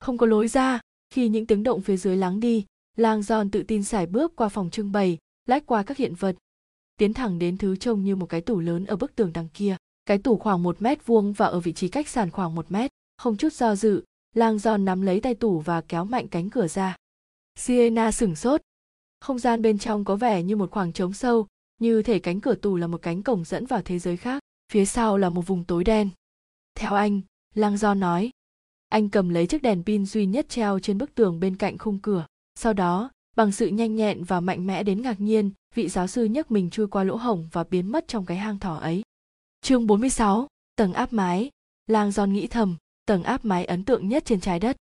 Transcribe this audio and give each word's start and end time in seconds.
không 0.00 0.18
có 0.18 0.26
lối 0.26 0.48
ra. 0.48 0.80
Khi 1.10 1.28
những 1.28 1.46
tiếng 1.46 1.62
động 1.62 1.80
phía 1.80 1.96
dưới 1.96 2.16
lắng 2.16 2.40
đi 2.40 2.64
lang 2.96 3.22
giòn 3.22 3.50
tự 3.50 3.62
tin 3.62 3.84
sải 3.84 4.06
bước 4.06 4.36
qua 4.36 4.48
phòng 4.48 4.70
trưng 4.70 4.92
bày, 4.92 5.18
lách 5.46 5.66
qua 5.66 5.82
các 5.82 5.96
hiện 5.96 6.14
vật. 6.14 6.36
Tiến 6.96 7.14
thẳng 7.14 7.38
đến 7.38 7.58
thứ 7.58 7.76
trông 7.76 8.04
như 8.04 8.16
một 8.16 8.26
cái 8.26 8.40
tủ 8.40 8.60
lớn 8.60 8.84
ở 8.84 8.96
bức 8.96 9.16
tường 9.16 9.32
đằng 9.32 9.48
kia. 9.54 9.76
Cái 10.06 10.18
tủ 10.18 10.36
khoảng 10.36 10.62
một 10.62 10.82
mét 10.82 11.06
vuông 11.06 11.32
và 11.32 11.46
ở 11.46 11.60
vị 11.60 11.72
trí 11.72 11.88
cách 11.88 12.08
sàn 12.08 12.30
khoảng 12.30 12.54
một 12.54 12.72
mét. 12.72 12.90
Không 13.16 13.36
chút 13.36 13.52
do 13.52 13.76
dự 13.76 14.02
lang 14.34 14.58
giòn 14.58 14.84
nắm 14.84 15.02
lấy 15.02 15.20
tay 15.20 15.34
tủ 15.34 15.58
và 15.58 15.80
kéo 15.80 16.04
mạnh 16.04 16.28
cánh 16.28 16.50
cửa 16.50 16.68
ra. 16.68 16.96
Siena 17.58 18.12
sửng 18.12 18.36
sốt. 18.36 18.60
Không 19.20 19.38
gian 19.38 19.62
bên 19.62 19.78
trong 19.78 20.04
có 20.04 20.16
vẻ 20.16 20.42
như 20.42 20.56
một 20.56 20.70
khoảng 20.70 20.92
trống 20.92 21.12
sâu, 21.12 21.46
như 21.78 22.02
thể 22.02 22.18
cánh 22.18 22.40
cửa 22.40 22.54
tủ 22.54 22.76
là 22.76 22.86
một 22.86 23.02
cánh 23.02 23.22
cổng 23.22 23.44
dẫn 23.44 23.66
vào 23.66 23.82
thế 23.84 23.98
giới 23.98 24.16
khác, 24.16 24.42
phía 24.72 24.84
sau 24.84 25.18
là 25.18 25.28
một 25.28 25.46
vùng 25.46 25.64
tối 25.64 25.84
đen. 25.84 26.08
Theo 26.74 26.94
anh 26.94 27.20
lang 27.54 27.76
do 27.76 27.94
nói 27.94 28.29
anh 28.90 29.08
cầm 29.08 29.28
lấy 29.28 29.46
chiếc 29.46 29.62
đèn 29.62 29.82
pin 29.84 30.06
duy 30.06 30.26
nhất 30.26 30.48
treo 30.48 30.78
trên 30.78 30.98
bức 30.98 31.14
tường 31.14 31.40
bên 31.40 31.56
cạnh 31.56 31.78
khung 31.78 31.98
cửa. 31.98 32.26
Sau 32.54 32.72
đó 32.72 33.10
bằng 33.36 33.52
sự 33.52 33.66
nhanh 33.66 33.96
nhẹn 33.96 34.24
và 34.24 34.40
mạnh 34.40 34.66
mẽ 34.66 34.82
đến 34.82 35.02
ngạc 35.02 35.20
nhiên 35.20 35.50
vị 35.74 35.88
giáo 35.88 36.06
sư 36.06 36.24
nhấc 36.24 36.50
mình 36.50 36.70
chui 36.70 36.86
qua 36.86 37.04
lỗ 37.04 37.16
hổng 37.16 37.48
và 37.52 37.64
biến 37.64 37.92
mất 37.92 38.08
trong 38.08 38.26
cái 38.26 38.36
hang 38.36 38.58
thỏ 38.58 38.74
ấy. 38.74 39.02
Chương 39.62 39.86
46, 39.86 40.48
tầng 40.76 40.92
áp 40.92 41.12
mái. 41.12 41.50
Lang 41.86 42.10
giòn 42.10 42.32
nghĩ 42.32 42.46
thầm 42.46 42.76
tầng 43.06 43.22
áp 43.22 43.44
mái 43.44 43.64
ấn 43.64 43.84
tượng 43.84 44.08
nhất 44.08 44.24
trên 44.24 44.40
trái 44.40 44.60
đất. 44.60 44.76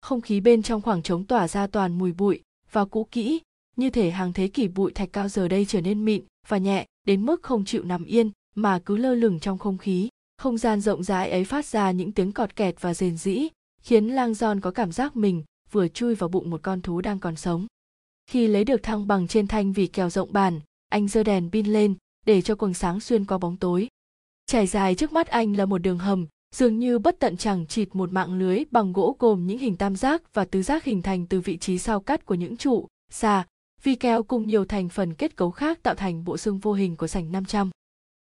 Không 0.00 0.20
khí 0.20 0.40
bên 0.40 0.62
trong 0.62 0.82
khoảng 0.82 1.02
trống 1.02 1.24
tỏa 1.24 1.48
ra 1.48 1.66
toàn 1.66 1.98
mùi 1.98 2.12
bụi 2.12 2.40
và 2.72 2.84
cũ 2.84 3.08
kỹ 3.10 3.40
như 3.76 3.90
thể 3.90 4.10
hàng 4.10 4.32
thế 4.32 4.48
kỷ 4.48 4.68
bụi 4.68 4.92
thạch 4.92 5.12
cao 5.12 5.28
giờ 5.28 5.48
đây 5.48 5.64
trở 5.64 5.80
nên 5.80 6.04
mịn 6.04 6.24
và 6.48 6.58
nhẹ 6.58 6.86
đến 7.06 7.26
mức 7.26 7.42
không 7.42 7.64
chịu 7.64 7.84
nằm 7.84 8.04
yên 8.04 8.30
mà 8.54 8.78
cứ 8.78 8.96
lơ 8.96 9.14
lửng 9.14 9.40
trong 9.40 9.58
không 9.58 9.78
khí 9.78 10.08
không 10.38 10.58
gian 10.58 10.80
rộng 10.80 11.02
rãi 11.02 11.30
ấy 11.30 11.44
phát 11.44 11.66
ra 11.66 11.90
những 11.90 12.12
tiếng 12.12 12.32
cọt 12.32 12.56
kẹt 12.56 12.74
và 12.80 12.94
rền 12.94 13.16
rĩ 13.16 13.48
khiến 13.82 14.08
lang 14.08 14.34
giòn 14.34 14.60
có 14.60 14.70
cảm 14.70 14.92
giác 14.92 15.16
mình 15.16 15.44
vừa 15.70 15.88
chui 15.88 16.14
vào 16.14 16.28
bụng 16.28 16.50
một 16.50 16.60
con 16.62 16.80
thú 16.80 17.00
đang 17.00 17.18
còn 17.18 17.36
sống 17.36 17.66
khi 18.26 18.46
lấy 18.46 18.64
được 18.64 18.82
thăng 18.82 19.06
bằng 19.06 19.28
trên 19.28 19.46
thanh 19.46 19.72
vì 19.72 19.86
kèo 19.86 20.10
rộng 20.10 20.32
bàn 20.32 20.60
anh 20.88 21.08
giơ 21.08 21.22
đèn 21.22 21.50
pin 21.50 21.66
lên 21.66 21.94
để 22.26 22.42
cho 22.42 22.54
quầng 22.54 22.74
sáng 22.74 23.00
xuyên 23.00 23.24
qua 23.24 23.38
bóng 23.38 23.56
tối 23.56 23.88
trải 24.46 24.66
dài 24.66 24.94
trước 24.94 25.12
mắt 25.12 25.26
anh 25.26 25.56
là 25.56 25.66
một 25.66 25.78
đường 25.78 25.98
hầm 25.98 26.26
dường 26.54 26.78
như 26.78 26.98
bất 26.98 27.18
tận 27.18 27.36
chẳng 27.36 27.66
chịt 27.66 27.88
một 27.92 28.12
mạng 28.12 28.38
lưới 28.38 28.64
bằng 28.70 28.92
gỗ 28.92 29.16
gồm 29.18 29.46
những 29.46 29.58
hình 29.58 29.76
tam 29.76 29.96
giác 29.96 30.34
và 30.34 30.44
tứ 30.44 30.62
giác 30.62 30.84
hình 30.84 31.02
thành 31.02 31.26
từ 31.26 31.40
vị 31.40 31.56
trí 31.56 31.78
sao 31.78 32.00
cắt 32.00 32.26
của 32.26 32.34
những 32.34 32.56
trụ, 32.56 32.86
xà, 33.10 33.46
vi 33.82 33.94
keo 33.94 34.22
cùng 34.22 34.46
nhiều 34.46 34.64
thành 34.64 34.88
phần 34.88 35.14
kết 35.14 35.36
cấu 35.36 35.50
khác 35.50 35.82
tạo 35.82 35.94
thành 35.94 36.24
bộ 36.24 36.36
xương 36.36 36.58
vô 36.58 36.72
hình 36.72 36.96
của 36.96 37.06
sảnh 37.06 37.32
500. 37.32 37.70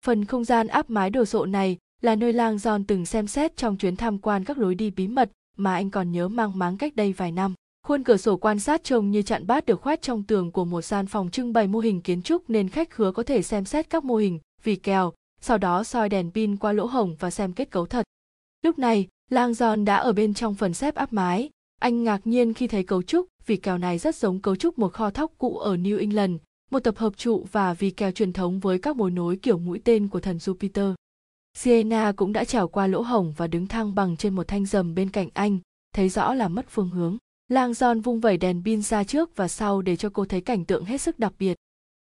Phần 0.04 0.24
không 0.24 0.44
gian 0.44 0.66
áp 0.66 0.90
mái 0.90 1.10
đồ 1.10 1.24
sộ 1.24 1.46
này 1.46 1.76
là 2.02 2.14
nơi 2.14 2.32
lang 2.32 2.58
giòn 2.58 2.84
từng 2.84 3.06
xem 3.06 3.26
xét 3.26 3.56
trong 3.56 3.76
chuyến 3.76 3.96
tham 3.96 4.18
quan 4.18 4.44
các 4.44 4.58
lối 4.58 4.74
đi 4.74 4.90
bí 4.90 5.08
mật 5.08 5.30
mà 5.56 5.74
anh 5.74 5.90
còn 5.90 6.12
nhớ 6.12 6.28
mang 6.28 6.58
máng 6.58 6.78
cách 6.78 6.96
đây 6.96 7.12
vài 7.12 7.32
năm. 7.32 7.54
Khuôn 7.86 8.04
cửa 8.04 8.16
sổ 8.16 8.36
quan 8.36 8.58
sát 8.58 8.84
trông 8.84 9.10
như 9.10 9.22
chặn 9.22 9.46
bát 9.46 9.66
được 9.66 9.80
khoét 9.80 10.02
trong 10.02 10.22
tường 10.22 10.52
của 10.52 10.64
một 10.64 10.82
gian 10.82 11.06
phòng 11.06 11.30
trưng 11.30 11.52
bày 11.52 11.66
mô 11.66 11.78
hình 11.78 12.00
kiến 12.00 12.22
trúc 12.22 12.50
nên 12.50 12.68
khách 12.68 12.90
khứa 12.90 13.12
có 13.12 13.22
thể 13.22 13.42
xem 13.42 13.64
xét 13.64 13.90
các 13.90 14.04
mô 14.04 14.16
hình, 14.16 14.38
vì 14.62 14.76
kèo, 14.76 15.12
sau 15.40 15.58
đó 15.58 15.84
soi 15.84 16.08
đèn 16.08 16.30
pin 16.30 16.56
qua 16.56 16.72
lỗ 16.72 16.86
hổng 16.86 17.16
và 17.18 17.30
xem 17.30 17.52
kết 17.52 17.70
cấu 17.70 17.86
thật. 17.86 18.06
Lúc 18.64 18.78
này, 18.78 19.08
lang 19.30 19.54
giòn 19.54 19.84
đã 19.84 19.96
ở 19.96 20.12
bên 20.12 20.34
trong 20.34 20.54
phần 20.54 20.74
xếp 20.74 20.94
áp 20.94 21.12
mái. 21.12 21.50
Anh 21.80 22.04
ngạc 22.04 22.26
nhiên 22.26 22.54
khi 22.54 22.68
thấy 22.68 22.84
cấu 22.84 23.02
trúc 23.02 23.26
vì 23.46 23.56
kèo 23.56 23.78
này 23.78 23.98
rất 23.98 24.16
giống 24.16 24.40
cấu 24.40 24.56
trúc 24.56 24.78
một 24.78 24.92
kho 24.92 25.10
thóc 25.10 25.32
cũ 25.38 25.58
ở 25.58 25.76
New 25.76 25.98
England, 25.98 26.36
một 26.70 26.80
tập 26.80 26.96
hợp 26.96 27.16
trụ 27.16 27.46
và 27.52 27.74
vì 27.74 27.90
kèo 27.90 28.10
truyền 28.10 28.32
thống 28.32 28.60
với 28.60 28.78
các 28.78 28.96
mối 28.96 29.10
nối 29.10 29.36
kiểu 29.36 29.58
mũi 29.58 29.80
tên 29.84 30.08
của 30.08 30.20
thần 30.20 30.36
Jupiter. 30.36 30.94
Sienna 31.58 32.12
cũng 32.12 32.32
đã 32.32 32.44
trèo 32.44 32.68
qua 32.68 32.86
lỗ 32.86 33.02
hổng 33.02 33.32
và 33.36 33.46
đứng 33.46 33.66
thăng 33.66 33.94
bằng 33.94 34.16
trên 34.16 34.34
một 34.34 34.48
thanh 34.48 34.66
rầm 34.66 34.94
bên 34.94 35.10
cạnh 35.10 35.28
anh, 35.34 35.58
thấy 35.94 36.08
rõ 36.08 36.34
là 36.34 36.48
mất 36.48 36.66
phương 36.68 36.88
hướng. 36.88 37.16
Lang 37.48 37.74
Giòn 37.74 38.00
vung 38.00 38.20
vẩy 38.20 38.36
đèn 38.36 38.62
pin 38.64 38.82
ra 38.82 39.04
trước 39.04 39.36
và 39.36 39.48
sau 39.48 39.82
để 39.82 39.96
cho 39.96 40.10
cô 40.10 40.24
thấy 40.24 40.40
cảnh 40.40 40.64
tượng 40.64 40.84
hết 40.84 41.00
sức 41.00 41.18
đặc 41.18 41.32
biệt. 41.38 41.56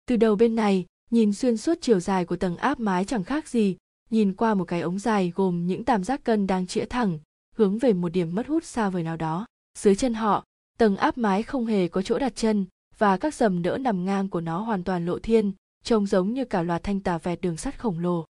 Từ 0.07 0.17
đầu 0.17 0.37
bên 0.37 0.57
này, 0.57 0.87
nhìn 1.11 1.33
xuyên 1.33 1.57
suốt 1.57 1.79
chiều 1.81 2.01
dài 2.01 2.25
của 2.25 2.37
tầng 2.37 2.57
áp 2.57 2.81
mái 2.81 3.05
chẳng 3.05 3.25
khác 3.25 3.49
gì, 3.49 3.77
nhìn 4.11 4.35
qua 4.35 4.55
một 4.55 4.65
cái 4.65 4.81
ống 4.81 4.99
dài 4.99 5.33
gồm 5.35 5.67
những 5.67 5.85
tam 5.85 6.05
giác 6.05 6.25
cân 6.25 6.47
đang 6.47 6.67
chĩa 6.67 6.85
thẳng, 6.85 7.19
hướng 7.57 7.79
về 7.79 7.93
một 7.93 8.09
điểm 8.09 8.35
mất 8.35 8.47
hút 8.47 8.65
xa 8.65 8.91
vời 8.91 9.03
nào 9.03 9.17
đó. 9.17 9.47
Dưới 9.79 9.95
chân 9.95 10.15
họ, 10.15 10.45
tầng 10.79 10.97
áp 10.97 11.19
mái 11.19 11.43
không 11.43 11.67
hề 11.67 11.89
có 11.89 12.03
chỗ 12.03 12.19
đặt 12.19 12.33
chân 12.37 12.67
và 12.99 13.17
các 13.17 13.35
dầm 13.35 13.63
đỡ 13.63 13.79
nằm 13.79 14.05
ngang 14.05 14.29
của 14.29 14.41
nó 14.41 14.61
hoàn 14.61 14.85
toàn 14.85 15.07
lộ 15.07 15.19
thiên, 15.19 15.53
trông 15.85 16.07
giống 16.07 16.33
như 16.33 16.45
cả 16.45 16.63
loạt 16.63 16.83
thanh 16.83 17.01
tà 17.01 17.19
vẹt 17.19 17.41
đường 17.41 17.57
sắt 17.57 17.81
khổng 17.81 17.99
lồ. 17.99 18.25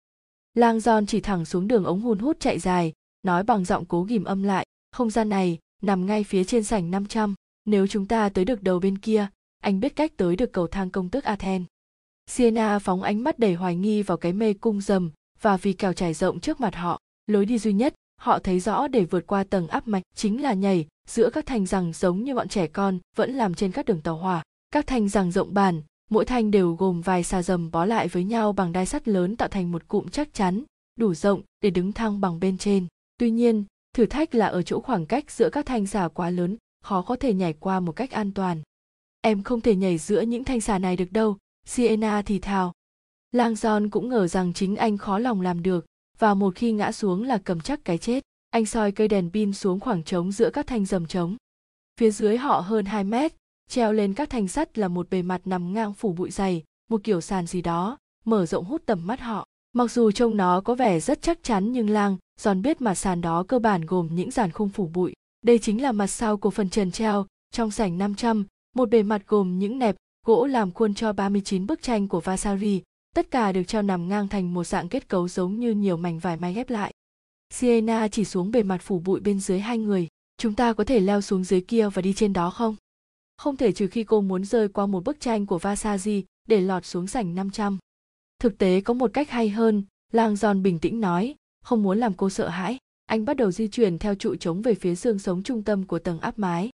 Lang 0.54 0.80
Giòn 0.80 1.06
chỉ 1.06 1.20
thẳng 1.20 1.44
xuống 1.44 1.68
đường 1.68 1.84
ống 1.84 2.00
hun 2.00 2.18
hút 2.18 2.36
chạy 2.40 2.58
dài, 2.58 2.92
nói 3.22 3.42
bằng 3.42 3.64
giọng 3.64 3.84
cố 3.84 4.02
ghìm 4.02 4.24
âm 4.24 4.42
lại, 4.42 4.66
không 4.92 5.10
gian 5.10 5.28
này 5.28 5.58
nằm 5.82 6.06
ngay 6.06 6.24
phía 6.24 6.44
trên 6.44 6.64
sảnh 6.64 6.90
500, 6.90 7.34
nếu 7.64 7.86
chúng 7.86 8.06
ta 8.06 8.28
tới 8.28 8.44
được 8.44 8.62
đầu 8.62 8.80
bên 8.80 8.98
kia, 8.98 9.26
anh 9.62 9.80
biết 9.80 9.96
cách 9.96 10.12
tới 10.16 10.36
được 10.36 10.52
cầu 10.52 10.66
thang 10.66 10.90
công 10.90 11.08
tước 11.08 11.24
Athen. 11.24 11.64
Siena 12.26 12.78
phóng 12.78 13.02
ánh 13.02 13.24
mắt 13.24 13.38
đầy 13.38 13.54
hoài 13.54 13.76
nghi 13.76 14.02
vào 14.02 14.16
cái 14.16 14.32
mê 14.32 14.52
cung 14.52 14.80
rầm 14.80 15.10
và 15.40 15.56
vì 15.56 15.72
kèo 15.72 15.92
trải 15.92 16.14
rộng 16.14 16.40
trước 16.40 16.60
mặt 16.60 16.74
họ, 16.74 17.00
lối 17.26 17.46
đi 17.46 17.58
duy 17.58 17.72
nhất 17.72 17.94
họ 18.20 18.38
thấy 18.38 18.60
rõ 18.60 18.88
để 18.88 19.04
vượt 19.04 19.26
qua 19.26 19.44
tầng 19.44 19.68
áp 19.68 19.88
mạch 19.88 20.02
chính 20.14 20.42
là 20.42 20.54
nhảy 20.54 20.86
giữa 21.08 21.30
các 21.30 21.46
thanh 21.46 21.66
rằng 21.66 21.92
giống 21.92 22.24
như 22.24 22.34
bọn 22.34 22.48
trẻ 22.48 22.66
con 22.66 22.98
vẫn 23.16 23.32
làm 23.32 23.54
trên 23.54 23.72
các 23.72 23.86
đường 23.86 24.00
tàu 24.00 24.16
hỏa. 24.16 24.42
Các 24.70 24.86
thanh 24.86 25.08
rằng 25.08 25.32
rộng 25.32 25.54
bản, 25.54 25.82
mỗi 26.10 26.24
thanh 26.24 26.50
đều 26.50 26.74
gồm 26.74 27.00
vài 27.00 27.24
xà 27.24 27.42
dầm 27.42 27.70
bó 27.70 27.84
lại 27.84 28.08
với 28.08 28.24
nhau 28.24 28.52
bằng 28.52 28.72
đai 28.72 28.86
sắt 28.86 29.08
lớn 29.08 29.36
tạo 29.36 29.48
thành 29.48 29.72
một 29.72 29.88
cụm 29.88 30.08
chắc 30.08 30.34
chắn, 30.34 30.62
đủ 30.96 31.14
rộng 31.14 31.40
để 31.60 31.70
đứng 31.70 31.92
thăng 31.92 32.20
bằng 32.20 32.40
bên 32.40 32.58
trên. 32.58 32.86
Tuy 33.18 33.30
nhiên, 33.30 33.64
thử 33.94 34.06
thách 34.06 34.34
là 34.34 34.46
ở 34.46 34.62
chỗ 34.62 34.80
khoảng 34.80 35.06
cách 35.06 35.30
giữa 35.30 35.50
các 35.50 35.66
thanh 35.66 35.86
xà 35.86 36.08
quá 36.08 36.30
lớn, 36.30 36.56
khó 36.82 37.02
có 37.02 37.16
thể 37.16 37.34
nhảy 37.34 37.52
qua 37.52 37.80
một 37.80 37.92
cách 37.92 38.10
an 38.10 38.32
toàn. 38.32 38.62
Em 39.20 39.42
không 39.42 39.60
thể 39.60 39.76
nhảy 39.76 39.98
giữa 39.98 40.20
những 40.20 40.44
thanh 40.44 40.60
xà 40.60 40.78
này 40.78 40.96
được 40.96 41.12
đâu, 41.12 41.36
Sienna 41.66 42.22
thì 42.22 42.38
thào. 42.38 42.72
Lang 43.32 43.52
john 43.52 43.90
cũng 43.90 44.08
ngờ 44.08 44.26
rằng 44.26 44.52
chính 44.52 44.76
anh 44.76 44.98
khó 44.98 45.18
lòng 45.18 45.40
làm 45.40 45.62
được, 45.62 45.86
và 46.18 46.34
một 46.34 46.54
khi 46.54 46.72
ngã 46.72 46.92
xuống 46.92 47.24
là 47.24 47.38
cầm 47.38 47.60
chắc 47.60 47.84
cái 47.84 47.98
chết. 47.98 48.24
Anh 48.50 48.66
soi 48.66 48.92
cây 48.92 49.08
đèn 49.08 49.30
pin 49.32 49.52
xuống 49.52 49.80
khoảng 49.80 50.02
trống 50.02 50.32
giữa 50.32 50.50
các 50.50 50.66
thanh 50.66 50.84
dầm 50.84 51.06
trống. 51.06 51.36
Phía 52.00 52.10
dưới 52.10 52.36
họ 52.36 52.60
hơn 52.60 52.84
2 52.84 53.04
mét, 53.04 53.32
treo 53.70 53.92
lên 53.92 54.14
các 54.14 54.30
thanh 54.30 54.48
sắt 54.48 54.78
là 54.78 54.88
một 54.88 55.10
bề 55.10 55.22
mặt 55.22 55.40
nằm 55.44 55.72
ngang 55.72 55.94
phủ 55.94 56.12
bụi 56.12 56.30
dày, 56.30 56.62
một 56.90 57.00
kiểu 57.04 57.20
sàn 57.20 57.46
gì 57.46 57.62
đó, 57.62 57.98
mở 58.24 58.46
rộng 58.46 58.64
hút 58.64 58.82
tầm 58.86 59.06
mắt 59.06 59.20
họ. 59.20 59.46
Mặc 59.72 59.90
dù 59.90 60.10
trông 60.10 60.36
nó 60.36 60.60
có 60.60 60.74
vẻ 60.74 61.00
rất 61.00 61.22
chắc 61.22 61.42
chắn 61.42 61.72
nhưng 61.72 61.90
lang, 61.90 62.16
giòn 62.40 62.62
biết 62.62 62.80
mặt 62.80 62.94
sàn 62.94 63.20
đó 63.20 63.44
cơ 63.48 63.58
bản 63.58 63.86
gồm 63.86 64.08
những 64.12 64.30
dàn 64.30 64.50
khung 64.50 64.68
phủ 64.68 64.90
bụi. 64.94 65.12
Đây 65.42 65.58
chính 65.58 65.82
là 65.82 65.92
mặt 65.92 66.06
sau 66.06 66.36
của 66.36 66.50
phần 66.50 66.70
trần 66.70 66.90
treo, 66.90 67.26
trong 67.50 67.70
sảnh 67.70 67.98
500, 67.98 68.46
một 68.76 68.90
bề 68.90 69.02
mặt 69.02 69.22
gồm 69.26 69.58
những 69.58 69.78
nẹp, 69.78 69.96
gỗ 70.26 70.46
làm 70.46 70.72
khuôn 70.72 70.94
cho 70.94 71.12
39 71.12 71.66
bức 71.66 71.82
tranh 71.82 72.08
của 72.08 72.20
Vasari, 72.20 72.82
tất 73.14 73.30
cả 73.30 73.52
được 73.52 73.62
treo 73.62 73.82
nằm 73.82 74.08
ngang 74.08 74.28
thành 74.28 74.54
một 74.54 74.64
dạng 74.64 74.88
kết 74.88 75.08
cấu 75.08 75.28
giống 75.28 75.60
như 75.60 75.70
nhiều 75.70 75.96
mảnh 75.96 76.18
vải 76.18 76.36
may 76.36 76.54
ghép 76.54 76.70
lại. 76.70 76.92
Siena 77.54 78.08
chỉ 78.08 78.24
xuống 78.24 78.50
bề 78.50 78.62
mặt 78.62 78.82
phủ 78.82 78.98
bụi 78.98 79.20
bên 79.20 79.40
dưới 79.40 79.60
hai 79.60 79.78
người, 79.78 80.08
chúng 80.38 80.54
ta 80.54 80.72
có 80.72 80.84
thể 80.84 81.00
leo 81.00 81.20
xuống 81.20 81.44
dưới 81.44 81.60
kia 81.60 81.88
và 81.88 82.02
đi 82.02 82.12
trên 82.12 82.32
đó 82.32 82.50
không? 82.50 82.76
Không 83.40 83.56
thể 83.56 83.72
trừ 83.72 83.86
khi 83.86 84.04
cô 84.04 84.20
muốn 84.20 84.44
rơi 84.44 84.68
qua 84.68 84.86
một 84.86 85.04
bức 85.04 85.20
tranh 85.20 85.46
của 85.46 85.58
Vasari 85.58 86.24
để 86.48 86.60
lọt 86.60 86.86
xuống 86.86 87.06
sảnh 87.06 87.34
500. 87.34 87.78
Thực 88.38 88.58
tế 88.58 88.80
có 88.80 88.94
một 88.94 89.10
cách 89.14 89.30
hay 89.30 89.48
hơn, 89.48 89.84
Lang 90.12 90.36
Giòn 90.36 90.62
bình 90.62 90.78
tĩnh 90.78 91.00
nói, 91.00 91.34
không 91.64 91.82
muốn 91.82 91.98
làm 91.98 92.14
cô 92.14 92.30
sợ 92.30 92.48
hãi. 92.48 92.78
Anh 93.06 93.24
bắt 93.24 93.36
đầu 93.36 93.50
di 93.50 93.68
chuyển 93.68 93.98
theo 93.98 94.14
trụ 94.14 94.36
trống 94.36 94.62
về 94.62 94.74
phía 94.74 94.94
xương 94.94 95.18
sống 95.18 95.42
trung 95.42 95.62
tâm 95.62 95.86
của 95.86 95.98
tầng 95.98 96.20
áp 96.20 96.38
mái. 96.38 96.70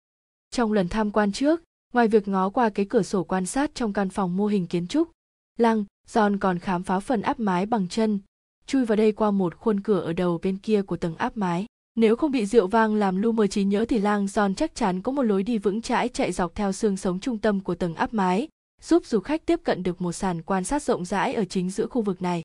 Trong 0.50 0.72
lần 0.72 0.88
tham 0.88 1.10
quan 1.10 1.32
trước, 1.32 1.62
ngoài 1.92 2.08
việc 2.08 2.28
ngó 2.28 2.50
qua 2.50 2.68
cái 2.68 2.86
cửa 2.86 3.02
sổ 3.02 3.24
quan 3.24 3.46
sát 3.46 3.74
trong 3.74 3.92
căn 3.92 4.08
phòng 4.08 4.36
mô 4.36 4.46
hình 4.46 4.66
kiến 4.66 4.86
trúc, 4.86 5.10
Lang, 5.58 5.84
Giòn 6.06 6.38
còn 6.38 6.58
khám 6.58 6.82
phá 6.82 7.00
phần 7.00 7.22
áp 7.22 7.40
mái 7.40 7.66
bằng 7.66 7.88
chân, 7.88 8.18
chui 8.66 8.84
vào 8.84 8.96
đây 8.96 9.12
qua 9.12 9.30
một 9.30 9.54
khuôn 9.54 9.80
cửa 9.80 10.00
ở 10.00 10.12
đầu 10.12 10.38
bên 10.42 10.58
kia 10.58 10.82
của 10.82 10.96
tầng 10.96 11.16
áp 11.16 11.36
mái. 11.36 11.66
Nếu 11.94 12.16
không 12.16 12.30
bị 12.30 12.46
rượu 12.46 12.66
vang 12.66 12.94
làm 12.94 13.22
lu 13.22 13.32
mờ 13.32 13.46
trí 13.46 13.64
nhớ 13.64 13.84
thì 13.88 13.98
lang 13.98 14.28
son 14.28 14.54
chắc 14.54 14.74
chắn 14.74 15.02
có 15.02 15.12
một 15.12 15.22
lối 15.22 15.42
đi 15.42 15.58
vững 15.58 15.82
chãi 15.82 16.08
chạy 16.08 16.32
dọc 16.32 16.54
theo 16.54 16.72
xương 16.72 16.96
sống 16.96 17.20
trung 17.20 17.38
tâm 17.38 17.60
của 17.60 17.74
tầng 17.74 17.94
áp 17.94 18.14
mái, 18.14 18.48
giúp 18.82 19.06
du 19.06 19.20
khách 19.20 19.46
tiếp 19.46 19.60
cận 19.64 19.82
được 19.82 20.00
một 20.00 20.12
sàn 20.12 20.42
quan 20.42 20.64
sát 20.64 20.82
rộng 20.82 21.04
rãi 21.04 21.34
ở 21.34 21.44
chính 21.44 21.70
giữa 21.70 21.86
khu 21.86 22.02
vực 22.02 22.22
này. 22.22 22.42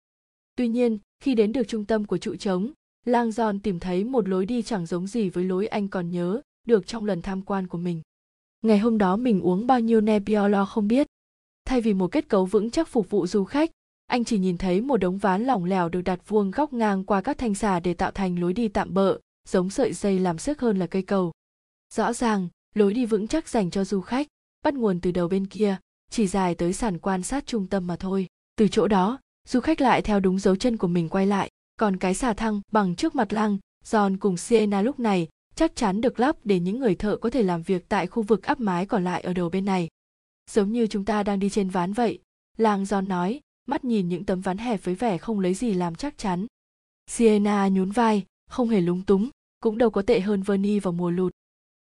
Tuy 0.56 0.68
nhiên, 0.68 0.98
khi 1.24 1.36
đến 1.36 1.52
được 1.52 1.68
trung 1.68 1.86
tâm 1.86 2.06
của 2.06 2.18
trụ 2.18 2.36
trống, 2.36 2.72
lang 3.06 3.32
son 3.32 3.60
tìm 3.60 3.80
thấy 3.80 4.04
một 4.04 4.28
lối 4.28 4.46
đi 4.46 4.62
chẳng 4.62 4.86
giống 4.86 5.08
gì 5.08 5.30
với 5.30 5.44
lối 5.44 5.68
anh 5.68 5.88
còn 5.88 6.12
nhớ 6.12 6.42
được 6.68 6.88
trong 6.88 7.06
lần 7.06 7.22
tham 7.22 7.42
quan 7.42 7.68
của 7.68 7.78
mình. 7.78 8.02
Ngày 8.62 8.80
hôm 8.80 8.98
đó 8.98 9.16
mình 9.16 9.42
uống 9.42 9.68
bao 9.68 9.80
nhiêu 9.80 10.02
Nebbiolo 10.02 10.66
không 10.66 10.88
biết. 10.88 11.08
Thay 11.66 11.82
vì 11.82 11.94
một 11.94 12.08
kết 12.08 12.30
cấu 12.30 12.46
vững 12.46 12.70
chắc 12.70 12.88
phục 12.88 13.10
vụ 13.10 13.28
du 13.28 13.44
khách, 13.44 13.72
anh 14.08 14.24
chỉ 14.24 14.38
nhìn 14.40 14.58
thấy 14.58 14.82
một 14.82 14.98
đống 14.98 15.18
ván 15.18 15.44
lỏng 15.44 15.66
lẻo 15.66 15.90
được 15.90 16.02
đặt 16.02 16.20
vuông 16.28 16.52
góc 16.52 16.74
ngang 16.74 17.04
qua 17.04 17.22
các 17.22 17.38
thanh 17.38 17.56
xà 17.56 17.80
để 17.80 17.94
tạo 17.94 18.12
thành 18.12 18.40
lối 18.40 18.54
đi 18.54 18.68
tạm 18.68 18.94
bợ, 18.94 19.20
giống 19.48 19.70
sợi 19.70 19.94
dây 19.94 20.20
làm 20.20 20.38
sức 20.38 20.62
hơn 20.62 20.78
là 20.80 20.88
cây 20.88 21.02
cầu. 21.02 21.32
Rõ 21.94 22.14
ràng, 22.14 22.48
lối 22.76 22.94
đi 22.94 23.06
vững 23.06 23.28
chắc 23.28 23.50
dành 23.50 23.72
cho 23.72 23.86
du 23.86 24.02
khách, 24.02 24.28
bắt 24.64 24.74
nguồn 24.74 25.02
từ 25.02 25.12
đầu 25.12 25.28
bên 25.28 25.48
kia, 25.48 25.78
chỉ 26.10 26.28
dài 26.28 26.56
tới 26.56 26.74
sàn 26.74 26.98
quan 26.98 27.24
sát 27.24 27.48
trung 27.48 27.68
tâm 27.68 27.88
mà 27.88 27.96
thôi. 27.96 28.28
Từ 28.56 28.68
chỗ 28.68 28.88
đó, 28.88 29.20
du 29.48 29.60
khách 29.60 29.82
lại 29.82 30.02
theo 30.02 30.20
đúng 30.20 30.40
dấu 30.40 30.56
chân 30.56 30.78
của 30.78 30.88
mình 30.88 31.10
quay 31.10 31.26
lại, 31.26 31.50
còn 31.80 31.98
cái 31.98 32.14
xà 32.14 32.34
thăng 32.34 32.62
bằng 32.72 32.96
trước 32.96 33.16
mặt 33.16 33.34
lăng, 33.34 33.58
Giòn 33.84 34.18
cùng 34.18 34.38
Siena 34.38 34.82
lúc 34.82 35.00
này 35.00 35.28
chắc 35.56 35.76
chắn 35.76 36.02
được 36.02 36.20
lắp 36.20 36.36
để 36.44 36.60
những 36.60 36.80
người 36.80 36.96
thợ 36.96 37.18
có 37.18 37.30
thể 37.30 37.44
làm 37.44 37.62
việc 37.62 37.90
tại 37.90 38.08
khu 38.08 38.24
vực 38.24 38.44
áp 38.44 38.60
mái 38.60 38.86
còn 38.86 39.04
lại 39.04 39.22
ở 39.22 39.34
đầu 39.34 39.50
bên 39.50 39.66
này. 39.66 39.90
Giống 40.52 40.72
như 40.72 40.88
chúng 40.88 41.06
ta 41.06 41.24
đang 41.24 41.40
đi 41.40 41.50
trên 41.50 41.70
ván 41.70 41.94
vậy, 41.94 42.20
Lang 42.58 42.84
John 42.84 43.08
nói, 43.08 43.42
mắt 43.66 43.86
nhìn 43.86 44.10
những 44.10 44.26
tấm 44.26 44.42
ván 44.42 44.58
hẹp 44.58 44.84
với 44.84 44.96
vẻ 44.96 45.18
không 45.18 45.40
lấy 45.40 45.54
gì 45.54 45.74
làm 45.74 45.96
chắc 45.96 46.18
chắn. 46.18 46.46
Sienna 47.08 47.68
nhún 47.68 47.92
vai, 47.92 48.26
không 48.50 48.70
hề 48.70 48.82
lúng 48.82 49.04
túng, 49.04 49.30
cũng 49.60 49.78
đâu 49.78 49.90
có 49.90 50.02
tệ 50.02 50.20
hơn 50.20 50.42
Vernie 50.42 50.80
vào 50.80 50.92
mùa 50.92 51.10
lụt. 51.10 51.32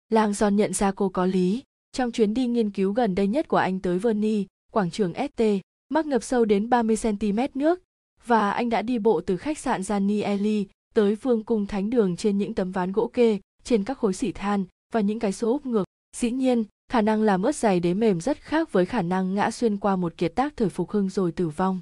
Lang 0.08 0.34
Son 0.34 0.56
nhận 0.56 0.72
ra 0.72 0.92
cô 0.92 1.08
có 1.08 1.26
lý. 1.26 1.62
Trong 1.92 2.12
chuyến 2.12 2.34
đi 2.34 2.46
nghiên 2.46 2.70
cứu 2.70 2.92
gần 2.92 3.14
đây 3.14 3.26
nhất 3.26 3.48
của 3.48 3.56
anh 3.56 3.80
tới 3.80 3.98
Vernie, 3.98 4.44
quảng 4.72 4.90
trường 4.90 5.12
ST, 5.14 5.42
mắc 5.88 6.06
ngập 6.06 6.22
sâu 6.22 6.44
đến 6.44 6.68
30 6.70 6.96
cm 7.02 7.38
nước, 7.54 7.82
và 8.26 8.50
anh 8.50 8.68
đã 8.68 8.82
đi 8.82 8.98
bộ 8.98 9.20
từ 9.20 9.36
khách 9.36 9.58
sạn 9.58 9.82
Gianni 9.82 10.20
Eli 10.20 10.66
tới 10.94 11.14
vương 11.14 11.44
cung 11.44 11.66
thánh 11.66 11.90
đường 11.90 12.16
trên 12.16 12.38
những 12.38 12.54
tấm 12.54 12.72
ván 12.72 12.92
gỗ 12.92 13.10
kê, 13.12 13.38
trên 13.64 13.84
các 13.84 13.98
khối 13.98 14.12
xỉ 14.12 14.32
than 14.32 14.64
và 14.92 15.00
những 15.00 15.18
cái 15.18 15.32
số 15.32 15.52
úp 15.52 15.66
ngược. 15.66 15.84
Dĩ 16.16 16.30
nhiên, 16.30 16.64
khả 16.88 17.00
năng 17.00 17.22
làm 17.22 17.42
ướt 17.42 17.56
giày 17.56 17.80
đế 17.80 17.94
mềm 17.94 18.20
rất 18.20 18.40
khác 18.40 18.72
với 18.72 18.86
khả 18.86 19.02
năng 19.02 19.34
ngã 19.34 19.50
xuyên 19.50 19.76
qua 19.76 19.96
một 19.96 20.16
kiệt 20.16 20.32
tác 20.34 20.56
thời 20.56 20.68
phục 20.68 20.90
hưng 20.90 21.08
rồi 21.08 21.32
tử 21.32 21.48
vong. 21.48 21.80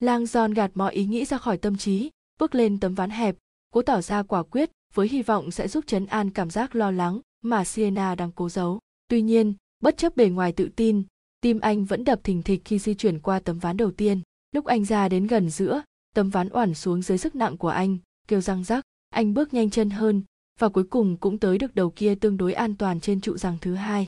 Lang 0.00 0.24
John 0.24 0.54
gạt 0.54 0.70
mọi 0.74 0.94
ý 0.94 1.06
nghĩ 1.06 1.24
ra 1.24 1.38
khỏi 1.38 1.56
tâm 1.56 1.76
trí, 1.76 2.10
bước 2.38 2.54
lên 2.54 2.80
tấm 2.80 2.94
ván 2.94 3.10
hẹp, 3.10 3.36
cố 3.70 3.82
tỏ 3.82 4.00
ra 4.00 4.22
quả 4.22 4.42
quyết 4.42 4.70
với 4.96 5.08
hy 5.08 5.22
vọng 5.22 5.50
sẽ 5.50 5.68
giúp 5.68 5.84
chấn 5.86 6.06
an 6.06 6.30
cảm 6.30 6.50
giác 6.50 6.74
lo 6.74 6.90
lắng 6.90 7.20
mà 7.42 7.64
Sienna 7.64 8.14
đang 8.14 8.32
cố 8.32 8.48
giấu. 8.48 8.78
Tuy 9.08 9.22
nhiên, 9.22 9.54
bất 9.80 9.96
chấp 9.96 10.16
bề 10.16 10.28
ngoài 10.28 10.52
tự 10.52 10.68
tin, 10.76 11.02
tim 11.40 11.60
anh 11.60 11.84
vẫn 11.84 12.04
đập 12.04 12.20
thình 12.24 12.42
thịch 12.42 12.62
khi 12.64 12.78
di 12.78 12.94
chuyển 12.94 13.20
qua 13.20 13.40
tấm 13.40 13.58
ván 13.58 13.76
đầu 13.76 13.90
tiên. 13.90 14.20
Lúc 14.52 14.64
anh 14.64 14.84
ra 14.84 15.08
đến 15.08 15.26
gần 15.26 15.50
giữa, 15.50 15.82
tấm 16.14 16.30
ván 16.30 16.48
oản 16.48 16.74
xuống 16.74 17.02
dưới 17.02 17.18
sức 17.18 17.34
nặng 17.34 17.56
của 17.56 17.68
anh, 17.68 17.98
kêu 18.28 18.40
răng 18.40 18.64
rắc, 18.64 18.84
anh 19.10 19.34
bước 19.34 19.54
nhanh 19.54 19.70
chân 19.70 19.90
hơn, 19.90 20.22
và 20.60 20.68
cuối 20.68 20.84
cùng 20.84 21.16
cũng 21.16 21.38
tới 21.38 21.58
được 21.58 21.74
đầu 21.74 21.90
kia 21.90 22.14
tương 22.14 22.36
đối 22.36 22.52
an 22.52 22.76
toàn 22.76 23.00
trên 23.00 23.20
trụ 23.20 23.36
rằng 23.36 23.58
thứ 23.60 23.74
hai. 23.74 24.06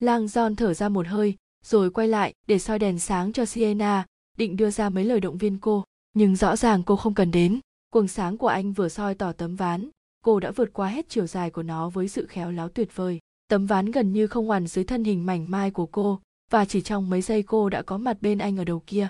Lang 0.00 0.26
John 0.26 0.56
thở 0.56 0.74
ra 0.74 0.88
một 0.88 1.06
hơi, 1.06 1.36
rồi 1.64 1.90
quay 1.90 2.08
lại 2.08 2.34
để 2.46 2.58
soi 2.58 2.78
đèn 2.78 2.98
sáng 2.98 3.32
cho 3.32 3.44
Sienna, 3.44 4.06
định 4.38 4.56
đưa 4.56 4.70
ra 4.70 4.88
mấy 4.88 5.04
lời 5.04 5.20
động 5.20 5.38
viên 5.38 5.58
cô, 5.58 5.84
nhưng 6.12 6.36
rõ 6.36 6.56
ràng 6.56 6.82
cô 6.82 6.96
không 6.96 7.14
cần 7.14 7.30
đến. 7.30 7.60
Quầng 7.92 8.08
sáng 8.08 8.36
của 8.36 8.48
anh 8.48 8.72
vừa 8.72 8.88
soi 8.88 9.14
tỏ 9.14 9.32
tấm 9.32 9.56
ván, 9.56 9.90
cô 10.24 10.40
đã 10.40 10.50
vượt 10.50 10.72
qua 10.72 10.88
hết 10.88 11.08
chiều 11.08 11.26
dài 11.26 11.50
của 11.50 11.62
nó 11.62 11.88
với 11.88 12.08
sự 12.08 12.26
khéo 12.26 12.50
léo 12.50 12.68
tuyệt 12.68 12.96
vời. 12.96 13.18
Tấm 13.48 13.66
ván 13.66 13.90
gần 13.90 14.12
như 14.12 14.26
không 14.26 14.46
hoàn 14.46 14.66
dưới 14.66 14.84
thân 14.84 15.04
hình 15.04 15.26
mảnh 15.26 15.50
mai 15.50 15.70
của 15.70 15.86
cô, 15.86 16.20
và 16.50 16.64
chỉ 16.64 16.80
trong 16.80 17.10
mấy 17.10 17.22
giây 17.22 17.42
cô 17.42 17.68
đã 17.68 17.82
có 17.82 17.98
mặt 17.98 18.16
bên 18.20 18.38
anh 18.38 18.56
ở 18.56 18.64
đầu 18.64 18.82
kia. 18.86 19.08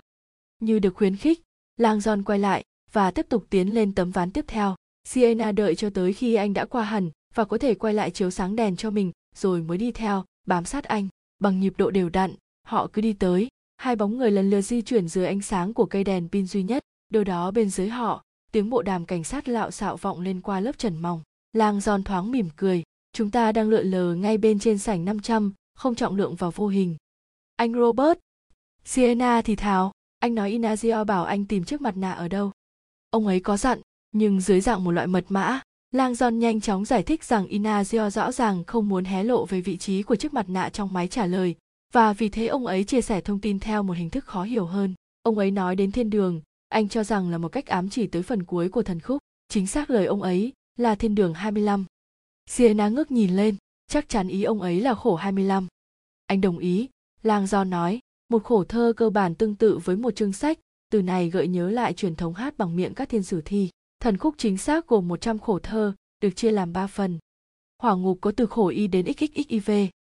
Như 0.60 0.78
được 0.78 0.94
khuyến 0.94 1.16
khích, 1.16 1.42
Lang 1.76 1.98
John 1.98 2.22
quay 2.24 2.38
lại 2.38 2.64
và 2.92 3.10
tiếp 3.10 3.26
tục 3.28 3.46
tiến 3.50 3.74
lên 3.74 3.94
tấm 3.94 4.10
ván 4.10 4.30
tiếp 4.30 4.44
theo. 4.48 4.74
Sienna 5.04 5.52
đợi 5.52 5.74
cho 5.74 5.90
tới 5.90 6.12
khi 6.12 6.34
anh 6.34 6.54
đã 6.54 6.64
qua 6.64 6.82
hẳn 6.82 7.10
và 7.34 7.44
có 7.44 7.58
thể 7.58 7.74
quay 7.74 7.94
lại 7.94 8.10
chiếu 8.10 8.30
sáng 8.30 8.56
đèn 8.56 8.76
cho 8.76 8.90
mình, 8.90 9.12
rồi 9.36 9.62
mới 9.62 9.78
đi 9.78 9.92
theo, 9.92 10.24
bám 10.46 10.64
sát 10.64 10.84
anh. 10.84 11.08
Bằng 11.38 11.60
nhịp 11.60 11.74
độ 11.78 11.90
đều 11.90 12.08
đặn, 12.08 12.34
họ 12.66 12.88
cứ 12.92 13.02
đi 13.02 13.12
tới, 13.12 13.48
hai 13.76 13.96
bóng 13.96 14.18
người 14.18 14.30
lần 14.30 14.50
lượt 14.50 14.60
di 14.60 14.82
chuyển 14.82 15.08
dưới 15.08 15.26
ánh 15.26 15.42
sáng 15.42 15.74
của 15.74 15.86
cây 15.86 16.04
đèn 16.04 16.28
pin 16.28 16.46
duy 16.46 16.62
nhất. 16.62 16.82
Đâu 17.10 17.24
đó 17.24 17.50
bên 17.50 17.70
dưới 17.70 17.88
họ, 17.88 18.22
tiếng 18.52 18.70
bộ 18.70 18.82
đàm 18.82 19.06
cảnh 19.06 19.25
sát 19.25 19.49
lạo 19.49 19.70
xạo 19.70 19.97
vọng 19.97 20.20
lên 20.20 20.41
qua 20.41 20.61
lớp 20.61 20.79
trần 20.79 20.99
mỏng. 20.99 21.23
Lang 21.52 21.81
giòn 21.81 22.02
thoáng 22.02 22.31
mỉm 22.31 22.49
cười, 22.56 22.82
chúng 23.12 23.31
ta 23.31 23.52
đang 23.52 23.69
lượn 23.69 23.87
lờ 23.87 24.14
ngay 24.14 24.38
bên 24.38 24.58
trên 24.58 24.79
sảnh 24.79 25.05
500, 25.05 25.52
không 25.75 25.94
trọng 25.94 26.17
lượng 26.17 26.35
vào 26.35 26.50
vô 26.50 26.69
hình. 26.69 26.97
Anh 27.56 27.75
Robert. 27.75 28.19
Sienna 28.85 29.43
thì 29.43 29.56
thào, 29.56 29.93
anh 30.19 30.35
nói 30.35 30.52
Inazio 30.52 31.05
bảo 31.05 31.25
anh 31.25 31.47
tìm 31.47 31.64
chiếc 31.64 31.81
mặt 31.81 31.97
nạ 31.97 32.12
ở 32.12 32.29
đâu. 32.29 32.50
Ông 33.11 33.26
ấy 33.26 33.41
có 33.41 33.56
dặn, 33.56 33.81
nhưng 34.12 34.41
dưới 34.41 34.61
dạng 34.61 34.85
một 34.85 34.91
loại 34.91 35.06
mật 35.06 35.25
mã. 35.29 35.61
Lang 35.91 36.14
giòn 36.14 36.38
nhanh 36.38 36.61
chóng 36.61 36.85
giải 36.85 37.03
thích 37.03 37.25
rằng 37.25 37.46
Inazio 37.46 38.11
rõ 38.11 38.32
ràng 38.32 38.64
không 38.64 38.88
muốn 38.88 39.05
hé 39.05 39.25
lộ 39.25 39.46
về 39.46 39.61
vị 39.61 39.76
trí 39.76 40.03
của 40.03 40.17
chiếc 40.17 40.35
mặt 40.35 40.49
nạ 40.49 40.69
trong 40.69 40.93
máy 40.93 41.08
trả 41.08 41.26
lời, 41.26 41.56
và 41.93 42.12
vì 42.12 42.29
thế 42.29 42.46
ông 42.46 42.67
ấy 42.67 42.85
chia 42.85 43.00
sẻ 43.00 43.20
thông 43.20 43.41
tin 43.41 43.58
theo 43.58 43.82
một 43.82 43.93
hình 43.93 44.11
thức 44.11 44.25
khó 44.25 44.43
hiểu 44.43 44.67
hơn. 44.67 44.94
Ông 45.23 45.38
ấy 45.38 45.50
nói 45.50 45.76
đến 45.76 45.93
thiên 45.93 46.11
đường, 46.11 46.41
anh 46.70 46.88
cho 46.88 47.05
rằng 47.05 47.31
là 47.31 47.38
một 47.38 47.49
cách 47.49 47.67
ám 47.67 47.90
chỉ 47.90 48.06
tới 48.06 48.22
phần 48.22 48.43
cuối 48.43 48.69
của 48.69 48.82
thần 48.82 49.00
khúc. 49.00 49.19
Chính 49.49 49.67
xác 49.67 49.90
lời 49.90 50.06
ông 50.06 50.22
ấy 50.22 50.52
là 50.76 50.94
thiên 50.94 51.14
đường 51.14 51.34
25. 51.34 51.84
Sienna 52.46 52.88
ngước 52.88 53.11
nhìn 53.11 53.37
lên, 53.37 53.56
chắc 53.87 54.08
chắn 54.08 54.28
ý 54.28 54.43
ông 54.43 54.61
ấy 54.61 54.81
là 54.81 54.94
khổ 54.94 55.14
25. 55.17 55.67
Anh 56.26 56.40
đồng 56.40 56.58
ý, 56.58 56.88
Lang 57.22 57.46
Do 57.46 57.64
nói, 57.64 58.00
một 58.28 58.44
khổ 58.44 58.64
thơ 58.64 58.93
cơ 58.96 59.11
bản 59.11 59.34
tương 59.34 59.55
tự 59.55 59.78
với 59.78 59.96
một 59.96 60.17
chương 60.17 60.32
sách, 60.32 60.58
từ 60.90 61.02
này 61.02 61.31
gợi 61.31 61.49
nhớ 61.49 61.70
lại 61.70 61.93
truyền 61.93 62.17
thống 62.17 62.34
hát 62.34 62.58
bằng 62.58 62.76
miệng 62.76 62.94
các 62.94 63.08
thiên 63.08 63.22
sử 63.22 63.43
thi. 63.44 63.70
Thần 64.00 64.17
khúc 64.17 64.34
chính 64.38 64.58
xác 64.58 64.87
gồm 64.87 65.08
100 65.08 65.38
khổ 65.38 65.58
thơ, 65.58 65.94
được 66.22 66.31
chia 66.37 66.50
làm 66.50 66.72
3 66.72 66.87
phần. 66.87 67.19
Hỏa 67.82 67.94
ngục 67.94 68.19
có 68.20 68.32
từ 68.37 68.46
khổ 68.46 68.69
y 68.69 68.87
đến 68.87 69.06
xxxiv, 69.12 69.70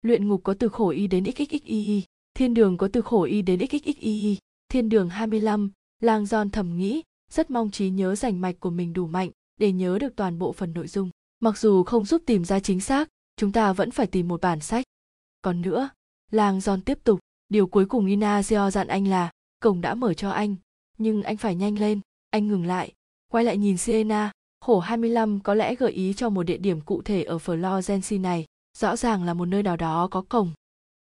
luyện 0.02 0.28
ngục 0.28 0.40
có 0.44 0.54
từ 0.54 0.68
khổ 0.68 0.88
y 0.88 1.06
đến 1.06 1.24
xxxii, 1.24 2.02
thiên 2.34 2.54
đường 2.54 2.76
có 2.76 2.88
từ 2.92 3.00
khổ 3.00 3.22
y 3.22 3.42
đến 3.42 3.60
xxxii, 3.66 4.38
thiên 4.68 4.88
đường 4.88 5.08
25, 5.08 5.70
lang 6.02 6.26
giòn 6.26 6.50
thầm 6.50 6.78
nghĩ, 6.78 7.02
rất 7.30 7.50
mong 7.50 7.70
trí 7.70 7.90
nhớ 7.90 8.14
rành 8.14 8.40
mạch 8.40 8.60
của 8.60 8.70
mình 8.70 8.92
đủ 8.92 9.06
mạnh 9.06 9.30
để 9.56 9.72
nhớ 9.72 9.98
được 9.98 10.16
toàn 10.16 10.38
bộ 10.38 10.52
phần 10.52 10.72
nội 10.74 10.88
dung. 10.88 11.10
Mặc 11.40 11.58
dù 11.58 11.82
không 11.84 12.04
giúp 12.04 12.22
tìm 12.26 12.44
ra 12.44 12.60
chính 12.60 12.80
xác, 12.80 13.08
chúng 13.36 13.52
ta 13.52 13.72
vẫn 13.72 13.90
phải 13.90 14.06
tìm 14.06 14.28
một 14.28 14.40
bản 14.40 14.60
sách. 14.60 14.84
Còn 15.42 15.62
nữa, 15.62 15.90
lang 16.30 16.60
giòn 16.60 16.80
tiếp 16.80 16.98
tục, 17.04 17.20
điều 17.48 17.66
cuối 17.66 17.86
cùng 17.86 18.06
Inazio 18.06 18.70
dặn 18.70 18.88
anh 18.88 19.08
là, 19.08 19.30
cổng 19.60 19.80
đã 19.80 19.94
mở 19.94 20.14
cho 20.14 20.30
anh, 20.30 20.56
nhưng 20.98 21.22
anh 21.22 21.36
phải 21.36 21.54
nhanh 21.54 21.78
lên. 21.78 22.00
Anh 22.30 22.48
ngừng 22.48 22.66
lại, 22.66 22.92
quay 23.28 23.44
lại 23.44 23.56
nhìn 23.56 23.76
Siena, 23.76 24.32
khổ 24.60 24.80
25 24.80 25.40
có 25.40 25.54
lẽ 25.54 25.74
gợi 25.74 25.92
ý 25.92 26.14
cho 26.14 26.28
một 26.28 26.42
địa 26.42 26.56
điểm 26.56 26.80
cụ 26.80 27.02
thể 27.02 27.22
ở 27.22 27.36
Florence 27.36 28.20
này, 28.20 28.46
rõ 28.78 28.96
ràng 28.96 29.24
là 29.24 29.34
một 29.34 29.44
nơi 29.44 29.62
nào 29.62 29.76
đó 29.76 30.08
có 30.10 30.24
cổng. 30.28 30.52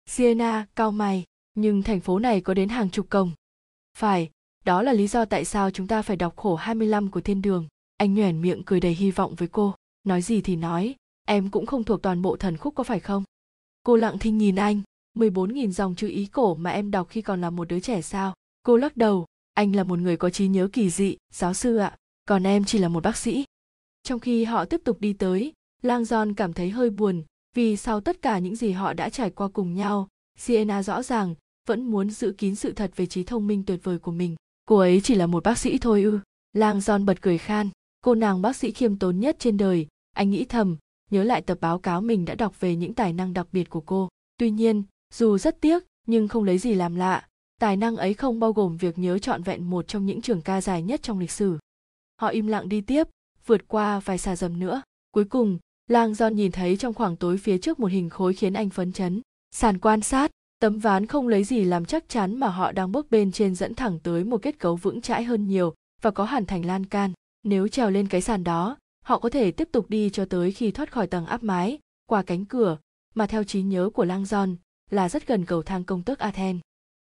Siena 0.06 0.66
cao 0.76 0.90
mày, 0.90 1.24
nhưng 1.54 1.82
thành 1.82 2.00
phố 2.00 2.18
này 2.18 2.40
có 2.40 2.54
đến 2.54 2.68
hàng 2.68 2.90
chục 2.90 3.06
cổng. 3.10 3.32
Phải, 3.98 4.30
đó 4.64 4.82
là 4.82 4.92
lý 4.92 5.06
do 5.06 5.24
tại 5.24 5.44
sao 5.44 5.70
chúng 5.70 5.86
ta 5.86 6.02
phải 6.02 6.16
đọc 6.16 6.36
khổ 6.36 6.56
25 6.56 7.10
của 7.10 7.20
thiên 7.20 7.42
đường. 7.42 7.66
Anh 7.96 8.14
nhoẻn 8.14 8.42
miệng 8.42 8.62
cười 8.66 8.80
đầy 8.80 8.94
hy 8.94 9.10
vọng 9.10 9.34
với 9.34 9.48
cô, 9.48 9.74
nói 10.04 10.22
gì 10.22 10.40
thì 10.40 10.56
nói, 10.56 10.94
em 11.26 11.50
cũng 11.50 11.66
không 11.66 11.84
thuộc 11.84 12.02
toàn 12.02 12.22
bộ 12.22 12.36
thần 12.36 12.56
khúc 12.56 12.74
có 12.74 12.84
phải 12.84 13.00
không? 13.00 13.24
Cô 13.82 13.96
lặng 13.96 14.18
thinh 14.18 14.38
nhìn 14.38 14.56
anh, 14.56 14.82
14.000 15.16 15.70
dòng 15.70 15.94
chữ 15.94 16.08
ý 16.08 16.26
cổ 16.26 16.54
mà 16.54 16.70
em 16.70 16.90
đọc 16.90 17.08
khi 17.10 17.22
còn 17.22 17.40
là 17.40 17.50
một 17.50 17.68
đứa 17.68 17.80
trẻ 17.80 18.02
sao? 18.02 18.34
Cô 18.62 18.76
lắc 18.76 18.96
đầu, 18.96 19.26
anh 19.54 19.76
là 19.76 19.84
một 19.84 19.98
người 19.98 20.16
có 20.16 20.30
trí 20.30 20.48
nhớ 20.48 20.68
kỳ 20.72 20.90
dị, 20.90 21.16
giáo 21.32 21.54
sư 21.54 21.76
ạ 21.76 21.96
còn 22.28 22.46
em 22.46 22.64
chỉ 22.64 22.78
là 22.78 22.88
một 22.88 23.02
bác 23.02 23.16
sĩ 23.16 23.44
trong 24.02 24.20
khi 24.20 24.44
họ 24.44 24.64
tiếp 24.64 24.80
tục 24.84 25.00
đi 25.00 25.12
tới 25.12 25.52
lang 25.82 26.02
john 26.02 26.34
cảm 26.34 26.52
thấy 26.52 26.70
hơi 26.70 26.90
buồn 26.90 27.22
vì 27.54 27.76
sau 27.76 28.00
tất 28.00 28.22
cả 28.22 28.38
những 28.38 28.56
gì 28.56 28.70
họ 28.70 28.92
đã 28.92 29.10
trải 29.10 29.30
qua 29.30 29.48
cùng 29.48 29.74
nhau 29.74 30.08
sienna 30.38 30.82
rõ 30.82 31.02
ràng 31.02 31.34
vẫn 31.68 31.82
muốn 31.82 32.10
giữ 32.10 32.34
kín 32.38 32.54
sự 32.54 32.72
thật 32.72 32.90
về 32.96 33.06
trí 33.06 33.24
thông 33.24 33.46
minh 33.46 33.62
tuyệt 33.66 33.80
vời 33.82 33.98
của 33.98 34.12
mình 34.12 34.36
cô 34.64 34.76
ấy 34.76 35.00
chỉ 35.00 35.14
là 35.14 35.26
một 35.26 35.42
bác 35.44 35.58
sĩ 35.58 35.78
thôi 35.78 36.02
ư? 36.02 36.20
Lang 36.52 36.80
Giòn 36.80 37.04
bật 37.04 37.22
cười 37.22 37.38
khan. 37.38 37.70
Cô 38.00 38.14
nàng 38.14 38.42
bác 38.42 38.56
sĩ 38.56 38.70
khiêm 38.72 38.98
tốn 38.98 39.20
nhất 39.20 39.36
trên 39.38 39.56
đời. 39.56 39.86
Anh 40.12 40.30
nghĩ 40.30 40.44
thầm, 40.44 40.76
nhớ 41.10 41.24
lại 41.24 41.42
tập 41.42 41.58
báo 41.60 41.78
cáo 41.78 42.00
mình 42.00 42.24
đã 42.24 42.34
đọc 42.34 42.60
về 42.60 42.76
những 42.76 42.94
tài 42.94 43.12
năng 43.12 43.32
đặc 43.32 43.46
biệt 43.52 43.70
của 43.70 43.80
cô. 43.80 44.08
Tuy 44.38 44.50
nhiên, 44.50 44.82
dù 45.14 45.38
rất 45.38 45.60
tiếc, 45.60 45.84
nhưng 46.06 46.28
không 46.28 46.44
lấy 46.44 46.58
gì 46.58 46.74
làm 46.74 46.94
lạ. 46.94 47.28
Tài 47.60 47.76
năng 47.76 47.96
ấy 47.96 48.14
không 48.14 48.40
bao 48.40 48.52
gồm 48.52 48.76
việc 48.76 48.98
nhớ 48.98 49.18
trọn 49.18 49.42
vẹn 49.42 49.70
một 49.70 49.88
trong 49.88 50.06
những 50.06 50.22
trường 50.22 50.40
ca 50.40 50.60
dài 50.60 50.82
nhất 50.82 51.02
trong 51.02 51.18
lịch 51.18 51.30
sử. 51.30 51.58
Họ 52.20 52.28
im 52.28 52.46
lặng 52.46 52.68
đi 52.68 52.80
tiếp, 52.80 53.08
vượt 53.46 53.68
qua 53.68 54.00
vài 54.00 54.18
xà 54.18 54.36
dầm 54.36 54.58
nữa. 54.58 54.82
Cuối 55.10 55.24
cùng, 55.24 55.58
lang 55.86 56.14
Giòn 56.14 56.36
nhìn 56.36 56.52
thấy 56.52 56.76
trong 56.76 56.94
khoảng 56.94 57.16
tối 57.16 57.38
phía 57.38 57.58
trước 57.58 57.80
một 57.80 57.86
hình 57.86 58.10
khối 58.10 58.34
khiến 58.34 58.52
anh 58.52 58.70
phấn 58.70 58.92
chấn. 58.92 59.20
Sàn 59.50 59.78
quan 59.78 60.00
sát 60.00 60.30
tấm 60.64 60.78
ván 60.78 61.06
không 61.06 61.28
lấy 61.28 61.44
gì 61.44 61.64
làm 61.64 61.84
chắc 61.84 62.08
chắn 62.08 62.36
mà 62.36 62.48
họ 62.48 62.72
đang 62.72 62.92
bước 62.92 63.10
bên 63.10 63.32
trên 63.32 63.54
dẫn 63.54 63.74
thẳng 63.74 63.98
tới 63.98 64.24
một 64.24 64.42
kết 64.42 64.58
cấu 64.58 64.76
vững 64.76 65.00
chãi 65.00 65.24
hơn 65.24 65.46
nhiều 65.46 65.74
và 66.02 66.10
có 66.10 66.24
hẳn 66.24 66.46
thành 66.46 66.64
lan 66.64 66.86
can 66.86 67.12
nếu 67.42 67.68
trèo 67.68 67.90
lên 67.90 68.08
cái 68.08 68.20
sàn 68.20 68.44
đó 68.44 68.76
họ 69.04 69.18
có 69.18 69.28
thể 69.28 69.50
tiếp 69.50 69.68
tục 69.72 69.90
đi 69.90 70.10
cho 70.10 70.24
tới 70.24 70.52
khi 70.52 70.70
thoát 70.70 70.92
khỏi 70.92 71.06
tầng 71.06 71.26
áp 71.26 71.42
mái 71.42 71.78
qua 72.06 72.22
cánh 72.22 72.44
cửa 72.44 72.78
mà 73.14 73.26
theo 73.26 73.44
trí 73.44 73.62
nhớ 73.62 73.90
của 73.94 74.04
lang 74.04 74.24
Giòn 74.24 74.56
là 74.90 75.08
rất 75.08 75.26
gần 75.26 75.44
cầu 75.44 75.62
thang 75.62 75.84
công 75.84 76.02
tước 76.02 76.18
Athens. 76.18 76.60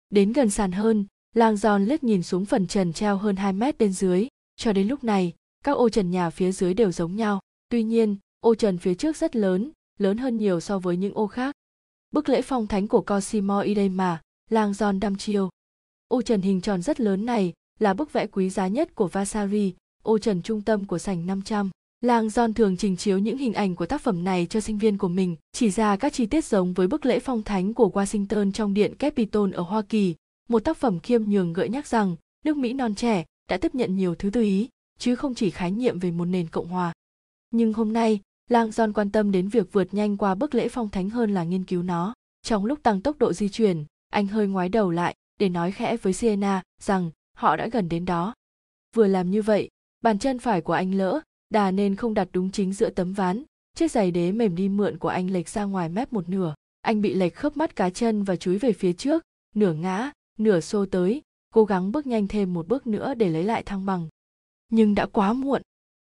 Đến 0.09 0.33
gần 0.33 0.49
sàn 0.49 0.71
hơn, 0.71 1.05
lang 1.35 1.57
giòn 1.57 1.85
liếc 1.85 2.03
nhìn 2.03 2.23
xuống 2.23 2.45
phần 2.45 2.67
trần 2.67 2.93
treo 2.93 3.17
hơn 3.17 3.35
2 3.35 3.53
mét 3.53 3.77
bên 3.77 3.93
dưới. 3.93 4.27
Cho 4.55 4.73
đến 4.73 4.87
lúc 4.87 5.03
này, 5.03 5.33
các 5.63 5.71
ô 5.77 5.89
trần 5.89 6.11
nhà 6.11 6.29
phía 6.29 6.51
dưới 6.51 6.73
đều 6.73 6.91
giống 6.91 7.15
nhau. 7.15 7.39
Tuy 7.69 7.83
nhiên, 7.83 8.17
ô 8.39 8.55
trần 8.55 8.77
phía 8.77 8.95
trước 8.95 9.17
rất 9.17 9.35
lớn, 9.35 9.71
lớn 9.99 10.17
hơn 10.17 10.37
nhiều 10.37 10.59
so 10.59 10.79
với 10.79 10.97
những 10.97 11.13
ô 11.13 11.27
khác. 11.27 11.52
Bức 12.13 12.29
lễ 12.29 12.41
phong 12.41 12.67
thánh 12.67 12.87
của 12.87 13.01
Cosimo 13.01 13.59
Idema, 13.59 14.21
làng 14.49 14.73
giòn 14.73 14.99
đăm 14.99 15.15
chiêu. 15.15 15.49
Ô 16.07 16.21
trần 16.21 16.41
hình 16.41 16.61
tròn 16.61 16.81
rất 16.81 16.99
lớn 16.99 17.25
này 17.25 17.53
là 17.79 17.93
bức 17.93 18.13
vẽ 18.13 18.27
quý 18.27 18.49
giá 18.49 18.67
nhất 18.67 18.95
của 18.95 19.07
Vasari, 19.07 19.73
ô 20.03 20.17
trần 20.17 20.41
trung 20.41 20.61
tâm 20.61 20.85
của 20.85 20.97
sảnh 20.97 21.25
500. 21.25 21.69
Làng 22.01 22.27
John 22.27 22.53
thường 22.53 22.77
trình 22.77 22.97
chiếu 22.97 23.17
những 23.17 23.37
hình 23.37 23.53
ảnh 23.53 23.75
của 23.75 23.85
tác 23.85 24.01
phẩm 24.01 24.23
này 24.23 24.47
cho 24.49 24.59
sinh 24.59 24.77
viên 24.77 24.97
của 24.97 25.07
mình, 25.07 25.35
chỉ 25.51 25.69
ra 25.69 25.95
các 25.95 26.13
chi 26.13 26.25
tiết 26.25 26.45
giống 26.45 26.73
với 26.73 26.87
bức 26.87 27.05
lễ 27.05 27.19
phong 27.19 27.43
thánh 27.43 27.73
của 27.73 27.89
Washington 27.93 28.51
trong 28.51 28.73
điện 28.73 28.95
Capitol 28.95 29.53
ở 29.53 29.63
Hoa 29.63 29.81
Kỳ, 29.81 30.15
một 30.49 30.59
tác 30.59 30.77
phẩm 30.77 30.99
khiêm 30.99 31.23
nhường 31.23 31.53
gợi 31.53 31.69
nhắc 31.69 31.87
rằng 31.87 32.15
nước 32.45 32.57
Mỹ 32.57 32.73
non 32.73 32.95
trẻ 32.95 33.25
đã 33.49 33.57
tiếp 33.57 33.75
nhận 33.75 33.95
nhiều 33.95 34.15
thứ 34.15 34.29
từ 34.33 34.41
Ý, 34.41 34.69
chứ 34.99 35.15
không 35.15 35.35
chỉ 35.35 35.49
khái 35.49 35.71
niệm 35.71 35.99
về 35.99 36.11
một 36.11 36.25
nền 36.25 36.47
cộng 36.47 36.67
hòa. 36.67 36.93
Nhưng 37.51 37.73
hôm 37.73 37.93
nay, 37.93 38.19
lang 38.49 38.69
John 38.69 38.93
quan 38.93 39.11
tâm 39.11 39.31
đến 39.31 39.47
việc 39.47 39.73
vượt 39.73 39.93
nhanh 39.93 40.17
qua 40.17 40.35
bức 40.35 40.55
lễ 40.55 40.67
phong 40.67 40.89
thánh 40.89 41.09
hơn 41.09 41.33
là 41.33 41.43
nghiên 41.43 41.63
cứu 41.63 41.83
nó. 41.83 42.13
Trong 42.41 42.65
lúc 42.65 42.83
tăng 42.83 43.01
tốc 43.01 43.17
độ 43.19 43.33
di 43.33 43.49
chuyển, 43.49 43.85
anh 44.09 44.27
hơi 44.27 44.47
ngoái 44.47 44.69
đầu 44.69 44.91
lại 44.91 45.15
để 45.39 45.49
nói 45.49 45.71
khẽ 45.71 45.97
với 45.97 46.13
sienna 46.13 46.61
rằng 46.81 47.11
họ 47.37 47.55
đã 47.55 47.67
gần 47.67 47.89
đến 47.89 48.05
đó. 48.05 48.33
Vừa 48.95 49.07
làm 49.07 49.31
như 49.31 49.41
vậy, 49.41 49.69
bàn 50.01 50.19
chân 50.19 50.39
phải 50.39 50.61
của 50.61 50.73
anh 50.73 50.93
lỡ, 50.93 51.19
đà 51.49 51.71
nên 51.71 51.95
không 51.95 52.13
đặt 52.13 52.27
đúng 52.33 52.51
chính 52.51 52.73
giữa 52.73 52.89
tấm 52.89 53.13
ván. 53.13 53.43
Chiếc 53.77 53.91
giày 53.91 54.11
đế 54.11 54.31
mềm 54.31 54.55
đi 54.55 54.69
mượn 54.69 54.97
của 54.97 55.09
anh 55.09 55.29
lệch 55.29 55.49
ra 55.49 55.63
ngoài 55.63 55.89
mép 55.89 56.13
một 56.13 56.29
nửa. 56.29 56.55
Anh 56.81 57.01
bị 57.01 57.13
lệch 57.13 57.35
khớp 57.35 57.57
mắt 57.57 57.75
cá 57.75 57.89
chân 57.89 58.23
và 58.23 58.35
chúi 58.35 58.57
về 58.57 58.73
phía 58.73 58.93
trước, 58.93 59.23
nửa 59.55 59.73
ngã, 59.73 60.11
nửa 60.39 60.59
xô 60.59 60.85
tới, 60.85 61.21
cố 61.53 61.65
gắng 61.65 61.91
bước 61.91 62.07
nhanh 62.07 62.27
thêm 62.27 62.53
một 62.53 62.67
bước 62.67 62.87
nữa 62.87 63.13
để 63.13 63.29
lấy 63.29 63.43
lại 63.43 63.63
thăng 63.63 63.85
bằng. 63.85 64.07
Nhưng 64.69 64.95
đã 64.95 65.05
quá 65.05 65.33
muộn. 65.33 65.61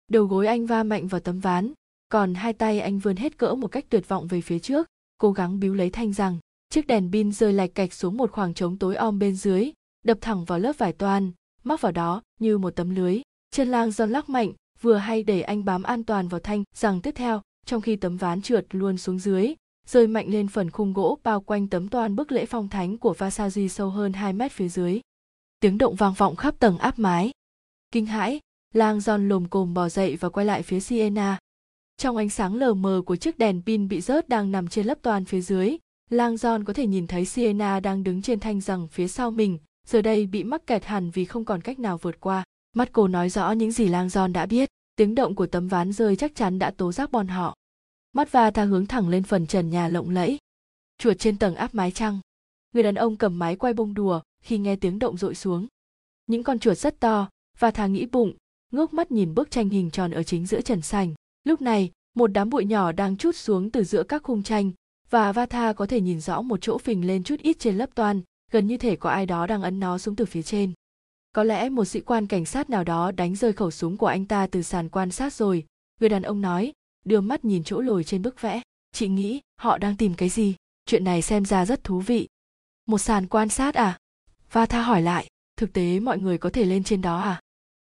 Đầu 0.09 0.25
gối 0.25 0.47
anh 0.47 0.67
va 0.67 0.83
mạnh 0.83 1.07
vào 1.07 1.21
tấm 1.21 1.41
ván 1.41 1.73
còn 2.11 2.35
hai 2.35 2.53
tay 2.53 2.81
anh 2.81 2.99
vươn 2.99 3.17
hết 3.17 3.39
cỡ 3.39 3.55
một 3.55 3.69
cách 3.69 3.85
tuyệt 3.89 4.09
vọng 4.09 4.27
về 4.27 4.41
phía 4.41 4.59
trước 4.59 4.87
cố 5.19 5.33
gắng 5.33 5.61
biếu 5.61 5.75
lấy 5.75 5.91
thanh 5.91 6.13
rằng 6.13 6.39
chiếc 6.71 6.87
đèn 6.87 7.13
pin 7.13 7.33
rơi 7.33 7.53
lạch 7.53 7.75
cạch 7.75 7.93
xuống 7.93 8.17
một 8.17 8.33
khoảng 8.33 8.55
trống 8.55 8.79
tối 8.79 8.97
om 8.97 9.19
bên 9.19 9.37
dưới 9.37 9.73
đập 10.05 10.19
thẳng 10.21 10.45
vào 10.45 10.59
lớp 10.59 10.73
vải 10.79 10.93
toan 10.93 11.33
mắc 11.65 11.81
vào 11.81 11.93
đó 11.93 12.23
như 12.41 12.59
một 12.59 12.71
tấm 12.71 12.95
lưới 12.95 13.21
chân 13.51 13.69
lang 13.69 13.91
giòn 13.91 14.11
lắc 14.11 14.29
mạnh 14.29 14.53
vừa 14.81 14.97
hay 14.97 15.23
đẩy 15.23 15.43
anh 15.43 15.65
bám 15.65 15.83
an 15.83 16.05
toàn 16.05 16.29
vào 16.29 16.41
thanh 16.41 16.65
rằng 16.77 17.01
tiếp 17.01 17.13
theo 17.17 17.43
trong 17.67 17.81
khi 17.81 17.97
tấm 17.97 18.17
ván 18.17 18.43
trượt 18.43 18.67
luôn 18.71 18.99
xuống 18.99 19.19
dưới 19.19 19.55
rơi 19.91 20.07
mạnh 20.07 20.29
lên 20.29 20.49
phần 20.49 20.71
khung 20.71 20.93
gỗ 20.93 21.19
bao 21.23 21.41
quanh 21.41 21.69
tấm 21.69 21.89
toan 21.89 22.17
bức 22.17 22.33
lễ 22.33 22.47
phong 22.47 22.69
thánh 22.69 22.99
của 22.99 23.15
Vasaji 23.19 23.69
sâu 23.69 23.91
hơn 23.91 24.13
2 24.13 24.33
mét 24.33 24.53
phía 24.53 24.69
dưới. 24.69 25.01
Tiếng 25.61 25.79
động 25.79 25.95
vang 25.95 26.13
vọng 26.13 26.37
khắp 26.37 26.55
tầng 26.59 26.79
áp 26.79 26.99
mái. 26.99 27.31
Kinh 27.93 28.07
hãi, 28.07 28.41
lang 28.75 29.01
giòn 29.01 29.29
lồm 29.29 29.49
cồm 29.49 29.75
bò 29.75 29.89
dậy 29.89 30.17
và 30.17 30.29
quay 30.29 30.47
lại 30.47 30.63
phía 30.63 30.81
Siena. 30.81 31.39
Trong 32.01 32.17
ánh 32.17 32.29
sáng 32.29 32.55
lờ 32.55 32.75
mờ 32.75 33.03
của 33.07 33.17
chiếc 33.17 33.39
đèn 33.39 33.63
pin 33.67 33.89
bị 33.89 34.01
rớt 34.01 34.29
đang 34.29 34.53
nằm 34.53 34.69
trên 34.69 34.87
lớp 34.87 34.99
toàn 35.03 35.25
phía 35.25 35.41
dưới, 35.41 35.77
lang 36.11 36.35
John 36.35 36.65
có 36.65 36.73
thể 36.73 36.87
nhìn 36.87 37.07
thấy 37.07 37.25
Sienna 37.25 37.81
đang 37.81 38.05
đứng 38.05 38.23
trên 38.23 38.41
thanh 38.41 38.61
rằng 38.61 38.89
phía 38.89 39.09
sau 39.09 39.31
mình, 39.31 39.59
giờ 39.87 40.03
đây 40.03 40.27
bị 40.27 40.45
mắc 40.45 40.67
kẹt 40.67 40.85
hẳn 40.85 41.11
vì 41.11 41.25
không 41.25 41.45
còn 41.45 41.61
cách 41.61 41.79
nào 41.79 41.99
vượt 41.99 42.21
qua. 42.21 42.45
Mắt 42.77 42.93
cô 42.93 43.09
nói 43.09 43.29
rõ 43.29 43.53
những 43.53 43.73
gì 43.73 43.89
lang 43.89 44.09
John 44.09 44.33
đã 44.33 44.47
biết, 44.47 44.69
tiếng 44.97 45.15
động 45.15 45.35
của 45.35 45.47
tấm 45.47 45.69
ván 45.69 45.93
rơi 45.93 46.17
chắc 46.17 46.35
chắn 46.35 46.59
đã 46.59 46.71
tố 46.71 46.93
giác 46.93 47.13
bọn 47.13 47.29
họ. 47.29 47.55
Mắt 48.13 48.33
va 48.33 48.51
tha 48.51 48.65
hướng 48.65 48.87
thẳng 48.87 49.09
lên 49.09 49.23
phần 49.23 49.47
trần 49.47 49.71
nhà 49.71 49.89
lộng 49.89 50.11
lẫy. 50.11 50.39
Chuột 50.99 51.19
trên 51.19 51.39
tầng 51.39 51.55
áp 51.55 51.75
mái 51.75 51.91
trăng. 51.91 52.21
Người 52.75 52.83
đàn 52.83 52.95
ông 52.95 53.17
cầm 53.17 53.39
máy 53.39 53.57
quay 53.57 53.73
bông 53.73 53.95
đùa 53.95 54.21
khi 54.43 54.59
nghe 54.59 54.77
tiếng 54.77 54.99
động 54.99 55.17
rội 55.17 55.35
xuống. 55.35 55.67
Những 56.27 56.43
con 56.43 56.59
chuột 56.59 56.79
rất 56.79 57.01
to 57.01 57.29
và 57.59 57.71
thà 57.71 57.87
nghĩ 57.87 58.07
bụng 58.07 58.33
ngước 58.73 58.95
mắt 58.95 59.13
nhìn 59.13 59.35
bức 59.35 59.51
tranh 59.51 59.69
hình 59.69 59.91
tròn 59.91 60.11
ở 60.11 60.23
chính 60.23 60.47
giữa 60.47 60.61
trần 60.61 60.83
sành 60.83 61.15
lúc 61.45 61.63
này 61.63 61.91
một 62.15 62.27
đám 62.27 62.51
bụi 62.51 62.65
nhỏ 62.65 62.93
đang 62.93 63.17
chút 63.17 63.37
xuống 63.37 63.71
từ 63.71 63.85
giữa 63.85 64.03
các 64.03 64.23
khung 64.23 64.43
tranh 64.43 64.73
và 65.11 65.33
Vatha 65.33 65.73
có 65.73 65.87
thể 65.87 66.01
nhìn 66.01 66.21
rõ 66.21 66.43
một 66.43 66.59
chỗ 66.61 66.79
phình 66.79 67.07
lên 67.07 67.25
chút 67.25 67.37
ít 67.43 67.59
trên 67.59 67.77
lớp 67.77 67.95
toan, 67.95 68.21
gần 68.51 68.67
như 68.67 68.77
thể 68.77 68.97
có 68.97 69.11
ai 69.11 69.27
đó 69.27 69.47
đang 69.47 69.63
ấn 69.63 69.81
nó 69.81 69.99
xuống 69.99 70.17
từ 70.17 70.25
phía 70.25 70.43
trên. 70.43 70.73
Có 71.33 71.45
lẽ 71.45 71.69
một 71.69 71.85
sĩ 71.85 72.01
quan 72.01 72.27
cảnh 72.27 72.45
sát 72.45 72.71
nào 72.71 72.85
đó 72.85 73.11
đánh 73.11 73.37
rơi 73.37 73.53
khẩu 73.53 73.71
súng 73.71 73.97
của 73.97 74.07
anh 74.07 74.27
ta 74.27 74.47
từ 74.47 74.63
sàn 74.63 74.89
quan 74.89 75.11
sát 75.11 75.33
rồi, 75.33 75.67
người 76.01 76.09
đàn 76.09 76.23
ông 76.23 76.41
nói, 76.41 76.73
đưa 77.05 77.21
mắt 77.21 77.45
nhìn 77.45 77.65
chỗ 77.65 77.81
lồi 77.81 78.05
trên 78.05 78.23
bức 78.23 78.41
vẽ. 78.41 78.63
Chị 78.93 79.09
nghĩ 79.09 79.41
họ 79.61 79.79
đang 79.79 79.97
tìm 79.97 80.15
cái 80.15 80.29
gì? 80.29 80.55
Chuyện 80.87 81.05
này 81.05 81.23
xem 81.23 81.45
ra 81.45 81.67
rất 81.67 81.85
thú 81.85 82.01
vị. 82.01 82.29
Một 82.87 82.99
sàn 82.99 83.27
quan 83.27 83.49
sát 83.49 83.75
à? 83.75 83.99
Vatha 84.53 84.83
hỏi 84.83 85.03
lại 85.03 85.27
thực 85.57 85.73
tế 85.73 86.01
mọi 86.01 86.19
người 86.19 86.39
có 86.39 86.51
thể 86.51 86.65
lên 86.65 86.85
trên 86.85 87.03
đó 87.03 87.21
à? 87.21 87.41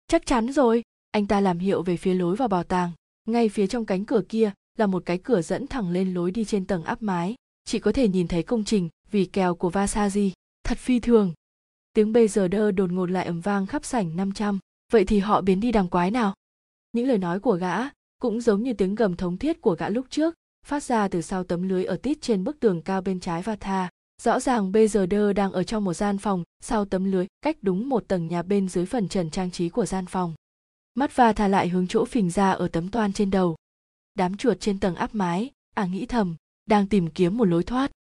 Chắc 0.08 0.26
chắn 0.26 0.52
rồi 0.52 0.84
anh 1.12 1.28
ta 1.28 1.40
làm 1.40 1.60
hiệu 1.60 1.84
về 1.84 1.98
phía 1.98 2.14
lối 2.14 2.36
vào 2.36 2.48
bảo 2.48 2.64
tàng 2.64 2.92
ngay 3.32 3.50
phía 3.50 3.68
trong 3.68 3.86
cánh 3.86 4.06
cửa 4.06 4.22
kia 4.30 4.52
là 4.78 4.88
một 4.88 5.04
cái 5.06 5.18
cửa 5.18 5.42
dẫn 5.42 5.68
thẳng 5.68 5.92
lên 5.92 6.14
lối 6.14 6.32
đi 6.32 6.46
trên 6.46 6.66
tầng 6.66 6.84
áp 6.84 7.02
mái. 7.02 7.36
Chị 7.66 7.80
có 7.80 7.92
thể 7.92 8.08
nhìn 8.08 8.28
thấy 8.28 8.44
công 8.44 8.64
trình 8.64 8.90
vì 9.12 9.26
kèo 9.26 9.56
của 9.56 9.70
Vasaji. 9.70 10.30
Thật 10.64 10.78
phi 10.78 11.00
thường. 11.00 11.34
Tiếng 11.94 12.14
bây 12.14 12.28
giờ 12.28 12.48
đơ 12.48 12.72
đột 12.72 12.92
ngột 12.92 13.12
lại 13.12 13.26
ầm 13.26 13.42
vang 13.42 13.66
khắp 13.66 13.86
sảnh 13.86 14.16
500. 14.16 14.60
Vậy 14.92 15.06
thì 15.06 15.20
họ 15.20 15.42
biến 15.42 15.60
đi 15.60 15.72
đằng 15.72 15.88
quái 15.88 16.12
nào? 16.12 16.34
Những 16.92 17.08
lời 17.08 17.18
nói 17.18 17.40
của 17.40 17.56
gã 17.56 17.78
cũng 18.22 18.42
giống 18.42 18.64
như 18.64 18.74
tiếng 18.74 18.96
gầm 18.96 19.16
thống 19.16 19.38
thiết 19.38 19.62
của 19.62 19.76
gã 19.76 19.90
lúc 19.90 20.06
trước, 20.10 20.36
phát 20.66 20.84
ra 20.84 21.08
từ 21.08 21.22
sau 21.22 21.44
tấm 21.44 21.70
lưới 21.70 21.86
ở 21.86 21.98
tít 21.98 22.22
trên 22.22 22.44
bức 22.44 22.60
tường 22.60 22.82
cao 22.82 23.02
bên 23.02 23.20
trái 23.20 23.42
và 23.42 23.56
tha 23.56 23.90
rõ 24.22 24.40
ràng 24.40 24.72
bây 24.72 24.88
giờ 24.88 25.06
đơ 25.06 25.34
đang 25.34 25.52
ở 25.52 25.64
trong 25.64 25.84
một 25.84 25.94
gian 25.94 26.18
phòng, 26.18 26.44
sau 26.62 26.86
tấm 26.86 27.12
lưới, 27.12 27.26
cách 27.42 27.58
đúng 27.62 27.90
một 27.90 28.08
tầng 28.08 28.28
nhà 28.28 28.44
bên 28.44 28.70
dưới 28.70 28.86
phần 28.86 29.10
trần 29.10 29.30
trang 29.30 29.52
trí 29.52 29.70
của 29.70 29.86
gian 29.86 30.06
phòng 30.06 30.34
mắt 30.96 31.16
va 31.16 31.34
thả 31.34 31.48
lại 31.48 31.70
hướng 31.70 31.88
chỗ 31.88 32.06
phình 32.06 32.30
ra 32.30 32.52
ở 32.52 32.68
tấm 32.68 32.90
toan 32.90 33.14
trên 33.14 33.32
đầu 33.32 33.56
đám 34.14 34.38
chuột 34.38 34.60
trên 34.60 34.80
tầng 34.80 34.96
áp 34.96 35.16
mái 35.16 35.52
à 35.76 35.86
nghĩ 35.86 36.06
thầm 36.06 36.36
đang 36.66 36.88
tìm 36.88 37.10
kiếm 37.10 37.38
một 37.38 37.46
lối 37.46 37.64
thoát 37.64 37.92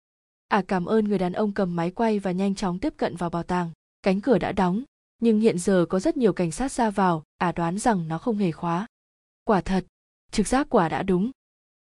à 0.49 0.63
cảm 0.69 0.85
ơn 0.85 1.05
người 1.05 1.19
đàn 1.19 1.33
ông 1.33 1.53
cầm 1.53 1.77
máy 1.77 1.91
quay 1.91 2.19
và 2.19 2.33
nhanh 2.33 2.55
chóng 2.55 2.79
tiếp 2.79 2.95
cận 2.97 3.17
vào 3.17 3.31
bảo 3.31 3.43
tàng 3.43 3.71
cánh 4.03 4.21
cửa 4.21 4.39
đã 4.39 4.53
đóng 4.53 4.83
nhưng 5.19 5.41
hiện 5.41 5.59
giờ 5.59 5.87
có 5.89 6.01
rất 6.01 6.17
nhiều 6.17 6.33
cảnh 6.33 6.51
sát 6.51 6.73
ra 6.73 6.91
vào 6.91 7.23
à 7.39 7.53
đoán 7.53 7.79
rằng 7.79 8.09
nó 8.09 8.19
không 8.19 8.37
hề 8.37 8.53
khóa 8.53 8.87
quả 9.45 9.61
thật 9.61 9.85
trực 10.31 10.49
giác 10.49 10.67
quả 10.71 10.89
đã 10.89 11.03
đúng. 11.03 11.31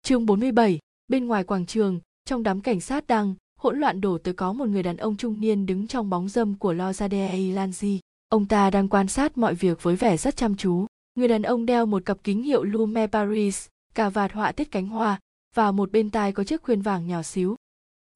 Chương 0.02 0.26
47, 0.26 0.78
bên 1.08 1.26
ngoài 1.26 1.44
quảng 1.44 1.66
trường, 1.66 2.00
trong 2.24 2.42
đám 2.42 2.60
cảnh 2.60 2.80
sát 2.80 3.06
đang 3.06 3.34
hỗn 3.58 3.78
loạn 3.78 4.00
đổ 4.00 4.18
tới 4.18 4.34
có 4.34 4.52
một 4.52 4.68
người 4.68 4.82
đàn 4.82 4.96
ông 4.96 5.16
trung 5.16 5.40
niên 5.40 5.66
đứng 5.66 5.86
trong 5.86 6.10
bóng 6.10 6.28
dâm 6.28 6.58
của 6.58 6.74
Lozadea 6.74 7.54
Lanzi. 7.54 7.98
Ông 8.30 8.46
ta 8.46 8.70
đang 8.70 8.88
quan 8.88 9.08
sát 9.08 9.38
mọi 9.38 9.54
việc 9.54 9.82
với 9.82 9.96
vẻ 9.96 10.16
rất 10.16 10.36
chăm 10.36 10.56
chú. 10.56 10.86
Người 11.14 11.28
đàn 11.28 11.42
ông 11.42 11.66
đeo 11.66 11.86
một 11.86 12.02
cặp 12.04 12.18
kính 12.24 12.42
hiệu 12.42 12.64
Lume 12.64 13.06
Paris, 13.06 13.66
cà 13.94 14.08
vạt 14.08 14.32
họa 14.32 14.52
tiết 14.52 14.70
cánh 14.70 14.86
hoa 14.86 15.20
và 15.56 15.72
một 15.72 15.92
bên 15.92 16.10
tai 16.10 16.32
có 16.32 16.44
chiếc 16.44 16.62
khuyên 16.62 16.82
vàng 16.82 17.06
nhỏ 17.06 17.22
xíu. 17.22 17.56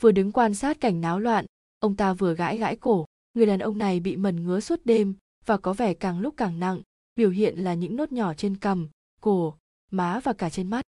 Vừa 0.03 0.13
đứng 0.13 0.33
quan 0.33 0.55
sát 0.55 0.81
cảnh 0.81 1.01
náo 1.01 1.21
loạn, 1.21 1.47
ông 1.81 1.97
ta 1.97 2.13
vừa 2.13 2.35
gãi 2.35 2.59
gãi 2.59 2.77
cổ. 2.77 3.05
Người 3.35 3.47
đàn 3.47 3.59
ông 3.59 3.79
này 3.79 4.01
bị 4.01 4.17
mẩn 4.17 4.45
ngứa 4.45 4.61
suốt 4.61 4.81
đêm 4.85 5.15
và 5.47 5.57
có 5.57 5.73
vẻ 5.73 5.95
càng 5.95 6.21
lúc 6.21 6.35
càng 6.37 6.61
nặng, 6.61 6.81
biểu 7.17 7.31
hiện 7.31 7.59
là 7.59 7.75
những 7.75 7.97
nốt 7.97 8.13
nhỏ 8.13 8.35
trên 8.35 8.57
cằm, 8.57 8.89
cổ, 9.21 9.55
má 9.91 10.21
và 10.25 10.33
cả 10.33 10.51
trên 10.51 10.71
mắt 10.71 10.85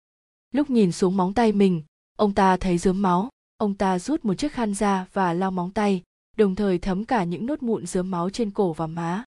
lúc 0.52 0.70
nhìn 0.70 0.92
xuống 0.92 1.16
móng 1.16 1.34
tay 1.34 1.52
mình 1.52 1.82
ông 2.16 2.34
ta 2.34 2.56
thấy 2.56 2.78
dướm 2.78 3.02
máu 3.02 3.28
ông 3.56 3.74
ta 3.74 3.98
rút 3.98 4.24
một 4.24 4.34
chiếc 4.34 4.52
khăn 4.52 4.74
ra 4.74 5.06
và 5.12 5.32
lau 5.32 5.50
móng 5.50 5.70
tay 5.70 6.02
đồng 6.36 6.54
thời 6.54 6.78
thấm 6.78 7.04
cả 7.04 7.24
những 7.24 7.46
nốt 7.46 7.62
mụn 7.62 7.86
dớm 7.86 8.10
máu 8.10 8.30
trên 8.30 8.50
cổ 8.50 8.72
và 8.72 8.86
má. 8.86 9.24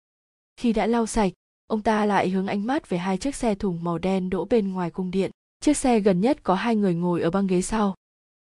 Khi 0.58 0.74
đã 0.74 0.88
lau 0.88 1.06
sạch 1.06 1.34
ông 1.68 1.82
ta 1.82 2.06
lại 2.06 2.30
hướng 2.30 2.48
ánh 2.48 2.68
mắt 2.68 2.90
về 2.90 2.98
hai 2.98 3.18
chiếc 3.18 3.36
xe 3.36 3.56
thùng 3.56 3.84
màu 3.84 3.98
đen 3.98 4.30
đỗ 4.30 4.46
bên 4.46 4.74
ngoài 4.74 4.90
cung 4.90 5.12
điện. 5.12 5.32
Chiếc 5.60 5.78
xe 5.78 6.00
gần 6.00 6.22
nhất 6.22 6.44
có 6.44 6.56
hai 6.56 6.76
người 6.76 6.96
ngồi 6.96 7.22
ở 7.22 7.32
băng 7.32 7.48
ghế 7.48 7.62
sau. 7.62 7.96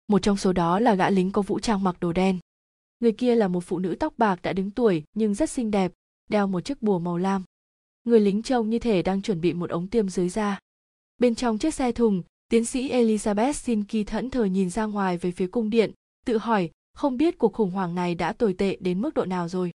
Một 0.08 0.22
trong 0.22 0.38
số 0.38 0.54
đó 0.54 0.80
là 0.80 0.96
gã 0.96 1.10
lính 1.10 1.32
có 1.32 1.42
vũ 1.42 1.60
trang 1.60 1.84
mặc 1.84 1.96
đồ 2.00 2.14
đen. 2.14 2.40
Người 3.00 3.12
kia 3.12 3.36
là 3.36 3.48
một 3.48 3.62
phụ 3.62 3.80
nữ 3.80 3.96
tóc 4.00 4.14
bạc 4.18 4.42
đã 4.42 4.54
đứng 4.54 4.72
tuổi 4.72 5.04
nhưng 5.14 5.34
rất 5.34 5.50
xinh 5.50 5.72
đẹp 5.72 5.92
đeo 6.30 6.48
một 6.48 6.66
chiếc 6.66 6.82
bùa 6.82 7.00
màu 7.00 7.18
lam. 7.18 7.44
Người 8.04 8.20
lính 8.20 8.42
trông 8.42 8.70
như 8.70 8.80
thể 8.80 9.02
đang 9.02 9.22
chuẩn 9.22 9.42
bị 9.42 9.54
một 9.54 9.70
ống 9.70 9.88
tiêm 9.88 10.10
dưới 10.10 10.30
da. 10.30 10.60
Bên 11.18 11.36
trong 11.36 11.58
chiếc 11.58 11.74
xe 11.74 11.92
thùng, 11.92 12.24
tiến 12.50 12.66
sĩ 12.66 12.90
Elizabeth 12.90 13.54
Sinki 13.54 14.08
thẫn 14.08 14.30
thờ 14.30 14.46
nhìn 14.46 14.70
ra 14.70 14.86
ngoài 14.86 15.18
về 15.18 15.32
phía 15.32 15.48
cung 15.48 15.70
điện, 15.70 15.92
tự 16.26 16.38
hỏi 16.38 16.70
không 16.94 17.18
biết 17.18 17.38
cuộc 17.38 17.54
khủng 17.54 17.72
hoảng 17.72 17.96
này 17.96 18.16
đã 18.16 18.34
tồi 18.34 18.54
tệ 18.54 18.78
đến 18.80 19.02
mức 19.02 19.14
độ 19.14 19.26
nào 19.26 19.48
rồi. 19.48 19.72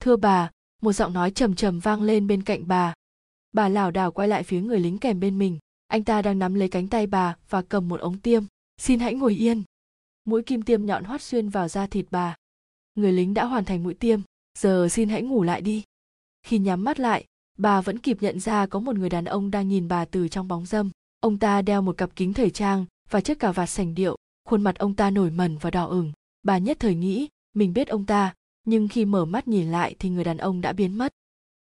Thưa 0.00 0.16
bà, 0.16 0.50
một 0.82 0.92
giọng 0.92 1.12
nói 1.12 1.30
trầm 1.30 1.54
trầm 1.54 1.78
vang 1.78 2.02
lên 2.02 2.26
bên 2.26 2.42
cạnh 2.42 2.68
bà. 2.68 2.94
Bà 3.52 3.68
lảo 3.68 3.90
đảo 3.90 4.12
quay 4.12 4.28
lại 4.28 4.42
phía 4.42 4.60
người 4.60 4.80
lính 4.80 4.98
kèm 4.98 5.20
bên 5.20 5.38
mình. 5.38 5.58
Anh 5.88 6.04
ta 6.04 6.22
đang 6.22 6.38
nắm 6.38 6.54
lấy 6.54 6.68
cánh 6.68 6.88
tay 6.88 7.06
bà 7.06 7.36
và 7.48 7.62
cầm 7.62 7.88
một 7.88 8.00
ống 8.00 8.18
tiêm. 8.18 8.44
Xin 8.78 9.00
hãy 9.00 9.14
ngồi 9.14 9.34
yên. 9.34 9.62
Mũi 10.24 10.42
kim 10.42 10.62
tiêm 10.62 10.86
nhọn 10.86 11.04
hoắt 11.04 11.22
xuyên 11.22 11.48
vào 11.48 11.68
da 11.68 11.86
thịt 11.86 12.06
bà. 12.10 12.36
Người 12.94 13.12
lính 13.12 13.34
đã 13.34 13.44
hoàn 13.44 13.64
thành 13.64 13.82
mũi 13.82 13.94
tiêm. 13.94 14.20
Giờ 14.58 14.88
xin 14.90 15.08
hãy 15.08 15.22
ngủ 15.22 15.42
lại 15.42 15.60
đi. 15.60 15.82
Khi 16.42 16.58
nhắm 16.58 16.84
mắt 16.84 17.00
lại, 17.00 17.24
bà 17.58 17.80
vẫn 17.80 17.98
kịp 17.98 18.16
nhận 18.20 18.40
ra 18.40 18.66
có 18.66 18.80
một 18.80 18.96
người 18.96 19.08
đàn 19.08 19.24
ông 19.24 19.50
đang 19.50 19.68
nhìn 19.68 19.88
bà 19.88 20.04
từ 20.04 20.28
trong 20.28 20.48
bóng 20.48 20.66
dâm 20.66 20.90
ông 21.20 21.38
ta 21.38 21.62
đeo 21.62 21.82
một 21.82 21.96
cặp 21.96 22.10
kính 22.16 22.32
thời 22.32 22.50
trang 22.50 22.86
và 23.10 23.20
chiếc 23.20 23.38
cà 23.38 23.52
vạt 23.52 23.70
sành 23.70 23.94
điệu 23.94 24.16
khuôn 24.48 24.62
mặt 24.62 24.78
ông 24.78 24.94
ta 24.94 25.10
nổi 25.10 25.30
mẩn 25.30 25.58
và 25.58 25.70
đỏ 25.70 25.84
ửng 25.84 26.12
bà 26.42 26.58
nhất 26.58 26.76
thời 26.80 26.94
nghĩ 26.94 27.28
mình 27.54 27.72
biết 27.72 27.88
ông 27.88 28.06
ta 28.06 28.34
nhưng 28.66 28.88
khi 28.88 29.04
mở 29.04 29.24
mắt 29.24 29.48
nhìn 29.48 29.70
lại 29.70 29.96
thì 29.98 30.08
người 30.08 30.24
đàn 30.24 30.36
ông 30.36 30.60
đã 30.60 30.72
biến 30.72 30.98
mất. 30.98 31.12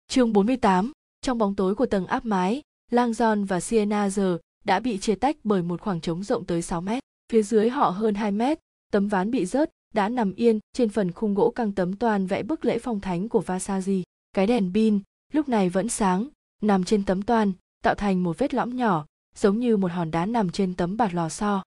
Chương 0.08 0.34
48, 0.34 0.92
trong 1.22 1.38
bóng 1.38 1.56
tối 1.56 1.76
của 1.76 1.86
tầng 1.86 2.06
áp 2.06 2.26
mái 2.26 2.62
lang 2.92 3.12
John 3.12 3.46
và 3.46 3.60
sienna 3.60 4.10
giờ 4.10 4.38
đã 4.66 4.80
bị 4.80 4.98
chia 4.98 5.16
tách 5.16 5.36
bởi 5.44 5.62
một 5.62 5.82
khoảng 5.82 6.02
trống 6.02 6.24
rộng 6.24 6.46
tới 6.46 6.62
6 6.62 6.82
mét. 6.82 7.04
Phía 7.32 7.44
dưới 7.44 7.70
họ 7.70 7.90
hơn 7.90 8.16
2 8.16 8.32
mét 8.32 8.60
tấm 8.92 9.08
ván 9.08 9.32
bị 9.32 9.46
rớt 9.46 9.70
đã 9.94 10.10
nằm 10.10 10.34
yên 10.34 10.60
trên 10.74 10.90
phần 10.90 11.12
khung 11.12 11.34
gỗ 11.34 11.52
căng 11.52 11.72
tấm 11.72 11.96
toàn 11.96 12.28
vẽ 12.28 12.44
bức 12.44 12.66
lễ 12.66 12.80
phong 12.80 13.00
thánh 13.00 13.30
của 13.30 13.44
Vasaji. 13.46 14.04
Cái 14.34 14.48
đèn 14.48 14.72
pin 14.74 15.00
lúc 15.34 15.50
này 15.50 15.70
vẫn 15.70 15.90
sáng 15.90 16.28
nằm 16.62 16.84
trên 16.84 17.06
tấm 17.06 17.22
toàn 17.22 17.52
tạo 17.84 17.96
thành 17.96 18.24
một 18.24 18.38
vết 18.38 18.54
lõm 18.54 18.76
nhỏ 18.76 19.06
giống 19.36 19.60
như 19.60 19.78
một 19.78 19.92
hòn 19.92 20.12
đá 20.12 20.26
nằm 20.26 20.50
trên 20.50 20.74
tấm 20.74 20.98
bạt 20.98 21.14
lò 21.14 21.30
xo. 21.30 21.64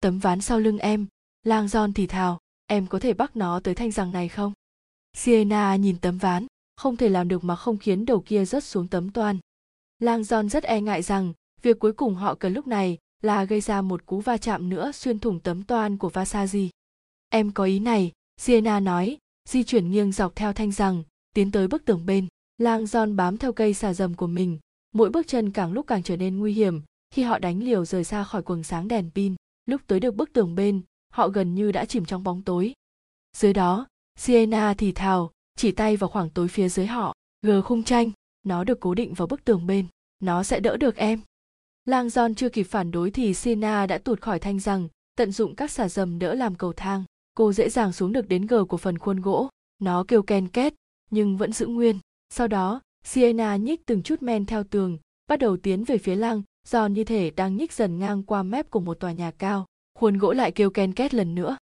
Tấm 0.00 0.18
ván 0.18 0.40
sau 0.40 0.58
lưng 0.58 0.78
em 0.78 1.06
lang 1.42 1.68
giòn 1.68 1.92
thì 1.92 2.06
thào 2.06 2.38
em 2.68 2.86
có 2.86 2.98
thể 2.98 3.14
bắt 3.14 3.36
nó 3.36 3.60
tới 3.60 3.74
thanh 3.74 3.90
rằng 3.90 4.12
này 4.12 4.28
không 4.28 4.52
sienna 5.16 5.76
nhìn 5.76 5.96
tấm 5.98 6.18
ván 6.18 6.46
không 6.76 6.96
thể 6.96 7.08
làm 7.08 7.28
được 7.28 7.44
mà 7.44 7.56
không 7.56 7.78
khiến 7.78 8.04
đầu 8.04 8.20
kia 8.20 8.44
rớt 8.44 8.64
xuống 8.64 8.88
tấm 8.88 9.10
toan 9.10 9.38
lang 9.98 10.22
john 10.22 10.48
rất 10.48 10.64
e 10.64 10.80
ngại 10.80 11.02
rằng 11.02 11.32
việc 11.62 11.78
cuối 11.78 11.92
cùng 11.92 12.14
họ 12.14 12.34
cần 12.34 12.52
lúc 12.52 12.66
này 12.66 12.98
là 13.22 13.44
gây 13.44 13.60
ra 13.60 13.82
một 13.82 14.06
cú 14.06 14.20
va 14.20 14.36
chạm 14.36 14.68
nữa 14.68 14.92
xuyên 14.92 15.18
thủng 15.18 15.40
tấm 15.40 15.62
toan 15.62 15.96
của 15.96 16.08
Vasari. 16.08 16.70
Em 17.28 17.50
có 17.50 17.64
ý 17.64 17.78
này, 17.78 18.12
Sienna 18.36 18.80
nói, 18.80 19.18
di 19.48 19.64
chuyển 19.64 19.90
nghiêng 19.90 20.12
dọc 20.12 20.36
theo 20.36 20.52
thanh 20.52 20.72
rằng, 20.72 21.02
tiến 21.34 21.50
tới 21.50 21.68
bức 21.68 21.84
tường 21.84 22.06
bên. 22.06 22.26
Lang 22.58 22.84
John 22.84 23.16
bám 23.16 23.36
theo 23.36 23.52
cây 23.52 23.74
xà 23.74 23.94
dầm 23.94 24.14
của 24.14 24.26
mình, 24.26 24.58
mỗi 24.94 25.10
bước 25.10 25.26
chân 25.26 25.50
càng 25.50 25.72
lúc 25.72 25.86
càng 25.86 26.02
trở 26.02 26.16
nên 26.16 26.38
nguy 26.38 26.52
hiểm 26.52 26.80
khi 27.10 27.22
họ 27.22 27.38
đánh 27.38 27.62
liều 27.62 27.84
rời 27.84 28.04
xa 28.04 28.24
khỏi 28.24 28.42
quầng 28.42 28.64
sáng 28.64 28.88
đèn 28.88 29.10
pin. 29.14 29.34
Lúc 29.66 29.80
tới 29.86 30.00
được 30.00 30.16
bức 30.16 30.32
tường 30.32 30.54
bên, 30.54 30.82
họ 31.12 31.28
gần 31.28 31.54
như 31.54 31.72
đã 31.72 31.84
chìm 31.84 32.04
trong 32.04 32.24
bóng 32.24 32.42
tối. 32.42 32.72
Dưới 33.36 33.52
đó, 33.52 33.86
Sienna 34.16 34.74
thì 34.74 34.92
thào, 34.92 35.30
chỉ 35.56 35.72
tay 35.72 35.96
vào 35.96 36.10
khoảng 36.10 36.30
tối 36.30 36.48
phía 36.48 36.68
dưới 36.68 36.86
họ. 36.86 37.14
G 37.42 37.50
khung 37.64 37.84
tranh, 37.84 38.10
nó 38.42 38.64
được 38.64 38.80
cố 38.80 38.94
định 38.94 39.14
vào 39.14 39.28
bức 39.28 39.44
tường 39.44 39.66
bên. 39.66 39.86
Nó 40.20 40.42
sẽ 40.42 40.60
đỡ 40.60 40.76
được 40.76 40.96
em. 40.96 41.20
Lang 41.84 42.06
John 42.06 42.34
chưa 42.34 42.48
kịp 42.48 42.62
phản 42.62 42.90
đối 42.90 43.10
thì 43.10 43.34
Sienna 43.34 43.86
đã 43.86 43.98
tụt 43.98 44.20
khỏi 44.20 44.38
thanh 44.38 44.60
rằng, 44.60 44.88
tận 45.16 45.32
dụng 45.32 45.54
các 45.54 45.70
xà 45.70 45.88
dầm 45.88 46.18
đỡ 46.18 46.34
làm 46.34 46.54
cầu 46.54 46.72
thang. 46.72 47.04
Cô 47.34 47.52
dễ 47.52 47.70
dàng 47.70 47.92
xuống 47.92 48.12
được 48.12 48.28
đến 48.28 48.46
gờ 48.46 48.64
của 48.64 48.76
phần 48.76 48.98
khuôn 48.98 49.20
gỗ. 49.20 49.48
Nó 49.78 50.04
kêu 50.08 50.22
ken 50.22 50.48
két, 50.48 50.74
nhưng 51.10 51.36
vẫn 51.36 51.52
giữ 51.52 51.66
nguyên. 51.66 51.98
Sau 52.30 52.48
đó, 52.48 52.80
Sienna 53.04 53.56
nhích 53.56 53.86
từng 53.86 54.02
chút 54.02 54.22
men 54.22 54.46
theo 54.46 54.64
tường, 54.64 54.98
bắt 55.26 55.38
đầu 55.38 55.56
tiến 55.56 55.84
về 55.84 55.98
phía 55.98 56.14
Lang, 56.14 56.42
John 56.66 56.88
như 56.88 57.04
thể 57.04 57.30
đang 57.30 57.56
nhích 57.56 57.72
dần 57.72 57.98
ngang 57.98 58.22
qua 58.22 58.42
mép 58.42 58.70
của 58.70 58.80
một 58.80 58.94
tòa 58.94 59.12
nhà 59.12 59.30
cao. 59.30 59.66
Khuôn 59.98 60.18
gỗ 60.18 60.32
lại 60.32 60.52
kêu 60.52 60.70
ken 60.70 60.92
két 60.92 61.14
lần 61.14 61.34
nữa. 61.34 61.56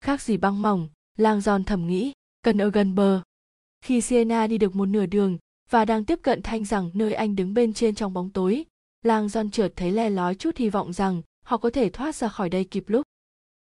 Khác 0.00 0.22
gì 0.22 0.36
băng 0.36 0.62
mỏng, 0.62 0.88
Lang 1.18 1.40
Giòn 1.40 1.64
thầm 1.64 1.86
nghĩ, 1.86 2.12
cần 2.42 2.58
ở 2.58 2.70
gần 2.70 2.94
bờ. 2.94 3.22
Khi 3.84 4.00
Sienna 4.00 4.46
đi 4.46 4.58
được 4.58 4.76
một 4.76 4.86
nửa 4.86 5.06
đường 5.06 5.38
và 5.70 5.84
đang 5.84 6.04
tiếp 6.04 6.18
cận 6.22 6.42
thanh 6.42 6.64
rằng 6.64 6.90
nơi 6.94 7.12
anh 7.14 7.36
đứng 7.36 7.54
bên 7.54 7.72
trên 7.72 7.94
trong 7.94 8.12
bóng 8.12 8.30
tối, 8.30 8.64
Lang 9.04 9.28
Giòn 9.28 9.50
chợt 9.50 9.72
thấy 9.76 9.92
le 9.92 10.10
lói 10.10 10.34
chút 10.34 10.56
hy 10.56 10.68
vọng 10.68 10.92
rằng 10.92 11.22
họ 11.44 11.56
có 11.56 11.70
thể 11.70 11.90
thoát 11.90 12.14
ra 12.14 12.28
khỏi 12.28 12.48
đây 12.48 12.64
kịp 12.64 12.84
lúc. 12.86 13.06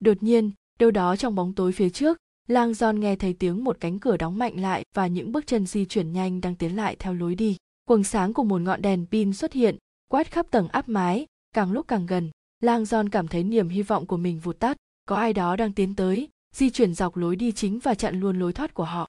Đột 0.01 0.23
nhiên, 0.23 0.51
đâu 0.79 0.91
đó 0.91 1.17
trong 1.17 1.35
bóng 1.35 1.55
tối 1.55 1.73
phía 1.73 1.91
trước, 1.91 2.19
Lang 2.49 2.75
Giòn 2.75 3.01
nghe 3.01 3.17
thấy 3.17 3.33
tiếng 3.33 3.65
một 3.65 3.77
cánh 3.81 3.99
cửa 3.99 4.17
đóng 4.17 4.39
mạnh 4.39 4.61
lại 4.61 4.85
và 4.95 5.07
những 5.07 5.33
bước 5.33 5.47
chân 5.47 5.67
di 5.67 5.85
chuyển 5.85 6.13
nhanh 6.13 6.41
đang 6.41 6.55
tiến 6.57 6.77
lại 6.77 6.97
theo 6.99 7.15
lối 7.15 7.35
đi. 7.35 7.57
Quầng 7.85 8.05
sáng 8.05 8.33
của 8.33 8.45
một 8.45 8.61
ngọn 8.61 8.83
đèn 8.83 9.07
pin 9.07 9.33
xuất 9.33 9.53
hiện, 9.53 9.77
quét 10.11 10.31
khắp 10.31 10.47
tầng 10.51 10.69
áp 10.69 10.89
mái, 10.89 11.27
càng 11.55 11.73
lúc 11.73 11.89
càng 11.89 12.07
gần. 12.07 12.31
Lang 12.61 12.83
John 12.83 13.09
cảm 13.09 13.29
thấy 13.29 13.45
niềm 13.45 13.69
hy 13.69 13.83
vọng 13.83 14.07
của 14.07 14.17
mình 14.17 14.41
vụt 14.41 14.59
tắt, 14.59 14.77
có 15.05 15.17
ai 15.17 15.33
đó 15.33 15.57
đang 15.57 15.73
tiến 15.73 15.95
tới, 15.95 16.29
di 16.55 16.71
chuyển 16.71 16.95
dọc 16.95 17.17
lối 17.17 17.37
đi 17.37 17.53
chính 17.53 17.79
và 17.79 17.95
chặn 17.95 18.21
luôn 18.21 18.39
lối 18.39 18.53
thoát 18.53 18.75
của 18.75 18.85
họ. 18.85 19.09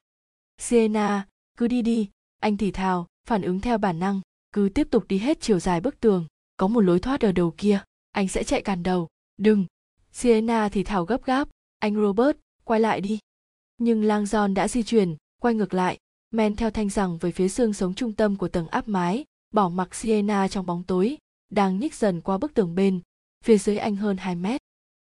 Sienna, 0.58 1.26
cứ 1.58 1.68
đi 1.68 1.82
đi, 1.82 2.08
anh 2.38 2.56
thì 2.56 2.70
thào, 2.70 3.06
phản 3.28 3.42
ứng 3.42 3.60
theo 3.60 3.78
bản 3.78 3.98
năng, 3.98 4.20
cứ 4.52 4.68
tiếp 4.74 4.88
tục 4.90 5.04
đi 5.08 5.18
hết 5.18 5.40
chiều 5.40 5.60
dài 5.60 5.80
bức 5.80 6.00
tường, 6.00 6.26
có 6.56 6.68
một 6.68 6.80
lối 6.80 7.00
thoát 7.00 7.20
ở 7.20 7.32
đầu 7.32 7.54
kia, 7.56 7.82
anh 8.12 8.28
sẽ 8.28 8.44
chạy 8.44 8.62
càn 8.62 8.82
đầu, 8.82 9.08
đừng. 9.36 9.66
Sienna 10.12 10.68
thì 10.68 10.84
thào 10.84 11.04
gấp 11.04 11.24
gáp, 11.24 11.48
anh 11.78 11.94
Robert, 11.94 12.36
quay 12.64 12.80
lại 12.80 13.00
đi. 13.00 13.18
Nhưng 13.78 14.04
lang 14.04 14.24
John 14.24 14.54
đã 14.54 14.68
di 14.68 14.82
chuyển, 14.82 15.16
quay 15.42 15.54
ngược 15.54 15.74
lại, 15.74 15.98
men 16.30 16.56
theo 16.56 16.70
thanh 16.70 16.90
rằng 16.90 17.18
về 17.18 17.32
phía 17.32 17.48
xương 17.48 17.72
sống 17.72 17.94
trung 17.94 18.12
tâm 18.12 18.36
của 18.36 18.48
tầng 18.48 18.68
áp 18.68 18.88
mái, 18.88 19.24
bỏ 19.54 19.68
mặc 19.68 19.94
Sienna 19.94 20.48
trong 20.48 20.66
bóng 20.66 20.82
tối, 20.84 21.16
đang 21.50 21.78
nhích 21.78 21.94
dần 21.94 22.20
qua 22.20 22.38
bức 22.38 22.54
tường 22.54 22.74
bên, 22.74 23.00
phía 23.42 23.58
dưới 23.58 23.76
anh 23.76 23.96
hơn 23.96 24.16
2 24.16 24.36
mét. 24.36 24.60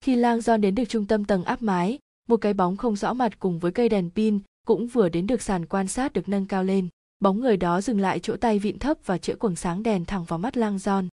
Khi 0.00 0.16
lang 0.16 0.40
giòn 0.40 0.61
đến 0.61 0.75
được 0.75 0.85
trung 0.88 1.06
tâm 1.06 1.25
tầng 1.25 1.45
áp 1.45 1.62
mái, 1.62 1.99
một 2.28 2.37
cái 2.37 2.54
bóng 2.54 2.76
không 2.76 2.97
rõ 2.97 3.12
mặt 3.12 3.38
cùng 3.38 3.59
với 3.59 3.73
cây 3.73 3.88
đèn 3.88 4.11
pin 4.11 4.38
cũng 4.66 4.87
vừa 4.87 5.09
đến 5.09 5.26
được 5.26 5.42
sàn 5.42 5.66
quan 5.66 5.88
sát 5.88 6.12
được 6.12 6.28
nâng 6.28 6.47
cao 6.47 6.64
lên 6.64 6.88
bóng 7.21 7.40
người 7.40 7.56
đó 7.56 7.80
dừng 7.80 8.00
lại 8.00 8.18
chỗ 8.18 8.37
tay 8.37 8.59
vịn 8.59 8.78
thấp 8.78 8.99
và 9.04 9.18
chữa 9.18 9.37
quầng 9.37 9.56
sáng 9.56 9.83
đèn 9.83 10.04
thẳng 10.04 10.25
vào 10.25 10.38
mắt 10.38 10.56
lang 10.56 10.78
giòn 10.78 11.09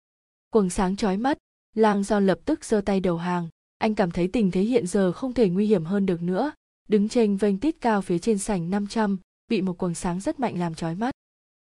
quầng 0.50 0.70
sáng 0.70 0.96
chói 0.96 1.18
mắt 1.18 1.38
lang 1.76 2.04
giòn 2.04 2.26
lập 2.26 2.40
tức 2.46 2.66
giơ 2.66 2.82
tay 2.82 3.00
đầu 3.00 3.18
hàng 3.18 3.48
anh 3.78 3.96
cảm 3.96 4.12
thấy 4.12 4.28
tình 4.28 4.52
thế 4.52 4.62
hiện 4.62 4.88
giờ 4.88 5.12
không 5.12 5.34
thể 5.34 5.50
nguy 5.50 5.66
hiểm 5.66 5.86
hơn 5.86 6.06
được 6.06 6.22
nữa 6.22 6.52
đứng 6.90 7.10
trên 7.10 7.38
vênh 7.38 7.58
tít 7.58 7.76
cao 7.82 8.02
phía 8.02 8.20
trên 8.20 8.38
sảnh 8.38 8.70
500, 8.70 9.18
bị 9.48 9.62
một 9.62 9.78
quầng 9.78 9.96
sáng 9.96 10.20
rất 10.20 10.40
mạnh 10.40 10.60
làm 10.60 10.76
chói 10.76 10.96
mắt. 10.96 11.12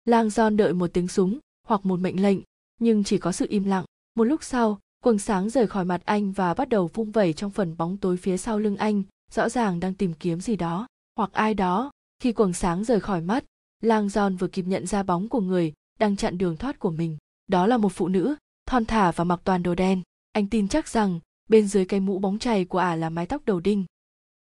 Lang 0.04 0.30
Giòn 0.30 0.56
đợi 0.56 0.72
một 0.72 0.90
tiếng 0.92 1.08
súng 1.08 1.38
hoặc 1.66 1.86
một 1.86 2.00
mệnh 2.00 2.22
lệnh, 2.22 2.38
nhưng 2.80 3.04
chỉ 3.04 3.18
có 3.18 3.32
sự 3.32 3.46
im 3.48 3.64
lặng. 3.64 3.84
Một 4.14 4.24
lúc 4.24 4.44
sau, 4.44 4.78
quầng 5.04 5.18
sáng 5.18 5.50
rời 5.50 5.66
khỏi 5.66 5.84
mặt 5.84 6.02
anh 6.04 6.32
và 6.32 6.54
bắt 6.54 6.68
đầu 6.68 6.90
vung 6.94 7.10
vẩy 7.10 7.32
trong 7.32 7.50
phần 7.50 7.76
bóng 7.76 7.96
tối 7.96 8.16
phía 8.16 8.36
sau 8.36 8.58
lưng 8.58 8.76
anh, 8.76 9.02
rõ 9.32 9.48
ràng 9.48 9.80
đang 9.80 9.94
tìm 9.94 10.12
kiếm 10.14 10.40
gì 10.40 10.56
đó 10.56 10.86
hoặc 11.16 11.32
ai 11.32 11.54
đó. 11.54 11.90
Khi 12.22 12.32
quầng 12.32 12.52
sáng 12.52 12.84
rời 12.84 13.00
khỏi 13.00 13.20
mắt 13.20 13.44
lang 13.82 14.08
giòn 14.08 14.36
vừa 14.36 14.48
kịp 14.48 14.62
nhận 14.62 14.86
ra 14.86 15.02
bóng 15.02 15.28
của 15.28 15.40
người 15.40 15.72
đang 15.98 16.16
chặn 16.16 16.38
đường 16.38 16.56
thoát 16.56 16.78
của 16.78 16.90
mình. 16.90 17.16
Đó 17.46 17.66
là 17.66 17.76
một 17.76 17.92
phụ 17.92 18.08
nữ 18.08 18.34
thon 18.66 18.84
thả 18.84 19.12
và 19.12 19.24
mặc 19.24 19.40
toàn 19.44 19.62
đồ 19.62 19.74
đen. 19.74 20.02
Anh 20.32 20.46
tin 20.46 20.68
chắc 20.68 20.88
rằng 20.88 21.20
bên 21.48 21.66
dưới 21.68 21.84
cái 21.84 22.00
mũ 22.00 22.18
bóng 22.18 22.38
chày 22.38 22.64
của 22.64 22.78
ả 22.78 22.96
là 22.96 23.10
mái 23.10 23.26
tóc 23.26 23.42
đầu 23.44 23.60
đinh. 23.60 23.84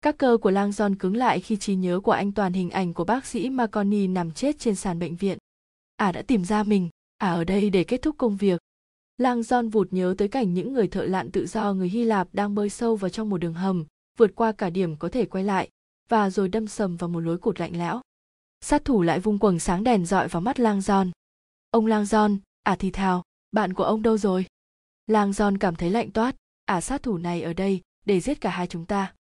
Các 0.03 0.19
cơ 0.19 0.39
của 0.43 0.51
lang 0.51 0.73
giòn 0.73 0.95
cứng 0.95 1.17
lại 1.17 1.41
khi 1.41 1.57
trí 1.57 1.75
nhớ 1.75 2.01
của 2.01 2.13
anh 2.13 2.33
toàn 2.33 2.53
hình 2.53 2.71
ảnh 2.71 2.95
của 2.95 3.05
bác 3.05 3.27
sĩ 3.27 3.51
Marconi 3.51 4.07
nằm 4.07 4.31
chết 4.31 4.59
trên 4.59 4.75
sàn 4.75 4.99
bệnh 4.99 5.17
viện. 5.17 5.39
Ả 5.97 6.13
đã 6.13 6.23
tìm 6.23 6.45
ra 6.45 6.63
mình 6.63 6.89
ả 7.19 7.33
ở 7.33 7.45
đây 7.45 7.71
để 7.71 7.85
kết 7.85 8.03
thúc 8.03 8.15
công 8.19 8.37
việc 8.37 8.61
lang 9.21 9.41
John 9.41 9.71
vụt 9.71 9.93
nhớ 9.93 10.15
tới 10.19 10.29
cảnh 10.29 10.55
những 10.55 10.73
người 10.73 10.89
thợ 10.89 11.05
lặn 11.05 11.31
tự 11.31 11.47
do 11.47 11.73
người 11.73 11.89
hy 11.89 12.05
lạp 12.05 12.29
đang 12.33 12.55
bơi 12.55 12.71
sâu 12.71 12.97
vào 12.97 13.09
trong 13.09 13.31
một 13.31 13.39
đường 13.39 13.55
hầm 13.55 13.85
vượt 14.19 14.31
qua 14.35 14.53
cả 14.53 14.71
điểm 14.71 14.97
có 14.97 15.09
thể 15.09 15.25
quay 15.25 15.45
lại 15.45 15.69
và 16.09 16.31
rồi 16.31 16.49
đâm 16.49 16.67
sầm 16.67 16.97
vào 16.97 17.09
một 17.09 17.21
lối 17.21 17.39
cụt 17.39 17.61
lạnh 17.61 17.79
lẽo. 17.79 18.01
Sát 18.61 18.85
thủ 18.85 19.03
lại 19.03 19.21
vung 19.21 19.39
quầng 19.39 19.59
sáng 19.59 19.85
đèn 19.85 20.07
dọi 20.07 20.29
vào 20.29 20.43
mắt 20.43 20.61
lang 20.61 20.79
John. 20.79 21.11
ông 21.71 21.87
lang 21.87 22.05
John, 22.05 22.39
à 22.63 22.77
thì 22.77 22.91
thào 22.91 23.25
bạn 23.53 23.75
của 23.75 23.85
ông 23.85 24.03
đâu 24.03 24.19
rồi? 24.19 24.47
Lang 25.07 25.31
John 25.31 25.57
cảm 25.61 25.77
thấy 25.77 25.91
lạnh 25.91 26.11
toát 26.11 26.37
à 26.65 26.81
sát 26.81 27.03
thủ 27.03 27.19
này 27.19 27.43
ở 27.43 27.53
đây 27.53 27.81
để 28.07 28.21
giết 28.21 28.41
cả 28.41 28.51
hai 28.51 28.67
chúng 28.67 28.87
ta. 28.87 29.15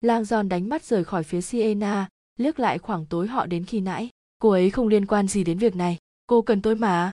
Lang 0.00 0.22
John 0.22 0.48
đánh 0.48 0.68
mắt 0.68 0.84
rời 0.84 1.04
khỏi 1.04 1.24
phía 1.24 1.40
siena 1.40 2.08
liếc 2.38 2.58
lại 2.58 2.78
khoảng 2.78 3.06
tối 3.06 3.26
họ 3.26 3.46
đến 3.46 3.64
khi 3.64 3.80
nãy. 3.80 4.10
Cô 4.38 4.50
ấy 4.50 4.70
không 4.70 4.88
liên 4.88 5.06
quan 5.06 5.28
gì 5.28 5.44
đến 5.44 5.58
việc 5.58 5.76
này 5.76 5.98
cô 6.26 6.42
cần 6.42 6.62
tôi 6.62 6.74
mà 6.74 7.10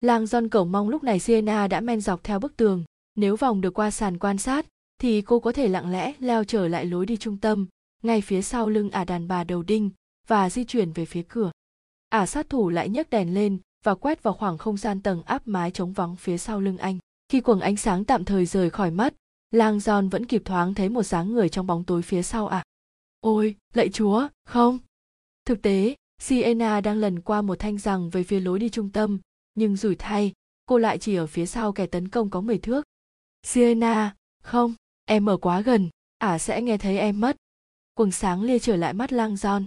lang 0.00 0.24
John 0.24 0.48
cầu 0.48 0.64
mong 0.64 0.88
lúc 0.88 1.04
này 1.04 1.18
Sienna 1.18 1.68
đã 1.68 1.80
men 1.80 2.00
dọc 2.00 2.24
theo 2.24 2.38
bức 2.38 2.56
tường. 2.56 2.84
Nếu 3.14 3.36
vòng 3.36 3.60
được 3.60 3.74
qua 3.74 3.90
sàn 3.90 4.18
quan 4.18 4.38
sát, 4.38 4.66
thì 4.98 5.22
cô 5.22 5.40
có 5.40 5.52
thể 5.52 5.68
lặng 5.68 5.90
lẽ 5.90 6.12
leo 6.18 6.44
trở 6.44 6.68
lại 6.68 6.84
lối 6.84 7.06
đi 7.06 7.16
trung 7.16 7.36
tâm, 7.36 7.66
ngay 8.02 8.20
phía 8.20 8.42
sau 8.42 8.68
lưng 8.68 8.90
ả 8.90 9.04
đàn 9.04 9.28
bà 9.28 9.44
đầu 9.44 9.62
đinh, 9.62 9.90
và 10.26 10.50
di 10.50 10.64
chuyển 10.64 10.92
về 10.92 11.04
phía 11.04 11.22
cửa. 11.28 11.50
Ả 12.08 12.26
sát 12.26 12.48
thủ 12.48 12.68
lại 12.68 12.88
nhấc 12.88 13.10
đèn 13.10 13.34
lên 13.34 13.58
và 13.84 13.94
quét 13.94 14.22
vào 14.22 14.34
khoảng 14.34 14.58
không 14.58 14.76
gian 14.76 15.02
tầng 15.02 15.22
áp 15.22 15.42
mái 15.48 15.70
trống 15.70 15.92
vắng 15.92 16.16
phía 16.16 16.38
sau 16.38 16.60
lưng 16.60 16.78
anh. 16.78 16.98
Khi 17.28 17.40
quầng 17.40 17.60
ánh 17.60 17.76
sáng 17.76 18.04
tạm 18.04 18.24
thời 18.24 18.46
rời 18.46 18.70
khỏi 18.70 18.90
mắt, 18.90 19.14
lang 19.50 19.78
John 19.78 20.10
vẫn 20.10 20.26
kịp 20.26 20.42
thoáng 20.44 20.74
thấy 20.74 20.88
một 20.88 21.02
dáng 21.02 21.32
người 21.32 21.48
trong 21.48 21.66
bóng 21.66 21.84
tối 21.84 22.02
phía 22.02 22.22
sau 22.22 22.46
ả 22.46 22.62
ôi, 23.20 23.54
lạy 23.74 23.88
chúa, 23.88 24.28
không. 24.44 24.78
Thực 25.44 25.62
tế 25.62 25.94
sienna 26.18 26.80
đang 26.80 26.98
lần 26.98 27.20
qua 27.20 27.42
một 27.42 27.58
thanh 27.58 27.78
rằng 27.78 28.10
về 28.10 28.22
phía 28.22 28.40
lối 28.40 28.58
đi 28.58 28.68
trung 28.68 28.90
tâm 28.90 29.18
nhưng 29.56 29.76
rủi 29.76 29.96
thay, 29.96 30.32
cô 30.66 30.78
lại 30.78 30.98
chỉ 30.98 31.14
ở 31.14 31.26
phía 31.26 31.46
sau 31.46 31.72
kẻ 31.72 31.86
tấn 31.86 32.08
công 32.08 32.30
có 32.30 32.40
10 32.40 32.58
thước. 32.58 32.84
Sienna, 33.42 34.14
không, 34.42 34.74
em 35.04 35.28
ở 35.28 35.36
quá 35.36 35.60
gần, 35.60 35.88
ả 36.18 36.38
sẽ 36.38 36.62
nghe 36.62 36.78
thấy 36.78 36.98
em 36.98 37.20
mất. 37.20 37.36
Quầng 37.94 38.12
sáng 38.12 38.42
lia 38.42 38.58
trở 38.58 38.76
lại 38.76 38.92
mắt 38.92 39.12
lang 39.12 39.36
giòn 39.36 39.66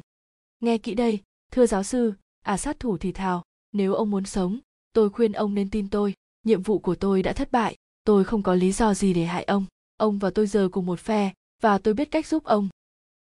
nghe 0.59 0.77
kỹ 0.77 0.93
đây, 0.93 1.19
thưa 1.51 1.65
giáo 1.65 1.83
sư, 1.83 2.13
ả 2.41 2.57
sát 2.57 2.79
thủ 2.79 2.97
thì 2.97 3.11
thào, 3.11 3.43
nếu 3.71 3.93
ông 3.93 4.11
muốn 4.11 4.25
sống, 4.25 4.59
tôi 4.93 5.09
khuyên 5.09 5.31
ông 5.31 5.53
nên 5.53 5.69
tin 5.69 5.89
tôi, 5.89 6.13
nhiệm 6.43 6.61
vụ 6.61 6.79
của 6.79 6.95
tôi 6.95 7.23
đã 7.23 7.33
thất 7.33 7.51
bại, 7.51 7.75
tôi 8.03 8.23
không 8.23 8.43
có 8.43 8.55
lý 8.55 8.71
do 8.71 8.93
gì 8.93 9.13
để 9.13 9.25
hại 9.25 9.43
ông 9.43 9.65
ông 9.99 10.19
và 10.19 10.29
tôi 10.29 10.47
giờ 10.47 10.69
cùng 10.71 10.85
một 10.85 10.99
phe, 10.99 11.33
và 11.61 11.77
tôi 11.77 11.93
biết 11.93 12.11
cách 12.11 12.27
giúp 12.27 12.43
ông. 12.43 12.69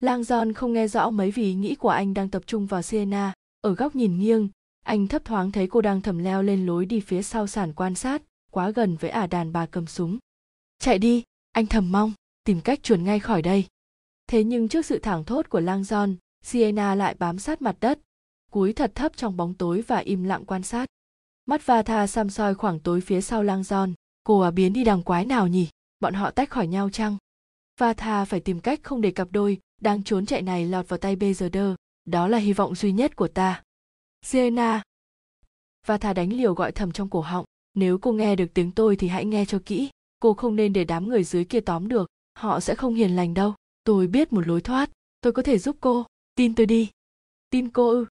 Lang 0.00 0.24
giòn 0.24 0.52
không 0.52 0.72
nghe 0.72 0.88
rõ 0.88 1.10
mấy 1.10 1.30
vì 1.30 1.42
ý 1.42 1.54
nghĩ 1.54 1.74
của 1.74 1.88
anh 1.88 2.14
đang 2.14 2.28
tập 2.28 2.42
trung 2.46 2.66
vào 2.66 2.82
sienna, 2.82 3.32
ở 3.60 3.74
góc 3.74 3.96
nhìn 3.96 4.18
nghiêng 4.18 4.48
anh 4.82 5.06
thấp 5.06 5.24
thoáng 5.24 5.52
thấy 5.52 5.66
cô 5.66 5.80
đang 5.80 6.00
thầm 6.00 6.18
leo 6.18 6.42
lên 6.42 6.66
lối 6.66 6.86
đi 6.86 7.00
phía 7.00 7.22
sau 7.22 7.46
sàn 7.46 7.72
quan 7.72 7.94
sát, 7.94 8.22
quá 8.50 8.70
gần 8.70 8.96
với 8.96 9.10
ả 9.10 9.26
đàn 9.26 9.52
bà 9.52 9.66
cầm 9.66 9.86
súng. 9.86 10.18
Chạy 10.78 10.98
đi, 10.98 11.24
anh 11.52 11.66
thầm 11.66 11.92
mong, 11.92 12.12
tìm 12.44 12.60
cách 12.60 12.82
chuồn 12.82 13.04
ngay 13.04 13.20
khỏi 13.20 13.42
đây. 13.42 13.66
Thế 14.26 14.44
nhưng 14.44 14.68
trước 14.68 14.86
sự 14.86 14.98
thảng 14.98 15.24
thốt 15.24 15.48
của 15.48 15.60
lang 15.60 15.84
giòn 15.84 16.16
sienna 16.44 16.94
lại 16.94 17.14
bám 17.18 17.38
sát 17.38 17.62
mặt 17.62 17.76
đất, 17.80 17.98
cúi 18.50 18.72
thật 18.72 18.92
thấp 18.94 19.16
trong 19.16 19.36
bóng 19.36 19.54
tối 19.54 19.82
và 19.86 19.98
im 19.98 20.24
lặng 20.24 20.44
quan 20.46 20.62
sát. 20.62 20.86
Mắt 21.46 21.66
Vata 21.66 22.06
xăm 22.06 22.30
soi 22.30 22.54
khoảng 22.54 22.80
tối 22.80 23.00
phía 23.00 23.20
sau 23.20 23.42
lang 23.42 23.62
giòn 23.62 23.94
cô 24.24 24.40
à 24.40 24.50
biến 24.50 24.72
đi 24.72 24.84
đằng 24.84 25.02
quái 25.02 25.24
nào 25.24 25.48
nhỉ? 25.48 25.68
Bọn 26.00 26.14
họ 26.14 26.30
tách 26.30 26.50
khỏi 26.50 26.66
nhau 26.66 26.90
chăng? 26.90 27.16
Vata 27.78 28.24
phải 28.24 28.40
tìm 28.40 28.60
cách 28.60 28.80
không 28.82 29.00
để 29.00 29.10
cặp 29.10 29.28
đôi, 29.30 29.58
đang 29.80 30.02
trốn 30.02 30.26
chạy 30.26 30.42
này 30.42 30.66
lọt 30.66 30.88
vào 30.88 30.98
tay 30.98 31.16
Bezerder 31.16 31.74
đó 32.04 32.28
là 32.28 32.38
hy 32.38 32.52
vọng 32.52 32.74
duy 32.74 32.92
nhất 32.92 33.16
của 33.16 33.28
ta 33.28 33.62
sienna 34.22 34.82
thà 35.86 36.12
đánh 36.12 36.32
liều 36.32 36.54
gọi 36.54 36.72
thầm 36.72 36.92
trong 36.92 37.08
cổ 37.08 37.20
họng, 37.20 37.44
nếu 37.74 37.98
cô 37.98 38.12
nghe 38.12 38.36
được 38.36 38.46
tiếng 38.54 38.70
tôi 38.72 38.96
thì 38.96 39.08
hãy 39.08 39.24
nghe 39.24 39.44
cho 39.44 39.60
kỹ, 39.66 39.90
cô 40.20 40.34
không 40.34 40.56
nên 40.56 40.72
để 40.72 40.84
đám 40.84 41.08
người 41.08 41.24
dưới 41.24 41.44
kia 41.44 41.60
tóm 41.60 41.88
được, 41.88 42.10
họ 42.34 42.60
sẽ 42.60 42.74
không 42.74 42.94
hiền 42.94 43.16
lành 43.16 43.34
đâu. 43.34 43.54
Tôi 43.84 44.06
biết 44.06 44.32
một 44.32 44.48
lối 44.48 44.60
thoát, 44.60 44.90
tôi 45.20 45.32
có 45.32 45.42
thể 45.42 45.58
giúp 45.58 45.76
cô. 45.80 46.06
Tin 46.34 46.54
tôi 46.54 46.66
đi. 46.66 46.90
Tin 47.50 47.70
cô 47.70 47.90
ư? 47.90 48.06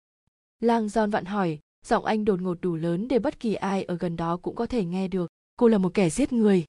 Lang 0.59 0.89
giòn 0.89 1.11
vặn 1.11 1.25
hỏi, 1.25 1.59
giọng 1.85 2.05
anh 2.05 2.25
đột 2.25 2.41
ngột 2.41 2.57
đủ 2.61 2.75
lớn 2.75 3.07
để 3.07 3.19
bất 3.19 3.39
kỳ 3.39 3.53
ai 3.53 3.83
ở 3.83 3.95
gần 3.95 4.15
đó 4.15 4.37
cũng 4.37 4.55
có 4.55 4.65
thể 4.65 4.85
nghe 4.85 5.07
được, 5.07 5.31
cô 5.55 5.67
là 5.67 5.77
một 5.77 5.93
kẻ 5.93 6.09
giết 6.09 6.33
người. 6.33 6.65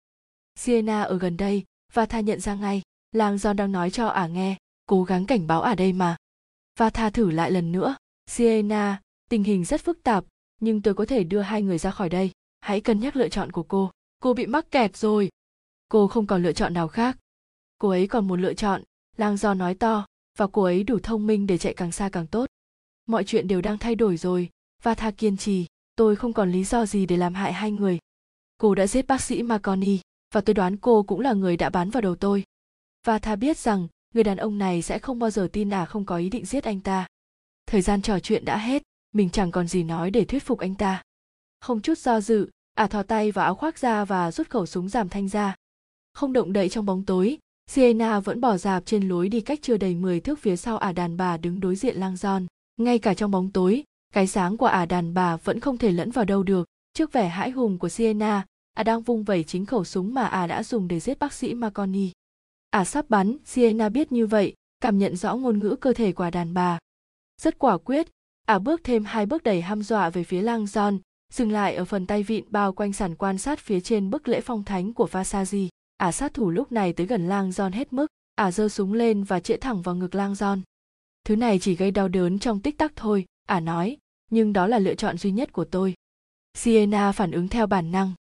Sienna 0.54 1.02
ở 1.02 1.18
gần 1.18 1.36
đây, 1.36 1.64
và 1.92 2.06
tha 2.06 2.20
nhận 2.20 2.40
ra 2.40 2.54
ngay, 2.54 2.82
lang 3.12 3.38
Giòn 3.38 3.56
đang 3.56 3.72
nói 3.72 3.90
cho 3.90 4.06
ả 4.06 4.26
nghe, 4.26 4.56
cố 4.86 5.04
gắng 5.04 5.26
cảnh 5.26 5.46
báo 5.46 5.62
ả 5.62 5.74
đây 5.74 5.92
mà. 5.92 6.16
Và 6.78 6.90
tha 6.90 7.10
thử 7.10 7.30
lại 7.30 7.50
lần 7.50 7.72
nữa 7.72 7.96
sienna 8.26 9.00
tình 9.30 9.44
hình 9.44 9.64
rất 9.64 9.80
phức 9.80 10.02
tạp, 10.02 10.24
nhưng 10.60 10.82
tôi 10.82 10.94
có 10.94 11.06
thể 11.06 11.24
đưa 11.24 11.40
hai 11.40 11.62
người 11.62 11.78
ra 11.78 11.90
khỏi 11.90 12.08
đây. 12.08 12.30
Hãy 12.60 12.80
cân 12.80 13.00
nhắc 13.00 13.16
lựa 13.16 13.28
chọn 13.28 13.52
của 13.52 13.62
cô. 13.62 13.90
Cô 14.22 14.34
bị 14.34 14.46
mắc 14.46 14.70
kẹt 14.70 14.96
rồi. 14.96 15.30
Cô 15.88 16.08
không 16.08 16.26
còn 16.26 16.42
lựa 16.42 16.52
chọn 16.52 16.74
nào 16.74 16.88
khác. 16.88 17.16
Cô 17.78 17.88
ấy 17.88 18.06
còn 18.06 18.28
một 18.28 18.36
lựa 18.36 18.54
chọn, 18.54 18.82
lang 19.16 19.36
do 19.36 19.54
nói 19.54 19.74
to, 19.74 20.06
và 20.38 20.46
cô 20.46 20.62
ấy 20.62 20.82
đủ 20.82 20.98
thông 21.02 21.26
minh 21.26 21.46
để 21.46 21.58
chạy 21.58 21.74
càng 21.74 21.92
xa 21.92 22.08
càng 22.08 22.26
tốt. 22.26 22.46
Mọi 23.06 23.24
chuyện 23.24 23.48
đều 23.48 23.60
đang 23.60 23.78
thay 23.78 23.94
đổi 23.94 24.16
rồi, 24.16 24.48
và 24.82 24.94
tha 24.94 25.10
kiên 25.10 25.36
trì. 25.36 25.66
Tôi 25.96 26.16
không 26.16 26.32
còn 26.32 26.52
lý 26.52 26.64
do 26.64 26.86
gì 26.86 27.06
để 27.06 27.16
làm 27.16 27.34
hại 27.34 27.52
hai 27.52 27.70
người. 27.70 27.98
Cô 28.58 28.74
đã 28.74 28.86
giết 28.86 29.06
bác 29.06 29.20
sĩ 29.20 29.42
Marconi, 29.42 29.98
và 30.34 30.40
tôi 30.40 30.54
đoán 30.54 30.76
cô 30.76 31.02
cũng 31.02 31.20
là 31.20 31.32
người 31.32 31.56
đã 31.56 31.70
bắn 31.70 31.90
vào 31.90 32.00
đầu 32.00 32.16
tôi. 32.16 32.44
Và 33.06 33.18
tha 33.18 33.36
biết 33.36 33.58
rằng, 33.58 33.88
người 34.14 34.24
đàn 34.24 34.36
ông 34.36 34.58
này 34.58 34.82
sẽ 34.82 34.98
không 34.98 35.18
bao 35.18 35.30
giờ 35.30 35.48
tin 35.52 35.74
à 35.74 35.84
không 35.84 36.04
có 36.04 36.16
ý 36.16 36.28
định 36.28 36.44
giết 36.44 36.64
anh 36.64 36.80
ta. 36.80 37.06
Thời 37.66 37.82
gian 37.82 38.02
trò 38.02 38.20
chuyện 38.20 38.44
đã 38.44 38.58
hết 38.58 38.82
mình 39.12 39.30
chẳng 39.30 39.50
còn 39.50 39.68
gì 39.68 39.82
nói 39.82 40.10
để 40.10 40.24
thuyết 40.24 40.42
phục 40.42 40.58
anh 40.58 40.74
ta. 40.74 41.02
Không 41.60 41.80
chút 41.80 41.98
do 41.98 42.20
dự, 42.20 42.50
ả 42.74 42.84
à 42.84 42.86
thò 42.86 43.02
tay 43.02 43.32
vào 43.32 43.44
áo 43.44 43.54
khoác 43.54 43.78
ra 43.78 44.04
và 44.04 44.32
rút 44.32 44.50
khẩu 44.50 44.66
súng 44.66 44.88
giảm 44.88 45.08
thanh 45.08 45.28
ra. 45.28 45.54
Không 46.12 46.32
động 46.32 46.52
đậy 46.52 46.68
trong 46.68 46.86
bóng 46.86 47.04
tối 47.04 47.38
sienna 47.70 48.20
vẫn 48.20 48.40
bỏ 48.40 48.56
dạp 48.56 48.86
trên 48.86 49.08
lối 49.08 49.28
đi 49.28 49.40
cách 49.40 49.58
chưa 49.62 49.76
đầy 49.76 49.94
10 49.94 50.20
thước 50.20 50.38
phía 50.38 50.56
sau 50.56 50.78
ả 50.78 50.92
đàn 50.92 51.16
bà 51.16 51.36
đứng 51.36 51.60
đối 51.60 51.76
diện 51.76 51.96
lang 51.96 52.16
giòn 52.16 52.46
ngay 52.76 52.98
cả 52.98 53.14
trong 53.14 53.30
bóng 53.30 53.50
tối, 53.50 53.84
cái 54.14 54.26
sáng 54.26 54.56
của 54.56 54.66
ả 54.66 54.86
đàn 54.86 55.14
bà 55.14 55.36
vẫn 55.36 55.60
không 55.60 55.78
thể 55.78 55.92
lẫn 55.92 56.10
vào 56.10 56.24
đâu 56.24 56.42
được. 56.42 56.68
Trước 56.92 57.12
vẻ 57.12 57.28
hãi 57.28 57.50
hùng 57.50 57.78
của 57.78 57.88
sienna 57.88 58.46
ả 58.74 58.82
đang 58.82 59.02
vung 59.02 59.24
vẩy 59.24 59.44
chính 59.44 59.66
khẩu 59.66 59.84
súng 59.84 60.14
mà 60.14 60.26
ả 60.26 60.46
đã 60.46 60.62
dùng 60.62 60.88
để 60.88 61.00
giết 61.00 61.18
bác 61.18 61.32
sĩ 61.32 61.54
marconi. 61.54 62.10
Ả 62.70 62.84
sắp 62.84 63.10
bắn 63.10 63.36
sienna 63.44 63.88
biết 63.88 64.12
như 64.12 64.26
vậy, 64.26 64.54
cảm 64.80 64.98
nhận 64.98 65.16
rõ 65.16 65.36
ngôn 65.36 65.58
ngữ 65.58 65.76
cơ 65.80 65.92
thể 65.92 66.12
của 66.12 66.30
đàn 66.30 66.54
bà. 66.54 66.78
Rất 67.42 67.58
quả 67.58 67.78
quyết 67.78 68.08
ả 68.46 68.58
bước 68.58 68.80
thêm 68.84 69.04
hai 69.04 69.26
bước 69.26 69.42
đầy 69.42 69.60
ham 69.60 69.82
dọa 69.82 70.10
về 70.10 70.24
phía 70.24 70.42
lang 70.42 70.66
giòn 70.66 70.98
dừng 71.32 71.52
lại 71.52 71.74
ở 71.74 71.84
phần 71.84 72.06
tay 72.06 72.22
vịn 72.22 72.44
bao 72.48 72.72
quanh 72.72 72.92
sàn 72.92 73.14
quan 73.14 73.38
sát 73.38 73.58
phía 73.58 73.80
trên 73.80 74.10
bức 74.10 74.28
lễ 74.28 74.40
phong 74.40 74.64
thánh 74.64 74.92
của 74.92 75.08
Vasaji. 75.12 75.68
Ả 75.96 76.12
sát 76.12 76.34
thủ 76.34 76.50
lúc 76.50 76.72
này 76.72 76.92
tới 76.92 77.06
gần 77.06 77.28
lang 77.28 77.52
giòn 77.52 77.72
hết 77.72 77.92
mức, 77.92 78.06
ả 78.34 78.50
giơ 78.50 78.68
súng 78.68 78.92
lên 78.92 79.24
và 79.24 79.40
chĩa 79.40 79.56
thẳng 79.56 79.82
vào 79.82 79.94
ngực 79.94 80.14
lang 80.14 80.34
giòn. 80.34 80.60
Thứ 81.24 81.36
này 81.36 81.58
chỉ 81.58 81.76
gây 81.76 81.90
đau 81.90 82.08
đớn 82.08 82.38
trong 82.38 82.60
tích 82.60 82.78
tắc 82.78 82.92
thôi, 82.96 83.26
ả 83.46 83.60
nói, 83.60 83.96
nhưng 84.30 84.52
đó 84.52 84.66
là 84.66 84.78
lựa 84.78 84.94
chọn 84.94 85.18
duy 85.18 85.30
nhất 85.30 85.52
của 85.52 85.64
tôi. 85.64 85.94
Siena 86.54 87.12
phản 87.12 87.30
ứng 87.30 87.48
theo 87.48 87.66
bản 87.66 87.90
năng. 87.90 88.12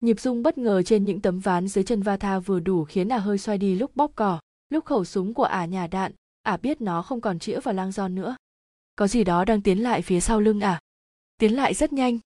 Nhịp 0.00 0.20
rung 0.20 0.42
bất 0.42 0.58
ngờ 0.58 0.82
trên 0.82 1.04
những 1.04 1.20
tấm 1.20 1.40
ván 1.40 1.68
dưới 1.68 1.84
chân 1.84 2.02
Vatha 2.02 2.38
vừa 2.38 2.60
đủ 2.60 2.84
khiến 2.84 3.08
ả 3.08 3.18
hơi 3.18 3.38
xoay 3.38 3.58
đi 3.58 3.74
lúc 3.74 3.96
bóp 3.96 4.12
cỏ. 4.14 4.40
Lúc 4.68 4.84
khẩu 4.84 5.04
súng 5.04 5.34
của 5.34 5.44
ả 5.44 5.64
nhả 5.64 5.86
đạn, 5.86 6.12
ả 6.42 6.56
biết 6.56 6.80
nó 6.80 7.02
không 7.02 7.20
còn 7.20 7.38
chĩa 7.38 7.60
vào 7.60 7.74
lang 7.74 7.92
giòn 7.92 8.14
nữa. 8.14 8.36
Có 8.96 9.06
gì 9.06 9.24
đó 9.24 9.44
đang 9.44 9.62
tiến 9.62 9.82
lại 9.82 10.02
phía 10.02 10.20
sau 10.20 10.40
lưng 10.40 10.60
à? 10.60 10.80
Tiến 11.38 11.52
lại 11.52 11.74
rất 11.74 11.92
nhanh, 11.92 12.18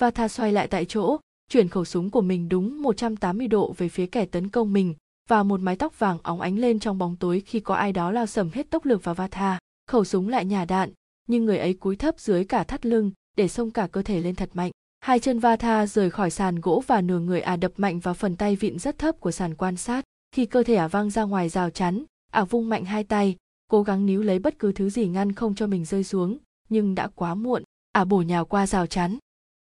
Vatha 0.00 0.28
xoay 0.28 0.52
lại 0.52 0.66
tại 0.66 0.84
chỗ, 0.84 1.18
chuyển 1.48 1.68
khẩu 1.68 1.84
súng 1.84 2.10
của 2.10 2.20
mình 2.20 2.48
đúng 2.48 2.82
180 2.82 3.48
độ 3.48 3.74
về 3.78 3.88
phía 3.88 4.06
kẻ 4.06 4.26
tấn 4.26 4.48
công 4.48 4.72
mình 4.72 4.94
và 5.28 5.42
một 5.42 5.60
mái 5.60 5.76
tóc 5.76 5.98
vàng 5.98 6.18
óng 6.22 6.40
ánh 6.40 6.58
lên 6.58 6.78
trong 6.78 6.98
bóng 6.98 7.16
tối 7.16 7.42
khi 7.46 7.60
có 7.60 7.74
ai 7.74 7.92
đó 7.92 8.10
lao 8.10 8.26
sầm 8.26 8.50
hết 8.50 8.70
tốc 8.70 8.84
lực 8.84 9.04
vào 9.04 9.14
Vatha. 9.14 9.58
Khẩu 9.86 10.04
súng 10.04 10.28
lại 10.28 10.44
nhả 10.44 10.64
đạn, 10.64 10.90
nhưng 11.26 11.44
người 11.44 11.58
ấy 11.58 11.74
cúi 11.74 11.96
thấp 11.96 12.20
dưới 12.20 12.44
cả 12.44 12.64
thắt 12.64 12.86
lưng 12.86 13.10
để 13.36 13.48
xông 13.48 13.70
cả 13.70 13.88
cơ 13.92 14.02
thể 14.02 14.20
lên 14.20 14.34
thật 14.34 14.50
mạnh. 14.54 14.70
Hai 15.00 15.20
chân 15.20 15.38
Vatha 15.38 15.86
rời 15.86 16.10
khỏi 16.10 16.30
sàn 16.30 16.60
gỗ 16.60 16.82
và 16.86 17.00
nửa 17.00 17.18
người 17.18 17.40
ả 17.40 17.52
à 17.52 17.56
đập 17.56 17.72
mạnh 17.76 18.00
vào 18.00 18.14
phần 18.14 18.36
tay 18.36 18.56
vịn 18.56 18.78
rất 18.78 18.98
thấp 18.98 19.20
của 19.20 19.30
sàn 19.30 19.54
quan 19.54 19.76
sát. 19.76 20.04
Khi 20.32 20.46
cơ 20.46 20.62
thể 20.62 20.74
ả 20.74 20.84
à 20.84 20.88
văng 20.88 21.10
ra 21.10 21.22
ngoài 21.22 21.48
rào 21.48 21.70
chắn, 21.70 22.04
ả 22.32 22.40
à 22.40 22.44
vung 22.44 22.68
mạnh 22.68 22.84
hai 22.84 23.04
tay, 23.04 23.36
cố 23.68 23.82
gắng 23.82 24.06
níu 24.06 24.22
lấy 24.22 24.38
bất 24.38 24.58
cứ 24.58 24.72
thứ 24.72 24.90
gì 24.90 25.08
ngăn 25.08 25.32
không 25.32 25.54
cho 25.54 25.66
mình 25.66 25.84
rơi 25.84 26.04
xuống, 26.04 26.38
nhưng 26.68 26.94
đã 26.94 27.08
quá 27.14 27.34
muộn, 27.34 27.62
ả 27.92 28.04
bổ 28.04 28.22
nhào 28.22 28.44
qua 28.44 28.66
rào 28.66 28.86
chắn 28.86 29.18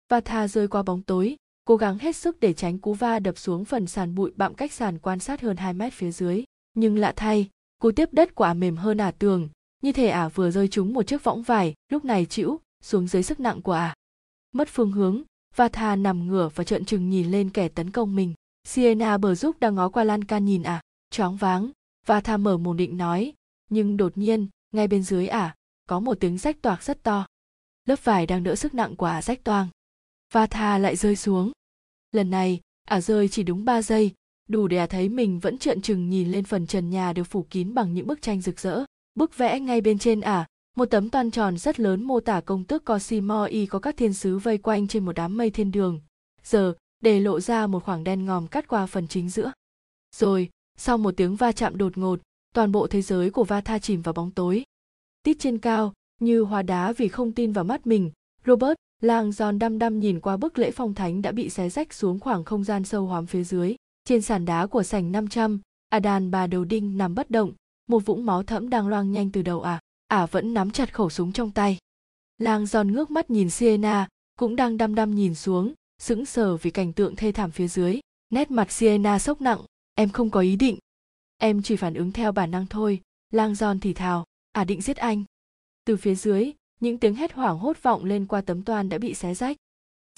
và 0.10 0.22
thà 0.22 0.48
rơi 0.48 0.68
qua 0.68 0.84
bóng 0.84 1.02
tối, 1.02 1.36
cố 1.66 1.76
gắng 1.76 1.98
hết 1.98 2.16
sức 2.16 2.40
để 2.40 2.54
tránh 2.54 2.78
cú 2.78 2.94
va 2.94 3.20
đập 3.20 3.38
xuống 3.38 3.66
phần 3.66 3.88
sàn 3.88 4.16
bụi 4.16 4.32
bặm 4.36 4.54
cách 4.54 4.72
sàn 4.72 5.00
quan 5.00 5.20
sát 5.20 5.42
hơn 5.42 5.58
2 5.58 5.74
mét 5.74 5.94
phía 5.94 6.12
dưới. 6.12 6.44
Nhưng 6.74 6.98
lạ 6.98 7.14
thay, 7.16 7.50
cú 7.82 7.92
tiếp 7.92 8.10
đất 8.12 8.36
của 8.36 8.44
ả 8.44 8.54
mềm 8.54 8.78
hơn 8.78 8.98
ả 8.98 9.12
tường, 9.12 9.50
như 9.82 9.92
thể 9.92 10.08
ả 10.08 10.28
vừa 10.28 10.52
rơi 10.52 10.68
trúng 10.68 10.94
một 10.94 11.08
chiếc 11.08 11.24
võng 11.24 11.42
vải, 11.44 11.74
lúc 11.90 12.06
này 12.06 12.26
chịu 12.26 12.60
xuống 12.84 13.08
dưới 13.08 13.24
sức 13.24 13.40
nặng 13.40 13.62
của 13.62 13.72
ả. 13.72 13.96
Mất 14.52 14.68
phương 14.72 14.92
hướng, 14.92 15.22
và 15.56 15.68
thà 15.70 15.96
nằm 15.96 16.28
ngửa 16.28 16.50
và 16.56 16.64
trợn 16.64 16.86
trừng 16.86 17.10
nhìn 17.10 17.32
lên 17.32 17.50
kẻ 17.50 17.68
tấn 17.68 17.92
công 17.92 18.16
mình. 18.16 18.34
Sienna 18.64 19.18
bờ 19.18 19.36
giúp 19.36 19.60
đang 19.60 19.76
ngó 19.76 19.90
qua 19.90 20.04
lan 20.04 20.24
can 20.24 20.46
nhìn 20.46 20.64
ả, 20.64 20.82
choáng 21.12 21.36
váng, 21.36 21.72
và 22.06 22.22
thà 22.22 22.38
mở 22.38 22.58
mồm 22.58 22.78
định 22.78 22.98
nói, 22.98 23.34
nhưng 23.70 23.98
đột 23.98 24.18
nhiên, 24.18 24.48
ngay 24.72 24.88
bên 24.88 25.04
dưới 25.04 25.28
ả, 25.28 25.56
có 25.88 26.00
một 26.00 26.18
tiếng 26.20 26.38
rách 26.38 26.62
toạc 26.62 26.84
rất 26.84 27.04
to. 27.04 27.28
Lớp 27.86 28.04
vải 28.04 28.26
đang 28.26 28.44
đỡ 28.44 28.56
sức 28.56 28.74
nặng 28.74 28.96
của 28.96 29.06
ả 29.06 29.22
rách 29.22 29.44
toang. 29.44 29.68
Và 30.34 30.48
thà 30.48 30.78
lại 30.78 30.96
rơi 30.96 31.16
xuống. 31.16 31.52
Lần 32.12 32.30
này 32.30 32.62
ả 32.86 33.02
rơi 33.02 33.28
chỉ 33.28 33.44
đúng 33.44 33.66
3 33.66 33.82
giây 33.82 34.14
đủ 34.50 34.68
để 34.68 34.78
ả 34.78 34.88
thấy 34.88 35.10
mình 35.10 35.40
vẫn 35.40 35.58
trợn 35.58 35.82
trừng 35.82 36.10
nhìn 36.10 36.32
lên 36.32 36.44
phần 36.44 36.68
trần 36.68 36.90
nhà 36.90 37.14
được 37.14 37.24
phủ 37.24 37.46
kín 37.50 37.74
bằng 37.74 37.94
những 37.94 38.08
bức 38.08 38.22
tranh 38.22 38.42
rực 38.42 38.60
rỡ. 38.60 38.84
Bức 39.16 39.38
vẽ 39.38 39.60
ngay 39.60 39.82
bên 39.82 39.98
trên 39.98 40.22
ả 40.22 40.48
một 40.76 40.86
tấm 40.86 41.10
toan 41.10 41.32
tròn 41.32 41.58
rất 41.58 41.80
lớn 41.80 42.04
mô 42.04 42.20
tả 42.20 42.42
công 42.42 42.64
tước 42.64 42.86
Cosimo 42.86 43.46
y 43.46 43.66
có 43.66 43.80
các 43.80 43.98
thiên 43.98 44.14
sứ 44.14 44.38
vây 44.38 44.58
quanh 44.58 44.88
trên 44.88 45.06
một 45.06 45.16
đám 45.16 45.38
mây 45.38 45.50
thiên 45.50 45.72
đường. 45.72 46.02
Giờ 46.44 46.74
để 47.02 47.20
lộ 47.20 47.40
ra 47.40 47.68
một 47.68 47.84
khoảng 47.84 48.04
đen 48.04 48.26
ngòm 48.26 48.48
cắt 48.48 48.68
qua 48.68 48.86
phần 48.86 49.08
chính 49.08 49.30
giữa. 49.30 49.52
Rồi 50.16 50.50
sau 50.78 50.98
một 50.98 51.14
tiếng 51.18 51.36
va 51.36 51.52
chạm 51.52 51.78
đột 51.78 51.98
ngột 51.98 52.20
toàn 52.56 52.72
bộ 52.72 52.88
thế 52.88 53.02
giới 53.02 53.30
của 53.30 53.44
Vata 53.44 53.80
chìm 53.80 54.02
vào 54.02 54.14
bóng 54.14 54.32
tối 54.32 54.64
tít 55.24 55.40
trên 55.40 55.58
cao 55.58 55.94
như 56.22 56.42
hóa 56.42 56.62
đá 56.62 56.94
vì 56.94 57.08
không 57.08 57.32
tin 57.32 57.52
vào 57.52 57.64
mắt 57.64 57.88
mình 57.88 58.12
robert 58.46 58.76
làng 59.02 59.32
giòn 59.32 59.60
đăm 59.60 59.80
đăm 59.80 60.00
nhìn 60.00 60.20
qua 60.20 60.38
bức 60.38 60.60
lễ 60.60 60.72
phong 60.72 60.94
thánh 60.94 61.22
đã 61.22 61.32
bị 61.32 61.50
xé 61.50 61.70
rách 61.70 61.94
xuống 61.94 62.20
khoảng 62.20 62.44
không 62.44 62.64
gian 62.64 62.84
sâu 62.84 63.06
hoắm 63.06 63.26
phía 63.26 63.44
dưới. 63.44 63.76
Trên 64.06 64.22
sàn 64.22 64.46
đá 64.46 64.66
của 64.66 64.84
sảnh 64.84 65.12
500, 65.12 65.62
Adan 65.90 66.28
à 66.28 66.30
bà 66.32 66.48
đầu 66.48 66.64
đinh 66.64 66.98
nằm 66.98 67.16
bất 67.16 67.32
động, 67.32 67.54
một 67.88 68.00
vũng 68.00 68.26
máu 68.26 68.44
thẫm 68.44 68.70
đang 68.70 68.88
loang 68.88 69.12
nhanh 69.12 69.32
từ 69.32 69.42
đầu 69.42 69.62
ả. 69.62 69.72
À. 69.72 69.80
Ả 70.08 70.26
vẫn 70.26 70.54
nắm 70.54 70.72
chặt 70.72 70.94
khẩu 70.94 71.10
súng 71.10 71.32
trong 71.32 71.52
tay. 71.52 71.78
Lang 72.38 72.66
giòn 72.66 72.92
ngước 72.92 73.12
mắt 73.12 73.30
nhìn 73.30 73.50
Sienna, 73.50 74.08
cũng 74.40 74.56
đang 74.56 74.78
đăm 74.78 74.96
đăm 74.96 75.16
nhìn 75.16 75.36
xuống, 75.36 75.74
sững 76.02 76.26
sờ 76.26 76.58
vì 76.58 76.72
cảnh 76.72 76.94
tượng 76.94 77.16
thê 77.16 77.32
thảm 77.32 77.52
phía 77.52 77.68
dưới. 77.68 78.00
Nét 78.30 78.52
mặt 78.52 78.72
Sienna 78.72 79.20
sốc 79.20 79.42
nặng, 79.42 79.60
em 79.96 80.10
không 80.10 80.30
có 80.30 80.40
ý 80.40 80.56
định. 80.56 80.78
Em 81.38 81.62
chỉ 81.62 81.76
phản 81.76 81.94
ứng 81.94 82.12
theo 82.12 82.32
bản 82.32 82.52
năng 82.52 82.68
thôi, 82.68 83.02
lang 83.32 83.56
giòn 83.56 83.80
thì 83.80 83.94
thào, 83.94 84.26
ả 84.52 84.64
định 84.64 84.82
giết 84.82 84.98
anh. 84.98 85.24
Từ 85.86 85.98
phía 85.98 86.16
dưới, 86.16 86.52
những 86.80 86.98
tiếng 86.98 87.16
hét 87.16 87.34
hoảng 87.34 87.58
hốt 87.58 87.84
vọng 87.84 88.06
lên 88.06 88.26
qua 88.26 88.42
tấm 88.42 88.64
toan 88.64 88.90
đã 88.90 88.98
bị 88.98 89.14
xé 89.14 89.34
rách. 89.34 89.58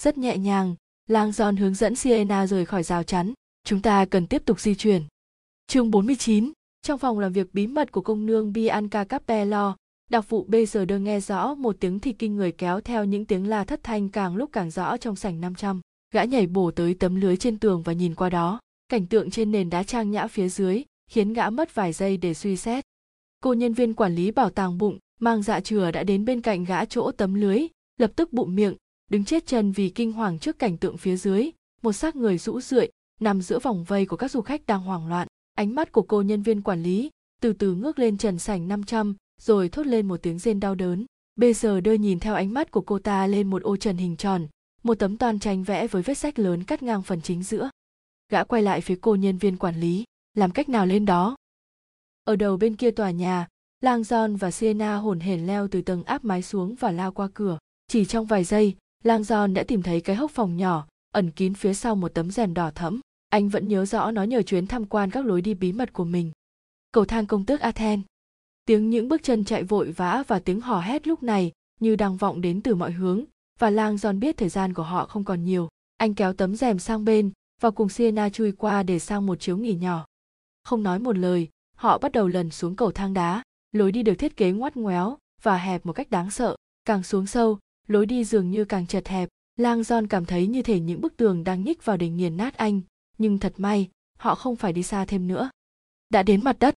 Rất 0.01 0.17
nhẹ 0.17 0.37
nhàng, 0.37 0.75
Lang 1.07 1.31
Giòn 1.31 1.57
hướng 1.57 1.73
dẫn 1.73 1.95
siena 1.95 2.47
rời 2.47 2.65
khỏi 2.65 2.83
rào 2.83 3.03
chắn. 3.03 3.33
Chúng 3.63 3.81
ta 3.81 4.05
cần 4.05 4.27
tiếp 4.27 4.45
tục 4.45 4.59
di 4.59 4.75
chuyển. 4.75 5.03
Chương 5.67 5.91
49, 5.91 6.51
trong 6.81 6.99
phòng 6.99 7.19
làm 7.19 7.33
việc 7.33 7.53
bí 7.53 7.67
mật 7.67 7.91
của 7.91 8.01
công 8.01 8.25
nương 8.25 8.53
Bianca 8.53 9.03
Capello, 9.03 9.75
đặc 10.09 10.29
vụ 10.29 10.45
bây 10.47 10.65
giờ 10.65 10.85
đơn 10.85 11.03
nghe 11.03 11.19
rõ 11.19 11.55
một 11.55 11.75
tiếng 11.79 11.99
thì 11.99 12.13
kinh 12.13 12.35
người 12.35 12.51
kéo 12.51 12.81
theo 12.81 13.05
những 13.05 13.25
tiếng 13.25 13.49
la 13.49 13.63
thất 13.63 13.83
thanh 13.83 14.09
càng 14.09 14.35
lúc 14.35 14.49
càng 14.53 14.71
rõ 14.71 14.97
trong 14.97 15.15
sảnh 15.15 15.41
500. 15.41 15.81
Gã 16.13 16.23
nhảy 16.23 16.47
bổ 16.47 16.71
tới 16.71 16.93
tấm 16.93 17.15
lưới 17.15 17.37
trên 17.37 17.59
tường 17.59 17.83
và 17.83 17.93
nhìn 17.93 18.15
qua 18.15 18.29
đó. 18.29 18.59
Cảnh 18.89 19.05
tượng 19.05 19.29
trên 19.29 19.51
nền 19.51 19.69
đá 19.69 19.83
trang 19.83 20.11
nhã 20.11 20.27
phía 20.27 20.49
dưới 20.49 20.83
khiến 21.07 21.33
gã 21.33 21.49
mất 21.49 21.75
vài 21.75 21.93
giây 21.93 22.17
để 22.17 22.33
suy 22.33 22.57
xét. 22.57 22.85
Cô 23.43 23.53
nhân 23.53 23.73
viên 23.73 23.93
quản 23.93 24.15
lý 24.15 24.31
bảo 24.31 24.49
tàng 24.49 24.77
bụng, 24.77 24.99
mang 25.19 25.43
dạ 25.43 25.59
chừa 25.59 25.91
đã 25.91 26.03
đến 26.03 26.25
bên 26.25 26.41
cạnh 26.41 26.63
gã 26.63 26.85
chỗ 26.85 27.11
tấm 27.11 27.33
lưới, 27.33 27.67
lập 27.97 28.11
tức 28.15 28.33
bụng 28.33 28.55
miệng, 28.55 28.75
đứng 29.11 29.25
chết 29.25 29.45
chân 29.45 29.71
vì 29.71 29.89
kinh 29.89 30.11
hoàng 30.11 30.39
trước 30.39 30.59
cảnh 30.59 30.77
tượng 30.77 30.97
phía 30.97 31.17
dưới. 31.17 31.49
Một 31.81 31.93
xác 31.93 32.15
người 32.15 32.37
rũ 32.37 32.61
rượi, 32.61 32.89
nằm 33.19 33.41
giữa 33.41 33.59
vòng 33.59 33.83
vây 33.83 34.05
của 34.05 34.17
các 34.17 34.31
du 34.31 34.41
khách 34.41 34.65
đang 34.65 34.81
hoảng 34.81 35.07
loạn. 35.07 35.27
Ánh 35.55 35.75
mắt 35.75 35.91
của 35.91 36.01
cô 36.01 36.21
nhân 36.21 36.41
viên 36.41 36.61
quản 36.61 36.83
lý, 36.83 37.09
từ 37.41 37.53
từ 37.53 37.75
ngước 37.75 37.99
lên 37.99 38.17
trần 38.17 38.39
sảnh 38.39 38.67
500 38.67 39.15
rồi 39.41 39.69
thốt 39.69 39.85
lên 39.85 40.07
một 40.07 40.21
tiếng 40.21 40.39
rên 40.39 40.59
đau 40.59 40.75
đớn. 40.75 41.05
Bây 41.35 41.53
giờ 41.53 41.81
đưa 41.81 41.93
nhìn 41.93 42.19
theo 42.19 42.35
ánh 42.35 42.53
mắt 42.53 42.71
của 42.71 42.81
cô 42.81 42.99
ta 42.99 43.27
lên 43.27 43.49
một 43.49 43.63
ô 43.63 43.77
trần 43.77 43.97
hình 43.97 44.17
tròn, 44.17 44.47
một 44.83 44.99
tấm 44.99 45.17
toàn 45.17 45.39
tranh 45.39 45.63
vẽ 45.63 45.87
với 45.87 46.01
vết 46.01 46.13
sách 46.13 46.39
lớn 46.39 46.63
cắt 46.63 46.83
ngang 46.83 47.01
phần 47.01 47.21
chính 47.21 47.43
giữa. 47.43 47.69
Gã 48.31 48.43
quay 48.43 48.61
lại 48.61 48.81
phía 48.81 48.95
cô 49.01 49.15
nhân 49.15 49.37
viên 49.37 49.57
quản 49.57 49.79
lý 49.79 50.03
làm 50.37 50.51
cách 50.51 50.69
nào 50.69 50.85
lên 50.85 51.05
đó 51.05 51.35
ở 52.23 52.35
đầu 52.35 52.57
bên 52.57 52.75
kia 52.75 52.91
tòa 52.91 53.11
nhà 53.11 53.47
Lang 53.81 54.01
John 54.01 54.37
và 54.37 54.51
Sienna 54.51 54.95
hồn 54.95 55.19
hển 55.19 55.47
leo 55.47 55.67
từ 55.67 55.81
tầng 55.81 56.03
áp 56.03 56.25
mái 56.25 56.41
xuống 56.41 56.75
và 56.75 56.91
lao 56.91 57.11
qua 57.11 57.27
cửa. 57.33 57.57
Chỉ 57.87 58.05
trong 58.05 58.25
vài 58.25 58.43
giây, 58.43 58.75
Lang 59.03 59.21
John 59.21 59.53
đã 59.53 59.63
tìm 59.63 59.81
thấy 59.81 60.01
cái 60.01 60.15
hốc 60.15 60.31
phòng 60.31 60.57
nhỏ, 60.57 60.87
ẩn 61.11 61.31
kín 61.31 61.53
phía 61.53 61.73
sau 61.73 61.95
một 61.95 62.13
tấm 62.13 62.31
rèm 62.31 62.53
đỏ 62.53 62.71
thẫm. 62.71 62.99
Anh 63.29 63.49
vẫn 63.49 63.67
nhớ 63.67 63.85
rõ 63.85 64.11
nó 64.11 64.23
nhờ 64.23 64.41
chuyến 64.41 64.67
tham 64.67 64.85
quan 64.85 65.11
các 65.11 65.25
lối 65.25 65.41
đi 65.41 65.53
bí 65.53 65.71
mật 65.71 65.93
của 65.93 66.03
mình. 66.03 66.31
Cầu 66.91 67.05
thang 67.05 67.25
công 67.25 67.45
tước 67.45 67.59
athen 67.59 68.01
Tiếng 68.65 68.89
những 68.89 69.07
bước 69.07 69.23
chân 69.23 69.45
chạy 69.45 69.63
vội 69.63 69.91
vã 69.91 70.23
và 70.27 70.39
tiếng 70.39 70.61
hò 70.61 70.79
hét 70.79 71.07
lúc 71.07 71.23
này 71.23 71.51
như 71.79 71.95
đang 71.95 72.17
vọng 72.17 72.41
đến 72.41 72.61
từ 72.61 72.75
mọi 72.75 72.91
hướng, 72.91 73.23
và 73.59 73.69
Lang 73.69 73.95
John 73.95 74.19
biết 74.19 74.37
thời 74.37 74.49
gian 74.49 74.73
của 74.73 74.83
họ 74.83 75.05
không 75.05 75.23
còn 75.23 75.43
nhiều. 75.43 75.67
Anh 75.97 76.13
kéo 76.13 76.33
tấm 76.33 76.55
rèm 76.55 76.79
sang 76.79 77.05
bên, 77.05 77.31
và 77.61 77.71
cùng 77.71 77.89
Sienna 77.89 78.29
chui 78.29 78.51
qua 78.51 78.83
để 78.83 78.99
sang 78.99 79.25
một 79.25 79.39
chiếu 79.39 79.57
nghỉ 79.57 79.73
nhỏ. 79.73 80.05
Không 80.67 80.83
nói 80.83 80.99
một 80.99 81.17
lời, 81.17 81.49
họ 81.75 81.97
bắt 81.97 82.11
đầu 82.11 82.27
lần 82.27 82.49
xuống 82.51 82.75
cầu 82.75 82.91
thang 82.91 83.13
đá, 83.13 83.43
lối 83.71 83.91
đi 83.91 84.03
được 84.03 84.15
thiết 84.15 84.37
kế 84.37 84.51
ngoắt 84.51 84.77
ngoéo 84.77 85.17
và 85.41 85.57
hẹp 85.57 85.85
một 85.85 85.93
cách 85.93 86.09
đáng 86.09 86.31
sợ, 86.31 86.55
càng 86.85 87.03
xuống 87.03 87.27
sâu, 87.27 87.59
lối 87.87 88.05
đi 88.05 88.23
dường 88.23 88.51
như 88.51 88.65
càng 88.65 88.87
chật 88.87 89.07
hẹp. 89.07 89.29
Lang 89.57 89.81
John 89.81 90.07
cảm 90.07 90.25
thấy 90.25 90.47
như 90.47 90.61
thể 90.61 90.79
những 90.79 91.01
bức 91.01 91.17
tường 91.17 91.43
đang 91.43 91.63
nhích 91.63 91.85
vào 91.85 91.97
để 91.97 92.09
nghiền 92.09 92.37
nát 92.37 92.57
anh, 92.57 92.81
nhưng 93.17 93.39
thật 93.39 93.53
may, 93.57 93.89
họ 94.19 94.35
không 94.35 94.55
phải 94.55 94.73
đi 94.73 94.83
xa 94.83 95.05
thêm 95.05 95.27
nữa. 95.27 95.49
Đã 96.09 96.23
đến 96.23 96.43
mặt 96.43 96.59
đất. 96.59 96.75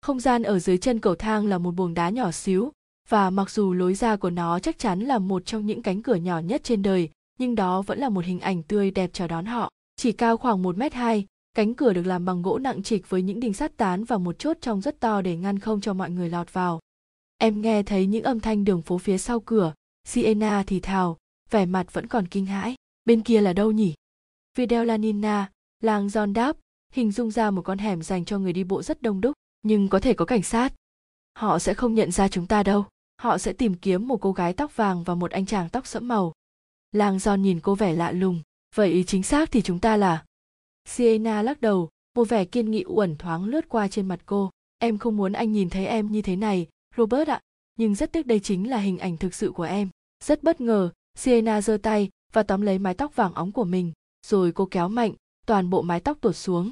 Không 0.00 0.20
gian 0.20 0.42
ở 0.42 0.58
dưới 0.58 0.78
chân 0.78 1.00
cầu 1.00 1.14
thang 1.14 1.46
là 1.46 1.58
một 1.58 1.70
buồng 1.70 1.94
đá 1.94 2.08
nhỏ 2.08 2.30
xíu, 2.30 2.72
và 3.08 3.30
mặc 3.30 3.50
dù 3.50 3.72
lối 3.72 3.94
ra 3.94 4.16
của 4.16 4.30
nó 4.30 4.58
chắc 4.58 4.78
chắn 4.78 5.00
là 5.00 5.18
một 5.18 5.46
trong 5.46 5.66
những 5.66 5.82
cánh 5.82 6.02
cửa 6.02 6.14
nhỏ 6.14 6.38
nhất 6.38 6.64
trên 6.64 6.82
đời, 6.82 7.10
nhưng 7.38 7.54
đó 7.54 7.82
vẫn 7.82 7.98
là 7.98 8.08
một 8.08 8.24
hình 8.24 8.40
ảnh 8.40 8.62
tươi 8.62 8.90
đẹp 8.90 9.10
chào 9.12 9.28
đón 9.28 9.46
họ. 9.46 9.70
Chỉ 9.96 10.12
cao 10.12 10.36
khoảng 10.36 10.62
một 10.62 10.76
mét 10.78 10.94
hai 10.94 11.26
cánh 11.56 11.74
cửa 11.74 11.92
được 11.92 12.06
làm 12.06 12.24
bằng 12.24 12.42
gỗ 12.42 12.58
nặng 12.58 12.82
trịch 12.82 13.10
với 13.10 13.22
những 13.22 13.40
đinh 13.40 13.52
sắt 13.52 13.76
tán 13.76 14.04
và 14.04 14.18
một 14.18 14.38
chốt 14.38 14.56
trong 14.60 14.80
rất 14.80 15.00
to 15.00 15.22
để 15.22 15.36
ngăn 15.36 15.58
không 15.58 15.80
cho 15.80 15.94
mọi 15.94 16.10
người 16.10 16.28
lọt 16.28 16.52
vào. 16.52 16.80
Em 17.38 17.60
nghe 17.60 17.82
thấy 17.82 18.06
những 18.06 18.24
âm 18.24 18.40
thanh 18.40 18.64
đường 18.64 18.82
phố 18.82 18.98
phía 18.98 19.18
sau 19.18 19.40
cửa, 19.40 19.74
Sienna 20.04 20.64
thì 20.66 20.80
thào, 20.80 21.16
vẻ 21.50 21.66
mặt 21.66 21.92
vẫn 21.92 22.06
còn 22.06 22.26
kinh 22.28 22.46
hãi. 22.46 22.74
Bên 23.04 23.22
kia 23.22 23.40
là 23.40 23.52
đâu 23.52 23.72
nhỉ? 23.72 23.94
Video 24.58 24.84
Lanina, 24.84 25.50
làng 25.80 26.06
John 26.06 26.32
đáp, 26.32 26.56
hình 26.92 27.12
dung 27.12 27.30
ra 27.30 27.50
một 27.50 27.62
con 27.62 27.78
hẻm 27.78 28.02
dành 28.02 28.24
cho 28.24 28.38
người 28.38 28.52
đi 28.52 28.64
bộ 28.64 28.82
rất 28.82 29.02
đông 29.02 29.20
đúc, 29.20 29.32
nhưng 29.62 29.88
có 29.88 29.98
thể 29.98 30.14
có 30.14 30.24
cảnh 30.24 30.42
sát. 30.42 30.72
Họ 31.38 31.58
sẽ 31.58 31.74
không 31.74 31.94
nhận 31.94 32.10
ra 32.10 32.28
chúng 32.28 32.46
ta 32.46 32.62
đâu. 32.62 32.84
Họ 33.22 33.38
sẽ 33.38 33.52
tìm 33.52 33.74
kiếm 33.74 34.08
một 34.08 34.20
cô 34.20 34.32
gái 34.32 34.52
tóc 34.52 34.76
vàng 34.76 35.04
và 35.04 35.14
một 35.14 35.30
anh 35.30 35.46
chàng 35.46 35.68
tóc 35.68 35.86
sẫm 35.86 36.08
màu. 36.08 36.32
làng 36.92 37.16
John 37.16 37.36
nhìn 37.36 37.60
cô 37.60 37.74
vẻ 37.74 37.92
lạ 37.92 38.12
lùng. 38.12 38.42
Vậy 38.74 38.92
ý 38.92 39.04
chính 39.04 39.22
xác 39.22 39.50
thì 39.50 39.62
chúng 39.62 39.78
ta 39.78 39.96
là... 39.96 40.24
Sienna 40.86 41.42
lắc 41.42 41.60
đầu, 41.60 41.88
một 42.16 42.28
vẻ 42.28 42.44
kiên 42.44 42.70
nghị 42.70 42.84
uẩn 42.86 43.16
thoáng 43.16 43.44
lướt 43.44 43.68
qua 43.68 43.88
trên 43.88 44.08
mặt 44.08 44.20
cô. 44.26 44.50
Em 44.78 44.98
không 44.98 45.16
muốn 45.16 45.32
anh 45.32 45.52
nhìn 45.52 45.70
thấy 45.70 45.86
em 45.86 46.12
như 46.12 46.22
thế 46.22 46.36
này, 46.36 46.66
Robert 46.96 47.28
ạ. 47.28 47.40
Nhưng 47.78 47.94
rất 47.94 48.12
tiếc 48.12 48.26
đây 48.26 48.40
chính 48.40 48.70
là 48.70 48.78
hình 48.78 48.98
ảnh 48.98 49.16
thực 49.16 49.34
sự 49.34 49.50
của 49.50 49.62
em. 49.62 49.88
Rất 50.24 50.42
bất 50.42 50.60
ngờ, 50.60 50.90
Sienna 51.14 51.60
giơ 51.60 51.76
tay 51.76 52.10
và 52.32 52.42
tóm 52.42 52.60
lấy 52.60 52.78
mái 52.78 52.94
tóc 52.94 53.16
vàng 53.16 53.34
óng 53.34 53.52
của 53.52 53.64
mình, 53.64 53.92
rồi 54.26 54.52
cô 54.52 54.68
kéo 54.70 54.88
mạnh, 54.88 55.12
toàn 55.46 55.70
bộ 55.70 55.82
mái 55.82 56.00
tóc 56.00 56.18
tuột 56.20 56.36
xuống. 56.36 56.70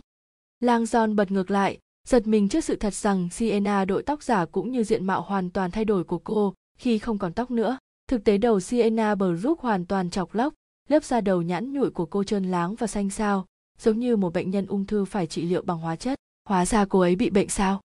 Lang 0.60 0.84
John 0.84 1.14
bật 1.14 1.30
ngược 1.30 1.50
lại, 1.50 1.78
giật 2.08 2.26
mình 2.26 2.48
trước 2.48 2.64
sự 2.64 2.76
thật 2.76 2.94
rằng 2.94 3.28
Sienna 3.30 3.84
đội 3.84 4.02
tóc 4.02 4.22
giả 4.22 4.44
cũng 4.44 4.72
như 4.72 4.84
diện 4.84 5.06
mạo 5.06 5.22
hoàn 5.22 5.50
toàn 5.50 5.70
thay 5.70 5.84
đổi 5.84 6.04
của 6.04 6.18
cô 6.18 6.54
khi 6.78 6.98
không 6.98 7.18
còn 7.18 7.32
tóc 7.32 7.50
nữa. 7.50 7.78
Thực 8.08 8.24
tế 8.24 8.38
đầu 8.38 8.60
Sienna 8.60 9.14
bờ 9.14 9.36
rúc 9.36 9.60
hoàn 9.60 9.86
toàn 9.86 10.10
chọc 10.10 10.34
lóc, 10.34 10.54
lớp 10.88 11.04
da 11.04 11.20
đầu 11.20 11.42
nhẵn 11.42 11.72
nhụi 11.72 11.90
của 11.90 12.06
cô 12.06 12.24
trơn 12.24 12.44
láng 12.44 12.74
và 12.74 12.86
xanh 12.86 13.10
xao, 13.10 13.46
giống 13.78 13.98
như 13.98 14.16
một 14.16 14.32
bệnh 14.32 14.50
nhân 14.50 14.66
ung 14.66 14.86
thư 14.86 15.04
phải 15.04 15.26
trị 15.26 15.42
liệu 15.42 15.62
bằng 15.62 15.78
hóa 15.78 15.96
chất. 15.96 16.18
Hóa 16.48 16.66
ra 16.66 16.84
cô 16.84 17.00
ấy 17.00 17.16
bị 17.16 17.30
bệnh 17.30 17.48
sao? 17.48 17.80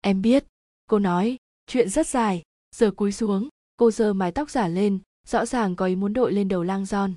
Em 0.00 0.22
biết, 0.22 0.44
cô 0.86 0.98
nói, 0.98 1.36
chuyện 1.66 1.88
rất 1.88 2.06
dài, 2.06 2.42
giờ 2.76 2.90
cúi 2.90 3.12
xuống, 3.12 3.48
cô 3.76 3.90
giơ 3.90 4.12
mái 4.12 4.32
tóc 4.32 4.50
giả 4.50 4.68
lên, 4.68 4.98
rõ 5.26 5.46
ràng 5.46 5.76
có 5.76 5.86
ý 5.86 5.96
muốn 5.96 6.12
đội 6.12 6.32
lên 6.32 6.48
đầu 6.48 6.62
lang 6.62 6.84
giòn. 6.84 7.14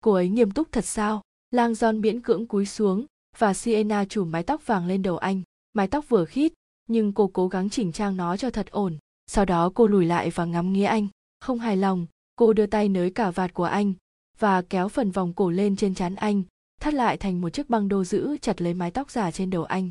Cô 0.00 0.12
ấy 0.12 0.28
nghiêm 0.28 0.50
túc 0.50 0.72
thật 0.72 0.84
sao? 0.84 1.22
Lang 1.50 1.74
giòn 1.74 2.00
miễn 2.00 2.20
cưỡng 2.20 2.46
cúi 2.46 2.66
xuống, 2.66 3.06
và 3.38 3.54
Sienna 3.54 4.04
chủ 4.04 4.24
mái 4.24 4.42
tóc 4.42 4.66
vàng 4.66 4.86
lên 4.86 5.02
đầu 5.02 5.18
anh. 5.18 5.42
Mái 5.72 5.88
tóc 5.88 6.04
vừa 6.08 6.24
khít, 6.24 6.52
nhưng 6.88 7.12
cô 7.12 7.30
cố 7.32 7.48
gắng 7.48 7.70
chỉnh 7.70 7.92
trang 7.92 8.16
nó 8.16 8.36
cho 8.36 8.50
thật 8.50 8.70
ổn. 8.70 8.98
Sau 9.26 9.44
đó 9.44 9.70
cô 9.74 9.86
lùi 9.86 10.06
lại 10.06 10.30
và 10.30 10.44
ngắm 10.44 10.72
nghía 10.72 10.84
anh. 10.84 11.08
Không 11.40 11.58
hài 11.58 11.76
lòng, 11.76 12.06
cô 12.36 12.52
đưa 12.52 12.66
tay 12.66 12.88
nới 12.88 13.10
cả 13.10 13.30
vạt 13.30 13.54
của 13.54 13.64
anh 13.64 13.94
và 14.42 14.62
kéo 14.62 14.88
phần 14.88 15.10
vòng 15.10 15.32
cổ 15.32 15.50
lên 15.50 15.76
trên 15.76 15.94
trán 15.94 16.14
anh, 16.14 16.42
thắt 16.82 16.94
lại 16.94 17.16
thành 17.16 17.40
một 17.40 17.50
chiếc 17.50 17.70
băng 17.70 17.88
đô 17.88 18.04
giữ 18.04 18.36
chặt 18.40 18.62
lấy 18.62 18.74
mái 18.74 18.90
tóc 18.90 19.10
giả 19.10 19.30
trên 19.30 19.50
đầu 19.50 19.64
anh. 19.64 19.90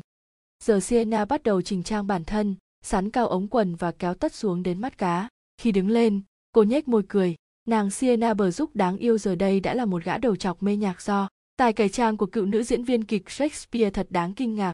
Giờ 0.64 0.80
Sienna 0.80 1.24
bắt 1.24 1.42
đầu 1.42 1.62
chỉnh 1.62 1.82
trang 1.82 2.06
bản 2.06 2.24
thân, 2.24 2.56
sắn 2.82 3.10
cao 3.10 3.28
ống 3.28 3.48
quần 3.48 3.74
và 3.74 3.92
kéo 3.92 4.14
tất 4.14 4.34
xuống 4.34 4.62
đến 4.62 4.80
mắt 4.80 4.98
cá. 4.98 5.28
Khi 5.58 5.72
đứng 5.72 5.88
lên, 5.88 6.20
cô 6.52 6.62
nhếch 6.62 6.88
môi 6.88 7.02
cười. 7.08 7.34
Nàng 7.68 7.90
Sienna 7.90 8.34
bờ 8.34 8.50
giúp 8.50 8.70
đáng 8.76 8.96
yêu 8.96 9.18
giờ 9.18 9.34
đây 9.34 9.60
đã 9.60 9.74
là 9.74 9.84
một 9.84 10.04
gã 10.04 10.18
đầu 10.18 10.36
chọc 10.36 10.62
mê 10.62 10.76
nhạc 10.76 11.02
do. 11.02 11.28
Tài 11.56 11.72
cải 11.72 11.88
trang 11.88 12.16
của 12.16 12.26
cựu 12.26 12.44
nữ 12.44 12.62
diễn 12.62 12.84
viên 12.84 13.04
kịch 13.04 13.30
Shakespeare 13.30 13.90
thật 13.90 14.06
đáng 14.10 14.34
kinh 14.34 14.54
ngạc. 14.54 14.72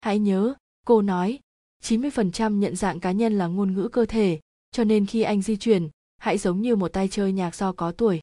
Hãy 0.00 0.18
nhớ, 0.18 0.54
cô 0.86 1.02
nói, 1.02 1.38
90% 1.84 2.58
nhận 2.58 2.76
dạng 2.76 3.00
cá 3.00 3.12
nhân 3.12 3.38
là 3.38 3.46
ngôn 3.46 3.74
ngữ 3.74 3.88
cơ 3.88 4.04
thể, 4.04 4.40
cho 4.70 4.84
nên 4.84 5.06
khi 5.06 5.22
anh 5.22 5.42
di 5.42 5.56
chuyển, 5.56 5.88
hãy 6.18 6.38
giống 6.38 6.62
như 6.62 6.76
một 6.76 6.88
tay 6.88 7.08
chơi 7.08 7.32
nhạc 7.32 7.54
do 7.54 7.72
có 7.72 7.92
tuổi. 7.92 8.20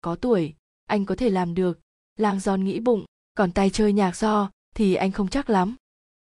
Có 0.00 0.14
tuổi, 0.14 0.54
anh 0.86 1.04
có 1.04 1.14
thể 1.16 1.30
làm 1.30 1.54
được, 1.54 1.80
Lang 2.18 2.40
Giòn 2.40 2.64
nghĩ 2.64 2.80
bụng, 2.80 3.04
còn 3.34 3.52
tay 3.52 3.70
chơi 3.70 3.92
nhạc 3.92 4.16
do 4.16 4.50
thì 4.74 4.94
anh 4.94 5.12
không 5.12 5.28
chắc 5.28 5.50
lắm. 5.50 5.76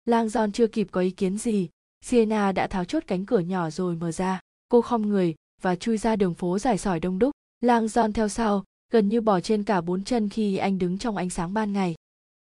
Lang 0.06 0.30
Giòn 0.30 0.52
chưa 0.52 0.68
kịp 0.68 0.88
có 0.92 1.02
ý 1.02 1.12
kiến 1.12 1.38
gì, 1.38 1.70
Sienna 2.02 2.52
đã 2.52 2.68
tháo 2.68 2.86
chốt 2.86 3.04
cánh 3.08 3.26
cửa 3.26 3.40
nhỏ 3.40 3.70
rồi 3.70 3.96
mở 3.96 4.12
ra. 4.12 4.40
Cô 4.70 4.82
khom 4.82 5.02
người 5.02 5.36
và 5.62 5.76
chui 5.76 5.98
ra 5.98 6.16
đường 6.16 6.34
phố 6.34 6.60
dài 6.60 6.78
sỏi 6.78 7.00
đông 7.00 7.20
đúc. 7.20 7.32
Lang 7.62 7.88
Giòn 7.88 8.14
theo 8.14 8.28
sau, 8.28 8.64
gần 8.92 9.10
như 9.10 9.22
bỏ 9.22 9.40
trên 9.40 9.64
cả 9.64 9.82
bốn 9.82 10.04
chân 10.04 10.30
khi 10.30 10.58
anh 10.58 10.80
đứng 10.80 10.98
trong 10.98 11.18
ánh 11.18 11.30
sáng 11.30 11.54
ban 11.54 11.74
ngày. 11.74 11.96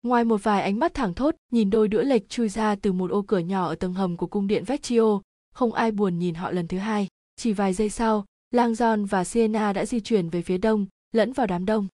Ngoài 0.03 0.23
một 0.23 0.43
vài 0.43 0.61
ánh 0.61 0.79
mắt 0.79 0.93
thẳng 0.93 1.13
thốt 1.13 1.35
nhìn 1.51 1.69
đôi 1.69 1.87
đũa 1.87 2.01
lệch 2.01 2.29
chui 2.29 2.49
ra 2.49 2.75
từ 2.75 2.91
một 2.91 3.11
ô 3.11 3.21
cửa 3.21 3.39
nhỏ 3.39 3.67
ở 3.67 3.75
tầng 3.75 3.93
hầm 3.93 4.17
của 4.17 4.27
cung 4.27 4.47
điện 4.47 4.63
Vecchio, 4.63 5.21
không 5.53 5.73
ai 5.73 5.91
buồn 5.91 6.19
nhìn 6.19 6.35
họ 6.35 6.51
lần 6.51 6.67
thứ 6.67 6.77
hai. 6.77 7.07
Chỉ 7.35 7.53
vài 7.53 7.73
giây 7.73 7.89
sau, 7.89 8.25
Lang 8.51 8.73
John 8.73 9.05
và 9.05 9.23
Sienna 9.23 9.73
đã 9.73 9.85
di 9.85 9.99
chuyển 9.99 10.29
về 10.29 10.41
phía 10.41 10.57
đông, 10.57 10.85
lẫn 11.11 11.33
vào 11.33 11.47
đám 11.47 11.65
đông. 11.65 11.87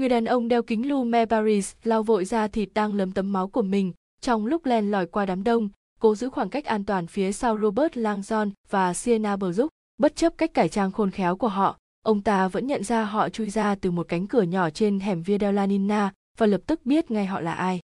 Người 0.00 0.08
đàn 0.08 0.24
ông 0.24 0.48
đeo 0.48 0.62
kính 0.62 0.88
Lume 0.88 1.26
Paris 1.26 1.72
lao 1.82 2.02
vội 2.02 2.24
ra 2.24 2.48
thịt 2.48 2.68
đang 2.74 2.94
lấm 2.94 3.12
tấm 3.12 3.32
máu 3.32 3.48
của 3.48 3.62
mình, 3.62 3.92
trong 4.20 4.46
lúc 4.46 4.66
len 4.66 4.90
lỏi 4.90 5.06
qua 5.06 5.26
đám 5.26 5.44
đông, 5.44 5.68
cố 6.00 6.14
giữ 6.14 6.30
khoảng 6.30 6.48
cách 6.48 6.64
an 6.64 6.84
toàn 6.84 7.06
phía 7.06 7.32
sau 7.32 7.58
Robert 7.58 7.96
Langdon 7.96 8.50
và 8.70 8.94
Sienna 8.94 9.36
bờ 9.36 9.52
bất 9.98 10.16
chấp 10.16 10.38
cách 10.38 10.54
cải 10.54 10.68
trang 10.68 10.92
khôn 10.92 11.10
khéo 11.10 11.36
của 11.36 11.48
họ, 11.48 11.78
ông 12.02 12.22
ta 12.22 12.48
vẫn 12.48 12.66
nhận 12.66 12.84
ra 12.84 13.04
họ 13.04 13.28
chui 13.28 13.50
ra 13.50 13.74
từ 13.74 13.90
một 13.90 14.08
cánh 14.08 14.26
cửa 14.26 14.42
nhỏ 14.42 14.70
trên 14.70 15.00
hẻm 15.00 15.22
Via 15.22 15.38
della 15.38 15.66
Nina 15.66 16.12
và 16.38 16.46
lập 16.46 16.60
tức 16.66 16.86
biết 16.86 17.10
ngay 17.10 17.26
họ 17.26 17.40
là 17.40 17.52
ai. 17.52 17.80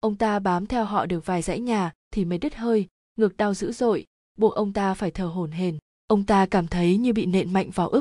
Ông 0.00 0.16
ta 0.16 0.38
bám 0.38 0.66
theo 0.66 0.84
họ 0.84 1.06
được 1.06 1.26
vài 1.26 1.42
dãy 1.42 1.60
nhà 1.60 1.92
thì 2.12 2.24
mới 2.24 2.38
đứt 2.38 2.54
hơi, 2.54 2.86
ngực 3.16 3.36
đau 3.36 3.54
dữ 3.54 3.72
dội, 3.72 4.04
buộc 4.38 4.54
ông 4.54 4.72
ta 4.72 4.94
phải 4.94 5.10
thở 5.10 5.26
hổn 5.26 5.50
hển. 5.50 5.78
Ông 6.06 6.24
ta 6.24 6.46
cảm 6.46 6.66
thấy 6.66 6.96
như 6.96 7.12
bị 7.12 7.26
nện 7.26 7.52
mạnh 7.52 7.70
vào 7.74 7.88
ức. 7.88 8.00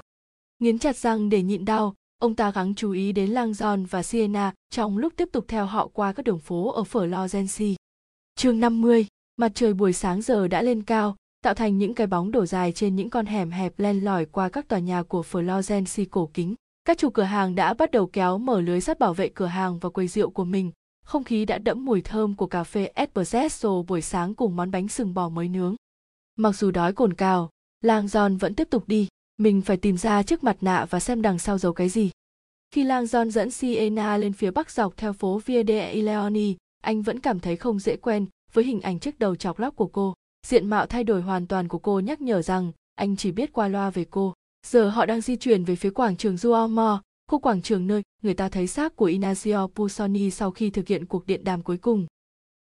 Nghiến 0.59 0.79
chặt 0.79 0.95
răng 0.95 1.29
để 1.29 1.43
nhịn 1.43 1.65
đau, 1.65 1.95
ông 2.21 2.35
ta 2.35 2.51
gắng 2.51 2.75
chú 2.75 2.91
ý 2.91 3.11
đến 3.11 3.29
Lang 3.29 3.53
Giòn 3.53 3.85
và 3.85 4.03
Sienna 4.03 4.53
trong 4.69 4.97
lúc 4.97 5.13
tiếp 5.15 5.29
tục 5.31 5.45
theo 5.47 5.65
họ 5.65 5.87
qua 5.87 6.13
các 6.13 6.25
đường 6.25 6.39
phố 6.39 6.71
ở 6.71 6.83
Florence. 6.91 7.75
Chương 8.35 8.59
50, 8.59 9.05
mặt 9.37 9.51
trời 9.55 9.73
buổi 9.73 9.93
sáng 9.93 10.21
giờ 10.21 10.47
đã 10.47 10.61
lên 10.61 10.83
cao, 10.83 11.15
tạo 11.43 11.53
thành 11.53 11.77
những 11.77 11.93
cái 11.93 12.07
bóng 12.07 12.31
đổ 12.31 12.45
dài 12.45 12.71
trên 12.71 12.95
những 12.95 13.09
con 13.09 13.25
hẻm 13.25 13.51
hẹp 13.51 13.79
len 13.79 13.99
lỏi 13.99 14.25
qua 14.25 14.49
các 14.49 14.67
tòa 14.67 14.79
nhà 14.79 15.03
của 15.03 15.23
Florence 15.31 16.05
cổ 16.11 16.29
kính. 16.33 16.55
Các 16.85 16.97
chủ 16.97 17.09
cửa 17.09 17.23
hàng 17.23 17.55
đã 17.55 17.73
bắt 17.73 17.91
đầu 17.91 18.07
kéo 18.07 18.37
mở 18.37 18.61
lưới 18.61 18.81
sắt 18.81 18.99
bảo 18.99 19.13
vệ 19.13 19.29
cửa 19.29 19.45
hàng 19.45 19.79
và 19.79 19.89
quầy 19.89 20.07
rượu 20.07 20.29
của 20.29 20.45
mình. 20.45 20.71
Không 21.05 21.23
khí 21.23 21.45
đã 21.45 21.57
đẫm 21.57 21.85
mùi 21.85 22.01
thơm 22.01 22.35
của 22.35 22.47
cà 22.47 22.63
phê 22.63 22.85
espresso 22.85 23.81
buổi 23.87 24.01
sáng 24.01 24.35
cùng 24.35 24.55
món 24.55 24.71
bánh 24.71 24.87
sừng 24.87 25.13
bò 25.13 25.29
mới 25.29 25.47
nướng. 25.47 25.75
Mặc 26.35 26.51
dù 26.51 26.71
đói 26.71 26.93
cồn 26.93 27.13
cào, 27.13 27.49
Lang 27.81 28.05
John 28.05 28.37
vẫn 28.37 28.55
tiếp 28.55 28.67
tục 28.69 28.83
đi. 28.87 29.07
Mình 29.37 29.61
phải 29.61 29.77
tìm 29.77 29.97
ra 29.97 30.23
chiếc 30.23 30.43
mặt 30.43 30.57
nạ 30.61 30.85
và 30.89 30.99
xem 30.99 31.21
đằng 31.21 31.39
sau 31.39 31.57
giấu 31.57 31.73
cái 31.73 31.89
gì. 31.89 32.10
Khi 32.75 32.83
Lang 32.83 33.03
John 33.03 33.29
dẫn 33.29 33.51
Sienna 33.51 34.17
lên 34.17 34.33
phía 34.33 34.51
bắc 34.51 34.71
dọc 34.71 34.97
theo 34.97 35.13
phố 35.13 35.41
Via 35.45 35.63
dei 35.63 36.01
Leoni, 36.01 36.55
anh 36.83 37.01
vẫn 37.01 37.19
cảm 37.19 37.39
thấy 37.39 37.55
không 37.55 37.79
dễ 37.79 37.95
quen 37.95 38.25
với 38.53 38.63
hình 38.63 38.81
ảnh 38.81 38.99
chiếc 38.99 39.19
đầu 39.19 39.35
chọc 39.35 39.59
lóc 39.59 39.75
của 39.75 39.87
cô. 39.87 40.13
Diện 40.47 40.69
mạo 40.69 40.85
thay 40.85 41.03
đổi 41.03 41.21
hoàn 41.21 41.47
toàn 41.47 41.67
của 41.67 41.77
cô 41.79 41.99
nhắc 41.99 42.21
nhở 42.21 42.41
rằng 42.41 42.71
anh 42.95 43.15
chỉ 43.15 43.31
biết 43.31 43.53
qua 43.53 43.67
loa 43.67 43.89
về 43.89 44.05
cô. 44.09 44.33
Giờ 44.67 44.89
họ 44.89 45.05
đang 45.05 45.21
di 45.21 45.35
chuyển 45.35 45.63
về 45.63 45.75
phía 45.75 45.89
quảng 45.89 46.17
trường 46.17 46.37
Duomo, 46.37 47.01
khu 47.27 47.39
quảng 47.39 47.61
trường 47.61 47.87
nơi 47.87 48.01
người 48.23 48.33
ta 48.33 48.49
thấy 48.49 48.67
xác 48.67 48.95
của 48.95 49.07
Inazio 49.07 49.67
Pusoni 49.67 50.31
sau 50.31 50.51
khi 50.51 50.69
thực 50.69 50.87
hiện 50.87 51.05
cuộc 51.05 51.25
điện 51.25 51.43
đàm 51.43 51.61
cuối 51.61 51.77
cùng. 51.77 52.05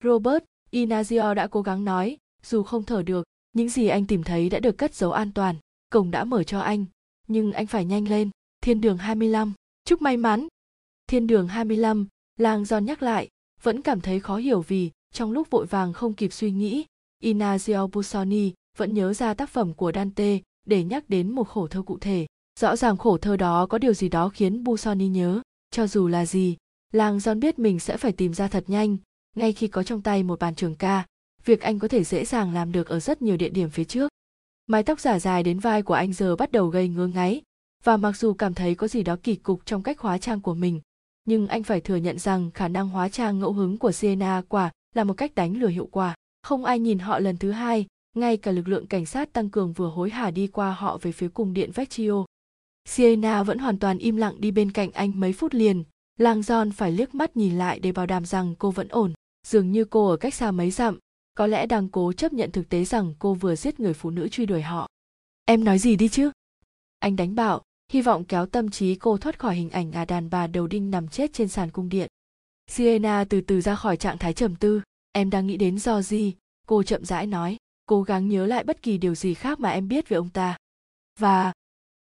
Robert, 0.03 0.43
Inazio 0.71 1.33
đã 1.33 1.47
cố 1.47 1.61
gắng 1.61 1.85
nói, 1.85 2.17
dù 2.43 2.63
không 2.63 2.83
thở 2.83 3.01
được, 3.03 3.23
những 3.53 3.69
gì 3.69 3.87
anh 3.87 4.05
tìm 4.05 4.23
thấy 4.23 4.49
đã 4.49 4.59
được 4.59 4.77
cất 4.77 4.95
giấu 4.95 5.11
an 5.11 5.31
toàn. 5.33 5.55
Cổng 5.91 6.11
đã 6.11 6.23
mở 6.23 6.43
cho 6.43 6.59
anh, 6.59 6.85
nhưng 7.27 7.51
anh 7.51 7.67
phải 7.67 7.85
nhanh 7.85 8.07
lên. 8.07 8.29
Thiên 8.61 8.81
đường 8.81 8.97
25, 8.97 9.53
chúc 9.85 10.01
may 10.01 10.17
mắn. 10.17 10.47
Thiên 11.07 11.27
đường 11.27 11.47
25, 11.47 12.07
Lang 12.37 12.65
Giòn 12.65 12.85
nhắc 12.85 13.03
lại, 13.03 13.29
vẫn 13.63 13.81
cảm 13.81 14.01
thấy 14.01 14.19
khó 14.19 14.37
hiểu 14.37 14.61
vì, 14.61 14.91
trong 15.13 15.31
lúc 15.31 15.49
vội 15.49 15.65
vàng 15.65 15.93
không 15.93 16.13
kịp 16.13 16.33
suy 16.33 16.51
nghĩ, 16.51 16.85
Inazio 17.23 17.87
Busoni 17.87 18.51
vẫn 18.77 18.93
nhớ 18.93 19.13
ra 19.13 19.33
tác 19.33 19.49
phẩm 19.49 19.73
của 19.73 19.91
Dante 19.95 20.39
để 20.65 20.83
nhắc 20.83 21.09
đến 21.09 21.31
một 21.31 21.43
khổ 21.43 21.67
thơ 21.67 21.81
cụ 21.81 21.97
thể. 21.99 22.25
Rõ 22.59 22.75
ràng 22.75 22.97
khổ 22.97 23.17
thơ 23.17 23.37
đó 23.37 23.65
có 23.65 23.77
điều 23.77 23.93
gì 23.93 24.09
đó 24.09 24.29
khiến 24.29 24.63
Busoni 24.63 25.07
nhớ, 25.07 25.41
cho 25.71 25.87
dù 25.87 26.07
là 26.07 26.25
gì, 26.25 26.57
Lang 26.93 27.19
Giòn 27.19 27.39
biết 27.39 27.59
mình 27.59 27.79
sẽ 27.79 27.97
phải 27.97 28.11
tìm 28.11 28.33
ra 28.33 28.47
thật 28.47 28.63
nhanh, 28.67 28.97
ngay 29.35 29.53
khi 29.53 29.67
có 29.67 29.83
trong 29.83 30.01
tay 30.01 30.23
một 30.23 30.39
bàn 30.39 30.55
trường 30.55 30.75
ca, 30.75 31.05
việc 31.45 31.61
anh 31.61 31.79
có 31.79 31.87
thể 31.87 32.03
dễ 32.03 32.25
dàng 32.25 32.53
làm 32.53 32.71
được 32.71 32.87
ở 32.87 32.99
rất 32.99 33.21
nhiều 33.21 33.37
địa 33.37 33.49
điểm 33.49 33.69
phía 33.69 33.83
trước. 33.83 34.11
Mái 34.67 34.83
tóc 34.83 34.99
giả 34.99 35.19
dài 35.19 35.43
đến 35.43 35.59
vai 35.59 35.81
của 35.81 35.93
anh 35.93 36.13
giờ 36.13 36.35
bắt 36.35 36.51
đầu 36.51 36.67
gây 36.67 36.87
ngứa 36.87 37.07
ngáy, 37.07 37.41
và 37.85 37.97
mặc 37.97 38.17
dù 38.17 38.33
cảm 38.33 38.53
thấy 38.53 38.75
có 38.75 38.87
gì 38.87 39.03
đó 39.03 39.15
kỳ 39.23 39.35
cục 39.35 39.65
trong 39.65 39.83
cách 39.83 39.99
hóa 39.99 40.17
trang 40.17 40.41
của 40.41 40.53
mình, 40.53 40.81
nhưng 41.25 41.47
anh 41.47 41.63
phải 41.63 41.81
thừa 41.81 41.95
nhận 41.95 42.19
rằng 42.19 42.51
khả 42.51 42.67
năng 42.67 42.89
hóa 42.89 43.09
trang 43.09 43.39
ngẫu 43.39 43.53
hứng 43.53 43.77
của 43.77 43.91
Sienna 43.91 44.41
quả 44.49 44.71
là 44.95 45.03
một 45.03 45.13
cách 45.13 45.35
đánh 45.35 45.57
lừa 45.57 45.67
hiệu 45.67 45.89
quả. 45.91 46.15
Không 46.43 46.65
ai 46.65 46.79
nhìn 46.79 46.99
họ 46.99 47.19
lần 47.19 47.37
thứ 47.37 47.51
hai, 47.51 47.85
ngay 48.13 48.37
cả 48.37 48.51
lực 48.51 48.67
lượng 48.67 48.87
cảnh 48.87 49.05
sát 49.05 49.33
tăng 49.33 49.49
cường 49.49 49.73
vừa 49.73 49.89
hối 49.89 50.09
hả 50.09 50.31
đi 50.31 50.47
qua 50.47 50.71
họ 50.71 50.97
về 51.01 51.11
phía 51.11 51.27
cung 51.27 51.53
điện 51.53 51.71
Vecchio. 51.73 52.25
Sienna 52.85 53.43
vẫn 53.43 53.57
hoàn 53.57 53.79
toàn 53.79 53.97
im 53.97 54.15
lặng 54.15 54.35
đi 54.37 54.51
bên 54.51 54.71
cạnh 54.71 54.91
anh 54.91 55.11
mấy 55.15 55.33
phút 55.33 55.53
liền, 55.53 55.83
Lang 56.19 56.41
John 56.41 56.71
phải 56.71 56.91
liếc 56.91 57.15
mắt 57.15 57.37
nhìn 57.37 57.57
lại 57.57 57.79
để 57.79 57.91
bảo 57.91 58.05
đảm 58.05 58.25
rằng 58.25 58.55
cô 58.59 58.71
vẫn 58.71 58.87
ổn, 58.87 59.13
dường 59.47 59.71
như 59.71 59.85
cô 59.85 60.07
ở 60.07 60.17
cách 60.17 60.33
xa 60.33 60.51
mấy 60.51 60.71
dặm, 60.71 60.99
có 61.35 61.47
lẽ 61.47 61.65
đang 61.65 61.89
cố 61.89 62.13
chấp 62.13 62.33
nhận 62.33 62.51
thực 62.51 62.69
tế 62.69 62.85
rằng 62.85 63.13
cô 63.19 63.33
vừa 63.33 63.55
giết 63.55 63.79
người 63.79 63.93
phụ 63.93 64.09
nữ 64.09 64.27
truy 64.27 64.45
đuổi 64.45 64.61
họ. 64.61 64.87
Em 65.45 65.63
nói 65.63 65.79
gì 65.79 65.95
đi 65.95 66.07
chứ? 66.07 66.31
Anh 66.99 67.15
đánh 67.15 67.35
bảo, 67.35 67.61
hy 67.91 68.01
vọng 68.01 68.23
kéo 68.25 68.45
tâm 68.45 68.69
trí 68.69 68.95
cô 68.95 69.17
thoát 69.17 69.39
khỏi 69.39 69.55
hình 69.55 69.69
ảnh 69.69 69.91
à 69.91 70.05
đàn 70.05 70.29
bà 70.29 70.47
đầu 70.47 70.67
đinh 70.67 70.91
nằm 70.91 71.07
chết 71.07 71.33
trên 71.33 71.47
sàn 71.47 71.71
cung 71.71 71.89
điện. 71.89 72.07
Sienna 72.67 73.25
từ 73.29 73.41
từ 73.41 73.61
ra 73.61 73.75
khỏi 73.75 73.97
trạng 73.97 74.17
thái 74.17 74.33
trầm 74.33 74.55
tư, 74.55 74.81
em 75.11 75.29
đang 75.29 75.47
nghĩ 75.47 75.57
đến 75.57 75.79
do 75.79 76.01
gì, 76.01 76.33
cô 76.67 76.83
chậm 76.83 77.05
rãi 77.05 77.27
nói, 77.27 77.57
cố 77.85 78.03
gắng 78.03 78.29
nhớ 78.29 78.45
lại 78.45 78.63
bất 78.63 78.81
kỳ 78.81 78.97
điều 78.97 79.15
gì 79.15 79.33
khác 79.33 79.59
mà 79.59 79.69
em 79.69 79.87
biết 79.87 80.09
về 80.09 80.17
ông 80.17 80.29
ta. 80.29 80.57
Và 81.19 81.53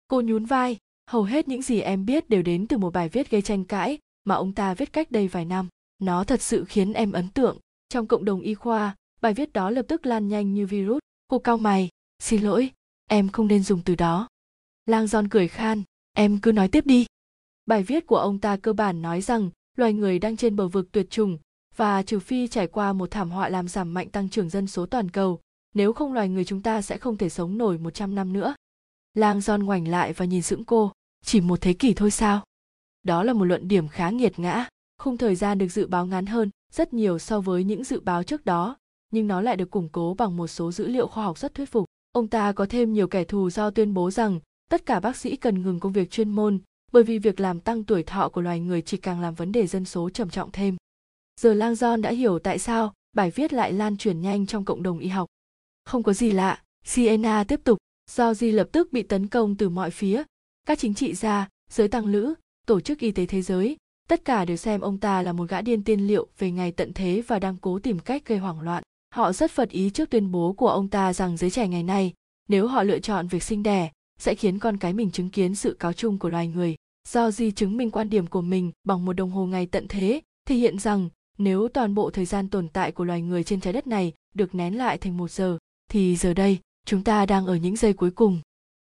cô 0.08 0.20
nhún 0.20 0.44
vai, 0.44 0.78
hầu 1.06 1.22
hết 1.22 1.48
những 1.48 1.62
gì 1.62 1.80
em 1.80 2.06
biết 2.06 2.28
đều 2.28 2.42
đến 2.42 2.66
từ 2.66 2.78
một 2.78 2.92
bài 2.92 3.08
viết 3.08 3.30
gây 3.30 3.42
tranh 3.42 3.64
cãi 3.64 3.98
mà 4.24 4.34
ông 4.34 4.52
ta 4.52 4.74
viết 4.74 4.92
cách 4.92 5.10
đây 5.10 5.28
vài 5.28 5.44
năm. 5.44 5.68
Nó 5.98 6.24
thật 6.24 6.42
sự 6.42 6.64
khiến 6.64 6.92
em 6.92 7.12
ấn 7.12 7.28
tượng. 7.28 7.58
Trong 7.88 8.06
cộng 8.06 8.24
đồng 8.24 8.40
y 8.40 8.54
khoa, 8.54 8.96
bài 9.20 9.34
viết 9.34 9.52
đó 9.52 9.70
lập 9.70 9.84
tức 9.88 10.06
lan 10.06 10.28
nhanh 10.28 10.54
như 10.54 10.66
virus. 10.66 10.98
Cô 11.28 11.38
cao 11.38 11.58
mày, 11.58 11.88
xin 12.18 12.42
lỗi, 12.42 12.70
em 13.08 13.28
không 13.28 13.46
nên 13.46 13.62
dùng 13.62 13.82
từ 13.84 13.94
đó. 13.94 14.28
Lang 14.86 15.06
Giòn 15.06 15.28
cười 15.28 15.48
khan, 15.48 15.82
em 16.12 16.38
cứ 16.38 16.52
nói 16.52 16.68
tiếp 16.68 16.86
đi. 16.86 17.06
Bài 17.66 17.82
viết 17.82 18.06
của 18.06 18.16
ông 18.16 18.38
ta 18.38 18.56
cơ 18.56 18.72
bản 18.72 19.02
nói 19.02 19.20
rằng 19.20 19.50
loài 19.76 19.92
người 19.92 20.18
đang 20.18 20.36
trên 20.36 20.56
bờ 20.56 20.68
vực 20.68 20.92
tuyệt 20.92 21.10
chủng 21.10 21.38
và 21.76 22.02
trừ 22.02 22.18
phi 22.18 22.48
trải 22.48 22.66
qua 22.66 22.92
một 22.92 23.10
thảm 23.10 23.30
họa 23.30 23.48
làm 23.48 23.68
giảm 23.68 23.94
mạnh 23.94 24.10
tăng 24.10 24.28
trưởng 24.28 24.48
dân 24.48 24.66
số 24.66 24.86
toàn 24.86 25.10
cầu, 25.10 25.40
nếu 25.74 25.92
không 25.92 26.12
loài 26.12 26.28
người 26.28 26.44
chúng 26.44 26.62
ta 26.62 26.82
sẽ 26.82 26.98
không 26.98 27.16
thể 27.16 27.28
sống 27.28 27.58
nổi 27.58 27.78
100 27.78 28.14
năm 28.14 28.32
nữa. 28.32 28.54
Lang 29.14 29.40
Giòn 29.40 29.62
ngoảnh 29.62 29.88
lại 29.88 30.12
và 30.12 30.24
nhìn 30.24 30.42
sững 30.42 30.64
cô, 30.64 30.92
chỉ 31.24 31.40
một 31.40 31.60
thế 31.60 31.72
kỷ 31.72 31.94
thôi 31.94 32.10
sao? 32.10 32.44
Đó 33.02 33.22
là 33.22 33.32
một 33.32 33.44
luận 33.44 33.68
điểm 33.68 33.88
khá 33.88 34.10
nghiệt 34.10 34.38
ngã, 34.38 34.68
khung 34.98 35.18
thời 35.18 35.34
gian 35.34 35.58
được 35.58 35.68
dự 35.68 35.86
báo 35.86 36.06
ngắn 36.06 36.26
hơn 36.26 36.50
rất 36.72 36.92
nhiều 36.92 37.18
so 37.18 37.40
với 37.40 37.64
những 37.64 37.84
dự 37.84 38.00
báo 38.00 38.22
trước 38.22 38.44
đó, 38.44 38.76
nhưng 39.10 39.26
nó 39.26 39.40
lại 39.40 39.56
được 39.56 39.70
củng 39.70 39.88
cố 39.88 40.14
bằng 40.18 40.36
một 40.36 40.46
số 40.46 40.72
dữ 40.72 40.86
liệu 40.86 41.06
khoa 41.06 41.24
học 41.24 41.38
rất 41.38 41.54
thuyết 41.54 41.70
phục. 41.70 41.84
Ông 42.12 42.28
ta 42.28 42.52
có 42.52 42.66
thêm 42.66 42.92
nhiều 42.92 43.08
kẻ 43.08 43.24
thù 43.24 43.50
do 43.50 43.70
tuyên 43.70 43.94
bố 43.94 44.10
rằng 44.10 44.40
tất 44.72 44.86
cả 44.86 45.00
bác 45.00 45.16
sĩ 45.16 45.36
cần 45.36 45.62
ngừng 45.62 45.80
công 45.80 45.92
việc 45.92 46.10
chuyên 46.10 46.30
môn 46.30 46.58
bởi 46.92 47.02
vì 47.02 47.18
việc 47.18 47.40
làm 47.40 47.60
tăng 47.60 47.84
tuổi 47.84 48.02
thọ 48.02 48.28
của 48.28 48.40
loài 48.40 48.60
người 48.60 48.82
chỉ 48.82 48.96
càng 48.96 49.20
làm 49.20 49.34
vấn 49.34 49.52
đề 49.52 49.66
dân 49.66 49.84
số 49.84 50.10
trầm 50.10 50.30
trọng 50.30 50.50
thêm. 50.52 50.76
Giờ 51.40 51.54
Lang 51.54 51.72
John 51.72 52.00
đã 52.00 52.10
hiểu 52.10 52.38
tại 52.38 52.58
sao 52.58 52.92
bài 53.16 53.30
viết 53.30 53.52
lại 53.52 53.72
lan 53.72 53.96
truyền 53.96 54.20
nhanh 54.20 54.46
trong 54.46 54.64
cộng 54.64 54.82
đồng 54.82 54.98
y 54.98 55.08
học. 55.08 55.28
Không 55.84 56.02
có 56.02 56.12
gì 56.12 56.30
lạ, 56.30 56.62
Sienna 56.84 57.44
tiếp 57.44 57.60
tục, 57.64 57.78
do 58.10 58.34
Di 58.34 58.50
lập 58.50 58.68
tức 58.72 58.92
bị 58.92 59.02
tấn 59.02 59.26
công 59.26 59.56
từ 59.56 59.68
mọi 59.68 59.90
phía, 59.90 60.22
các 60.66 60.78
chính 60.78 60.94
trị 60.94 61.14
gia, 61.14 61.48
giới 61.70 61.88
tăng 61.88 62.06
lữ, 62.06 62.34
tổ 62.66 62.80
chức 62.80 62.98
y 62.98 63.10
tế 63.10 63.26
thế 63.26 63.42
giới, 63.42 63.76
tất 64.08 64.24
cả 64.24 64.44
đều 64.44 64.56
xem 64.56 64.80
ông 64.80 64.98
ta 64.98 65.22
là 65.22 65.32
một 65.32 65.48
gã 65.48 65.60
điên 65.60 65.84
tiên 65.84 66.00
liệu 66.00 66.28
về 66.38 66.50
ngày 66.50 66.72
tận 66.72 66.92
thế 66.92 67.22
và 67.26 67.38
đang 67.38 67.56
cố 67.56 67.78
tìm 67.78 67.98
cách 67.98 68.26
gây 68.26 68.38
hoảng 68.38 68.60
loạn. 68.60 68.82
Họ 69.14 69.32
rất 69.32 69.50
phật 69.50 69.70
ý 69.70 69.90
trước 69.90 70.10
tuyên 70.10 70.30
bố 70.30 70.52
của 70.52 70.68
ông 70.68 70.88
ta 70.88 71.12
rằng 71.12 71.36
giới 71.36 71.50
trẻ 71.50 71.68
ngày 71.68 71.82
nay, 71.82 72.12
nếu 72.48 72.66
họ 72.66 72.82
lựa 72.82 72.98
chọn 72.98 73.28
việc 73.28 73.42
sinh 73.42 73.62
đẻ, 73.62 73.90
sẽ 74.22 74.34
khiến 74.34 74.58
con 74.58 74.76
cái 74.76 74.92
mình 74.92 75.10
chứng 75.10 75.30
kiến 75.30 75.54
sự 75.54 75.76
cáo 75.78 75.92
chung 75.92 76.18
của 76.18 76.28
loài 76.28 76.48
người. 76.48 76.76
Do 77.08 77.30
Di 77.30 77.50
chứng 77.50 77.76
minh 77.76 77.90
quan 77.90 78.10
điểm 78.10 78.26
của 78.26 78.40
mình 78.42 78.72
bằng 78.84 79.04
một 79.04 79.12
đồng 79.12 79.30
hồ 79.30 79.46
ngày 79.46 79.66
tận 79.66 79.88
thế, 79.88 80.20
thể 80.48 80.54
hiện 80.54 80.78
rằng 80.78 81.08
nếu 81.38 81.68
toàn 81.68 81.94
bộ 81.94 82.10
thời 82.10 82.24
gian 82.24 82.48
tồn 82.48 82.68
tại 82.68 82.92
của 82.92 83.04
loài 83.04 83.22
người 83.22 83.44
trên 83.44 83.60
trái 83.60 83.72
đất 83.72 83.86
này 83.86 84.12
được 84.34 84.54
nén 84.54 84.78
lại 84.78 84.98
thành 84.98 85.16
một 85.16 85.30
giờ, 85.30 85.58
thì 85.90 86.16
giờ 86.16 86.34
đây 86.34 86.58
chúng 86.86 87.04
ta 87.04 87.26
đang 87.26 87.46
ở 87.46 87.56
những 87.56 87.76
giây 87.76 87.92
cuối 87.92 88.10
cùng. 88.10 88.40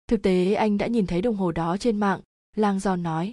Thực 0.06 0.22
tế 0.22 0.54
anh 0.54 0.78
đã 0.78 0.86
nhìn 0.86 1.06
thấy 1.06 1.22
đồng 1.22 1.36
hồ 1.36 1.52
đó 1.52 1.76
trên 1.76 1.96
mạng, 1.96 2.20
lang 2.56 2.80
giòn 2.80 3.02
nói. 3.02 3.32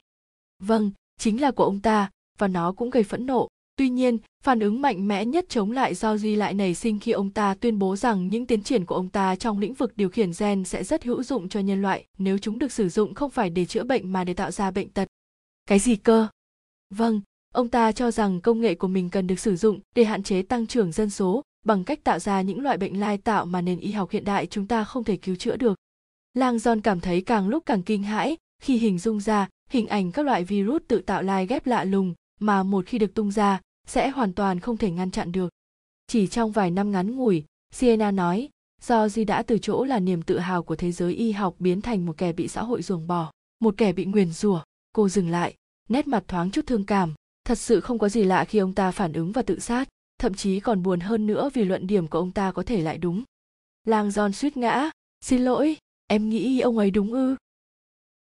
Vâng, 0.63 0.91
chính 1.19 1.41
là 1.41 1.51
của 1.51 1.63
ông 1.63 1.79
ta, 1.79 2.09
và 2.37 2.47
nó 2.47 2.71
cũng 2.71 2.89
gây 2.89 3.03
phẫn 3.03 3.25
nộ. 3.25 3.47
Tuy 3.77 3.89
nhiên, 3.89 4.17
phản 4.43 4.59
ứng 4.59 4.81
mạnh 4.81 5.07
mẽ 5.07 5.25
nhất 5.25 5.45
chống 5.49 5.71
lại 5.71 5.95
do 5.95 6.17
lại 6.23 6.53
nảy 6.53 6.75
sinh 6.75 6.99
khi 6.99 7.11
ông 7.11 7.29
ta 7.29 7.55
tuyên 7.59 7.79
bố 7.79 7.95
rằng 7.95 8.27
những 8.27 8.45
tiến 8.45 8.63
triển 8.63 8.85
của 8.85 8.95
ông 8.95 9.09
ta 9.09 9.35
trong 9.35 9.59
lĩnh 9.59 9.73
vực 9.73 9.97
điều 9.97 10.09
khiển 10.09 10.31
gen 10.39 10.63
sẽ 10.63 10.83
rất 10.83 11.03
hữu 11.03 11.23
dụng 11.23 11.49
cho 11.49 11.59
nhân 11.59 11.81
loại 11.81 12.05
nếu 12.17 12.37
chúng 12.37 12.59
được 12.59 12.71
sử 12.71 12.89
dụng 12.89 13.13
không 13.13 13.31
phải 13.31 13.49
để 13.49 13.65
chữa 13.65 13.83
bệnh 13.83 14.13
mà 14.13 14.23
để 14.23 14.33
tạo 14.33 14.51
ra 14.51 14.71
bệnh 14.71 14.89
tật. 14.89 15.07
Cái 15.65 15.79
gì 15.79 15.95
cơ? 15.95 16.27
Vâng, 16.89 17.21
ông 17.53 17.69
ta 17.69 17.91
cho 17.91 18.11
rằng 18.11 18.41
công 18.41 18.61
nghệ 18.61 18.75
của 18.75 18.87
mình 18.87 19.09
cần 19.09 19.27
được 19.27 19.39
sử 19.39 19.55
dụng 19.55 19.79
để 19.95 20.03
hạn 20.03 20.23
chế 20.23 20.41
tăng 20.41 20.67
trưởng 20.67 20.91
dân 20.91 21.09
số 21.09 21.41
bằng 21.65 21.83
cách 21.83 22.03
tạo 22.03 22.19
ra 22.19 22.41
những 22.41 22.61
loại 22.61 22.77
bệnh 22.77 22.99
lai 22.99 23.17
tạo 23.17 23.45
mà 23.45 23.61
nền 23.61 23.79
y 23.79 23.91
học 23.91 24.09
hiện 24.11 24.23
đại 24.23 24.47
chúng 24.47 24.67
ta 24.67 24.83
không 24.83 25.03
thể 25.03 25.17
cứu 25.17 25.35
chữa 25.35 25.55
được. 25.55 25.79
Lang 26.33 26.57
John 26.57 26.81
cảm 26.81 26.99
thấy 26.99 27.21
càng 27.21 27.47
lúc 27.47 27.63
càng 27.65 27.83
kinh 27.83 28.03
hãi 28.03 28.37
khi 28.61 28.77
hình 28.77 28.99
dung 28.99 29.19
ra 29.19 29.49
hình 29.69 29.87
ảnh 29.87 30.11
các 30.11 30.25
loại 30.25 30.43
virus 30.43 30.81
tự 30.87 30.99
tạo 30.99 31.21
lai 31.21 31.47
ghép 31.47 31.67
lạ 31.67 31.83
lùng 31.83 32.13
mà 32.45 32.63
một 32.63 32.85
khi 32.85 32.97
được 32.97 33.13
tung 33.13 33.31
ra 33.31 33.61
sẽ 33.87 34.09
hoàn 34.09 34.33
toàn 34.33 34.59
không 34.59 34.77
thể 34.77 34.91
ngăn 34.91 35.11
chặn 35.11 35.31
được. 35.31 35.49
Chỉ 36.07 36.27
trong 36.27 36.51
vài 36.51 36.71
năm 36.71 36.91
ngắn 36.91 37.15
ngủi, 37.15 37.45
Sienna 37.71 38.11
nói, 38.11 38.49
do 38.81 39.07
đã 39.27 39.43
từ 39.43 39.57
chỗ 39.57 39.83
là 39.83 39.99
niềm 39.99 40.21
tự 40.21 40.39
hào 40.39 40.63
của 40.63 40.75
thế 40.75 40.91
giới 40.91 41.13
y 41.13 41.31
học 41.31 41.55
biến 41.59 41.81
thành 41.81 42.05
một 42.05 42.17
kẻ 42.17 42.33
bị 42.33 42.47
xã 42.47 42.63
hội 42.63 42.81
ruồng 42.81 43.07
bỏ, 43.07 43.31
một 43.59 43.73
kẻ 43.77 43.93
bị 43.93 44.05
nguyền 44.05 44.31
rủa. 44.31 44.61
Cô 44.93 45.09
dừng 45.09 45.29
lại, 45.29 45.55
nét 45.89 46.07
mặt 46.07 46.23
thoáng 46.27 46.51
chút 46.51 46.67
thương 46.67 46.85
cảm. 46.85 47.13
Thật 47.43 47.55
sự 47.55 47.81
không 47.81 47.99
có 47.99 48.09
gì 48.09 48.23
lạ 48.23 48.45
khi 48.45 48.59
ông 48.59 48.73
ta 48.73 48.91
phản 48.91 49.13
ứng 49.13 49.31
và 49.31 49.41
tự 49.41 49.59
sát, 49.59 49.89
thậm 50.17 50.33
chí 50.33 50.59
còn 50.59 50.83
buồn 50.83 50.99
hơn 50.99 51.27
nữa 51.27 51.49
vì 51.53 51.65
luận 51.65 51.87
điểm 51.87 52.07
của 52.07 52.19
ông 52.19 52.31
ta 52.31 52.51
có 52.51 52.63
thể 52.63 52.81
lại 52.81 52.97
đúng. 52.97 53.23
Lang 53.83 54.09
John 54.09 54.31
suýt 54.31 54.57
ngã, 54.57 54.89
xin 55.21 55.41
lỗi, 55.41 55.77
em 56.07 56.29
nghĩ 56.29 56.59
ông 56.59 56.77
ấy 56.77 56.91
đúng 56.91 57.13
ư? 57.13 57.35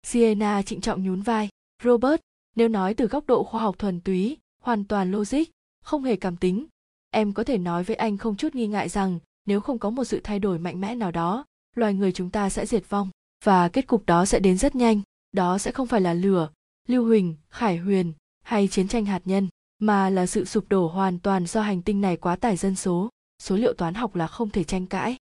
Sienna 0.04 0.62
trịnh 0.62 0.82
trọng 0.82 1.04
nhún 1.04 1.22
vai, 1.22 1.50
Robert, 1.84 2.22
nếu 2.56 2.68
nói 2.68 2.94
từ 2.94 3.08
góc 3.08 3.28
độ 3.28 3.44
khoa 3.44 3.62
học 3.62 3.80
thuần 3.80 4.02
túy, 4.02 4.38
hoàn 4.62 4.84
toàn 4.84 5.12
logic, 5.12 5.44
không 5.84 6.04
hề 6.04 6.16
cảm 6.16 6.38
tính, 6.38 6.68
em 7.10 7.34
có 7.34 7.44
thể 7.44 7.58
nói 7.58 7.84
với 7.84 7.96
anh 7.96 8.18
không 8.18 8.36
chút 8.36 8.56
nghi 8.56 8.68
ngại 8.68 8.90
rằng 8.90 9.20
nếu 9.46 9.62
không 9.62 9.80
có 9.80 9.90
một 9.90 10.04
sự 10.04 10.22
thay 10.24 10.40
đổi 10.40 10.60
mạnh 10.60 10.82
mẽ 10.82 10.96
nào 10.96 11.12
đó, 11.12 11.46
loài 11.76 11.94
người 11.94 12.12
chúng 12.12 12.30
ta 12.30 12.50
sẽ 12.50 12.66
diệt 12.66 12.90
vong 12.90 13.10
và 13.44 13.70
kết 13.70 13.88
cục 13.88 14.06
đó 14.06 14.26
sẽ 14.26 14.40
đến 14.40 14.58
rất 14.58 14.76
nhanh. 14.76 15.02
Đó 15.32 15.58
sẽ 15.58 15.72
không 15.72 15.88
phải 15.88 16.02
là 16.02 16.14
lửa, 16.14 16.50
lưu 16.88 17.06
huỳnh, 17.06 17.36
khải 17.50 17.78
huyền 17.78 18.14
hay 18.44 18.68
chiến 18.68 18.88
tranh 18.88 19.06
hạt 19.06 19.22
nhân, 19.26 19.48
mà 19.80 20.10
là 20.10 20.26
sự 20.26 20.46
sụp 20.46 20.70
đổ 20.70 20.88
hoàn 20.88 21.20
toàn 21.20 21.46
do 21.46 21.62
hành 21.62 21.82
tinh 21.82 22.02
này 22.02 22.18
quá 22.18 22.36
tải 22.36 22.58
dân 22.58 22.76
số. 22.76 23.10
Số 23.40 23.56
liệu 23.56 23.74
toán 23.74 23.94
học 23.94 24.16
là 24.16 24.28
không 24.28 24.50
thể 24.50 24.64
tranh 24.64 24.88
cãi. 24.88 25.18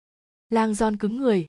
Lang 0.51 0.75
giòn 0.75 0.97
cứng 0.97 1.17
người. 1.17 1.47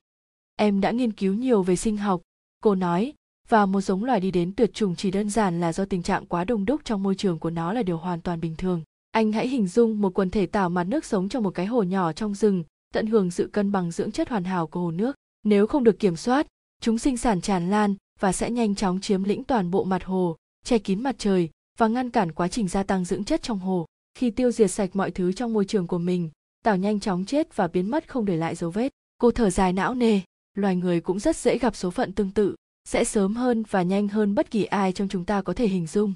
Em 0.56 0.80
đã 0.80 0.90
nghiên 0.90 1.12
cứu 1.12 1.34
nhiều 1.34 1.62
về 1.62 1.76
sinh 1.76 1.96
học, 1.96 2.22
cô 2.60 2.74
nói, 2.74 3.14
và 3.48 3.66
một 3.66 3.80
giống 3.80 4.04
loài 4.04 4.20
đi 4.20 4.30
đến 4.30 4.52
tuyệt 4.56 4.74
chủng 4.74 4.96
chỉ 4.96 5.10
đơn 5.10 5.30
giản 5.30 5.60
là 5.60 5.72
do 5.72 5.84
tình 5.84 6.02
trạng 6.02 6.26
quá 6.26 6.44
đông 6.44 6.64
đúc 6.64 6.80
trong 6.84 7.02
môi 7.02 7.14
trường 7.14 7.38
của 7.38 7.50
nó 7.50 7.72
là 7.72 7.82
điều 7.82 7.98
hoàn 7.98 8.20
toàn 8.20 8.40
bình 8.40 8.54
thường. 8.56 8.82
Anh 9.10 9.32
hãy 9.32 9.48
hình 9.48 9.66
dung 9.66 10.00
một 10.00 10.14
quần 10.14 10.30
thể 10.30 10.46
tảo 10.46 10.68
mặt 10.68 10.84
nước 10.84 11.04
sống 11.04 11.28
trong 11.28 11.42
một 11.42 11.50
cái 11.50 11.66
hồ 11.66 11.82
nhỏ 11.82 12.12
trong 12.12 12.34
rừng, 12.34 12.64
tận 12.94 13.06
hưởng 13.06 13.30
sự 13.30 13.48
cân 13.52 13.72
bằng 13.72 13.90
dưỡng 13.90 14.12
chất 14.12 14.28
hoàn 14.28 14.44
hảo 14.44 14.66
của 14.66 14.80
hồ 14.80 14.90
nước. 14.90 15.16
Nếu 15.44 15.66
không 15.66 15.84
được 15.84 15.98
kiểm 15.98 16.16
soát, 16.16 16.46
chúng 16.80 16.98
sinh 16.98 17.16
sản 17.16 17.40
tràn 17.40 17.70
lan 17.70 17.94
và 18.20 18.32
sẽ 18.32 18.50
nhanh 18.50 18.74
chóng 18.74 19.00
chiếm 19.00 19.24
lĩnh 19.24 19.44
toàn 19.44 19.70
bộ 19.70 19.84
mặt 19.84 20.04
hồ, 20.04 20.36
che 20.64 20.78
kín 20.78 21.02
mặt 21.02 21.14
trời 21.18 21.50
và 21.78 21.88
ngăn 21.88 22.10
cản 22.10 22.32
quá 22.32 22.48
trình 22.48 22.68
gia 22.68 22.82
tăng 22.82 23.04
dưỡng 23.04 23.24
chất 23.24 23.42
trong 23.42 23.58
hồ. 23.58 23.86
Khi 24.14 24.30
tiêu 24.30 24.50
diệt 24.50 24.70
sạch 24.70 24.96
mọi 24.96 25.10
thứ 25.10 25.32
trong 25.32 25.52
môi 25.52 25.64
trường 25.64 25.86
của 25.86 25.98
mình, 25.98 26.30
tảo 26.64 26.76
nhanh 26.76 27.00
chóng 27.00 27.24
chết 27.24 27.56
và 27.56 27.68
biến 27.68 27.90
mất 27.90 28.08
không 28.08 28.24
để 28.24 28.36
lại 28.36 28.54
dấu 28.54 28.70
vết. 28.70 28.92
Cô 29.18 29.30
thở 29.30 29.50
dài 29.50 29.72
não 29.72 29.94
nề, 29.94 30.20
loài 30.54 30.76
người 30.76 31.00
cũng 31.00 31.18
rất 31.18 31.36
dễ 31.36 31.58
gặp 31.58 31.76
số 31.76 31.90
phận 31.90 32.12
tương 32.12 32.30
tự 32.30 32.54
sẽ 32.86 33.04
sớm 33.04 33.34
hơn 33.34 33.62
và 33.70 33.82
nhanh 33.82 34.08
hơn 34.08 34.34
bất 34.34 34.50
kỳ 34.50 34.64
ai 34.64 34.92
trong 34.92 35.08
chúng 35.08 35.24
ta 35.24 35.42
có 35.42 35.52
thể 35.52 35.68
hình 35.68 35.86
dung. 35.86 36.14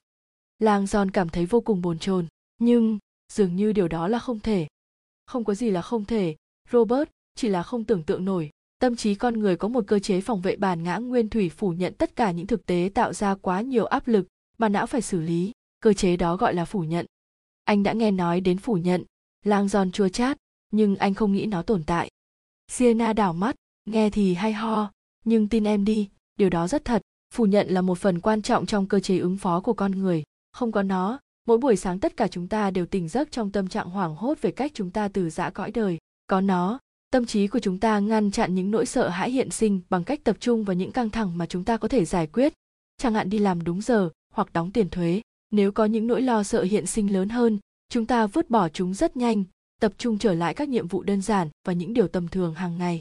Lang 0.58 0.86
giòn 0.86 1.10
cảm 1.10 1.28
thấy 1.28 1.46
vô 1.46 1.60
cùng 1.60 1.82
bồn 1.82 1.98
chồn, 1.98 2.26
nhưng 2.58 2.98
dường 3.32 3.56
như 3.56 3.72
điều 3.72 3.88
đó 3.88 4.08
là 4.08 4.18
không 4.18 4.40
thể. 4.40 4.66
Không 5.26 5.44
có 5.44 5.54
gì 5.54 5.70
là 5.70 5.82
không 5.82 6.04
thể. 6.04 6.36
Robert 6.70 7.08
chỉ 7.34 7.48
là 7.48 7.62
không 7.62 7.84
tưởng 7.84 8.02
tượng 8.02 8.24
nổi. 8.24 8.50
Tâm 8.78 8.96
trí 8.96 9.14
con 9.14 9.40
người 9.40 9.56
có 9.56 9.68
một 9.68 9.84
cơ 9.86 9.98
chế 9.98 10.20
phòng 10.20 10.40
vệ 10.40 10.56
bản 10.56 10.82
ngã 10.82 10.96
nguyên 10.96 11.28
thủy 11.28 11.48
phủ 11.48 11.70
nhận 11.70 11.94
tất 11.94 12.16
cả 12.16 12.30
những 12.30 12.46
thực 12.46 12.66
tế 12.66 12.90
tạo 12.94 13.12
ra 13.12 13.34
quá 13.34 13.60
nhiều 13.60 13.86
áp 13.86 14.08
lực 14.08 14.26
mà 14.58 14.68
não 14.68 14.86
phải 14.86 15.02
xử 15.02 15.20
lý. 15.20 15.52
Cơ 15.80 15.92
chế 15.92 16.16
đó 16.16 16.36
gọi 16.36 16.54
là 16.54 16.64
phủ 16.64 16.80
nhận. 16.80 17.06
Anh 17.64 17.82
đã 17.82 17.92
nghe 17.92 18.10
nói 18.10 18.40
đến 18.40 18.58
phủ 18.58 18.74
nhận. 18.74 19.04
Lang 19.44 19.68
giòn 19.68 19.92
chua 19.92 20.08
chát, 20.08 20.38
nhưng 20.70 20.96
anh 20.96 21.14
không 21.14 21.32
nghĩ 21.32 21.46
nó 21.46 21.62
tồn 21.62 21.82
tại. 21.84 22.10
Sienna 22.68 23.12
đảo 23.12 23.32
mắt, 23.32 23.54
nghe 23.84 24.10
thì 24.10 24.34
hay 24.34 24.52
ho, 24.52 24.92
nhưng 25.24 25.48
tin 25.48 25.64
em 25.64 25.84
đi 25.84 26.08
điều 26.40 26.50
đó 26.50 26.68
rất 26.68 26.84
thật, 26.84 27.02
phủ 27.34 27.46
nhận 27.46 27.68
là 27.68 27.80
một 27.80 27.98
phần 27.98 28.20
quan 28.20 28.42
trọng 28.42 28.66
trong 28.66 28.86
cơ 28.86 29.00
chế 29.00 29.18
ứng 29.18 29.36
phó 29.36 29.60
của 29.60 29.72
con 29.72 29.92
người. 29.92 30.22
Không 30.52 30.72
có 30.72 30.82
nó, 30.82 31.20
mỗi 31.46 31.58
buổi 31.58 31.76
sáng 31.76 31.98
tất 31.98 32.16
cả 32.16 32.28
chúng 32.28 32.48
ta 32.48 32.70
đều 32.70 32.86
tỉnh 32.86 33.08
giấc 33.08 33.32
trong 33.32 33.50
tâm 33.50 33.68
trạng 33.68 33.90
hoảng 33.90 34.14
hốt 34.14 34.38
về 34.40 34.50
cách 34.50 34.70
chúng 34.74 34.90
ta 34.90 35.08
từ 35.08 35.30
giã 35.30 35.50
cõi 35.50 35.70
đời. 35.70 35.98
Có 36.26 36.40
nó, 36.40 36.78
tâm 37.10 37.26
trí 37.26 37.46
của 37.46 37.58
chúng 37.58 37.78
ta 37.78 37.98
ngăn 37.98 38.30
chặn 38.30 38.54
những 38.54 38.70
nỗi 38.70 38.86
sợ 38.86 39.08
hãi 39.08 39.30
hiện 39.30 39.50
sinh 39.50 39.80
bằng 39.90 40.04
cách 40.04 40.24
tập 40.24 40.36
trung 40.40 40.64
vào 40.64 40.74
những 40.74 40.92
căng 40.92 41.10
thẳng 41.10 41.38
mà 41.38 41.46
chúng 41.46 41.64
ta 41.64 41.76
có 41.76 41.88
thể 41.88 42.04
giải 42.04 42.26
quyết. 42.26 42.52
Chẳng 42.96 43.14
hạn 43.14 43.30
đi 43.30 43.38
làm 43.38 43.64
đúng 43.64 43.80
giờ 43.80 44.10
hoặc 44.34 44.52
đóng 44.52 44.70
tiền 44.70 44.88
thuế. 44.88 45.20
Nếu 45.50 45.72
có 45.72 45.84
những 45.84 46.06
nỗi 46.06 46.22
lo 46.22 46.42
sợ 46.42 46.62
hiện 46.62 46.86
sinh 46.86 47.12
lớn 47.12 47.28
hơn, 47.28 47.58
chúng 47.88 48.06
ta 48.06 48.26
vứt 48.26 48.50
bỏ 48.50 48.68
chúng 48.68 48.94
rất 48.94 49.16
nhanh, 49.16 49.44
tập 49.80 49.92
trung 49.98 50.18
trở 50.18 50.34
lại 50.34 50.54
các 50.54 50.68
nhiệm 50.68 50.88
vụ 50.88 51.02
đơn 51.02 51.22
giản 51.22 51.48
và 51.66 51.72
những 51.72 51.94
điều 51.94 52.08
tầm 52.08 52.28
thường 52.28 52.54
hàng 52.54 52.78
ngày 52.78 53.00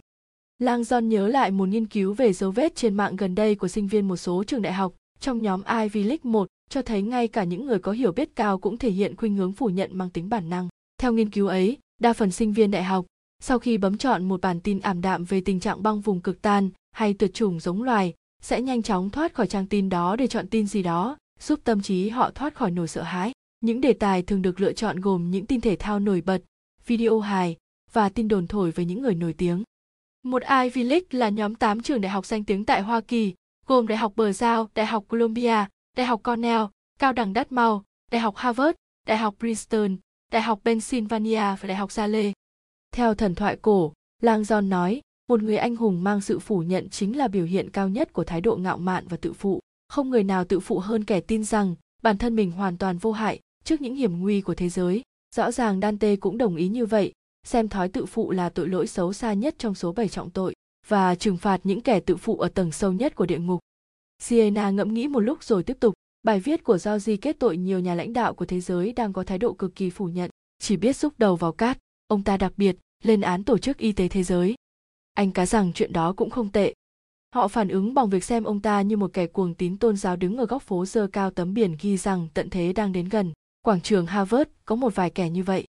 lang 0.60 0.82
john 0.82 1.01
nhớ 1.01 1.28
lại 1.28 1.51
một 1.51 1.70
nghiên 1.70 1.86
cứu 1.86 2.14
về 2.14 2.34
dấu 2.34 2.51
vết 2.51 2.76
trên 2.76 2.93
mạng 2.93 3.16
gần 3.16 3.36
đây 3.36 3.55
của 3.55 3.68
sinh 3.68 3.88
viên 3.88 4.07
một 4.07 4.18
số 4.18 4.43
trường 4.43 4.62
đại 4.62 4.74
học 4.74 4.93
trong 5.20 5.41
nhóm 5.41 5.62
Ivy 5.82 6.03
League 6.03 6.32
1 6.32 6.47
cho 6.70 6.82
thấy 6.82 7.01
ngay 7.01 7.28
cả 7.28 7.43
những 7.43 7.66
người 7.66 7.80
có 7.80 7.91
hiểu 7.91 8.12
biết 8.12 8.36
cao 8.36 8.57
cũng 8.57 8.78
thể 8.78 8.89
hiện 8.91 9.16
khuynh 9.16 9.36
hướng 9.36 9.53
phủ 9.53 9.70
nhận 9.70 9.97
mang 9.97 10.10
tính 10.10 10.30
bản 10.30 10.49
năng. 10.49 10.68
Theo 10.97 11.14
nghiên 11.14 11.30
cứu 11.30 11.47
ấy, 11.47 11.78
đa 12.01 12.14
phần 12.14 12.32
sinh 12.32 12.53
viên 12.53 12.72
đại 12.72 12.84
học, 12.84 13.05
sau 13.43 13.60
khi 13.60 13.78
bấm 13.78 13.97
chọn 13.97 14.28
một 14.28 14.41
bản 14.41 14.60
tin 14.60 14.80
ảm 14.80 15.01
đạm 15.01 15.26
về 15.26 15.41
tình 15.41 15.60
trạng 15.60 15.84
băng 15.84 16.01
vùng 16.01 16.22
cực 16.22 16.41
tan 16.41 16.70
hay 16.91 17.14
tuyệt 17.14 17.34
chủng 17.34 17.60
giống 17.60 17.84
loài, 17.84 18.14
sẽ 18.41 18.62
nhanh 18.62 18.82
chóng 18.82 19.10
thoát 19.10 19.34
khỏi 19.34 19.47
trang 19.47 19.68
tin 19.68 19.89
đó 19.89 20.16
để 20.16 20.28
chọn 20.28 20.47
tin 20.47 20.68
gì 20.68 20.84
đó, 20.84 21.18
giúp 21.39 21.60
tâm 21.64 21.82
trí 21.82 22.10
họ 22.10 22.32
thoát 22.32 22.55
khỏi 22.55 22.72
nỗi 22.72 22.88
sợ 22.88 23.01
hãi. 23.01 23.32
Những 23.60 23.82
đề 23.82 23.93
tài 23.93 24.22
thường 24.22 24.41
được 24.41 24.62
lựa 24.62 24.74
chọn 24.74 24.99
gồm 24.99 25.32
những 25.32 25.45
tin 25.45 25.62
thể 25.62 25.76
thao 25.76 25.99
nổi 25.99 26.22
bật, 26.22 26.41
video 26.86 27.20
hài 27.20 27.57
và 27.93 28.10
tin 28.10 28.28
đồn 28.28 28.47
thổi 28.47 28.72
về 28.72 28.86
những 28.86 29.01
người 29.01 29.16
nổi 29.16 29.34
tiếng. 29.34 29.64
Một 30.30 30.43
Ivy 30.63 30.84
League 30.84 31.07
là 31.11 31.30
nhóm 31.30 31.55
8 31.55 31.82
trường 31.82 32.01
đại 32.01 32.09
học 32.09 32.25
danh 32.25 32.43
tiếng 32.43 32.65
tại 32.65 32.82
Hoa 32.82 33.01
Kỳ, 33.01 33.34
gồm 33.67 33.88
Đại 33.88 33.97
học 33.97 34.13
Bờ 34.15 34.32
Giao, 34.32 34.69
Đại 34.75 34.86
học 34.86 35.05
Columbia, 35.07 35.65
Đại 35.97 36.05
học 36.05 36.21
Cornell, 36.23 36.63
Cao 36.99 37.13
đẳng 37.13 37.34
Dartmouth, 37.34 37.84
Đại 38.11 38.21
học 38.21 38.36
Harvard, 38.38 38.75
Đại 39.07 39.17
học 39.17 39.36
Princeton, 39.39 39.95
Đại 40.32 40.41
học 40.41 40.59
Pennsylvania 40.65 41.39
và 41.39 41.67
Đại 41.67 41.75
học 41.75 41.89
Yale. 41.95 42.32
Theo 42.91 43.13
thần 43.13 43.36
thoại 43.36 43.57
cổ, 43.61 43.93
Lang 44.21 44.41
John 44.41 44.69
nói, 44.69 45.01
một 45.30 45.43
người 45.43 45.57
anh 45.57 45.75
hùng 45.75 46.03
mang 46.03 46.21
sự 46.21 46.39
phủ 46.39 46.59
nhận 46.59 46.89
chính 46.89 47.17
là 47.17 47.27
biểu 47.27 47.45
hiện 47.45 47.69
cao 47.69 47.89
nhất 47.89 48.13
của 48.13 48.23
thái 48.23 48.41
độ 48.41 48.55
ngạo 48.55 48.77
mạn 48.77 49.07
và 49.07 49.17
tự 49.17 49.34
phụ. 49.34 49.59
Không 49.88 50.09
người 50.09 50.23
nào 50.23 50.45
tự 50.45 50.59
phụ 50.59 50.80
hơn 50.80 51.03
kẻ 51.03 51.21
tin 51.21 51.43
rằng 51.43 51.75
bản 52.01 52.17
thân 52.17 52.36
mình 52.36 52.51
hoàn 52.51 52.77
toàn 52.77 52.97
vô 52.97 53.11
hại 53.11 53.39
trước 53.63 53.82
những 53.82 53.95
hiểm 53.95 54.19
nguy 54.19 54.41
của 54.41 54.55
thế 54.55 54.69
giới. 54.69 55.01
Rõ 55.36 55.51
ràng 55.51 55.80
Dante 55.82 56.15
cũng 56.15 56.38
đồng 56.38 56.55
ý 56.55 56.67
như 56.67 56.86
vậy, 56.86 57.13
xem 57.44 57.68
thói 57.68 57.90
tự 57.90 58.06
phụ 58.06 58.32
là 58.32 58.50
tội 58.50 58.68
lỗi 58.68 58.88
xấu 58.88 59.14
xa 59.14 59.34
nhất 59.34 59.56
trong 59.58 59.76
số 59.76 59.92
bảy 59.92 60.08
trọng 60.08 60.30
tội 60.30 60.54
và 60.88 61.16
trừng 61.16 61.38
phạt 61.38 61.62
những 61.64 61.82
kẻ 61.82 62.00
tự 62.00 62.16
phụ 62.16 62.38
ở 62.38 62.50
tầng 62.50 62.72
sâu 62.72 62.92
nhất 62.92 63.16
của 63.16 63.26
địa 63.26 63.40
ngục. 63.40 63.60
Siena 64.20 64.70
ngẫm 64.70 64.94
nghĩ 64.94 65.08
một 65.08 65.20
lúc 65.20 65.44
rồi 65.44 65.64
tiếp 65.64 65.78
tục, 65.80 65.94
bài 66.24 66.40
viết 66.40 66.64
của 66.64 66.78
Georgie 66.86 67.18
kết 67.18 67.36
tội 67.40 67.58
nhiều 67.58 67.80
nhà 67.80 67.96
lãnh 67.96 68.14
đạo 68.14 68.34
của 68.34 68.46
thế 68.46 68.60
giới 68.60 68.94
đang 68.94 69.14
có 69.14 69.24
thái 69.24 69.38
độ 69.38 69.54
cực 69.54 69.76
kỳ 69.76 69.90
phủ 69.90 70.06
nhận, 70.06 70.30
chỉ 70.60 70.78
biết 70.78 70.94
xúc 70.94 71.14
đầu 71.18 71.36
vào 71.36 71.52
cát, 71.52 71.78
ông 72.08 72.24
ta 72.24 72.38
đặc 72.38 72.54
biệt 72.58 72.76
lên 73.04 73.22
án 73.22 73.44
tổ 73.44 73.58
chức 73.58 73.78
y 73.78 73.92
tế 73.92 74.08
thế 74.08 74.24
giới. 74.24 74.56
Anh 75.14 75.32
cá 75.32 75.46
rằng 75.46 75.74
chuyện 75.74 75.94
đó 75.94 76.14
cũng 76.18 76.30
không 76.30 76.52
tệ. 76.52 76.74
Họ 77.36 77.48
phản 77.48 77.68
ứng 77.68 77.94
bằng 77.94 78.10
việc 78.10 78.24
xem 78.24 78.44
ông 78.44 78.62
ta 78.62 78.82
như 78.82 78.98
một 78.98 79.14
kẻ 79.14 79.28
cuồng 79.28 79.56
tín 79.56 79.78
tôn 79.78 79.98
giáo 79.98 80.16
đứng 80.16 80.38
ở 80.38 80.46
góc 80.46 80.64
phố 80.64 80.86
dơ 80.86 81.08
cao 81.08 81.32
tấm 81.32 81.54
biển 81.54 81.76
ghi 81.82 81.98
rằng 81.98 82.28
tận 82.34 82.50
thế 82.50 82.74
đang 82.74 82.92
đến 82.92 83.10
gần. 83.10 83.34
Quảng 83.62 83.82
trường 83.82 84.06
Harvard 84.06 84.50
có 84.66 84.76
một 84.76 84.96
vài 84.96 85.10
kẻ 85.10 85.30
như 85.30 85.44
vậy. 85.44 85.66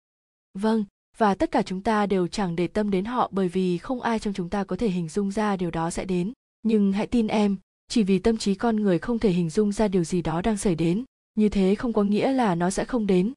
Vâng, 0.58 0.84
và 1.18 1.34
tất 1.34 1.50
cả 1.50 1.62
chúng 1.62 1.82
ta 1.82 2.06
đều 2.06 2.28
chẳng 2.28 2.56
để 2.56 2.66
tâm 2.66 2.90
đến 2.90 3.04
họ 3.04 3.28
bởi 3.32 3.48
vì 3.48 3.78
không 3.78 4.00
ai 4.00 4.18
trong 4.18 4.34
chúng 4.34 4.48
ta 4.48 4.64
có 4.64 4.76
thể 4.76 4.88
hình 4.88 5.08
dung 5.08 5.30
ra 5.30 5.56
điều 5.56 5.70
đó 5.70 5.90
sẽ 5.90 6.04
đến. 6.04 6.32
Nhưng 6.62 6.92
hãy 6.92 7.06
tin 7.06 7.26
em, 7.26 7.56
chỉ 7.88 8.02
vì 8.02 8.18
tâm 8.18 8.36
trí 8.36 8.54
con 8.54 8.76
người 8.76 8.98
không 8.98 9.18
thể 9.18 9.30
hình 9.30 9.50
dung 9.50 9.72
ra 9.72 9.88
điều 9.88 10.04
gì 10.04 10.22
đó 10.22 10.42
đang 10.42 10.56
xảy 10.56 10.74
đến, 10.74 11.04
như 11.34 11.48
thế 11.48 11.74
không 11.74 11.92
có 11.92 12.02
nghĩa 12.02 12.32
là 12.32 12.54
nó 12.54 12.70
sẽ 12.70 12.84
không 12.84 13.06
đến. 13.06 13.32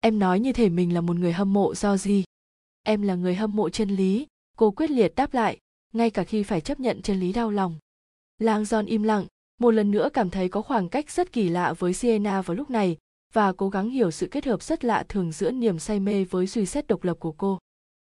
Em 0.00 0.18
nói 0.18 0.40
như 0.40 0.52
thể 0.52 0.68
mình 0.68 0.94
là 0.94 1.00
một 1.00 1.16
người 1.16 1.32
hâm 1.32 1.52
mộ 1.52 1.74
do 1.74 1.96
gì? 1.96 2.24
Em 2.82 3.02
là 3.02 3.14
người 3.14 3.34
hâm 3.34 3.56
mộ 3.56 3.68
chân 3.68 3.88
lý, 3.88 4.26
cô 4.56 4.70
quyết 4.70 4.90
liệt 4.90 5.14
đáp 5.16 5.34
lại, 5.34 5.58
ngay 5.92 6.10
cả 6.10 6.24
khi 6.24 6.42
phải 6.42 6.60
chấp 6.60 6.80
nhận 6.80 7.02
chân 7.02 7.20
lý 7.20 7.32
đau 7.32 7.50
lòng. 7.50 7.78
Lang 8.38 8.62
john 8.62 8.86
im 8.86 9.02
lặng, 9.02 9.26
một 9.60 9.70
lần 9.70 9.90
nữa 9.90 10.08
cảm 10.12 10.30
thấy 10.30 10.48
có 10.48 10.62
khoảng 10.62 10.88
cách 10.88 11.10
rất 11.10 11.32
kỳ 11.32 11.48
lạ 11.48 11.72
với 11.72 11.92
sienna 11.92 12.42
vào 12.42 12.56
lúc 12.56 12.70
này 12.70 12.96
và 13.32 13.52
cố 13.52 13.68
gắng 13.68 13.90
hiểu 13.90 14.10
sự 14.10 14.26
kết 14.26 14.46
hợp 14.46 14.62
rất 14.62 14.84
lạ 14.84 15.04
thường 15.08 15.32
giữa 15.32 15.50
niềm 15.50 15.78
say 15.78 16.00
mê 16.00 16.24
với 16.24 16.46
suy 16.46 16.66
xét 16.66 16.86
độc 16.86 17.04
lập 17.04 17.16
của 17.20 17.32
cô. 17.32 17.58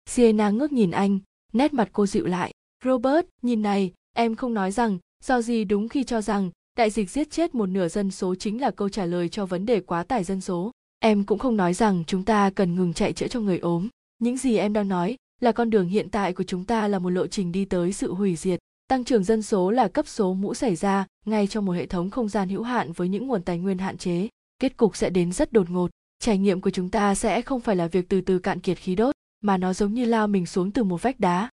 Sienna 0.07 0.51
ngước 0.51 0.73
nhìn 0.73 0.91
anh, 0.91 1.19
nét 1.53 1.75
mặt 1.75 1.89
cô 1.93 2.07
dịu 2.07 2.27
lại. 2.27 2.53
Robert, 2.85 3.27
nhìn 3.43 3.63
này, 3.63 3.93
em 4.17 4.35
không 4.35 4.55
nói 4.55 4.71
rằng, 4.71 4.99
do 5.25 5.43
gì 5.43 5.65
đúng 5.65 5.89
khi 5.89 6.05
cho 6.05 6.21
rằng, 6.21 6.51
đại 6.77 6.91
dịch 6.91 7.11
giết 7.11 7.31
chết 7.31 7.55
một 7.55 7.67
nửa 7.67 7.89
dân 7.89 8.11
số 8.11 8.35
chính 8.35 8.61
là 8.61 8.71
câu 8.71 8.89
trả 8.89 9.07
lời 9.07 9.29
cho 9.29 9.47
vấn 9.47 9.67
đề 9.67 9.81
quá 9.81 10.03
tải 10.03 10.25
dân 10.25 10.41
số. 10.41 10.71
Em 11.01 11.25
cũng 11.25 11.39
không 11.39 11.57
nói 11.57 11.75
rằng 11.75 12.05
chúng 12.07 12.25
ta 12.25 12.51
cần 12.51 12.75
ngừng 12.75 12.95
chạy 12.95 13.13
chữa 13.13 13.29
cho 13.29 13.41
người 13.41 13.59
ốm. 13.59 13.89
Những 14.19 14.37
gì 14.37 14.57
em 14.57 14.73
đang 14.73 14.89
nói 14.89 15.17
là 15.41 15.53
con 15.53 15.71
đường 15.71 15.89
hiện 15.89 16.11
tại 16.11 16.33
của 16.33 16.45
chúng 16.45 16.65
ta 16.65 16.89
là 16.89 16.99
một 16.99 17.11
lộ 17.11 17.27
trình 17.27 17.53
đi 17.53 17.65
tới 17.65 17.93
sự 17.93 18.15
hủy 18.15 18.37
diệt. 18.37 18.61
Tăng 18.89 19.05
trưởng 19.05 19.25
dân 19.25 19.43
số 19.43 19.71
là 19.71 19.89
cấp 19.89 20.09
số 20.09 20.35
mũ 20.35 20.55
xảy 20.55 20.77
ra 20.77 21.07
ngay 21.27 21.47
trong 21.47 21.65
một 21.65 21.73
hệ 21.73 21.87
thống 21.87 22.11
không 22.11 22.29
gian 22.29 22.49
hữu 22.49 22.63
hạn 22.63 22.93
với 22.93 23.09
những 23.09 23.27
nguồn 23.27 23.43
tài 23.43 23.59
nguyên 23.59 23.79
hạn 23.79 23.99
chế 23.99 24.29
kết 24.59 24.77
cục 24.77 24.97
sẽ 24.97 25.11
đến 25.11 25.33
rất 25.33 25.53
đột 25.53 25.71
ngột. 25.71 25.91
Trải 26.19 26.39
nghiệm 26.39 26.61
của 26.61 26.71
chúng 26.71 26.91
ta 26.91 27.15
sẽ 27.15 27.43
không 27.43 27.61
phải 27.61 27.77
là 27.77 27.87
việc 27.87 28.09
từ 28.09 28.21
từ 28.21 28.39
cạn 28.39 28.61
kiệt 28.61 28.79
khí 28.79 28.95
đốt, 28.95 29.15
mà 29.41 29.57
nó 29.57 29.73
giống 29.73 29.95
như 29.95 30.05
lao 30.05 30.27
mình 30.27 30.47
xuống 30.47 30.71
từ 30.71 30.85
một 30.85 31.03
vách 31.03 31.21
đá. 31.21 31.51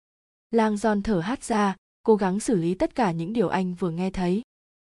Lang 0.50 0.76
giòn 0.76 1.02
thở 1.02 1.20
hắt 1.20 1.44
ra, 1.44 1.76
cố 2.02 2.16
gắng 2.16 2.40
xử 2.40 2.54
lý 2.54 2.74
tất 2.74 2.94
cả 2.94 3.10
những 3.10 3.32
điều 3.32 3.48
anh 3.48 3.74
vừa 3.74 3.90
nghe 3.90 4.10
thấy. 4.10 4.42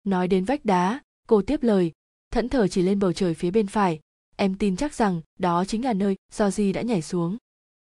Nói 0.05 0.29
đến 0.29 0.45
vách 0.45 0.65
đá, 0.65 1.01
cô 1.29 1.43
tiếp 1.43 1.63
lời, 1.63 1.93
thẫn 2.31 2.49
thờ 2.49 2.69
chỉ 2.69 2.83
lên 2.83 2.99
bầu 2.99 3.13
trời 3.13 3.35
phía 3.35 3.51
bên 3.51 3.67
phải. 3.67 4.01
Em 4.37 4.55
tin 4.55 4.77
chắc 4.77 4.95
rằng 4.95 5.21
đó 5.39 5.65
chính 5.65 5.85
là 5.85 5.93
nơi 5.93 6.17
do 6.33 6.51
di 6.51 6.73
đã 6.73 6.83
nhảy 6.83 7.03
xuống. 7.03 7.37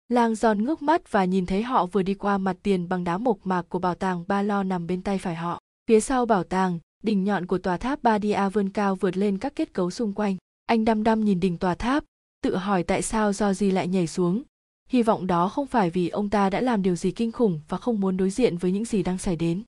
Lang 0.10 0.36
giòn 0.36 0.64
ngước 0.64 0.82
mắt 0.82 1.12
và 1.12 1.26
nhìn 1.26 1.46
thấy 1.46 1.64
họ 1.64 1.86
vừa 1.86 2.04
đi 2.04 2.14
qua 2.14 2.38
mặt 2.38 2.58
tiền 2.64 2.90
bằng 2.90 3.04
đá 3.04 3.18
mộc 3.18 3.38
mạc 3.44 3.66
của 3.70 3.80
bảo 3.80 3.96
tàng 3.96 4.24
ba 4.28 4.42
lo 4.42 4.64
nằm 4.64 4.88
bên 4.88 5.02
tay 5.02 5.18
phải 5.18 5.36
họ. 5.36 5.60
Phía 5.88 6.00
sau 6.00 6.26
bảo 6.26 6.44
tàng 6.44 6.80
đỉnh 7.04 7.24
nhọn 7.24 7.46
của 7.46 7.58
tòa 7.58 7.78
tháp 7.78 8.04
Badia 8.04 8.50
vươn 8.54 8.70
cao 8.70 8.96
vượt 8.96 9.18
lên 9.18 9.38
các 9.38 9.56
kết 9.56 9.74
cấu 9.74 9.92
xung 9.92 10.14
quanh. 10.14 10.38
Anh 10.66 10.86
đăm 10.86 11.04
đăm 11.04 11.26
nhìn 11.26 11.40
đỉnh 11.40 11.58
tòa 11.58 11.76
tháp, 11.76 12.04
tự 12.42 12.56
hỏi 12.56 12.84
tại 12.84 13.02
sao 13.02 13.34
do 13.34 13.54
gì 13.54 13.72
lại 13.72 13.88
nhảy 13.88 14.08
xuống. 14.08 14.44
Hy 14.90 15.04
vọng 15.04 15.28
đó 15.28 15.50
không 15.50 15.68
phải 15.68 15.90
vì 15.90 16.10
ông 16.10 16.30
ta 16.30 16.50
đã 16.50 16.62
làm 16.62 16.82
điều 16.82 16.96
gì 16.96 17.12
kinh 17.12 17.32
khủng 17.32 17.62
và 17.68 17.78
không 17.78 18.00
muốn 18.00 18.18
đối 18.18 18.30
diện 18.30 18.58
với 18.58 18.72
những 18.72 18.86
gì 18.86 19.04
đang 19.04 19.18
xảy 19.18 19.36
đến. 19.36 19.64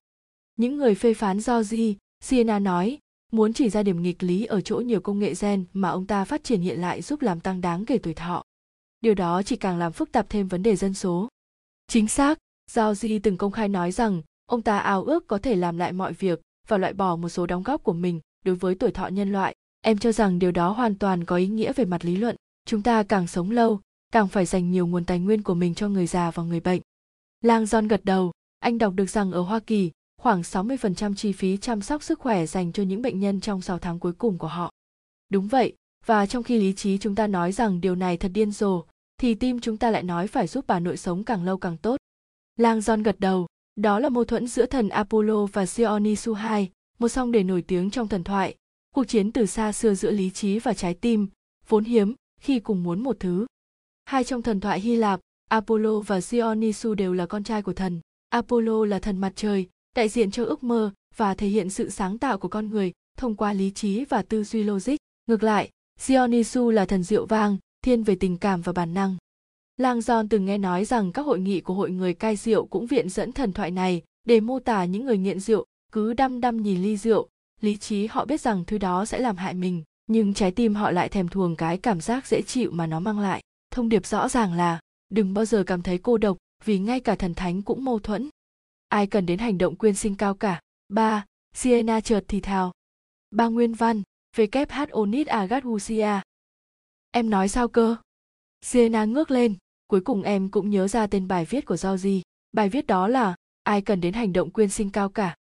Những 0.55 0.77
người 0.77 0.95
phê 0.95 1.13
phán 1.13 1.39
do 1.39 1.63
gì, 1.63 1.97
Siena 2.23 2.59
nói, 2.59 2.97
muốn 3.31 3.53
chỉ 3.53 3.69
ra 3.69 3.83
điểm 3.83 4.01
nghịch 4.01 4.23
lý 4.23 4.45
ở 4.45 4.61
chỗ 4.61 4.75
nhiều 4.75 5.01
công 5.01 5.19
nghệ 5.19 5.33
gen 5.41 5.65
mà 5.73 5.89
ông 5.89 6.07
ta 6.07 6.25
phát 6.25 6.43
triển 6.43 6.61
hiện 6.61 6.81
lại 6.81 7.01
giúp 7.01 7.21
làm 7.21 7.39
tăng 7.39 7.61
đáng 7.61 7.85
kể 7.85 7.97
tuổi 7.97 8.13
thọ. 8.13 8.43
Điều 9.01 9.13
đó 9.13 9.43
chỉ 9.43 9.55
càng 9.55 9.77
làm 9.77 9.93
phức 9.93 10.11
tạp 10.11 10.29
thêm 10.29 10.47
vấn 10.47 10.63
đề 10.63 10.75
dân 10.75 10.93
số. 10.93 11.27
Chính 11.87 12.07
xác, 12.07 12.37
Giao 12.71 12.95
Di 12.95 13.19
từng 13.19 13.37
công 13.37 13.51
khai 13.51 13.69
nói 13.69 13.91
rằng 13.91 14.21
ông 14.45 14.61
ta 14.61 14.77
ao 14.77 15.03
ước 15.03 15.27
có 15.27 15.37
thể 15.37 15.55
làm 15.55 15.77
lại 15.77 15.93
mọi 15.93 16.13
việc 16.13 16.41
và 16.67 16.77
loại 16.77 16.93
bỏ 16.93 17.15
một 17.15 17.29
số 17.29 17.45
đóng 17.45 17.63
góp 17.63 17.83
của 17.83 17.93
mình 17.93 18.19
đối 18.45 18.55
với 18.55 18.75
tuổi 18.75 18.91
thọ 18.91 19.07
nhân 19.07 19.31
loại. 19.31 19.55
Em 19.81 19.97
cho 19.97 20.11
rằng 20.11 20.39
điều 20.39 20.51
đó 20.51 20.71
hoàn 20.71 20.95
toàn 20.95 21.25
có 21.25 21.35
ý 21.35 21.47
nghĩa 21.47 21.73
về 21.73 21.85
mặt 21.85 22.05
lý 22.05 22.15
luận. 22.15 22.35
Chúng 22.65 22.81
ta 22.81 23.03
càng 23.03 23.27
sống 23.27 23.51
lâu 23.51 23.79
càng 24.11 24.27
phải 24.27 24.45
dành 24.45 24.71
nhiều 24.71 24.87
nguồn 24.87 25.05
tài 25.05 25.19
nguyên 25.19 25.43
của 25.43 25.53
mình 25.53 25.75
cho 25.75 25.89
người 25.89 26.07
già 26.07 26.31
và 26.31 26.43
người 26.43 26.59
bệnh. 26.59 26.81
Lang 27.41 27.63
john 27.63 27.87
gật 27.87 28.05
đầu. 28.05 28.31
Anh 28.59 28.77
đọc 28.77 28.93
được 28.93 29.09
rằng 29.09 29.31
ở 29.31 29.41
hoa 29.41 29.59
kỳ 29.59 29.91
khoảng 30.21 30.41
60% 30.41 31.15
chi 31.15 31.31
phí 31.31 31.57
chăm 31.57 31.81
sóc 31.81 32.03
sức 32.03 32.19
khỏe 32.19 32.45
dành 32.45 32.71
cho 32.71 32.83
những 32.83 33.01
bệnh 33.01 33.19
nhân 33.19 33.39
trong 33.39 33.61
6 33.61 33.79
tháng 33.79 33.99
cuối 33.99 34.13
cùng 34.13 34.37
của 34.37 34.47
họ. 34.47 34.71
Đúng 35.29 35.47
vậy, 35.47 35.73
và 36.05 36.25
trong 36.25 36.43
khi 36.43 36.59
lý 36.59 36.73
trí 36.73 36.97
chúng 36.97 37.15
ta 37.15 37.27
nói 37.27 37.51
rằng 37.51 37.81
điều 37.81 37.95
này 37.95 38.17
thật 38.17 38.31
điên 38.33 38.51
rồ, 38.51 38.83
thì 39.17 39.35
tim 39.35 39.59
chúng 39.59 39.77
ta 39.77 39.91
lại 39.91 40.03
nói 40.03 40.27
phải 40.27 40.47
giúp 40.47 40.65
bà 40.67 40.79
nội 40.79 40.97
sống 40.97 41.23
càng 41.23 41.43
lâu 41.43 41.57
càng 41.57 41.77
tốt. 41.77 41.97
Lang 42.57 42.79
John 42.79 43.03
gật 43.03 43.19
đầu, 43.19 43.47
đó 43.75 43.99
là 43.99 44.09
mâu 44.09 44.23
thuẫn 44.23 44.47
giữa 44.47 44.65
thần 44.65 44.89
Apollo 44.89 45.45
và 45.45 45.65
Dionysus 45.65 46.37
II, 46.51 46.67
một 46.99 47.07
song 47.07 47.31
đề 47.31 47.43
nổi 47.43 47.61
tiếng 47.61 47.89
trong 47.89 48.07
thần 48.07 48.23
thoại. 48.23 48.55
Cuộc 48.95 49.03
chiến 49.03 49.31
từ 49.31 49.45
xa 49.45 49.71
xưa 49.71 49.93
giữa 49.93 50.11
lý 50.11 50.29
trí 50.29 50.59
và 50.59 50.73
trái 50.73 50.93
tim, 50.93 51.27
vốn 51.67 51.83
hiếm 51.83 52.13
khi 52.41 52.59
cùng 52.59 52.83
muốn 52.83 53.03
một 53.03 53.17
thứ. 53.19 53.45
Hai 54.05 54.23
trong 54.23 54.41
thần 54.41 54.59
thoại 54.59 54.79
Hy 54.79 54.95
Lạp, 54.95 55.19
Apollo 55.49 55.99
và 55.99 56.21
Dionysus 56.21 56.97
đều 56.97 57.13
là 57.13 57.25
con 57.25 57.43
trai 57.43 57.61
của 57.61 57.73
thần. 57.73 57.99
Apollo 58.29 58.85
là 58.85 58.99
thần 58.99 59.17
mặt 59.17 59.33
trời, 59.35 59.67
đại 59.95 60.09
diện 60.09 60.31
cho 60.31 60.45
ước 60.45 60.63
mơ 60.63 60.91
và 61.15 61.33
thể 61.33 61.47
hiện 61.47 61.69
sự 61.69 61.89
sáng 61.89 62.17
tạo 62.17 62.37
của 62.37 62.47
con 62.47 62.69
người 62.69 62.91
thông 63.17 63.35
qua 63.35 63.53
lý 63.53 63.71
trí 63.71 64.05
và 64.05 64.21
tư 64.21 64.43
duy 64.43 64.63
logic. 64.63 64.95
Ngược 65.27 65.43
lại, 65.43 65.69
Dionysus 65.99 66.73
là 66.73 66.85
thần 66.85 67.03
rượu 67.03 67.25
vang, 67.25 67.57
thiên 67.81 68.03
về 68.03 68.15
tình 68.15 68.37
cảm 68.37 68.61
và 68.61 68.73
bản 68.73 68.93
năng. 68.93 69.17
Lang 69.81 69.99
John 69.99 70.27
từng 70.29 70.45
nghe 70.45 70.57
nói 70.57 70.85
rằng 70.85 71.11
các 71.11 71.21
hội 71.21 71.39
nghị 71.39 71.61
của 71.61 71.73
hội 71.73 71.91
người 71.91 72.13
cai 72.13 72.35
rượu 72.35 72.65
cũng 72.65 72.87
viện 72.87 73.09
dẫn 73.09 73.31
thần 73.31 73.53
thoại 73.53 73.71
này 73.71 74.01
để 74.23 74.39
mô 74.39 74.59
tả 74.59 74.85
những 74.85 75.05
người 75.05 75.17
nghiện 75.17 75.39
rượu 75.39 75.65
cứ 75.91 76.13
đăm 76.13 76.41
đăm 76.41 76.61
nhìn 76.61 76.81
ly 76.81 76.97
rượu, 76.97 77.29
lý 77.61 77.77
trí 77.77 78.07
họ 78.07 78.25
biết 78.25 78.41
rằng 78.41 78.65
thứ 78.65 78.77
đó 78.77 79.05
sẽ 79.05 79.19
làm 79.19 79.37
hại 79.37 79.53
mình, 79.53 79.83
nhưng 80.07 80.33
trái 80.33 80.51
tim 80.51 80.75
họ 80.75 80.91
lại 80.91 81.09
thèm 81.09 81.27
thuồng 81.27 81.55
cái 81.55 81.77
cảm 81.77 82.01
giác 82.01 82.27
dễ 82.27 82.41
chịu 82.41 82.71
mà 82.71 82.87
nó 82.87 82.99
mang 82.99 83.19
lại. 83.19 83.41
Thông 83.71 83.89
điệp 83.89 84.05
rõ 84.05 84.29
ràng 84.29 84.53
là 84.53 84.79
đừng 85.09 85.33
bao 85.33 85.45
giờ 85.45 85.63
cảm 85.67 85.81
thấy 85.81 85.97
cô 85.97 86.17
độc 86.17 86.37
vì 86.65 86.79
ngay 86.79 86.99
cả 86.99 87.15
thần 87.15 87.33
thánh 87.33 87.61
cũng 87.61 87.85
mâu 87.85 87.99
thuẫn. 87.99 88.29
Ai 88.87 89.07
cần 89.07 89.25
đến 89.25 89.39
hành 89.39 89.57
động 89.57 89.75
quyên 89.75 89.95
sinh 89.95 90.15
cao 90.15 90.33
cả. 90.33 90.61
Ba, 90.89 91.25
Siena 91.53 92.01
chợt 92.01 92.23
thì 92.27 92.41
thào. 92.41 92.71
Ba 93.31 93.47
nguyên 93.47 93.73
văn, 93.73 94.01
WHO 94.37 95.09
Nit 95.09 95.27
Agathusia. 95.27 96.21
Em 97.11 97.29
nói 97.29 97.47
sao 97.47 97.67
cơ? 97.67 97.95
Siena 98.61 99.05
ngước 99.05 99.31
lên, 99.31 99.55
cuối 99.91 100.01
cùng 100.01 100.23
em 100.23 100.49
cũng 100.49 100.69
nhớ 100.69 100.87
ra 100.87 101.07
tên 101.07 101.27
bài 101.27 101.45
viết 101.45 101.65
của 101.65 101.77
Georgie. 101.83 102.21
Bài 102.51 102.69
viết 102.69 102.87
đó 102.87 103.07
là 103.07 103.35
Ai 103.63 103.81
cần 103.81 104.01
đến 104.01 104.13
hành 104.13 104.33
động 104.33 104.49
quyên 104.49 104.69
sinh 104.69 104.89
cao 104.89 105.09
cả. 105.09 105.35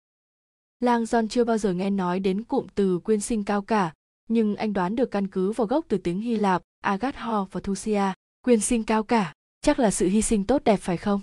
Lang 0.80 1.05
John 1.05 1.28
chưa 1.28 1.44
bao 1.44 1.59
giờ 1.59 1.72
nghe 1.72 1.90
nói 1.90 2.20
đến 2.20 2.44
cụm 2.44 2.66
từ 2.74 2.99
quyên 2.99 3.20
sinh 3.20 3.44
cao 3.44 3.62
cả, 3.62 3.92
nhưng 4.28 4.57
anh 4.57 4.72
đoán 4.72 4.96
được 4.96 5.11
căn 5.11 5.26
cứ 5.26 5.53
vào 5.53 5.66
gốc 5.66 5.84
từ 5.88 5.99
tiếng 5.99 6.20
Hy 6.20 6.36
Lạp, 6.36 6.62
Agatho 6.82 7.46
và 7.53 7.61
Thusia, 7.61 8.03
quyên 8.42 8.61
sinh 8.61 8.84
cao 8.84 9.03
cả, 9.03 9.34
chắc 9.61 9.78
là 9.78 9.90
sự 9.90 10.09
hy 10.09 10.22
sinh 10.22 10.44
tốt 10.44 10.64
đẹp 10.64 10.76
phải 10.76 10.96
không? 10.96 11.20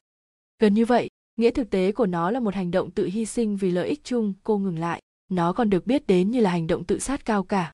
Gần 0.60 0.74
như 0.74 0.86
vậy, 0.86 1.10
nghĩa 1.38 1.52
thực 1.52 1.70
tế 1.70 1.92
của 1.92 2.06
nó 2.06 2.32
là 2.32 2.40
một 2.40 2.56
hành 2.56 2.72
động 2.72 2.92
tự 2.92 3.06
hy 3.06 3.26
sinh 3.26 3.58
vì 3.58 3.72
lợi 3.72 3.88
ích 3.88 4.04
chung, 4.04 4.34
cô 4.44 4.58
ngừng 4.58 4.80
lại. 4.80 5.02
Nó 5.32 5.54
còn 5.54 5.70
được 5.70 5.88
biết 5.88 6.08
đến 6.08 6.32
như 6.32 6.40
là 6.40 6.50
hành 6.50 6.68
động 6.68 6.84
tự 6.84 7.00
sát 7.00 7.26
cao 7.26 7.44
cả. 7.44 7.74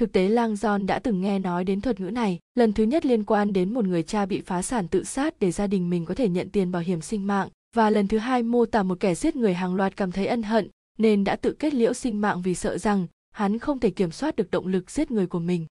Thực 0.00 0.12
tế 0.12 0.28
Lang 0.28 0.54
John 0.54 0.86
đã 0.86 0.98
từng 0.98 1.20
nghe 1.20 1.38
nói 1.38 1.64
đến 1.64 1.80
thuật 1.80 2.00
ngữ 2.00 2.10
này, 2.10 2.38
lần 2.54 2.72
thứ 2.72 2.84
nhất 2.84 3.06
liên 3.06 3.24
quan 3.24 3.52
đến 3.52 3.74
một 3.74 3.84
người 3.84 4.02
cha 4.02 4.26
bị 4.26 4.40
phá 4.40 4.62
sản 4.62 4.88
tự 4.88 5.04
sát 5.04 5.40
để 5.40 5.50
gia 5.50 5.66
đình 5.66 5.90
mình 5.90 6.04
có 6.04 6.14
thể 6.14 6.28
nhận 6.28 6.50
tiền 6.50 6.72
bảo 6.72 6.82
hiểm 6.82 7.00
sinh 7.00 7.26
mạng, 7.26 7.48
và 7.76 7.90
lần 7.90 8.08
thứ 8.08 8.18
hai 8.18 8.42
mô 8.42 8.66
tả 8.66 8.82
một 8.82 9.00
kẻ 9.00 9.14
giết 9.14 9.36
người 9.36 9.54
hàng 9.54 9.74
loạt 9.74 9.96
cảm 9.96 10.12
thấy 10.12 10.26
ân 10.26 10.42
hận, 10.42 10.68
nên 10.98 11.24
đã 11.24 11.36
tự 11.36 11.52
kết 11.52 11.74
liễu 11.74 11.92
sinh 11.92 12.20
mạng 12.20 12.42
vì 12.42 12.54
sợ 12.54 12.78
rằng 12.78 13.06
hắn 13.34 13.58
không 13.58 13.78
thể 13.78 13.90
kiểm 13.90 14.10
soát 14.10 14.36
được 14.36 14.50
động 14.50 14.66
lực 14.66 14.90
giết 14.90 15.10
người 15.10 15.26
của 15.26 15.38
mình. 15.38 15.66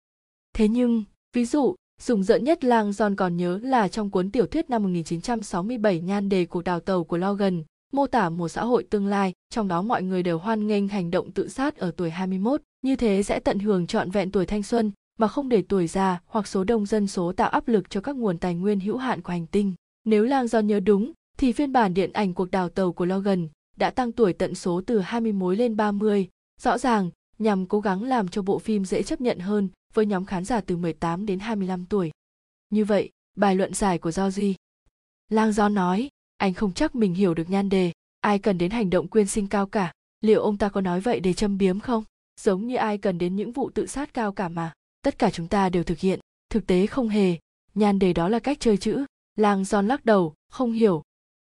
Thế 0.54 0.68
nhưng, 0.68 1.04
ví 1.34 1.46
dụ, 1.46 1.76
dùng 2.02 2.24
dợn 2.24 2.44
nhất 2.44 2.64
Lang 2.64 2.92
John 2.92 3.16
còn 3.16 3.38
nhớ 3.38 3.60
là 3.64 3.88
trong 3.88 4.10
cuốn 4.10 4.32
tiểu 4.32 4.46
thuyết 4.46 4.70
năm 4.70 4.84
1967 4.84 6.02
nhan 6.02 6.30
đề 6.30 6.46
cuộc 6.46 6.64
đào 6.64 6.80
tàu 6.80 7.04
của 7.04 7.18
Logan, 7.18 7.64
mô 7.94 8.08
tả 8.08 8.30
một 8.30 8.48
xã 8.48 8.64
hội 8.64 8.84
tương 8.84 9.08
lai, 9.08 9.34
trong 9.50 9.68
đó 9.68 9.82
mọi 9.82 10.04
người 10.04 10.24
đều 10.24 10.38
hoan 10.38 10.68
nghênh 10.68 10.88
hành 10.88 11.12
động 11.12 11.32
tự 11.32 11.48
sát 11.48 11.78
ở 11.78 11.92
tuổi 11.92 12.10
21, 12.10 12.62
như 12.82 12.96
thế 12.96 13.24
sẽ 13.24 13.40
tận 13.40 13.60
hưởng 13.60 13.88
trọn 13.88 14.12
vẹn 14.12 14.32
tuổi 14.32 14.46
thanh 14.46 14.64
xuân 14.64 14.92
mà 15.20 15.28
không 15.28 15.50
để 15.50 15.64
tuổi 15.70 15.88
già 15.88 16.22
hoặc 16.26 16.48
số 16.48 16.64
đông 16.64 16.86
dân 16.86 17.08
số 17.08 17.32
tạo 17.32 17.50
áp 17.50 17.68
lực 17.68 17.90
cho 17.90 18.02
các 18.02 18.16
nguồn 18.16 18.38
tài 18.38 18.56
nguyên 18.56 18.80
hữu 18.80 18.98
hạn 18.98 19.22
của 19.22 19.32
hành 19.32 19.48
tinh. 19.48 19.74
Nếu 20.06 20.24
Lang 20.24 20.48
do 20.48 20.60
nhớ 20.60 20.80
đúng, 20.80 21.12
thì 21.38 21.52
phiên 21.52 21.74
bản 21.74 21.94
điện 21.94 22.14
ảnh 22.14 22.34
cuộc 22.34 22.52
đào 22.52 22.70
tàu 22.70 22.94
của 22.94 23.06
Logan 23.06 23.48
đã 23.78 23.90
tăng 23.90 24.12
tuổi 24.12 24.34
tận 24.34 24.56
số 24.56 24.82
từ 24.86 25.00
20 25.00 25.32
mối 25.32 25.56
lên 25.56 25.76
30, 25.76 26.28
rõ 26.62 26.78
ràng 26.78 27.10
nhằm 27.40 27.66
cố 27.66 27.80
gắng 27.80 28.04
làm 28.04 28.28
cho 28.28 28.42
bộ 28.42 28.60
phim 28.60 28.86
dễ 28.86 29.04
chấp 29.04 29.22
nhận 29.22 29.40
hơn 29.40 29.70
với 29.94 30.06
nhóm 30.06 30.26
khán 30.26 30.46
giả 30.46 30.62
từ 30.62 30.78
18 30.78 31.26
đến 31.26 31.40
25 31.40 31.86
tuổi. 31.86 32.12
Như 32.70 32.86
vậy, 32.86 33.10
bài 33.36 33.56
luận 33.56 33.74
giải 33.74 33.98
của 33.98 34.12
Georgie. 34.16 34.54
Lang 35.30 35.52
Do 35.52 35.70
nói, 35.70 36.10
anh 36.38 36.54
không 36.54 36.74
chắc 36.74 36.96
mình 36.96 37.14
hiểu 37.14 37.34
được 37.34 37.50
nhan 37.50 37.70
đề, 37.70 37.92
ai 38.22 38.40
cần 38.40 38.58
đến 38.58 38.72
hành 38.72 38.90
động 38.90 39.08
quyên 39.08 39.28
sinh 39.28 39.48
cao 39.48 39.66
cả, 39.66 39.94
liệu 40.22 40.42
ông 40.42 40.58
ta 40.58 40.70
có 40.70 40.82
nói 40.82 41.00
vậy 41.00 41.20
để 41.20 41.34
châm 41.34 41.58
biếm 41.58 41.80
không? 41.80 42.04
Giống 42.42 42.68
như 42.68 42.76
ai 42.76 42.98
cần 42.98 43.18
đến 43.18 43.36
những 43.36 43.52
vụ 43.52 43.70
tự 43.70 43.88
sát 43.88 44.14
cao 44.14 44.32
cả 44.32 44.50
mà, 44.50 44.74
tất 45.02 45.20
cả 45.20 45.30
chúng 45.30 45.48
ta 45.48 45.70
đều 45.70 45.84
thực 45.84 46.00
hiện, 46.00 46.20
thực 46.50 46.68
tế 46.68 46.88
không 46.88 47.10
hề, 47.10 47.38
nhan 47.74 48.00
đề 48.00 48.14
đó 48.14 48.30
là 48.30 48.40
cách 48.40 48.60
chơi 48.60 48.78
chữ. 48.78 49.06
Lang 49.36 49.66
giòn 49.66 49.88
lắc 49.88 50.06
đầu, 50.06 50.34
không 50.50 50.72
hiểu. 50.72 51.04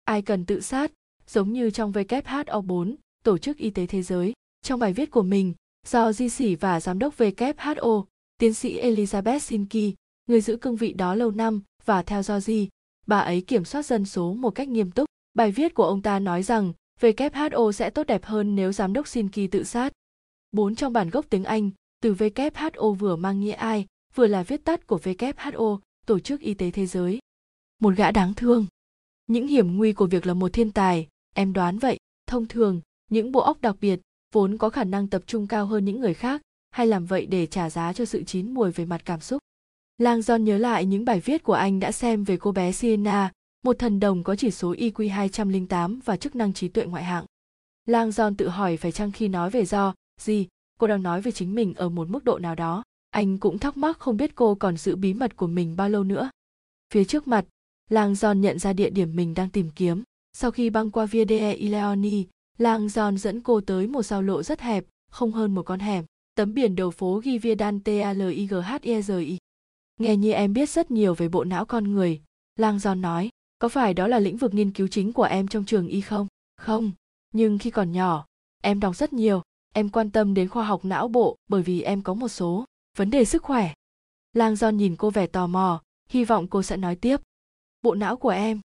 Ai 0.06 0.22
cần 0.22 0.46
tự 0.46 0.62
sát, 0.62 0.92
giống 1.28 1.54
như 1.54 1.70
trong 1.70 1.92
WHO 1.92 2.62
4, 2.62 2.96
Tổ 3.24 3.38
chức 3.38 3.58
Y 3.58 3.70
tế 3.70 3.86
Thế 3.86 4.02
giới. 4.02 4.34
Trong 4.62 4.80
bài 4.80 4.94
viết 4.94 5.12
của 5.12 5.22
mình, 5.22 5.54
do 5.88 6.12
di 6.12 6.30
sĩ 6.30 6.56
và 6.56 6.80
giám 6.80 7.00
đốc 7.00 7.18
WHO, 7.18 8.06
tiến 8.38 8.54
sĩ 8.54 8.82
Elizabeth 8.82 9.40
Sinki, 9.40 9.96
người 10.28 10.42
giữ 10.42 10.58
cương 10.58 10.76
vị 10.76 10.94
đó 10.94 11.16
lâu 11.16 11.32
năm 11.32 11.62
và 11.86 12.04
theo 12.04 12.24
do 12.24 12.40
di, 12.40 12.70
bà 13.08 13.20
ấy 13.20 13.42
kiểm 13.42 13.66
soát 13.66 13.86
dân 13.86 14.06
số 14.06 14.34
một 14.34 14.50
cách 14.50 14.68
nghiêm 14.68 14.92
túc. 14.92 15.06
Bài 15.34 15.52
viết 15.52 15.74
của 15.74 15.86
ông 15.86 16.02
ta 16.02 16.20
nói 16.20 16.44
rằng 16.44 16.74
WHO 17.00 17.72
sẽ 17.72 17.90
tốt 17.90 18.08
đẹp 18.08 18.26
hơn 18.26 18.56
nếu 18.56 18.72
giám 18.72 18.94
đốc 18.94 19.08
Sinki 19.08 19.52
tự 19.52 19.64
sát. 19.64 19.94
Bốn 20.52 20.76
trong 20.76 20.94
bản 20.94 21.10
gốc 21.10 21.26
tiếng 21.30 21.44
Anh, 21.44 21.72
từ 22.02 22.14
WHO 22.14 22.94
vừa 22.94 23.16
mang 23.16 23.40
nghĩa 23.40 23.52
ai, 23.52 23.86
vừa 24.16 24.28
là 24.28 24.44
viết 24.44 24.66
tắt 24.66 24.88
của 24.88 24.98
WHO, 24.98 25.80
Tổ 26.06 26.20
chức 26.20 26.42
Y 26.42 26.54
tế 26.54 26.72
Thế 26.72 26.86
giới. 26.86 27.20
Một 27.80 27.94
gã 27.98 28.12
đáng 28.12 28.34
thương. 28.34 28.66
Những 29.28 29.48
hiểm 29.48 29.78
nguy 29.78 29.94
của 29.94 30.08
việc 30.08 30.26
là 30.26 30.34
một 30.34 30.54
thiên 30.54 30.72
tài, 30.72 31.08
em 31.36 31.54
đoán 31.54 31.80
vậy. 31.80 31.98
Thông 32.28 32.48
thường, 32.48 32.82
những 33.10 33.32
bộ 33.32 33.40
óc 33.40 33.62
đặc 33.62 33.76
biệt, 33.82 34.00
vốn 34.34 34.58
có 34.58 34.70
khả 34.70 34.84
năng 34.84 35.08
tập 35.08 35.24
trung 35.26 35.48
cao 35.48 35.66
hơn 35.66 35.86
những 35.86 36.00
người 36.00 36.14
khác, 36.14 36.42
hay 36.72 36.88
làm 36.88 37.06
vậy 37.06 37.26
để 37.26 37.46
trả 37.46 37.70
giá 37.70 37.94
cho 37.94 38.06
sự 38.06 38.24
chín 38.24 38.54
mùi 38.54 38.72
về 38.72 38.86
mặt 38.86 39.02
cảm 39.06 39.20
xúc. 39.20 39.42
Lang 40.02 40.20
John 40.20 40.38
nhớ 40.38 40.58
lại 40.58 40.86
những 40.86 41.06
bài 41.06 41.20
viết 41.20 41.44
của 41.44 41.54
anh 41.54 41.80
đã 41.80 41.92
xem 41.92 42.24
về 42.24 42.38
cô 42.38 42.52
bé 42.52 42.72
Sienna, 42.72 43.32
một 43.64 43.80
thần 43.80 44.00
đồng 44.00 44.24
có 44.24 44.36
chỉ 44.36 44.52
số 44.52 44.74
IQ 44.74 45.12
208 45.12 46.00
và 46.06 46.18
chức 46.18 46.36
năng 46.36 46.54
trí 46.54 46.68
tuệ 46.68 46.86
ngoại 46.86 47.04
hạng. 47.04 47.26
Lang 47.86 48.10
John 48.10 48.36
tự 48.38 48.50
hỏi 48.50 48.78
phải 48.78 48.92
chăng 48.92 49.12
khi 49.12 49.28
nói 49.28 49.50
về 49.50 49.66
do, 49.66 49.94
gì, 50.22 50.48
cô 50.80 50.88
đang 50.88 51.04
nói 51.04 51.22
về 51.22 51.32
chính 51.32 51.56
mình 51.56 51.74
ở 51.74 51.90
một 51.90 52.10
mức 52.10 52.24
độ 52.24 52.40
nào 52.40 52.56
đó. 52.56 52.84
Anh 53.10 53.38
cũng 53.38 53.60
thắc 53.60 53.78
mắc 53.78 54.00
không 54.00 54.18
biết 54.18 54.36
cô 54.36 54.56
còn 54.56 54.78
giữ 54.78 54.96
bí 54.96 55.14
mật 55.14 55.36
của 55.36 55.48
mình 55.48 55.76
bao 55.76 55.90
lâu 55.90 56.04
nữa. 56.04 56.30
Phía 56.94 57.04
trước 57.04 57.28
mặt, 57.28 57.46
Lang 57.90 58.14
John 58.14 58.34
nhận 58.34 58.60
ra 58.60 58.74
địa 58.74 58.90
điểm 58.90 59.16
mình 59.16 59.34
đang 59.34 59.50
tìm 59.50 59.70
kiếm. 59.76 60.04
Sau 60.34 60.52
khi 60.52 60.70
băng 60.70 60.92
qua 60.92 61.06
Via 61.06 61.26
de 61.26 61.54
Ileoni, 61.54 62.26
Lang 62.58 62.88
John 62.88 63.18
dẫn 63.18 63.42
cô 63.42 63.62
tới 63.62 63.88
một 63.88 64.04
giao 64.04 64.22
lộ 64.22 64.44
rất 64.44 64.62
hẹp, 64.62 64.86
không 65.12 65.32
hơn 65.32 65.56
một 65.56 65.64
con 65.64 65.80
hẻm. 65.80 66.06
Tấm 66.36 66.54
biển 66.54 66.76
đầu 66.76 66.92
phố 66.92 67.22
ghi 67.24 67.38
Via 67.38 67.56
Dante 67.56 68.02
Aligheri. 68.02 69.38
Nghe 70.02 70.18
như 70.18 70.32
em 70.32 70.54
biết 70.54 70.70
rất 70.70 70.92
nhiều 70.92 71.14
về 71.14 71.30
bộ 71.30 71.44
não 71.44 71.66
con 71.66 71.92
người, 71.94 72.22
Lang 72.56 72.80
giòn 72.80 73.02
nói, 73.02 73.30
có 73.60 73.70
phải 73.70 73.94
đó 73.94 74.08
là 74.08 74.20
lĩnh 74.20 74.38
vực 74.38 74.54
nghiên 74.54 74.72
cứu 74.72 74.88
chính 74.88 75.14
của 75.14 75.24
em 75.24 75.48
trong 75.48 75.66
trường 75.66 75.88
y 75.88 76.02
không? 76.02 76.28
Không, 76.58 76.92
nhưng 77.34 77.58
khi 77.58 77.70
còn 77.72 77.92
nhỏ, 77.92 78.26
em 78.62 78.80
đọc 78.80 78.96
rất 78.96 79.14
nhiều, 79.14 79.42
em 79.74 79.90
quan 79.90 80.10
tâm 80.10 80.34
đến 80.34 80.50
khoa 80.50 80.66
học 80.66 80.86
não 80.86 81.08
bộ 81.08 81.36
bởi 81.48 81.62
vì 81.62 81.82
em 81.82 82.02
có 82.02 82.14
một 82.14 82.28
số 82.28 82.66
vấn 82.98 83.10
đề 83.10 83.26
sức 83.26 83.44
khỏe. 83.44 83.74
Lang 84.34 84.56
giòn 84.56 84.78
nhìn 84.78 84.96
cô 84.96 85.10
vẻ 85.10 85.28
tò 85.28 85.48
mò, 85.48 85.82
hy 86.10 86.26
vọng 86.26 86.48
cô 86.48 86.64
sẽ 86.64 86.78
nói 86.78 86.96
tiếp. 86.96 87.18
Bộ 87.82 87.96
não 87.96 88.18
của 88.18 88.30
em. 88.30 88.60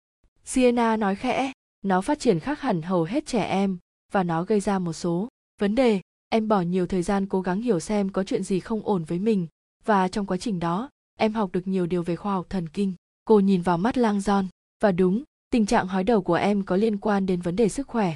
Sienna 0.46 0.98
nói 0.98 1.16
khẽ, 1.16 1.52
nó 1.82 2.02
phát 2.02 2.20
triển 2.20 2.40
khác 2.40 2.62
hẳn 2.62 2.82
hầu 2.82 3.04
hết 3.04 3.26
trẻ 3.26 3.44
em 3.44 3.78
và 4.12 4.24
nó 4.24 4.44
gây 4.44 4.60
ra 4.60 4.80
một 4.80 4.94
số 4.94 5.28
vấn 5.62 5.76
đề. 5.76 6.02
Em 6.30 6.48
bỏ 6.48 6.62
nhiều 6.62 6.88
thời 6.88 7.04
gian 7.04 7.28
cố 7.28 7.42
gắng 7.42 7.62
hiểu 7.62 7.80
xem 7.80 8.10
có 8.10 8.24
chuyện 8.24 8.44
gì 8.44 8.60
không 8.60 8.82
ổn 8.84 9.04
với 9.04 9.20
mình 9.20 9.48
và 9.86 10.08
trong 10.08 10.26
quá 10.26 10.38
trình 10.38 10.60
đó, 10.60 10.90
em 11.16 11.34
học 11.34 11.50
được 11.54 11.68
nhiều 11.68 11.86
điều 11.86 12.04
về 12.04 12.16
khoa 12.16 12.34
học 12.34 12.46
thần 12.50 12.70
kinh. 12.70 12.94
Cô 13.26 13.40
nhìn 13.40 13.62
vào 13.62 13.78
mắt 13.78 13.98
Lang 13.98 14.22
giòn 14.22 14.48
và 14.80 14.92
đúng, 14.92 15.24
tình 15.50 15.66
trạng 15.66 15.88
hói 15.88 16.04
đầu 16.04 16.22
của 16.22 16.34
em 16.34 16.64
có 16.64 16.76
liên 16.76 16.98
quan 16.98 17.26
đến 17.26 17.42
vấn 17.42 17.56
đề 17.56 17.70
sức 17.70 17.88
khỏe. 17.88 18.16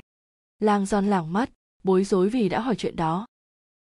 Lang 0.60 0.86
giòn 0.86 1.08
lảng 1.08 1.34
mắt, 1.34 1.50
bối 1.84 2.04
rối 2.04 2.30
vì 2.30 2.50
đã 2.50 2.60
hỏi 2.60 2.76
chuyện 2.76 2.96
đó. 2.96 3.26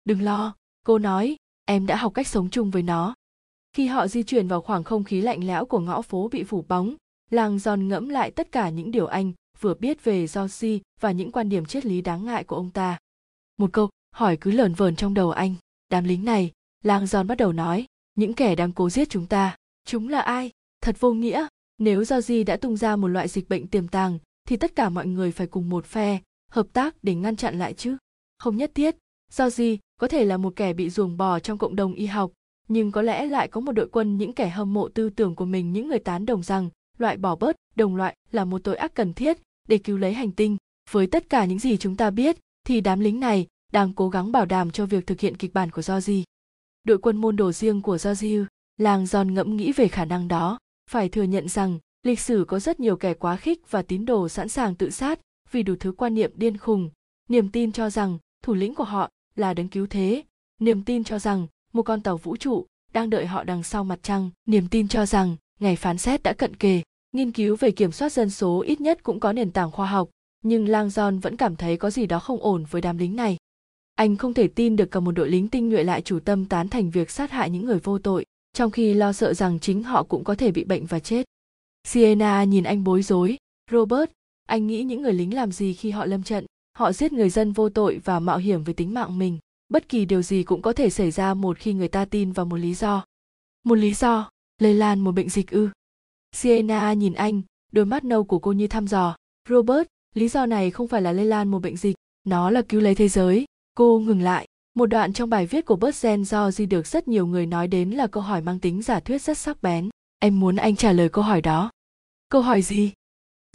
Đừng 0.05 0.21
lo, 0.21 0.55
cô 0.83 0.99
nói, 0.99 1.35
em 1.65 1.85
đã 1.85 1.95
học 1.95 2.13
cách 2.13 2.27
sống 2.27 2.49
chung 2.49 2.71
với 2.71 2.83
nó. 2.83 3.15
Khi 3.73 3.87
họ 3.87 4.07
di 4.07 4.23
chuyển 4.23 4.47
vào 4.47 4.61
khoảng 4.61 4.83
không 4.83 5.03
khí 5.03 5.21
lạnh 5.21 5.47
lẽo 5.47 5.65
của 5.65 5.79
ngõ 5.79 6.01
phố 6.01 6.29
bị 6.31 6.43
phủ 6.43 6.65
bóng, 6.67 6.95
Lang 7.29 7.59
giòn 7.59 7.87
ngẫm 7.87 8.09
lại 8.09 8.31
tất 8.31 8.51
cả 8.51 8.69
những 8.69 8.91
điều 8.91 9.07
anh 9.07 9.31
vừa 9.59 9.73
biết 9.73 10.03
về 10.03 10.25
Josie 10.25 10.79
và 10.99 11.11
những 11.11 11.31
quan 11.31 11.49
điểm 11.49 11.65
triết 11.65 11.85
lý 11.85 12.01
đáng 12.01 12.25
ngại 12.25 12.43
của 12.43 12.55
ông 12.55 12.69
ta. 12.69 12.97
Một 13.57 13.69
câu 13.73 13.89
hỏi 14.11 14.37
cứ 14.41 14.51
lởn 14.51 14.73
vởn 14.73 14.95
trong 14.95 15.13
đầu 15.13 15.31
anh. 15.31 15.55
Đám 15.89 16.03
lính 16.03 16.25
này, 16.25 16.51
Lang 16.83 17.07
Giòn 17.07 17.27
bắt 17.27 17.35
đầu 17.37 17.53
nói, 17.53 17.85
những 18.17 18.33
kẻ 18.33 18.55
đang 18.55 18.71
cố 18.71 18.89
giết 18.89 19.09
chúng 19.09 19.25
ta, 19.25 19.55
chúng 19.85 20.09
là 20.09 20.21
ai? 20.21 20.51
Thật 20.81 20.95
vô 20.99 21.13
nghĩa. 21.13 21.47
Nếu 21.77 22.03
Georgie 22.09 22.43
đã 22.43 22.57
tung 22.57 22.77
ra 22.77 22.95
một 22.95 23.07
loại 23.07 23.27
dịch 23.27 23.49
bệnh 23.49 23.67
tiềm 23.67 23.87
tàng, 23.87 24.19
thì 24.47 24.57
tất 24.57 24.75
cả 24.75 24.89
mọi 24.89 25.07
người 25.07 25.31
phải 25.31 25.47
cùng 25.47 25.69
một 25.69 25.85
phe, 25.85 26.19
hợp 26.51 26.67
tác 26.73 26.95
để 27.03 27.15
ngăn 27.15 27.35
chặn 27.35 27.59
lại 27.59 27.73
chứ. 27.73 27.97
Không 28.39 28.57
nhất 28.57 28.71
thiết, 28.75 28.95
Georgie 29.37 29.77
có 29.99 30.07
thể 30.07 30.25
là 30.25 30.37
một 30.37 30.53
kẻ 30.55 30.73
bị 30.73 30.89
ruồng 30.89 31.17
bò 31.17 31.39
trong 31.39 31.57
cộng 31.57 31.75
đồng 31.75 31.93
y 31.93 32.05
học, 32.05 32.31
nhưng 32.67 32.91
có 32.91 33.01
lẽ 33.01 33.25
lại 33.25 33.47
có 33.47 33.61
một 33.61 33.71
đội 33.71 33.87
quân 33.91 34.17
những 34.17 34.33
kẻ 34.33 34.49
hâm 34.49 34.73
mộ 34.73 34.89
tư 34.89 35.09
tưởng 35.09 35.35
của 35.35 35.45
mình 35.45 35.73
những 35.73 35.87
người 35.87 35.99
tán 35.99 36.25
đồng 36.25 36.43
rằng 36.43 36.69
loại 36.97 37.17
bỏ 37.17 37.35
bớt 37.35 37.55
đồng 37.75 37.95
loại 37.95 38.15
là 38.31 38.45
một 38.45 38.63
tội 38.63 38.75
ác 38.75 38.93
cần 38.93 39.13
thiết 39.13 39.37
để 39.67 39.77
cứu 39.77 39.97
lấy 39.97 40.13
hành 40.13 40.31
tinh. 40.31 40.57
Với 40.91 41.07
tất 41.07 41.29
cả 41.29 41.45
những 41.45 41.59
gì 41.59 41.77
chúng 41.77 41.95
ta 41.95 42.09
biết, 42.09 42.37
thì 42.67 42.81
đám 42.81 42.99
lính 42.99 43.19
này 43.19 43.47
đang 43.71 43.93
cố 43.93 44.09
gắng 44.09 44.31
bảo 44.31 44.45
đảm 44.45 44.71
cho 44.71 44.85
việc 44.85 45.07
thực 45.07 45.19
hiện 45.19 45.37
kịch 45.37 45.53
bản 45.53 45.71
của 45.71 45.81
Georgie. 45.87 46.23
Đội 46.87 46.97
quân 46.97 47.17
môn 47.17 47.35
đồ 47.35 47.51
riêng 47.51 47.81
của 47.81 47.97
Georgie, 48.03 48.45
làng 48.77 49.05
giòn 49.05 49.33
ngẫm 49.33 49.55
nghĩ 49.55 49.71
về 49.71 49.87
khả 49.87 50.05
năng 50.05 50.27
đó. 50.27 50.59
Phải 50.89 51.09
thừa 51.09 51.23
nhận 51.23 51.47
rằng, 51.47 51.79
lịch 52.03 52.19
sử 52.19 52.45
có 52.47 52.59
rất 52.59 52.79
nhiều 52.79 52.95
kẻ 52.95 53.13
quá 53.13 53.35
khích 53.35 53.71
và 53.71 53.81
tín 53.81 54.05
đồ 54.05 54.29
sẵn 54.29 54.49
sàng 54.49 54.75
tự 54.75 54.89
sát 54.89 55.19
vì 55.51 55.63
đủ 55.63 55.75
thứ 55.79 55.91
quan 55.91 56.13
niệm 56.13 56.31
điên 56.35 56.57
khùng, 56.57 56.89
niềm 57.29 57.51
tin 57.51 57.71
cho 57.71 57.89
rằng 57.89 58.17
thủ 58.43 58.53
lĩnh 58.53 58.75
của 58.75 58.83
họ 58.83 59.09
là 59.35 59.53
đấng 59.53 59.67
cứu 59.67 59.87
thế, 59.87 60.23
niềm 60.59 60.83
tin 60.83 61.03
cho 61.03 61.19
rằng 61.19 61.47
một 61.73 61.83
con 61.83 62.01
tàu 62.01 62.17
vũ 62.17 62.37
trụ 62.37 62.65
đang 62.93 63.09
đợi 63.09 63.25
họ 63.25 63.43
đằng 63.43 63.63
sau 63.63 63.83
mặt 63.83 63.99
trăng, 64.03 64.29
niềm 64.45 64.67
tin 64.67 64.87
cho 64.87 65.05
rằng 65.05 65.35
ngày 65.59 65.75
phán 65.75 65.97
xét 65.97 66.23
đã 66.23 66.33
cận 66.33 66.55
kề. 66.55 66.81
Nghiên 67.11 67.31
cứu 67.31 67.55
về 67.55 67.71
kiểm 67.71 67.91
soát 67.91 68.11
dân 68.11 68.29
số 68.29 68.61
ít 68.61 68.81
nhất 68.81 69.03
cũng 69.03 69.19
có 69.19 69.33
nền 69.33 69.51
tảng 69.51 69.71
khoa 69.71 69.85
học, 69.85 70.09
nhưng 70.43 70.67
Lang 70.67 70.87
John 70.87 71.21
vẫn 71.21 71.37
cảm 71.37 71.55
thấy 71.55 71.77
có 71.77 71.89
gì 71.89 72.05
đó 72.05 72.19
không 72.19 72.41
ổn 72.41 72.65
với 72.69 72.81
đám 72.81 72.97
lính 72.97 73.15
này. 73.15 73.36
Anh 73.97 74.17
không 74.17 74.33
thể 74.33 74.47
tin 74.47 74.75
được 74.75 74.91
cả 74.91 74.99
một 74.99 75.11
đội 75.11 75.29
lính 75.29 75.47
tinh 75.47 75.69
nhuệ 75.69 75.83
lại 75.83 76.01
chủ 76.01 76.19
tâm 76.19 76.45
tán 76.45 76.67
thành 76.67 76.89
việc 76.89 77.11
sát 77.11 77.31
hại 77.31 77.49
những 77.49 77.65
người 77.65 77.79
vô 77.79 77.99
tội, 77.99 78.25
trong 78.53 78.71
khi 78.71 78.93
lo 78.93 79.13
sợ 79.13 79.33
rằng 79.33 79.59
chính 79.59 79.83
họ 79.83 80.03
cũng 80.03 80.23
có 80.23 80.35
thể 80.35 80.51
bị 80.51 80.63
bệnh 80.63 80.85
và 80.85 80.99
chết. 80.99 81.25
Sienna 81.87 82.43
nhìn 82.43 82.63
anh 82.63 82.83
bối 82.83 83.03
rối. 83.03 83.37
Robert, 83.71 84.11
anh 84.45 84.67
nghĩ 84.67 84.83
những 84.83 85.01
người 85.01 85.13
lính 85.13 85.35
làm 85.35 85.51
gì 85.51 85.73
khi 85.73 85.91
họ 85.91 86.05
lâm 86.05 86.23
trận? 86.23 86.45
Họ 86.77 86.91
giết 86.91 87.13
người 87.13 87.29
dân 87.29 87.51
vô 87.51 87.69
tội 87.69 88.01
và 88.03 88.19
mạo 88.19 88.37
hiểm 88.37 88.63
với 88.63 88.73
tính 88.73 88.93
mạng 88.93 89.19
mình. 89.19 89.39
Bất 89.69 89.89
kỳ 89.89 90.05
điều 90.05 90.21
gì 90.21 90.43
cũng 90.43 90.61
có 90.61 90.73
thể 90.73 90.89
xảy 90.89 91.11
ra 91.11 91.33
một 91.33 91.57
khi 91.57 91.73
người 91.73 91.87
ta 91.87 92.05
tin 92.05 92.31
vào 92.31 92.45
một 92.45 92.57
lý 92.57 92.73
do. 92.73 93.05
Một 93.63 93.75
lý 93.75 93.93
do, 93.93 94.29
lây 94.61 94.73
lan 94.73 94.99
một 94.99 95.11
bệnh 95.11 95.29
dịch 95.29 95.51
ư. 95.51 95.69
Sienna 96.35 96.93
nhìn 96.93 97.13
anh, 97.13 97.41
đôi 97.71 97.85
mắt 97.85 98.03
nâu 98.03 98.23
của 98.23 98.39
cô 98.39 98.51
như 98.51 98.67
thăm 98.67 98.87
dò. 98.87 99.15
Robert, 99.49 99.87
lý 100.15 100.27
do 100.27 100.45
này 100.45 100.71
không 100.71 100.87
phải 100.87 101.01
là 101.01 101.11
lây 101.11 101.25
lan 101.25 101.51
một 101.51 101.59
bệnh 101.59 101.77
dịch, 101.77 101.95
nó 102.23 102.49
là 102.49 102.61
cứu 102.61 102.81
lấy 102.81 102.95
thế 102.95 103.07
giới. 103.07 103.45
Cô 103.77 103.99
ngừng 103.99 104.21
lại, 104.21 104.47
Một 104.75 104.85
đoạn 104.85 105.13
trong 105.13 105.29
bài 105.29 105.45
viết 105.45 105.65
của 105.65 105.75
Bertrand 105.75 106.33
di 106.53 106.65
được 106.65 106.87
rất 106.87 107.07
nhiều 107.07 107.27
người 107.27 107.45
nói 107.45 107.67
đến 107.67 107.89
là 107.89 108.07
câu 108.07 108.23
hỏi 108.23 108.41
mang 108.41 108.59
tính 108.59 108.81
giả 108.81 108.99
thuyết 108.99 109.21
rất 109.21 109.37
sắc 109.37 109.63
bén. 109.63 109.89
Em 110.19 110.39
muốn 110.39 110.55
anh 110.55 110.75
trả 110.75 110.91
lời 110.91 111.09
câu 111.09 111.23
hỏi 111.23 111.41
đó. 111.41 111.71
Câu 112.29 112.41
hỏi 112.41 112.61
gì? 112.61 112.91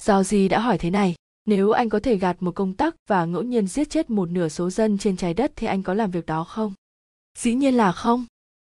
Do 0.02 0.22
di 0.22 0.48
đã 0.48 0.60
hỏi 0.60 0.78
thế 0.78 0.90
này, 0.90 1.14
nếu 1.44 1.70
anh 1.70 1.88
có 1.88 2.00
thể 2.00 2.16
gạt 2.16 2.36
một 2.40 2.54
công 2.54 2.74
tắc 2.74 2.96
và 3.08 3.24
ngẫu 3.24 3.42
nhiên 3.42 3.66
giết 3.66 3.90
chết 3.90 4.10
một 4.10 4.30
nửa 4.30 4.48
số 4.48 4.70
dân 4.70 4.98
trên 4.98 5.16
trái 5.16 5.34
đất 5.34 5.52
thì 5.56 5.66
anh 5.66 5.82
có 5.82 5.94
làm 5.94 6.10
việc 6.10 6.26
đó 6.26 6.44
không? 6.44 6.74
Dĩ 7.38 7.54
nhiên 7.54 7.74
là 7.74 7.92
không. 7.92 8.26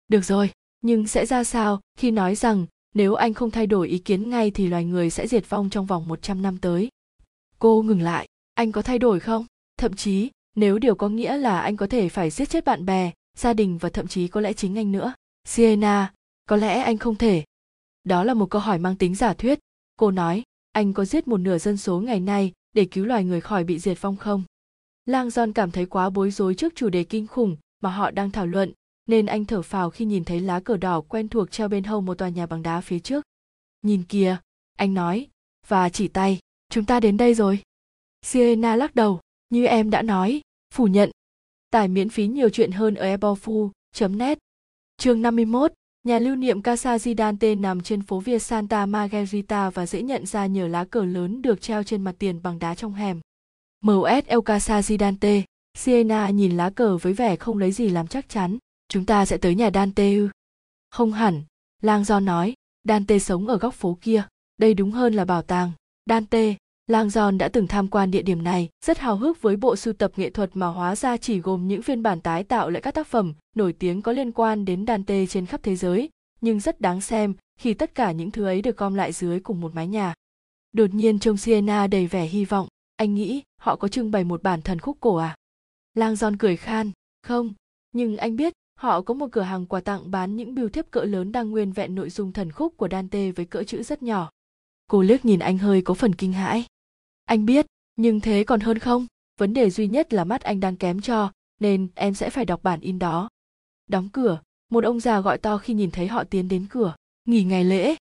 Được 0.08 0.26
rồi, 0.26 0.52
nhưng 0.82 1.08
sẽ 1.08 1.26
ra 1.26 1.44
sao 1.44 1.82
khi 1.98 2.12
nói 2.12 2.36
rằng 2.36 2.66
nếu 2.94 3.14
anh 3.14 3.34
không 3.34 3.52
thay 3.52 3.68
đổi 3.68 3.88
ý 3.88 3.98
kiến 3.98 4.30
ngay 4.30 4.52
thì 4.52 4.68
loài 4.68 4.86
người 4.86 5.10
sẽ 5.10 5.28
diệt 5.28 5.50
vong 5.50 5.70
trong 5.70 5.86
vòng 5.86 6.08
100 6.08 6.41
năm 6.41 6.58
tới? 6.58 6.89
Cô 7.60 7.82
ngừng 7.82 8.02
lại, 8.02 8.28
anh 8.54 8.72
có 8.72 8.82
thay 8.82 9.00
đổi 9.00 9.20
không? 9.20 9.46
Thậm 9.78 9.94
chí, 9.94 10.30
nếu 10.56 10.80
điều 10.80 10.95
có 10.95 11.10
nghĩa 11.10 11.38
là 11.38 11.62
anh 11.62 11.78
có 11.78 11.88
thể 11.88 12.10
phải 12.10 12.30
giết 12.30 12.49
chết 12.49 12.66
bạn 12.66 12.86
bè, 12.86 13.12
gia 13.38 13.54
đình 13.54 13.78
và 13.78 13.89
thậm 13.89 14.08
chí 14.08 14.28
có 14.28 14.41
lẽ 14.41 14.54
chính 14.54 14.78
anh 14.78 14.91
nữa. 14.91 15.14
Sienna, 15.47 16.14
có 16.45 16.56
lẽ 16.56 16.80
anh 16.80 16.97
không 16.97 17.16
thể. 17.16 17.43
Đó 18.04 18.24
là 18.24 18.34
một 18.34 18.49
câu 18.49 18.62
hỏi 18.62 18.80
mang 18.80 18.95
tính 18.95 19.16
giả 19.16 19.34
thuyết. 19.34 19.60
Cô 19.95 20.12
nói, 20.12 20.43
anh 20.72 20.93
có 20.93 21.06
giết 21.06 21.28
một 21.28 21.38
nửa 21.38 21.58
dân 21.58 21.78
số 21.78 21.99
ngày 21.99 22.20
nay 22.20 22.51
để 22.74 22.86
cứu 22.86 23.06
loài 23.06 23.24
người 23.24 23.41
khỏi 23.41 23.64
bị 23.64 23.80
diệt 23.80 24.01
vong 24.01 24.16
không? 24.16 24.43
Lang 25.06 25.28
John 25.28 25.54
cảm 25.54 25.72
thấy 25.72 25.86
quá 25.86 26.10
bối 26.10 26.32
rối 26.32 26.56
trước 26.56 26.74
chủ 26.76 26.89
đề 26.89 27.04
kinh 27.04 27.28
khủng 27.28 27.58
mà 27.82 27.89
họ 27.89 28.12
đang 28.12 28.32
thảo 28.32 28.47
luận, 28.47 28.72
nên 29.06 29.26
anh 29.26 29.45
thở 29.45 29.62
phào 29.62 29.89
khi 29.89 30.06
nhìn 30.06 30.24
thấy 30.24 30.39
lá 30.39 30.60
cờ 30.60 30.78
đỏ 30.78 31.01
quen 31.01 31.30
thuộc 31.30 31.51
treo 31.51 31.68
bên 31.68 31.84
hông 31.84 32.06
một 32.06 32.18
tòa 32.18 32.30
nhà 32.30 32.45
bằng 32.45 32.64
đá 32.64 32.82
phía 32.82 32.99
trước. 32.99 33.24
Nhìn 33.82 34.04
kìa, 34.04 34.38
anh 34.78 34.93
nói, 34.93 35.28
và 35.68 35.89
chỉ 35.89 36.08
tay, 36.08 36.39
chúng 36.70 36.86
ta 36.86 36.99
đến 36.99 37.18
đây 37.18 37.34
rồi. 37.34 37.60
Sienna 38.22 38.76
lắc 38.76 38.95
đầu, 38.95 39.20
như 39.54 39.66
em 39.66 39.89
đã 39.89 40.01
nói, 40.01 40.41
phủ 40.74 40.88
nhận. 40.88 41.12
Tải 41.70 41.88
miễn 41.88 42.10
phí 42.10 42.28
nhiều 42.28 42.49
chuyện 42.49 42.72
hơn 42.72 42.95
ở 42.95 43.06
ebofu.net. 43.06 44.38
Chương 44.97 45.22
51, 45.22 45.74
Nhà 46.04 46.20
lưu 46.20 46.36
niệm 46.36 46.62
Casa 46.62 46.99
Gigante 46.99 47.56
nằm 47.56 47.82
trên 47.82 48.01
phố 48.01 48.20
Via 48.20 48.39
Santa 48.39 48.86
Margherita 48.86 49.70
và 49.70 49.86
dễ 49.86 50.01
nhận 50.01 50.26
ra 50.26 50.45
nhờ 50.45 50.68
lá 50.68 50.86
cờ 50.86 51.06
lớn 51.06 51.41
được 51.41 51.62
treo 51.62 51.84
trên 51.84 52.01
mặt 52.01 52.16
tiền 52.20 52.41
bằng 52.43 52.60
đá 52.60 52.76
trong 52.76 52.93
hẻm. 52.93 53.22
MS 53.82 54.26
El 54.26 54.39
Casa 54.45 54.82
Gigante, 54.82 55.43
Siena 55.78 56.30
nhìn 56.30 56.58
lá 56.58 56.70
cờ 56.70 56.97
với 56.97 57.14
vẻ 57.14 57.36
không 57.36 57.58
lấy 57.58 57.72
gì 57.72 57.89
làm 57.89 58.08
chắc 58.08 58.30
chắn. 58.30 58.58
Chúng 58.88 59.06
ta 59.06 59.26
sẽ 59.26 59.38
tới 59.38 59.56
nhà 59.56 59.70
Dante 59.74 60.16
ư? 60.16 60.30
Không 60.89 61.12
hẳn, 61.12 61.43
Lang 61.82 62.04
Do 62.04 62.20
nói, 62.20 62.54
Dante 62.84 63.20
sống 63.20 63.47
ở 63.47 63.58
góc 63.58 63.74
phố 63.74 63.97
kia, 64.01 64.24
đây 64.58 64.74
đúng 64.74 64.91
hơn 64.91 65.14
là 65.14 65.26
bảo 65.26 65.41
tàng. 65.41 65.72
Dante, 66.10 66.56
Lang 66.88 67.10
Giòn 67.10 67.38
đã 67.38 67.48
từng 67.48 67.68
tham 67.68 67.88
quan 67.88 68.12
địa 68.12 68.22
điểm 68.22 68.44
này, 68.44 68.70
rất 68.86 69.00
hào 69.00 69.16
hức 69.16 69.42
với 69.42 69.56
bộ 69.56 69.76
sưu 69.76 69.94
tập 69.94 70.12
nghệ 70.16 70.30
thuật 70.30 70.50
mà 70.54 70.68
hóa 70.68 70.96
ra 70.96 71.18
chỉ 71.18 71.40
gồm 71.40 71.68
những 71.68 71.82
phiên 71.82 72.04
bản 72.04 72.22
tái 72.22 72.44
tạo 72.44 72.70
lại 72.70 72.82
các 72.82 72.94
tác 72.94 73.08
phẩm 73.08 73.34
nổi 73.56 73.74
tiếng 73.74 74.02
có 74.02 74.12
liên 74.12 74.32
quan 74.32 74.66
đến 74.66 74.86
Dante 74.88 75.26
trên 75.26 75.46
khắp 75.46 75.64
thế 75.64 75.76
giới, 75.76 76.10
nhưng 76.42 76.60
rất 76.60 76.82
đáng 76.82 77.02
xem 77.02 77.34
khi 77.60 77.74
tất 77.74 77.96
cả 77.96 78.12
những 78.12 78.32
thứ 78.32 78.46
ấy 78.46 78.62
được 78.62 78.78
gom 78.78 78.96
lại 78.96 79.12
dưới 79.12 79.40
cùng 79.40 79.62
một 79.62 79.76
mái 79.76 79.88
nhà. 79.88 80.14
Đột 80.74 80.94
nhiên 80.94 81.20
trông 81.20 81.38
Siena 81.38 81.88
đầy 81.88 82.08
vẻ 82.08 82.26
hy 82.26 82.46
vọng, 82.46 82.68
anh 82.96 83.14
nghĩ 83.14 83.42
họ 83.62 83.76
có 83.76 83.88
trưng 83.88 84.12
bày 84.12 84.24
một 84.24 84.44
bản 84.44 84.62
thần 84.62 84.80
khúc 84.80 84.98
cổ 85.00 85.16
à? 85.16 85.36
Lang 85.94 86.16
Giòn 86.16 86.38
cười 86.38 86.58
khan, 86.58 86.92
không, 87.22 87.54
nhưng 87.92 88.18
anh 88.18 88.36
biết 88.36 88.54
họ 88.80 89.02
có 89.02 89.14
một 89.14 89.28
cửa 89.32 89.42
hàng 89.42 89.66
quà 89.66 89.80
tặng 89.80 90.12
bán 90.12 90.36
những 90.36 90.56
bưu 90.56 90.70
thiếp 90.70 90.92
cỡ 90.92 91.04
lớn 91.04 91.32
đang 91.32 91.52
nguyên 91.52 91.72
vẹn 91.72 91.96
nội 91.96 92.10
dung 92.10 92.32
thần 92.32 92.52
khúc 92.52 92.78
của 92.78 92.88
Dante 92.92 93.32
với 93.32 93.46
cỡ 93.46 93.64
chữ 93.64 93.84
rất 93.84 94.04
nhỏ. 94.04 94.30
Cô 94.88 95.02
liếc 95.02 95.26
nhìn 95.26 95.40
anh 95.40 95.58
hơi 95.58 95.82
có 95.82 95.94
phần 95.94 96.16
kinh 96.16 96.34
hãi 96.34 96.66
anh 97.26 97.46
biết, 97.46 97.66
nhưng 97.96 98.20
thế 98.20 98.44
còn 98.44 98.60
hơn 98.60 98.80
không? 98.80 99.08
Vấn 99.40 99.54
đề 99.54 99.70
duy 99.70 99.88
nhất 99.88 100.14
là 100.14 100.24
mắt 100.24 100.42
anh 100.42 100.60
đang 100.60 100.76
kém 100.76 101.02
cho, 101.02 101.32
nên 101.60 101.88
em 101.96 102.14
sẽ 102.14 102.30
phải 102.30 102.46
đọc 102.46 102.64
bản 102.64 102.80
in 102.80 103.00
đó. 103.00 103.30
Đóng 103.88 104.10
cửa, 104.14 104.42
một 104.70 104.84
ông 104.84 105.00
già 105.00 105.20
gọi 105.20 105.38
to 105.38 105.58
khi 105.58 105.74
nhìn 105.74 105.92
thấy 105.92 106.08
họ 106.08 106.24
tiến 106.24 106.48
đến 106.48 106.68
cửa. 106.70 106.96
Nghỉ 107.26 107.44
ngày 107.44 107.64
lễ. 107.64 107.96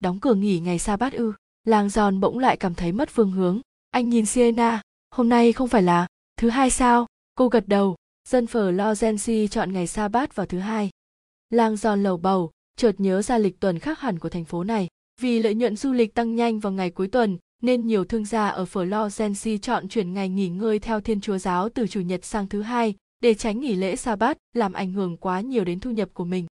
Đóng 0.00 0.20
cửa 0.20 0.34
nghỉ 0.34 0.60
ngày 0.60 0.78
sa 0.78 0.96
bát 0.96 1.12
ư. 1.12 1.32
Làng 1.64 1.88
giòn 1.88 2.20
bỗng 2.20 2.38
lại 2.38 2.56
cảm 2.56 2.74
thấy 2.74 2.92
mất 2.92 3.08
phương 3.10 3.32
hướng. 3.32 3.60
Anh 3.90 4.08
nhìn 4.08 4.26
siena 4.26 4.82
hôm 5.10 5.28
nay 5.28 5.52
không 5.52 5.68
phải 5.68 5.82
là 5.82 6.06
thứ 6.36 6.48
hai 6.50 6.70
sao? 6.70 7.06
Cô 7.34 7.48
gật 7.48 7.68
đầu. 7.68 7.96
Dân 8.28 8.46
phở 8.46 8.70
Lo 8.70 8.92
Genzi 8.92 9.46
chọn 9.46 9.72
ngày 9.72 9.86
sa 9.86 10.08
bát 10.08 10.34
vào 10.34 10.46
thứ 10.46 10.58
hai. 10.58 10.90
Làng 11.50 11.76
giòn 11.76 12.02
lầu 12.02 12.16
bầu, 12.16 12.50
chợt 12.76 12.92
nhớ 12.98 13.22
ra 13.22 13.38
lịch 13.38 13.60
tuần 13.60 13.78
khác 13.78 14.00
hẳn 14.00 14.18
của 14.18 14.28
thành 14.28 14.44
phố 14.44 14.64
này. 14.64 14.88
Vì 15.20 15.42
lợi 15.42 15.54
nhuận 15.54 15.76
du 15.76 15.92
lịch 15.92 16.14
tăng 16.14 16.34
nhanh 16.34 16.60
vào 16.60 16.72
ngày 16.72 16.90
cuối 16.90 17.08
tuần 17.08 17.38
nên 17.66 17.86
nhiều 17.86 18.04
thương 18.04 18.24
gia 18.24 18.48
ở 18.48 18.64
Florence 18.64 19.58
chọn 19.58 19.88
chuyển 19.88 20.14
ngày 20.14 20.28
nghỉ 20.28 20.48
ngơi 20.48 20.78
theo 20.78 21.00
Thiên 21.00 21.20
Chúa 21.20 21.38
giáo 21.38 21.68
từ 21.68 21.86
chủ 21.86 22.00
nhật 22.00 22.24
sang 22.24 22.46
thứ 22.46 22.62
hai 22.62 22.94
để 23.20 23.34
tránh 23.34 23.60
nghỉ 23.60 23.74
lễ 23.74 23.96
sa 23.96 24.16
bát 24.16 24.36
làm 24.52 24.72
ảnh 24.72 24.92
hưởng 24.92 25.16
quá 25.16 25.40
nhiều 25.40 25.64
đến 25.64 25.80
thu 25.80 25.90
nhập 25.90 26.08
của 26.14 26.24
mình. 26.24 26.46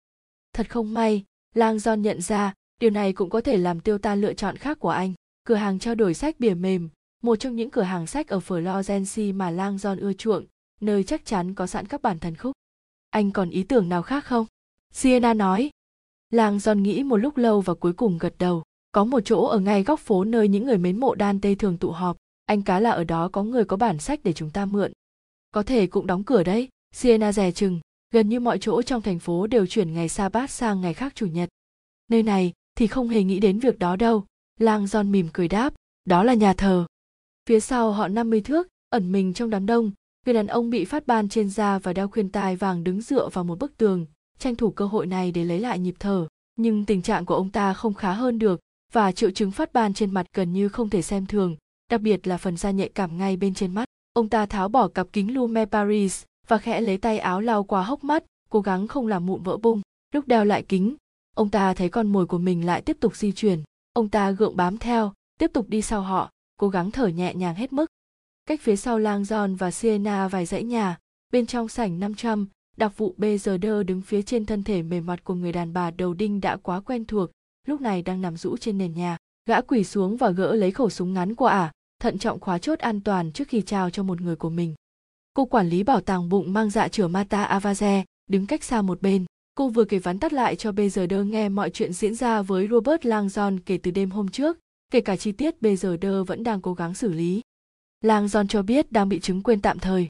Thật 0.53 0.69
không 0.69 0.93
may, 0.93 1.23
Lang 1.55 1.77
John 1.77 1.95
nhận 1.95 2.21
ra 2.21 2.53
điều 2.79 2.89
này 2.89 3.13
cũng 3.13 3.29
có 3.29 3.41
thể 3.41 3.57
làm 3.57 3.79
tiêu 3.79 3.97
tan 3.97 4.21
lựa 4.21 4.33
chọn 4.33 4.57
khác 4.57 4.79
của 4.79 4.89
anh. 4.89 5.13
Cửa 5.43 5.55
hàng 5.55 5.79
trao 5.79 5.95
đổi 5.95 6.13
sách 6.13 6.39
bìa 6.39 6.53
mềm, 6.53 6.89
một 7.23 7.35
trong 7.35 7.55
những 7.55 7.69
cửa 7.69 7.81
hàng 7.81 8.07
sách 8.07 8.27
ở 8.27 8.39
Florence 8.39 9.35
mà 9.35 9.49
Lang 9.49 9.75
John 9.75 9.99
ưa 10.01 10.13
chuộng, 10.13 10.45
nơi 10.81 11.03
chắc 11.03 11.25
chắn 11.25 11.53
có 11.53 11.67
sẵn 11.67 11.87
các 11.87 12.01
bản 12.01 12.19
thần 12.19 12.35
khúc. 12.35 12.51
Anh 13.09 13.31
còn 13.31 13.49
ý 13.49 13.63
tưởng 13.63 13.89
nào 13.89 14.01
khác 14.01 14.25
không? 14.25 14.45
Sienna 14.93 15.33
nói. 15.33 15.69
Lang 16.29 16.57
John 16.57 16.79
nghĩ 16.79 17.03
một 17.03 17.17
lúc 17.17 17.37
lâu 17.37 17.61
và 17.61 17.73
cuối 17.73 17.93
cùng 17.93 18.17
gật 18.17 18.33
đầu 18.39 18.63
có 18.93 19.03
một 19.03 19.19
chỗ 19.25 19.45
ở 19.45 19.59
ngay 19.59 19.83
góc 19.83 19.99
phố 19.99 20.23
nơi 20.23 20.47
những 20.47 20.65
người 20.65 20.77
mến 20.77 20.99
mộ 20.99 21.15
đan 21.15 21.41
Tê 21.41 21.55
thường 21.55 21.77
tụ 21.77 21.91
họp. 21.91 22.17
Anh 22.45 22.61
cá 22.61 22.79
là 22.79 22.91
ở 22.91 23.03
đó, 23.03 23.29
có 23.31 23.43
người 23.43 23.65
có 23.65 23.77
bản 23.77 23.99
sách 23.99 24.19
để 24.23 24.33
chúng 24.33 24.49
ta 24.49 24.65
mượn. 24.65 24.91
Có 25.51 25.63
thể 25.63 25.87
cũng 25.87 26.07
đóng 26.07 26.23
cửa 26.23 26.43
đấy, 26.43 26.69
siena 26.91 27.31
dè 27.31 27.51
chừng. 27.51 27.79
Gần 28.11 28.29
như 28.29 28.39
mọi 28.39 28.57
chỗ 28.61 28.81
trong 28.81 29.01
thành 29.01 29.19
phố 29.19 29.47
đều 29.47 29.65
chuyển 29.65 29.93
ngày 29.93 30.09
sa 30.09 30.29
bát 30.29 30.51
sang 30.51 30.81
ngày 30.81 30.93
khác 30.93 31.13
chủ 31.15 31.27
nhật. 31.27 31.49
Nơi 32.09 32.23
này 32.23 32.53
thì 32.75 32.87
không 32.87 33.09
hề 33.09 33.23
nghĩ 33.23 33.39
đến 33.39 33.59
việc 33.59 33.79
đó 33.79 33.95
đâu. 33.95 34.25
Lang 34.59 34.87
giòn 34.87 35.11
mỉm 35.11 35.27
cười 35.33 35.47
đáp, 35.47 35.73
đó 36.05 36.23
là 36.23 36.33
nhà 36.33 36.53
thờ. 36.53 36.85
Phía 37.49 37.59
sau 37.59 37.91
họ 37.91 38.07
50 38.07 38.41
thước, 38.41 38.67
ẩn 38.89 39.11
mình 39.11 39.33
trong 39.33 39.49
đám 39.49 39.65
đông. 39.65 39.91
Người 40.25 40.33
đàn 40.33 40.47
ông 40.47 40.69
bị 40.69 40.85
phát 40.85 41.07
ban 41.07 41.29
trên 41.29 41.49
da 41.49 41.79
và 41.79 41.93
đeo 41.93 42.07
khuyên 42.07 42.29
tai 42.29 42.55
vàng 42.55 42.83
đứng 42.83 43.01
dựa 43.01 43.29
vào 43.29 43.43
một 43.43 43.59
bức 43.59 43.77
tường, 43.77 44.05
tranh 44.39 44.55
thủ 44.55 44.71
cơ 44.71 44.85
hội 44.85 45.07
này 45.07 45.31
để 45.31 45.45
lấy 45.45 45.59
lại 45.59 45.79
nhịp 45.79 45.95
thở. 45.99 46.27
Nhưng 46.55 46.85
tình 46.85 47.01
trạng 47.01 47.25
của 47.25 47.35
ông 47.35 47.49
ta 47.49 47.73
không 47.73 47.93
khá 47.93 48.13
hơn 48.13 48.39
được 48.39 48.59
và 48.93 49.11
triệu 49.11 49.31
chứng 49.31 49.51
phát 49.51 49.73
ban 49.73 49.93
trên 49.93 50.11
mặt 50.11 50.25
gần 50.33 50.53
như 50.53 50.69
không 50.69 50.89
thể 50.89 51.01
xem 51.01 51.25
thường, 51.25 51.55
đặc 51.91 52.01
biệt 52.01 52.27
là 52.27 52.37
phần 52.37 52.57
da 52.57 52.71
nhạy 52.71 52.89
cảm 52.89 53.17
ngay 53.17 53.37
bên 53.37 53.53
trên 53.53 53.73
mắt. 53.73 53.85
Ông 54.13 54.29
ta 54.29 54.45
tháo 54.45 54.69
bỏ 54.69 54.87
cặp 54.87 55.07
kính 55.13 55.33
Lume 55.33 55.65
Paris 55.65 56.23
và 56.47 56.57
khẽ 56.57 56.81
lấy 56.81 56.97
tay 56.97 57.19
áo 57.19 57.41
lau 57.41 57.63
qua 57.63 57.83
hốc 57.83 58.03
mắt, 58.03 58.23
cố 58.49 58.61
gắng 58.61 58.87
không 58.87 59.07
làm 59.07 59.25
mụn 59.25 59.43
vỡ 59.43 59.57
bung. 59.57 59.81
Lúc 60.13 60.27
đeo 60.27 60.45
lại 60.45 60.63
kính, 60.63 60.95
ông 61.35 61.49
ta 61.49 61.73
thấy 61.73 61.89
con 61.89 62.07
mồi 62.07 62.25
của 62.25 62.37
mình 62.37 62.65
lại 62.65 62.81
tiếp 62.81 62.97
tục 62.99 63.15
di 63.15 63.31
chuyển. 63.31 63.63
Ông 63.93 64.09
ta 64.09 64.31
gượng 64.31 64.55
bám 64.55 64.77
theo, 64.77 65.13
tiếp 65.39 65.51
tục 65.53 65.69
đi 65.69 65.81
sau 65.81 66.01
họ, 66.01 66.29
cố 66.57 66.69
gắng 66.69 66.91
thở 66.91 67.07
nhẹ 67.07 67.35
nhàng 67.35 67.55
hết 67.55 67.73
mức. 67.73 67.85
Cách 68.45 68.61
phía 68.61 68.75
sau 68.75 68.99
lang 68.99 69.23
John 69.23 69.57
và 69.57 69.71
Sienna 69.71 70.27
vài 70.27 70.45
dãy 70.45 70.63
nhà, 70.63 70.97
bên 71.31 71.45
trong 71.45 71.67
sảnh 71.67 71.99
500, 71.99 72.47
đặc 72.77 72.97
vụ 72.97 73.15
BZD 73.17 73.83
đứng 73.83 74.01
phía 74.01 74.21
trên 74.21 74.45
thân 74.45 74.63
thể 74.63 74.81
mềm 74.81 75.05
mặt 75.05 75.23
của 75.23 75.33
người 75.33 75.51
đàn 75.51 75.73
bà 75.73 75.91
đầu 75.91 76.13
đinh 76.13 76.41
đã 76.41 76.57
quá 76.57 76.79
quen 76.79 77.05
thuộc, 77.05 77.29
lúc 77.67 77.81
này 77.81 78.01
đang 78.01 78.21
nằm 78.21 78.37
rũ 78.37 78.57
trên 78.57 78.77
nền 78.77 78.93
nhà, 78.93 79.17
gã 79.45 79.61
quỳ 79.61 79.83
xuống 79.83 80.17
và 80.17 80.29
gỡ 80.29 80.55
lấy 80.55 80.71
khẩu 80.71 80.89
súng 80.89 81.13
ngắn 81.13 81.35
của 81.35 81.45
ả, 81.45 81.71
thận 81.99 82.17
trọng 82.17 82.39
khóa 82.39 82.57
chốt 82.57 82.79
an 82.79 83.01
toàn 83.01 83.31
trước 83.31 83.47
khi 83.47 83.61
trao 83.61 83.89
cho 83.89 84.03
một 84.03 84.21
người 84.21 84.35
của 84.35 84.49
mình. 84.49 84.75
Cô 85.33 85.45
quản 85.45 85.69
lý 85.69 85.83
bảo 85.83 86.01
tàng 86.01 86.29
bụng 86.29 86.53
mang 86.53 86.69
dạ 86.69 86.87
chửa 86.87 87.07
mata 87.07 87.59
avaze 87.59 88.03
đứng 88.29 88.47
cách 88.47 88.63
xa 88.63 88.81
một 88.81 89.01
bên. 89.01 89.25
Cô 89.55 89.69
vừa 89.69 89.85
kể 89.85 89.99
vắn 89.99 90.19
tắt 90.19 90.33
lại 90.33 90.55
cho 90.55 90.71
bây 90.71 90.89
giờ 90.89 91.07
đơ 91.07 91.23
nghe 91.23 91.49
mọi 91.49 91.69
chuyện 91.69 91.93
diễn 91.93 92.15
ra 92.15 92.41
với 92.41 92.67
robert 92.67 93.05
langdon 93.05 93.59
kể 93.59 93.77
từ 93.77 93.91
đêm 93.91 94.11
hôm 94.11 94.27
trước, 94.27 94.57
kể 94.89 95.01
cả 95.01 95.15
chi 95.15 95.31
tiết 95.31 95.61
bây 95.61 95.75
giờ 95.75 95.97
đơ 95.97 96.23
vẫn 96.23 96.43
đang 96.43 96.61
cố 96.61 96.73
gắng 96.73 96.93
xử 96.93 97.13
lý. 97.13 97.41
Langdon 98.01 98.47
cho 98.47 98.61
biết 98.61 98.91
đang 98.91 99.09
bị 99.09 99.19
chứng 99.19 99.43
quên 99.43 99.61
tạm 99.61 99.79
thời. 99.79 100.07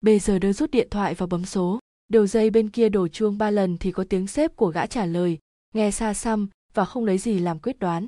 Bây 0.00 0.18
giờ 0.18 0.38
đơ 0.38 0.52
rút 0.52 0.70
điện 0.70 0.88
thoại 0.90 1.14
và 1.14 1.26
bấm 1.26 1.44
số. 1.44 1.78
Đầu 2.08 2.26
dây 2.26 2.50
bên 2.50 2.68
kia 2.68 2.88
đổ 2.88 3.08
chuông 3.08 3.38
ba 3.38 3.50
lần 3.50 3.78
thì 3.78 3.92
có 3.92 4.04
tiếng 4.08 4.26
sếp 4.26 4.56
của 4.56 4.70
gã 4.70 4.86
trả 4.86 5.06
lời. 5.06 5.38
Nghe 5.74 5.90
xa 5.90 6.14
xăm 6.14 6.48
và 6.76 6.84
không 6.84 7.04
lấy 7.04 7.18
gì 7.18 7.38
làm 7.38 7.58
quyết 7.58 7.78
đoán. 7.78 8.06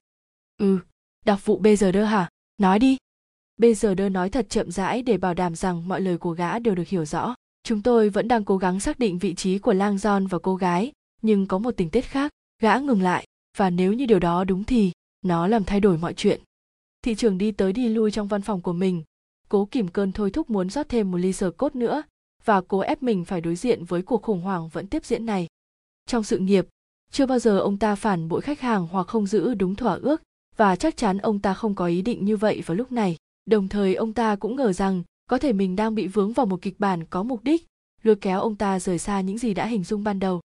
Ừ 0.58 0.78
đặc 1.28 1.44
vụ 1.44 1.58
bây 1.58 1.76
giờ 1.76 1.92
đơ 1.92 2.04
hả? 2.04 2.28
Nói 2.58 2.78
đi. 2.78 2.96
Bây 3.56 3.74
giờ 3.74 3.94
đơ 3.94 4.08
nói 4.08 4.30
thật 4.30 4.46
chậm 4.48 4.70
rãi 4.70 5.02
để 5.02 5.18
bảo 5.18 5.34
đảm 5.34 5.54
rằng 5.54 5.88
mọi 5.88 6.00
lời 6.00 6.18
của 6.18 6.30
gã 6.30 6.58
đều 6.58 6.74
được 6.74 6.88
hiểu 6.88 7.04
rõ. 7.04 7.34
Chúng 7.62 7.82
tôi 7.82 8.08
vẫn 8.08 8.28
đang 8.28 8.44
cố 8.44 8.56
gắng 8.56 8.80
xác 8.80 8.98
định 8.98 9.18
vị 9.18 9.34
trí 9.34 9.58
của 9.58 9.72
lang 9.72 9.96
john 9.96 10.28
và 10.28 10.38
cô 10.38 10.56
gái, 10.56 10.92
nhưng 11.22 11.46
có 11.46 11.58
một 11.58 11.70
tình 11.76 11.90
tiết 11.90 12.00
khác. 12.00 12.32
Gã 12.62 12.78
ngừng 12.78 13.02
lại, 13.02 13.26
và 13.56 13.70
nếu 13.70 13.92
như 13.92 14.06
điều 14.06 14.18
đó 14.18 14.44
đúng 14.44 14.64
thì 14.64 14.92
nó 15.22 15.46
làm 15.46 15.64
thay 15.64 15.80
đổi 15.80 15.98
mọi 15.98 16.14
chuyện. 16.14 16.40
Thị 17.02 17.14
trường 17.14 17.38
đi 17.38 17.52
tới 17.52 17.72
đi 17.72 17.88
lui 17.88 18.10
trong 18.10 18.28
văn 18.28 18.42
phòng 18.42 18.60
của 18.60 18.72
mình. 18.72 19.02
Cố 19.48 19.68
kìm 19.70 19.88
cơn 19.88 20.12
thôi 20.12 20.30
thúc 20.30 20.50
muốn 20.50 20.70
rót 20.70 20.88
thêm 20.88 21.10
một 21.10 21.18
ly 21.18 21.32
sờ 21.32 21.50
cốt 21.50 21.76
nữa, 21.76 22.02
và 22.44 22.60
cố 22.60 22.78
ép 22.78 23.02
mình 23.02 23.24
phải 23.24 23.40
đối 23.40 23.56
diện 23.56 23.84
với 23.84 24.02
cuộc 24.02 24.22
khủng 24.22 24.40
hoảng 24.40 24.68
vẫn 24.68 24.86
tiếp 24.86 25.04
diễn 25.04 25.26
này. 25.26 25.46
Trong 26.06 26.24
sự 26.24 26.38
nghiệp 26.38 26.66
chưa 27.10 27.26
bao 27.26 27.38
giờ 27.38 27.58
ông 27.58 27.76
ta 27.76 27.94
phản 27.94 28.28
bội 28.28 28.40
khách 28.40 28.60
hàng 28.60 28.86
hoặc 28.90 29.06
không 29.06 29.26
giữ 29.26 29.54
đúng 29.54 29.74
thỏa 29.74 29.94
ước 29.94 30.22
và 30.56 30.76
chắc 30.76 30.96
chắn 30.96 31.18
ông 31.18 31.38
ta 31.38 31.54
không 31.54 31.74
có 31.74 31.86
ý 31.86 32.02
định 32.02 32.24
như 32.24 32.36
vậy 32.36 32.62
vào 32.66 32.76
lúc 32.76 32.92
này 32.92 33.16
đồng 33.50 33.68
thời 33.68 33.94
ông 33.94 34.12
ta 34.12 34.36
cũng 34.36 34.56
ngờ 34.56 34.72
rằng 34.72 35.02
có 35.30 35.38
thể 35.38 35.52
mình 35.52 35.76
đang 35.76 35.94
bị 35.94 36.06
vướng 36.06 36.32
vào 36.32 36.46
một 36.46 36.62
kịch 36.62 36.80
bản 36.80 37.04
có 37.04 37.22
mục 37.22 37.44
đích 37.44 37.66
lôi 38.02 38.16
kéo 38.16 38.40
ông 38.40 38.56
ta 38.56 38.80
rời 38.80 38.98
xa 38.98 39.20
những 39.20 39.38
gì 39.38 39.54
đã 39.54 39.66
hình 39.66 39.84
dung 39.84 40.04
ban 40.04 40.20
đầu. 40.20 40.40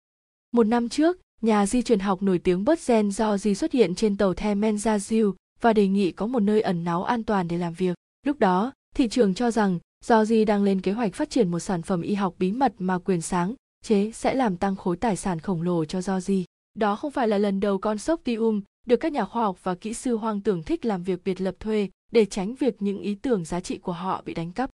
Một 0.51 0.63
năm 0.63 0.89
trước, 0.89 1.17
nhà 1.41 1.65
di 1.65 1.81
truyền 1.81 1.99
học 1.99 2.23
nổi 2.23 2.39
tiếng 2.39 2.65
Bớt 2.65 2.79
do 3.11 3.37
di 3.37 3.55
xuất 3.55 3.71
hiện 3.71 3.95
trên 3.95 4.17
tàu 4.17 4.33
The 4.33 4.55
menzazil 4.55 5.33
và 5.61 5.73
đề 5.73 5.87
nghị 5.87 6.11
có 6.11 6.27
một 6.27 6.39
nơi 6.39 6.61
ẩn 6.61 6.83
náu 6.83 7.03
an 7.03 7.23
toàn 7.23 7.47
để 7.47 7.57
làm 7.57 7.73
việc. 7.73 7.95
Lúc 8.25 8.39
đó, 8.39 8.73
thị 8.95 9.07
trường 9.09 9.33
cho 9.33 9.51
rằng 9.51 9.79
do 10.05 10.25
di 10.25 10.45
đang 10.45 10.63
lên 10.63 10.81
kế 10.81 10.91
hoạch 10.91 11.13
phát 11.13 11.29
triển 11.29 11.51
một 11.51 11.59
sản 11.59 11.81
phẩm 11.81 12.01
y 12.01 12.13
học 12.13 12.35
bí 12.39 12.51
mật 12.51 12.73
mà 12.79 12.97
quyền 12.97 13.21
sáng 13.21 13.55
chế 13.83 14.11
sẽ 14.11 14.33
làm 14.33 14.57
tăng 14.57 14.75
khối 14.75 14.97
tài 14.97 15.15
sản 15.15 15.39
khổng 15.39 15.61
lồ 15.61 15.85
cho 15.85 16.01
do 16.01 16.19
di 16.19 16.45
đó 16.73 16.95
không 16.95 17.11
phải 17.11 17.27
là 17.27 17.37
lần 17.37 17.59
đầu 17.59 17.77
con 17.77 17.97
sốc 17.97 18.21
tium 18.23 18.61
được 18.85 18.97
các 18.97 19.11
nhà 19.11 19.25
khoa 19.25 19.43
học 19.43 19.63
và 19.63 19.75
kỹ 19.75 19.93
sư 19.93 20.17
hoang 20.17 20.41
tưởng 20.41 20.63
thích 20.63 20.85
làm 20.85 21.03
việc 21.03 21.23
biệt 21.23 21.41
lập 21.41 21.55
thuê 21.59 21.89
để 22.11 22.25
tránh 22.25 22.55
việc 22.55 22.81
những 22.81 23.01
ý 23.01 23.15
tưởng 23.15 23.45
giá 23.45 23.59
trị 23.59 23.77
của 23.77 23.91
họ 23.91 24.21
bị 24.25 24.33
đánh 24.33 24.51
cắp. 24.51 24.69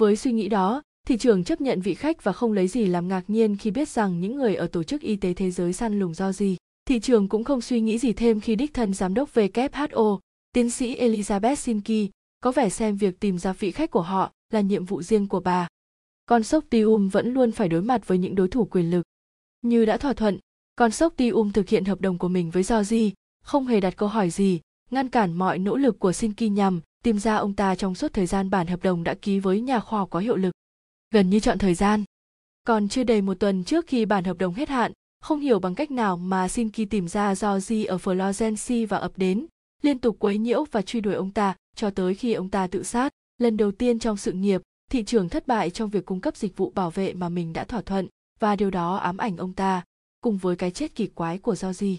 Với 0.00 0.16
suy 0.16 0.32
nghĩ 0.32 0.48
đó, 0.48 0.82
thị 1.06 1.18
trường 1.18 1.44
chấp 1.44 1.60
nhận 1.60 1.80
vị 1.80 1.94
khách 1.94 2.24
và 2.24 2.32
không 2.32 2.52
lấy 2.52 2.68
gì 2.68 2.86
làm 2.86 3.08
ngạc 3.08 3.30
nhiên 3.30 3.56
khi 3.56 3.70
biết 3.70 3.88
rằng 3.88 4.20
những 4.20 4.36
người 4.36 4.54
ở 4.54 4.66
Tổ 4.66 4.82
chức 4.82 5.00
Y 5.00 5.16
tế 5.16 5.34
Thế 5.34 5.50
giới 5.50 5.72
săn 5.72 5.98
lùng 5.98 6.14
do 6.14 6.32
gì. 6.32 6.56
Thị 6.84 7.00
trường 7.00 7.28
cũng 7.28 7.44
không 7.44 7.60
suy 7.60 7.80
nghĩ 7.80 7.98
gì 7.98 8.12
thêm 8.12 8.40
khi 8.40 8.56
đích 8.56 8.74
thân 8.74 8.94
giám 8.94 9.14
đốc 9.14 9.34
WHO, 9.34 10.18
tiến 10.52 10.70
sĩ 10.70 10.96
Elizabeth 10.96 11.54
Sinki, 11.54 12.10
có 12.40 12.52
vẻ 12.52 12.70
xem 12.70 12.96
việc 12.96 13.20
tìm 13.20 13.38
ra 13.38 13.52
vị 13.52 13.70
khách 13.70 13.90
của 13.90 14.02
họ 14.02 14.32
là 14.52 14.60
nhiệm 14.60 14.84
vụ 14.84 15.02
riêng 15.02 15.28
của 15.28 15.40
bà. 15.40 15.68
Con 16.26 16.42
sốc 16.42 16.64
Tium 16.70 17.08
vẫn 17.08 17.34
luôn 17.34 17.52
phải 17.52 17.68
đối 17.68 17.82
mặt 17.82 18.06
với 18.06 18.18
những 18.18 18.34
đối 18.34 18.48
thủ 18.48 18.64
quyền 18.64 18.90
lực. 18.90 19.02
Như 19.62 19.84
đã 19.84 19.96
thỏa 19.96 20.12
thuận, 20.12 20.38
con 20.76 20.90
sốc 20.90 21.12
Tium 21.16 21.52
thực 21.52 21.68
hiện 21.68 21.84
hợp 21.84 22.00
đồng 22.00 22.18
của 22.18 22.28
mình 22.28 22.50
với 22.50 22.62
Georgie, 22.68 23.10
không 23.42 23.66
hề 23.66 23.80
đặt 23.80 23.96
câu 23.96 24.08
hỏi 24.08 24.30
gì, 24.30 24.60
ngăn 24.90 25.08
cản 25.08 25.32
mọi 25.32 25.58
nỗ 25.58 25.76
lực 25.76 25.98
của 25.98 26.12
Sinki 26.12 26.42
nhằm 26.42 26.80
tìm 27.04 27.18
ra 27.18 27.36
ông 27.36 27.54
ta 27.54 27.74
trong 27.74 27.94
suốt 27.94 28.12
thời 28.12 28.26
gian 28.26 28.50
bản 28.50 28.66
hợp 28.66 28.82
đồng 28.82 29.04
đã 29.04 29.14
ký 29.14 29.38
với 29.38 29.60
nhà 29.60 29.80
khoa 29.80 29.98
học 29.98 30.10
có 30.10 30.18
hiệu 30.18 30.36
lực. 30.36 30.54
Gần 31.10 31.30
như 31.30 31.40
chọn 31.40 31.58
thời 31.58 31.74
gian. 31.74 32.04
Còn 32.66 32.88
chưa 32.88 33.04
đầy 33.04 33.22
một 33.22 33.34
tuần 33.40 33.64
trước 33.64 33.86
khi 33.86 34.04
bản 34.04 34.24
hợp 34.24 34.38
đồng 34.38 34.54
hết 34.54 34.68
hạn, 34.68 34.92
không 35.20 35.40
hiểu 35.40 35.58
bằng 35.58 35.74
cách 35.74 35.90
nào 35.90 36.16
mà 36.16 36.48
Sinki 36.48 36.90
tìm 36.90 37.08
ra 37.08 37.34
Georgie 37.42 37.84
ở 37.84 37.96
Florence 37.96 38.86
và 38.86 38.96
ập 38.96 39.12
đến, 39.16 39.46
liên 39.82 39.98
tục 39.98 40.16
quấy 40.18 40.38
nhiễu 40.38 40.64
và 40.70 40.82
truy 40.82 41.00
đuổi 41.00 41.14
ông 41.14 41.30
ta 41.30 41.54
cho 41.76 41.90
tới 41.90 42.14
khi 42.14 42.32
ông 42.32 42.48
ta 42.48 42.66
tự 42.66 42.82
sát. 42.82 43.12
Lần 43.38 43.56
đầu 43.56 43.72
tiên 43.72 43.98
trong 43.98 44.16
sự 44.16 44.32
nghiệp, 44.32 44.60
thị 44.90 45.04
trường 45.04 45.28
thất 45.28 45.46
bại 45.46 45.70
trong 45.70 45.90
việc 45.90 46.06
cung 46.06 46.20
cấp 46.20 46.36
dịch 46.36 46.56
vụ 46.56 46.72
bảo 46.74 46.90
vệ 46.90 47.14
mà 47.14 47.28
mình 47.28 47.52
đã 47.52 47.64
thỏa 47.64 47.82
thuận 47.82 48.08
và 48.38 48.56
điều 48.56 48.70
đó 48.70 48.96
ám 48.96 49.16
ảnh 49.16 49.36
ông 49.36 49.52
ta, 49.52 49.84
cùng 50.20 50.36
với 50.36 50.56
cái 50.56 50.70
chết 50.70 50.94
kỳ 50.94 51.06
quái 51.06 51.38
của 51.38 51.54
Georgie. 51.62 51.96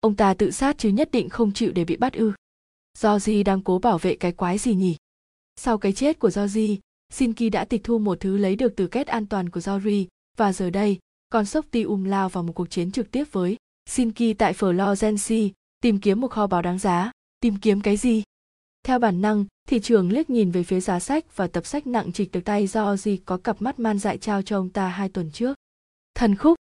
Ông 0.00 0.16
ta 0.16 0.34
tự 0.34 0.50
sát 0.50 0.78
chứ 0.78 0.88
nhất 0.88 1.08
định 1.12 1.28
không 1.28 1.52
chịu 1.52 1.72
để 1.72 1.84
bị 1.84 1.96
bắt 1.96 2.12
ư. 2.12 2.32
Georgie 3.02 3.42
đang 3.42 3.62
cố 3.62 3.78
bảo 3.78 3.98
vệ 3.98 4.16
cái 4.16 4.32
quái 4.32 4.58
gì 4.58 4.74
nhỉ? 4.74 4.96
Sau 5.56 5.78
cái 5.78 5.92
chết 5.92 6.18
của 6.18 6.30
Georgie, 6.36 6.76
Shinki 7.12 7.52
đã 7.52 7.64
tịch 7.64 7.84
thu 7.84 7.98
một 7.98 8.20
thứ 8.20 8.36
lấy 8.36 8.56
được 8.56 8.72
từ 8.76 8.86
kết 8.86 9.06
an 9.06 9.26
toàn 9.26 9.48
của 9.48 9.60
Georgie 9.66 10.04
và 10.36 10.52
giờ 10.52 10.70
đây, 10.70 10.98
con 11.28 11.44
sốc 11.44 11.66
ti 11.70 11.82
um 11.82 12.04
lao 12.04 12.28
vào 12.28 12.44
một 12.44 12.52
cuộc 12.52 12.70
chiến 12.70 12.92
trực 12.92 13.10
tiếp 13.10 13.24
với 13.32 13.56
Shinki 13.86 14.38
tại 14.38 14.52
Florence, 14.52 15.50
tìm 15.80 16.00
kiếm 16.00 16.20
một 16.20 16.30
kho 16.30 16.46
báu 16.46 16.62
đáng 16.62 16.78
giá. 16.78 17.10
Tìm 17.40 17.56
kiếm 17.56 17.80
cái 17.80 17.96
gì? 17.96 18.22
Theo 18.82 18.98
bản 18.98 19.20
năng, 19.20 19.44
thị 19.68 19.80
trường 19.80 20.12
liếc 20.12 20.30
nhìn 20.30 20.50
về 20.50 20.62
phía 20.62 20.80
giá 20.80 21.00
sách 21.00 21.36
và 21.36 21.46
tập 21.46 21.66
sách 21.66 21.86
nặng 21.86 22.12
trịch 22.12 22.32
được 22.32 22.40
tay 22.44 22.66
do 22.66 22.96
gì 22.96 23.16
có 23.16 23.36
cặp 23.36 23.62
mắt 23.62 23.78
man 23.78 23.98
dại 23.98 24.18
trao 24.18 24.42
cho 24.42 24.58
ông 24.58 24.70
ta 24.70 24.88
hai 24.88 25.08
tuần 25.08 25.30
trước. 25.30 25.56
Thần 26.14 26.36
khúc. 26.36 26.58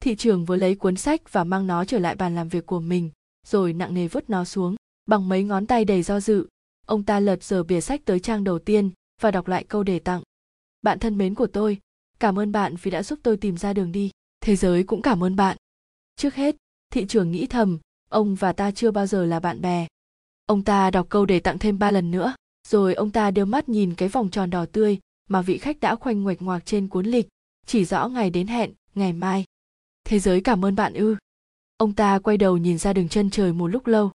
Thị 0.00 0.16
trường 0.16 0.44
vừa 0.44 0.56
lấy 0.56 0.74
cuốn 0.74 0.96
sách 0.96 1.32
và 1.32 1.44
mang 1.44 1.66
nó 1.66 1.84
trở 1.84 1.98
lại 1.98 2.14
bàn 2.14 2.34
làm 2.34 2.48
việc 2.48 2.66
của 2.66 2.80
mình, 2.80 3.10
rồi 3.46 3.72
nặng 3.72 3.94
nề 3.94 4.08
vứt 4.08 4.30
nó 4.30 4.44
xuống. 4.44 4.76
Bằng 5.06 5.28
mấy 5.28 5.44
ngón 5.44 5.66
tay 5.66 5.84
đầy 5.84 6.02
do 6.02 6.20
dự, 6.20 6.48
ông 6.86 7.02
ta 7.02 7.20
lật 7.20 7.44
dở 7.44 7.62
bìa 7.62 7.80
sách 7.80 8.00
tới 8.04 8.20
trang 8.20 8.44
đầu 8.44 8.58
tiên 8.58 8.90
và 9.20 9.30
đọc 9.30 9.48
lại 9.48 9.64
câu 9.64 9.82
đề 9.82 9.98
tặng. 9.98 10.22
Bạn 10.82 10.98
thân 10.98 11.18
mến 11.18 11.34
của 11.34 11.46
tôi, 11.46 11.78
cảm 12.18 12.38
ơn 12.38 12.52
bạn 12.52 12.74
vì 12.82 12.90
đã 12.90 13.02
giúp 13.02 13.18
tôi 13.22 13.36
tìm 13.36 13.56
ra 13.56 13.72
đường 13.72 13.92
đi. 13.92 14.10
Thế 14.40 14.56
giới 14.56 14.82
cũng 14.82 15.02
cảm 15.02 15.24
ơn 15.24 15.36
bạn. 15.36 15.56
Trước 16.16 16.34
hết, 16.34 16.56
thị 16.92 17.06
trường 17.06 17.30
nghĩ 17.30 17.46
thầm, 17.46 17.78
ông 18.10 18.34
và 18.34 18.52
ta 18.52 18.70
chưa 18.70 18.90
bao 18.90 19.06
giờ 19.06 19.24
là 19.24 19.40
bạn 19.40 19.60
bè. 19.60 19.86
Ông 20.46 20.64
ta 20.64 20.90
đọc 20.90 21.06
câu 21.08 21.26
đề 21.26 21.40
tặng 21.40 21.58
thêm 21.58 21.78
ba 21.78 21.90
lần 21.90 22.10
nữa, 22.10 22.34
rồi 22.68 22.94
ông 22.94 23.10
ta 23.10 23.30
đưa 23.30 23.44
mắt 23.44 23.68
nhìn 23.68 23.94
cái 23.94 24.08
vòng 24.08 24.30
tròn 24.30 24.50
đỏ 24.50 24.66
tươi 24.72 24.98
mà 25.28 25.42
vị 25.42 25.58
khách 25.58 25.80
đã 25.80 25.96
khoanh 25.96 26.22
ngoạch 26.22 26.42
ngoạc 26.42 26.66
trên 26.66 26.88
cuốn 26.88 27.06
lịch, 27.06 27.28
chỉ 27.66 27.84
rõ 27.84 28.08
ngày 28.08 28.30
đến 28.30 28.46
hẹn, 28.46 28.72
ngày 28.94 29.12
mai. 29.12 29.44
Thế 30.10 30.18
giới 30.18 30.40
cảm 30.40 30.64
ơn 30.64 30.76
bạn 30.76 30.94
ư. 30.94 31.16
Ông 31.76 31.92
ta 31.92 32.18
quay 32.18 32.36
đầu 32.36 32.56
nhìn 32.56 32.78
ra 32.78 32.92
đường 32.92 33.08
chân 33.08 33.30
trời 33.30 33.52
một 33.52 33.66
lúc 33.66 33.86
lâu. 33.86 34.10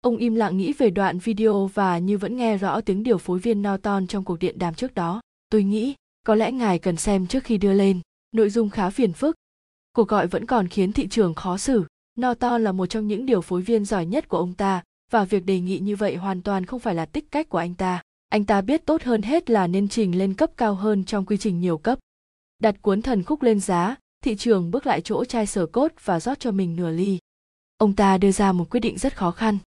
Ông 0.00 0.16
im 0.16 0.34
lặng 0.34 0.56
nghĩ 0.56 0.72
về 0.72 0.90
đoạn 0.90 1.18
video 1.18 1.70
và 1.74 1.98
như 1.98 2.18
vẫn 2.18 2.36
nghe 2.36 2.56
rõ 2.56 2.80
tiếng 2.80 3.02
điều 3.02 3.18
phối 3.18 3.38
viên 3.38 3.62
Norton 3.62 4.06
trong 4.06 4.24
cuộc 4.24 4.38
điện 4.38 4.58
đàm 4.58 4.74
trước 4.74 4.94
đó. 4.94 5.20
Tôi 5.50 5.62
nghĩ, 5.62 5.94
có 6.26 6.34
lẽ 6.34 6.52
ngài 6.52 6.78
cần 6.78 6.96
xem 6.96 7.26
trước 7.26 7.44
khi 7.44 7.58
đưa 7.58 7.72
lên. 7.72 8.00
Nội 8.32 8.50
dung 8.50 8.70
khá 8.70 8.90
phiền 8.90 9.12
phức. 9.12 9.36
Cuộc 9.92 10.08
gọi 10.08 10.26
vẫn 10.26 10.46
còn 10.46 10.68
khiến 10.68 10.92
thị 10.92 11.08
trường 11.08 11.34
khó 11.34 11.58
xử. 11.58 11.84
Norton 12.20 12.64
là 12.64 12.72
một 12.72 12.86
trong 12.86 13.06
những 13.06 13.26
điều 13.26 13.40
phối 13.40 13.62
viên 13.62 13.84
giỏi 13.84 14.06
nhất 14.06 14.28
của 14.28 14.38
ông 14.38 14.54
ta, 14.54 14.82
và 15.10 15.24
việc 15.24 15.46
đề 15.46 15.60
nghị 15.60 15.78
như 15.78 15.96
vậy 15.96 16.16
hoàn 16.16 16.42
toàn 16.42 16.66
không 16.66 16.80
phải 16.80 16.94
là 16.94 17.06
tích 17.06 17.30
cách 17.30 17.48
của 17.48 17.58
anh 17.58 17.74
ta. 17.74 18.02
Anh 18.28 18.44
ta 18.44 18.60
biết 18.60 18.86
tốt 18.86 19.02
hơn 19.02 19.22
hết 19.22 19.50
là 19.50 19.66
nên 19.66 19.88
trình 19.88 20.18
lên 20.18 20.34
cấp 20.34 20.50
cao 20.56 20.74
hơn 20.74 21.04
trong 21.04 21.26
quy 21.26 21.36
trình 21.36 21.60
nhiều 21.60 21.78
cấp. 21.78 21.98
Đặt 22.58 22.82
cuốn 22.82 23.02
thần 23.02 23.22
khúc 23.22 23.42
lên 23.42 23.60
giá, 23.60 23.96
thị 24.22 24.36
trường 24.36 24.70
bước 24.70 24.86
lại 24.86 25.00
chỗ 25.00 25.24
chai 25.24 25.46
sở 25.46 25.66
cốt 25.66 25.92
và 26.04 26.20
rót 26.20 26.40
cho 26.40 26.50
mình 26.50 26.76
nửa 26.76 26.90
ly. 26.90 27.18
Ông 27.78 27.96
ta 27.96 28.18
đưa 28.18 28.32
ra 28.32 28.52
một 28.52 28.70
quyết 28.70 28.80
định 28.80 28.98
rất 28.98 29.16
khó 29.16 29.30
khăn. 29.30 29.58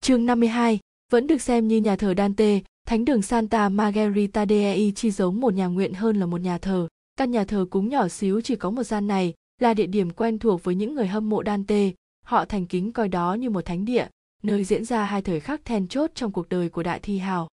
Chương 0.00 0.26
52 0.26 0.78
vẫn 1.10 1.26
được 1.26 1.42
xem 1.42 1.68
như 1.68 1.76
nhà 1.76 1.96
thờ 1.96 2.14
Dante, 2.16 2.60
thánh 2.86 3.04
đường 3.04 3.22
Santa 3.22 3.68
Margherita 3.68 4.46
dei 4.46 4.92
chi 4.96 5.10
giống 5.10 5.40
một 5.40 5.54
nhà 5.54 5.66
nguyện 5.66 5.92
hơn 5.92 6.16
là 6.16 6.26
một 6.26 6.40
nhà 6.40 6.58
thờ. 6.58 6.88
Căn 7.16 7.30
nhà 7.30 7.44
thờ 7.44 7.66
cúng 7.70 7.88
nhỏ 7.88 8.08
xíu 8.08 8.40
chỉ 8.40 8.56
có 8.56 8.70
một 8.70 8.82
gian 8.82 9.06
này, 9.06 9.34
là 9.60 9.74
địa 9.74 9.86
điểm 9.86 10.10
quen 10.10 10.38
thuộc 10.38 10.64
với 10.64 10.74
những 10.74 10.94
người 10.94 11.06
hâm 11.06 11.28
mộ 11.28 11.42
Dante. 11.46 11.90
Họ 12.24 12.44
thành 12.44 12.66
kính 12.66 12.92
coi 12.92 13.08
đó 13.08 13.34
như 13.34 13.50
một 13.50 13.64
thánh 13.64 13.84
địa, 13.84 14.06
nơi 14.42 14.64
diễn 14.64 14.84
ra 14.84 15.04
hai 15.04 15.22
thời 15.22 15.40
khắc 15.40 15.64
then 15.64 15.88
chốt 15.88 16.10
trong 16.14 16.32
cuộc 16.32 16.48
đời 16.48 16.68
của 16.68 16.82
đại 16.82 17.00
thi 17.00 17.18
hào. 17.18 17.48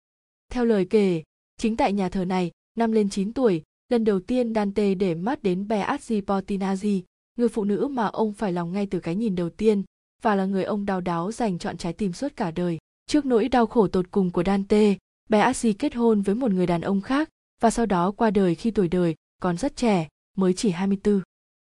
Theo 0.51 0.65
lời 0.65 0.85
kể, 0.89 1.23
chính 1.57 1.77
tại 1.77 1.93
nhà 1.93 2.09
thờ 2.09 2.25
này, 2.25 2.51
năm 2.77 2.91
lên 2.91 3.09
9 3.09 3.33
tuổi, 3.33 3.63
lần 3.93 4.03
đầu 4.03 4.19
tiên 4.19 4.53
Dante 4.53 4.95
để 4.95 5.15
mắt 5.15 5.43
đến 5.43 5.67
Beatrice 5.67 6.25
Portinazzi, 6.25 7.01
người 7.37 7.49
phụ 7.49 7.63
nữ 7.63 7.87
mà 7.87 8.05
ông 8.05 8.33
phải 8.33 8.53
lòng 8.53 8.71
ngay 8.71 8.85
từ 8.85 8.99
cái 8.99 9.15
nhìn 9.15 9.35
đầu 9.35 9.49
tiên, 9.49 9.83
và 10.21 10.35
là 10.35 10.45
người 10.45 10.63
ông 10.63 10.85
đau 10.85 11.01
đáu 11.01 11.31
dành 11.31 11.59
chọn 11.59 11.77
trái 11.77 11.93
tim 11.93 12.13
suốt 12.13 12.35
cả 12.35 12.51
đời. 12.51 12.77
Trước 13.07 13.25
nỗi 13.25 13.49
đau 13.49 13.65
khổ 13.65 13.87
tột 13.87 14.11
cùng 14.11 14.31
của 14.31 14.43
Dante, 14.43 14.95
Beatrice 15.29 15.77
kết 15.79 15.95
hôn 15.95 16.21
với 16.21 16.35
một 16.35 16.51
người 16.51 16.67
đàn 16.67 16.81
ông 16.81 17.01
khác 17.01 17.29
và 17.61 17.69
sau 17.69 17.85
đó 17.85 18.11
qua 18.11 18.31
đời 18.31 18.55
khi 18.55 18.71
tuổi 18.71 18.87
đời 18.87 19.15
còn 19.41 19.57
rất 19.57 19.75
trẻ, 19.75 20.07
mới 20.37 20.53
chỉ 20.53 20.69
24. 20.69 21.21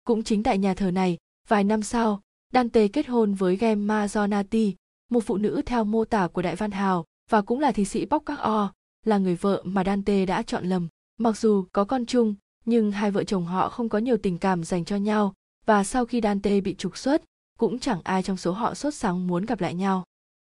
Cũng 0.04 0.22
chính 0.22 0.42
tại 0.42 0.58
nhà 0.58 0.74
thờ 0.74 0.90
này, 0.90 1.16
vài 1.48 1.64
năm 1.64 1.82
sau, 1.82 2.20
Dante 2.52 2.88
kết 2.88 3.06
hôn 3.06 3.34
với 3.34 3.56
Gemma 3.56 4.06
Zonati, 4.06 4.72
một 5.10 5.20
phụ 5.20 5.36
nữ 5.36 5.62
theo 5.66 5.84
mô 5.84 6.04
tả 6.04 6.28
của 6.28 6.42
đại 6.42 6.56
văn 6.56 6.70
hào 6.70 7.04
và 7.30 7.42
cũng 7.42 7.60
là 7.60 7.72
thi 7.72 7.84
sĩ 7.84 8.06
bóc 8.06 8.22
các 8.26 8.38
o, 8.38 8.72
là 9.04 9.18
người 9.18 9.36
vợ 9.36 9.62
mà 9.64 9.84
Dante 9.84 10.26
đã 10.26 10.42
chọn 10.42 10.64
lầm. 10.64 10.88
Mặc 11.18 11.38
dù 11.38 11.64
có 11.72 11.84
con 11.84 12.06
chung, 12.06 12.34
nhưng 12.64 12.92
hai 12.92 13.10
vợ 13.10 13.24
chồng 13.24 13.46
họ 13.46 13.68
không 13.68 13.88
có 13.88 13.98
nhiều 13.98 14.16
tình 14.16 14.38
cảm 14.38 14.64
dành 14.64 14.84
cho 14.84 14.96
nhau 14.96 15.34
và 15.66 15.84
sau 15.84 16.04
khi 16.04 16.20
Dante 16.22 16.60
bị 16.60 16.74
trục 16.74 16.96
xuất, 16.96 17.22
cũng 17.58 17.78
chẳng 17.78 18.00
ai 18.04 18.22
trong 18.22 18.36
số 18.36 18.52
họ 18.52 18.74
sốt 18.74 18.94
sắng 18.94 19.26
muốn 19.26 19.46
gặp 19.46 19.60
lại 19.60 19.74
nhau. 19.74 20.04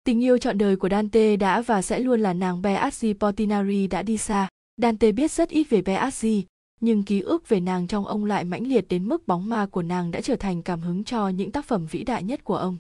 Tình 0.04 0.22
yêu 0.24 0.38
trọn 0.38 0.58
đời 0.58 0.76
của 0.76 0.88
Dante 0.88 1.36
đã 1.36 1.60
và 1.60 1.82
sẽ 1.82 2.00
luôn 2.00 2.20
là 2.20 2.32
nàng 2.32 2.62
Beatrice 2.62 3.18
Portinari 3.20 3.86
đã 3.86 4.02
đi 4.02 4.18
xa. 4.18 4.48
Dante 4.76 5.12
biết 5.12 5.32
rất 5.32 5.48
ít 5.48 5.64
về 5.64 5.82
Beatrice, 5.82 6.46
nhưng 6.80 7.02
ký 7.02 7.20
ức 7.20 7.48
về 7.48 7.60
nàng 7.60 7.86
trong 7.86 8.06
ông 8.06 8.24
lại 8.24 8.44
mãnh 8.44 8.66
liệt 8.66 8.88
đến 8.88 9.08
mức 9.08 9.26
bóng 9.26 9.48
ma 9.48 9.66
của 9.66 9.82
nàng 9.82 10.10
đã 10.10 10.20
trở 10.20 10.36
thành 10.36 10.62
cảm 10.62 10.80
hứng 10.80 11.04
cho 11.04 11.28
những 11.28 11.52
tác 11.52 11.64
phẩm 11.64 11.86
vĩ 11.86 12.04
đại 12.04 12.22
nhất 12.22 12.44
của 12.44 12.56
ông. 12.56 12.76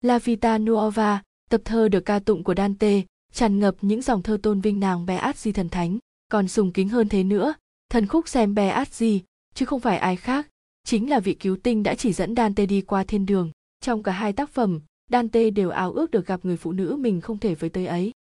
La 0.00 0.18
Vita 0.18 0.58
Nuova, 0.58 1.22
tập 1.50 1.60
thơ 1.64 1.88
được 1.88 2.00
ca 2.00 2.18
tụng 2.18 2.44
của 2.44 2.54
Dante, 2.56 3.02
tràn 3.32 3.58
ngập 3.58 3.74
những 3.80 4.02
dòng 4.02 4.22
thơ 4.22 4.38
tôn 4.42 4.60
vinh 4.60 4.80
nàng 4.80 5.06
Beatrice 5.06 5.52
thần 5.52 5.68
thánh, 5.68 5.98
còn 6.32 6.48
sùng 6.48 6.72
kính 6.72 6.88
hơn 6.88 7.08
thế 7.08 7.24
nữa, 7.24 7.54
thần 7.90 8.06
khúc 8.06 8.28
xem 8.28 8.54
Beatrice, 8.54 9.24
chứ 9.54 9.66
không 9.66 9.80
phải 9.80 9.98
ai 9.98 10.16
khác, 10.16 10.48
chính 10.84 11.10
là 11.10 11.20
vị 11.20 11.34
cứu 11.34 11.56
tinh 11.56 11.82
đã 11.82 11.94
chỉ 11.94 12.12
dẫn 12.12 12.36
Dante 12.36 12.66
đi 12.66 12.80
qua 12.80 13.04
thiên 13.04 13.26
đường. 13.26 13.50
Trong 13.80 14.02
cả 14.02 14.12
hai 14.12 14.32
tác 14.32 14.50
phẩm, 14.50 14.80
Dante 15.10 15.50
đều 15.50 15.70
ao 15.70 15.92
ước 15.92 16.10
được 16.10 16.26
gặp 16.26 16.40
người 16.44 16.56
phụ 16.56 16.72
nữ 16.72 16.96
mình 17.00 17.20
không 17.20 17.38
thể 17.38 17.54
với 17.54 17.70
tới 17.70 17.86
ấy. 17.86 18.12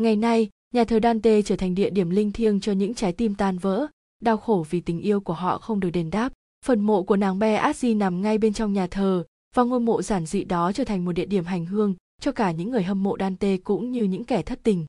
Ngày 0.00 0.16
nay, 0.16 0.48
nhà 0.74 0.84
thờ 0.84 0.98
Dante 1.02 1.42
trở 1.42 1.56
thành 1.56 1.74
địa 1.74 1.90
điểm 1.90 2.10
linh 2.10 2.32
thiêng 2.32 2.60
cho 2.60 2.72
những 2.72 2.94
trái 2.94 3.12
tim 3.12 3.34
tan 3.34 3.58
vỡ, 3.58 3.86
đau 4.22 4.36
khổ 4.36 4.66
vì 4.70 4.80
tình 4.80 5.00
yêu 5.00 5.20
của 5.20 5.34
họ 5.34 5.58
không 5.58 5.80
được 5.80 5.90
đền 5.90 6.10
đáp. 6.10 6.32
Phần 6.64 6.80
mộ 6.80 7.02
của 7.02 7.16
nàng 7.16 7.38
Beatrice 7.38 7.94
nằm 7.94 8.22
ngay 8.22 8.38
bên 8.38 8.52
trong 8.52 8.72
nhà 8.72 8.86
thờ, 8.86 9.24
và 9.54 9.62
ngôi 9.62 9.80
mộ 9.80 10.02
giản 10.02 10.26
dị 10.26 10.44
đó 10.44 10.72
trở 10.72 10.84
thành 10.84 11.04
một 11.04 11.12
địa 11.12 11.26
điểm 11.26 11.44
hành 11.44 11.66
hương 11.66 11.94
cho 12.20 12.32
cả 12.32 12.50
những 12.50 12.70
người 12.70 12.82
hâm 12.82 13.02
mộ 13.02 13.16
Dante 13.20 13.56
cũng 13.56 13.92
như 13.92 14.02
những 14.02 14.24
kẻ 14.24 14.42
thất 14.42 14.60
tình. 14.62 14.86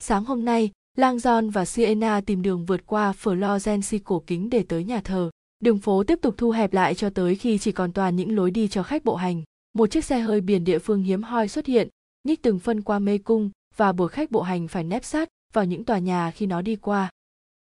Sáng 0.00 0.24
hôm 0.24 0.44
nay, 0.44 0.70
Langdon 0.98 1.50
và 1.50 1.64
Sienna 1.64 2.20
tìm 2.20 2.42
đường 2.42 2.64
vượt 2.64 2.86
qua 2.86 3.12
Florence 3.22 3.98
cổ 4.04 4.22
kính 4.26 4.50
để 4.50 4.64
tới 4.68 4.84
nhà 4.84 5.00
thờ. 5.00 5.30
Đường 5.60 5.78
phố 5.78 6.04
tiếp 6.04 6.18
tục 6.22 6.34
thu 6.38 6.50
hẹp 6.50 6.72
lại 6.72 6.94
cho 6.94 7.10
tới 7.10 7.34
khi 7.34 7.58
chỉ 7.58 7.72
còn 7.72 7.92
toàn 7.92 8.16
những 8.16 8.36
lối 8.36 8.50
đi 8.50 8.68
cho 8.68 8.82
khách 8.82 9.04
bộ 9.04 9.16
hành. 9.16 9.42
Một 9.72 9.90
chiếc 9.90 10.04
xe 10.04 10.20
hơi 10.20 10.40
biển 10.40 10.64
địa 10.64 10.78
phương 10.78 11.02
hiếm 11.02 11.22
hoi 11.22 11.48
xuất 11.48 11.66
hiện, 11.66 11.88
nhích 12.24 12.42
từng 12.42 12.58
phân 12.58 12.82
qua 12.82 12.98
mê 12.98 13.18
cung 13.18 13.50
và 13.76 13.92
buộc 13.92 14.10
khách 14.10 14.30
bộ 14.30 14.42
hành 14.42 14.68
phải 14.68 14.84
nép 14.84 15.04
sát 15.04 15.28
vào 15.52 15.64
những 15.64 15.84
tòa 15.84 15.98
nhà 15.98 16.30
khi 16.30 16.46
nó 16.46 16.62
đi 16.62 16.76
qua. 16.76 17.10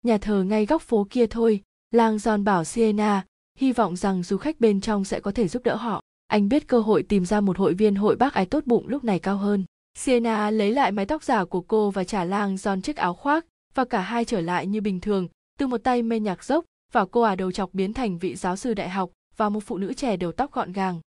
Nhà 0.03 0.17
thờ 0.17 0.43
ngay 0.43 0.65
góc 0.65 0.81
phố 0.81 1.07
kia 1.09 1.27
thôi, 1.27 1.61
Langdon 1.91 2.43
bảo 2.43 2.63
Sienna, 2.63 3.25
hy 3.59 3.71
vọng 3.71 3.95
rằng 3.95 4.23
du 4.23 4.37
khách 4.37 4.59
bên 4.59 4.81
trong 4.81 5.05
sẽ 5.05 5.19
có 5.19 5.31
thể 5.31 5.47
giúp 5.47 5.63
đỡ 5.63 5.75
họ. 5.75 6.01
Anh 6.27 6.49
biết 6.49 6.67
cơ 6.67 6.79
hội 6.79 7.03
tìm 7.03 7.25
ra 7.25 7.41
một 7.41 7.57
hội 7.57 7.73
viên 7.73 7.95
hội 7.95 8.15
bác 8.15 8.33
ái 8.33 8.45
tốt 8.45 8.63
bụng 8.65 8.87
lúc 8.87 9.03
này 9.03 9.19
cao 9.19 9.37
hơn. 9.37 9.63
Sienna 9.95 10.51
lấy 10.51 10.71
lại 10.71 10.91
mái 10.91 11.05
tóc 11.05 11.23
giả 11.23 11.45
của 11.45 11.61
cô 11.61 11.91
và 11.91 12.03
trả 12.03 12.23
Lang 12.23 12.57
giòn 12.57 12.81
chiếc 12.81 12.95
áo 12.95 13.13
khoác, 13.13 13.45
và 13.73 13.85
cả 13.85 14.01
hai 14.01 14.25
trở 14.25 14.41
lại 14.41 14.67
như 14.67 14.81
bình 14.81 14.99
thường, 14.99 15.27
từ 15.59 15.67
một 15.67 15.77
tay 15.77 16.03
mê 16.03 16.19
nhạc 16.19 16.43
dốc, 16.43 16.65
và 16.91 17.05
cô 17.05 17.21
à 17.21 17.35
đầu 17.35 17.51
chọc 17.51 17.73
biến 17.73 17.93
thành 17.93 18.17
vị 18.17 18.35
giáo 18.35 18.55
sư 18.55 18.73
đại 18.73 18.89
học, 18.89 19.09
và 19.37 19.49
một 19.49 19.59
phụ 19.59 19.77
nữ 19.77 19.93
trẻ 19.93 20.17
đầu 20.17 20.31
tóc 20.31 20.51
gọn 20.51 20.71
gàng. 20.71 21.01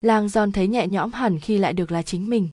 Lang 0.00 0.28
Giòn 0.28 0.52
thấy 0.52 0.68
nhẹ 0.68 0.86
nhõm 0.86 1.12
hẳn 1.12 1.38
khi 1.38 1.58
lại 1.58 1.72
được 1.72 1.92
là 1.92 2.02
chính 2.02 2.30
mình. 2.30 2.48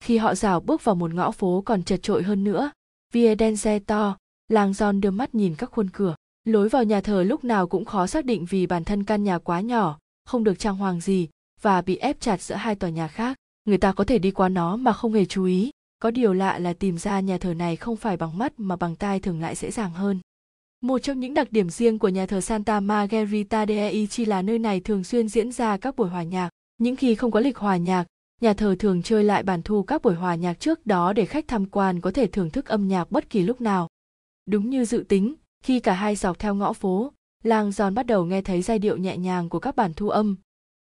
Khi 0.00 0.18
họ 0.18 0.34
rào 0.34 0.60
bước 0.60 0.84
vào 0.84 0.94
một 0.94 1.14
ngõ 1.14 1.30
phố 1.30 1.62
còn 1.66 1.82
chật 1.82 2.02
trội 2.02 2.22
hơn 2.22 2.44
nữa, 2.44 2.70
Via 3.12 3.34
đen 3.34 3.56
xe 3.56 3.78
to, 3.78 4.16
Lang 4.48 4.72
Giòn 4.72 5.00
đưa 5.00 5.10
mắt 5.10 5.34
nhìn 5.34 5.54
các 5.54 5.70
khuôn 5.70 5.90
cửa. 5.90 6.14
Lối 6.44 6.68
vào 6.68 6.84
nhà 6.84 7.00
thờ 7.00 7.22
lúc 7.22 7.44
nào 7.44 7.66
cũng 7.66 7.84
khó 7.84 8.06
xác 8.06 8.24
định 8.24 8.44
vì 8.44 8.66
bản 8.66 8.84
thân 8.84 9.04
căn 9.04 9.24
nhà 9.24 9.38
quá 9.38 9.60
nhỏ, 9.60 9.98
không 10.24 10.44
được 10.44 10.58
trang 10.58 10.76
hoàng 10.76 11.00
gì, 11.00 11.28
và 11.62 11.82
bị 11.82 11.96
ép 11.96 12.20
chặt 12.20 12.42
giữa 12.42 12.54
hai 12.54 12.74
tòa 12.74 12.90
nhà 12.90 13.08
khác. 13.08 13.36
Người 13.66 13.78
ta 13.78 13.92
có 13.92 14.04
thể 14.04 14.18
đi 14.18 14.30
qua 14.30 14.48
nó 14.48 14.76
mà 14.76 14.92
không 14.92 15.12
hề 15.12 15.24
chú 15.24 15.44
ý. 15.44 15.70
Có 16.02 16.10
điều 16.10 16.32
lạ 16.32 16.58
là 16.58 16.72
tìm 16.72 16.98
ra 16.98 17.20
nhà 17.20 17.38
thờ 17.38 17.54
này 17.54 17.76
không 17.76 17.96
phải 17.96 18.16
bằng 18.16 18.38
mắt 18.38 18.52
mà 18.56 18.76
bằng 18.76 18.96
tai 18.96 19.20
thường 19.20 19.40
lại 19.40 19.54
dễ 19.54 19.70
dàng 19.70 19.92
hơn. 19.92 20.20
Một 20.80 20.98
trong 20.98 21.20
những 21.20 21.34
đặc 21.34 21.52
điểm 21.52 21.70
riêng 21.70 21.98
của 21.98 22.08
nhà 22.08 22.26
thờ 22.26 22.40
Santa 22.40 22.80
Margherita 22.80 23.66
de 23.66 23.88
Eichi 23.88 24.24
là 24.24 24.42
nơi 24.42 24.58
này 24.58 24.80
thường 24.80 25.04
xuyên 25.04 25.28
diễn 25.28 25.52
ra 25.52 25.76
các 25.76 25.96
buổi 25.96 26.08
hòa 26.08 26.22
nhạc. 26.22 26.50
Những 26.78 26.96
khi 26.96 27.14
không 27.14 27.30
có 27.30 27.40
lịch 27.40 27.58
hòa 27.58 27.76
nhạc, 27.76 28.06
nhà 28.40 28.52
thờ 28.52 28.76
thường 28.78 29.02
chơi 29.02 29.24
lại 29.24 29.42
bản 29.42 29.62
thu 29.62 29.82
các 29.82 30.02
buổi 30.02 30.14
hòa 30.14 30.34
nhạc 30.34 30.60
trước 30.60 30.86
đó 30.86 31.12
để 31.12 31.26
khách 31.26 31.48
tham 31.48 31.66
quan 31.66 32.00
có 32.00 32.10
thể 32.10 32.26
thưởng 32.26 32.50
thức 32.50 32.66
âm 32.66 32.88
nhạc 32.88 33.10
bất 33.10 33.30
kỳ 33.30 33.42
lúc 33.42 33.60
nào. 33.60 33.88
Đúng 34.46 34.70
như 34.70 34.84
dự 34.84 35.04
tính, 35.08 35.34
khi 35.64 35.80
cả 35.80 35.92
hai 35.92 36.16
dọc 36.16 36.38
theo 36.38 36.54
ngõ 36.54 36.72
phố, 36.72 37.12
làng 37.44 37.72
Giòn 37.72 37.94
bắt 37.94 38.06
đầu 38.06 38.24
nghe 38.24 38.42
thấy 38.42 38.62
giai 38.62 38.78
điệu 38.78 38.96
nhẹ 38.96 39.16
nhàng 39.16 39.48
của 39.48 39.58
các 39.58 39.76
bản 39.76 39.94
thu 39.94 40.08
âm. 40.08 40.36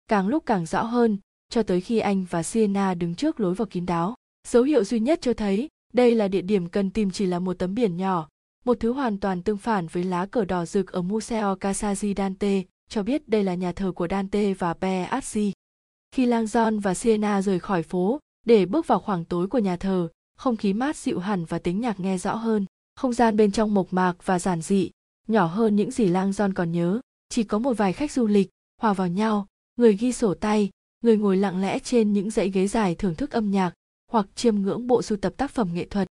Càng 0.08 0.28
lúc 0.28 0.44
càng 0.46 0.66
rõ 0.66 0.84
hơn, 0.84 1.18
cho 1.54 1.64
tới 1.64 1.82
khi 1.82 2.00
anh 2.00 2.26
và 2.30 2.44
Sienna 2.44 2.94
đứng 2.94 3.16
trước 3.16 3.40
lối 3.40 3.54
vào 3.54 3.66
kín 3.66 3.86
đáo. 3.86 4.16
Dấu 4.48 4.64
hiệu 4.64 4.84
duy 4.84 5.00
nhất 5.00 5.20
cho 5.22 5.34
thấy 5.34 5.70
đây 5.94 6.16
là 6.16 6.28
địa 6.28 6.42
điểm 6.42 6.70
cần 6.70 6.90
tìm 6.90 7.12
chỉ 7.12 7.26
là 7.26 7.40
một 7.40 7.54
tấm 7.54 7.76
biển 7.76 7.98
nhỏ, 7.98 8.28
một 8.66 8.78
thứ 8.80 8.94
hoàn 8.94 9.20
toàn 9.20 9.42
tương 9.42 9.58
phản 9.58 9.88
với 9.88 10.04
lá 10.04 10.26
cờ 10.26 10.46
đỏ 10.46 10.66
rực 10.66 10.92
ở 10.92 11.02
Museo 11.02 11.56
Casazzi 11.56 12.14
Dante, 12.18 12.62
cho 12.90 13.04
biết 13.04 13.30
đây 13.30 13.44
là 13.44 13.54
nhà 13.54 13.72
thờ 13.72 13.92
của 13.92 14.08
Dante 14.12 14.54
và 14.54 14.74
Peazzi. 14.74 15.52
Khi 16.12 16.26
Langdon 16.26 16.80
và 16.80 16.94
Sienna 16.94 17.42
rời 17.42 17.60
khỏi 17.60 17.84
phố, 17.84 18.20
để 18.46 18.66
bước 18.66 18.88
vào 18.88 19.00
khoảng 19.00 19.26
tối 19.26 19.48
của 19.48 19.60
nhà 19.60 19.76
thờ, 19.78 20.10
không 20.38 20.56
khí 20.56 20.74
mát 20.74 20.98
dịu 20.98 21.20
hẳn 21.20 21.46
và 21.46 21.60
tiếng 21.60 21.82
nhạc 21.82 22.00
nghe 22.00 22.18
rõ 22.18 22.36
hơn. 22.36 22.66
Không 22.96 23.14
gian 23.14 23.38
bên 23.38 23.52
trong 23.52 23.74
mộc 23.74 23.94
mạc 23.94 24.26
và 24.26 24.40
giản 24.40 24.62
dị, 24.62 24.92
nhỏ 25.28 25.46
hơn 25.46 25.76
những 25.76 25.92
gì 25.92 26.08
Langdon 26.08 26.54
còn 26.54 26.72
nhớ. 26.72 27.00
Chỉ 27.30 27.44
có 27.44 27.60
một 27.60 27.74
vài 27.74 27.94
khách 27.94 28.12
du 28.12 28.28
lịch, 28.28 28.50
hòa 28.82 28.94
vào 28.94 29.08
nhau, 29.08 29.48
người 29.76 29.94
ghi 29.94 30.14
sổ 30.14 30.34
tay, 30.34 30.70
người 31.04 31.18
ngồi 31.18 31.38
lặng 31.38 31.62
lẽ 31.62 31.80
trên 31.80 32.14
những 32.14 32.30
dãy 32.30 32.50
ghế 32.50 32.68
dài 32.68 32.96
thưởng 32.96 33.16
thức 33.16 33.32
âm 33.32 33.52
nhạc, 33.52 33.74
hoặc 34.12 34.28
chiêm 34.36 34.56
ngưỡng 34.56 34.88
bộ 34.88 35.02
sưu 35.02 35.18
tập 35.18 35.34
tác 35.38 35.52
phẩm 35.52 35.70
nghệ 35.74 35.86
thuật. 35.86 36.08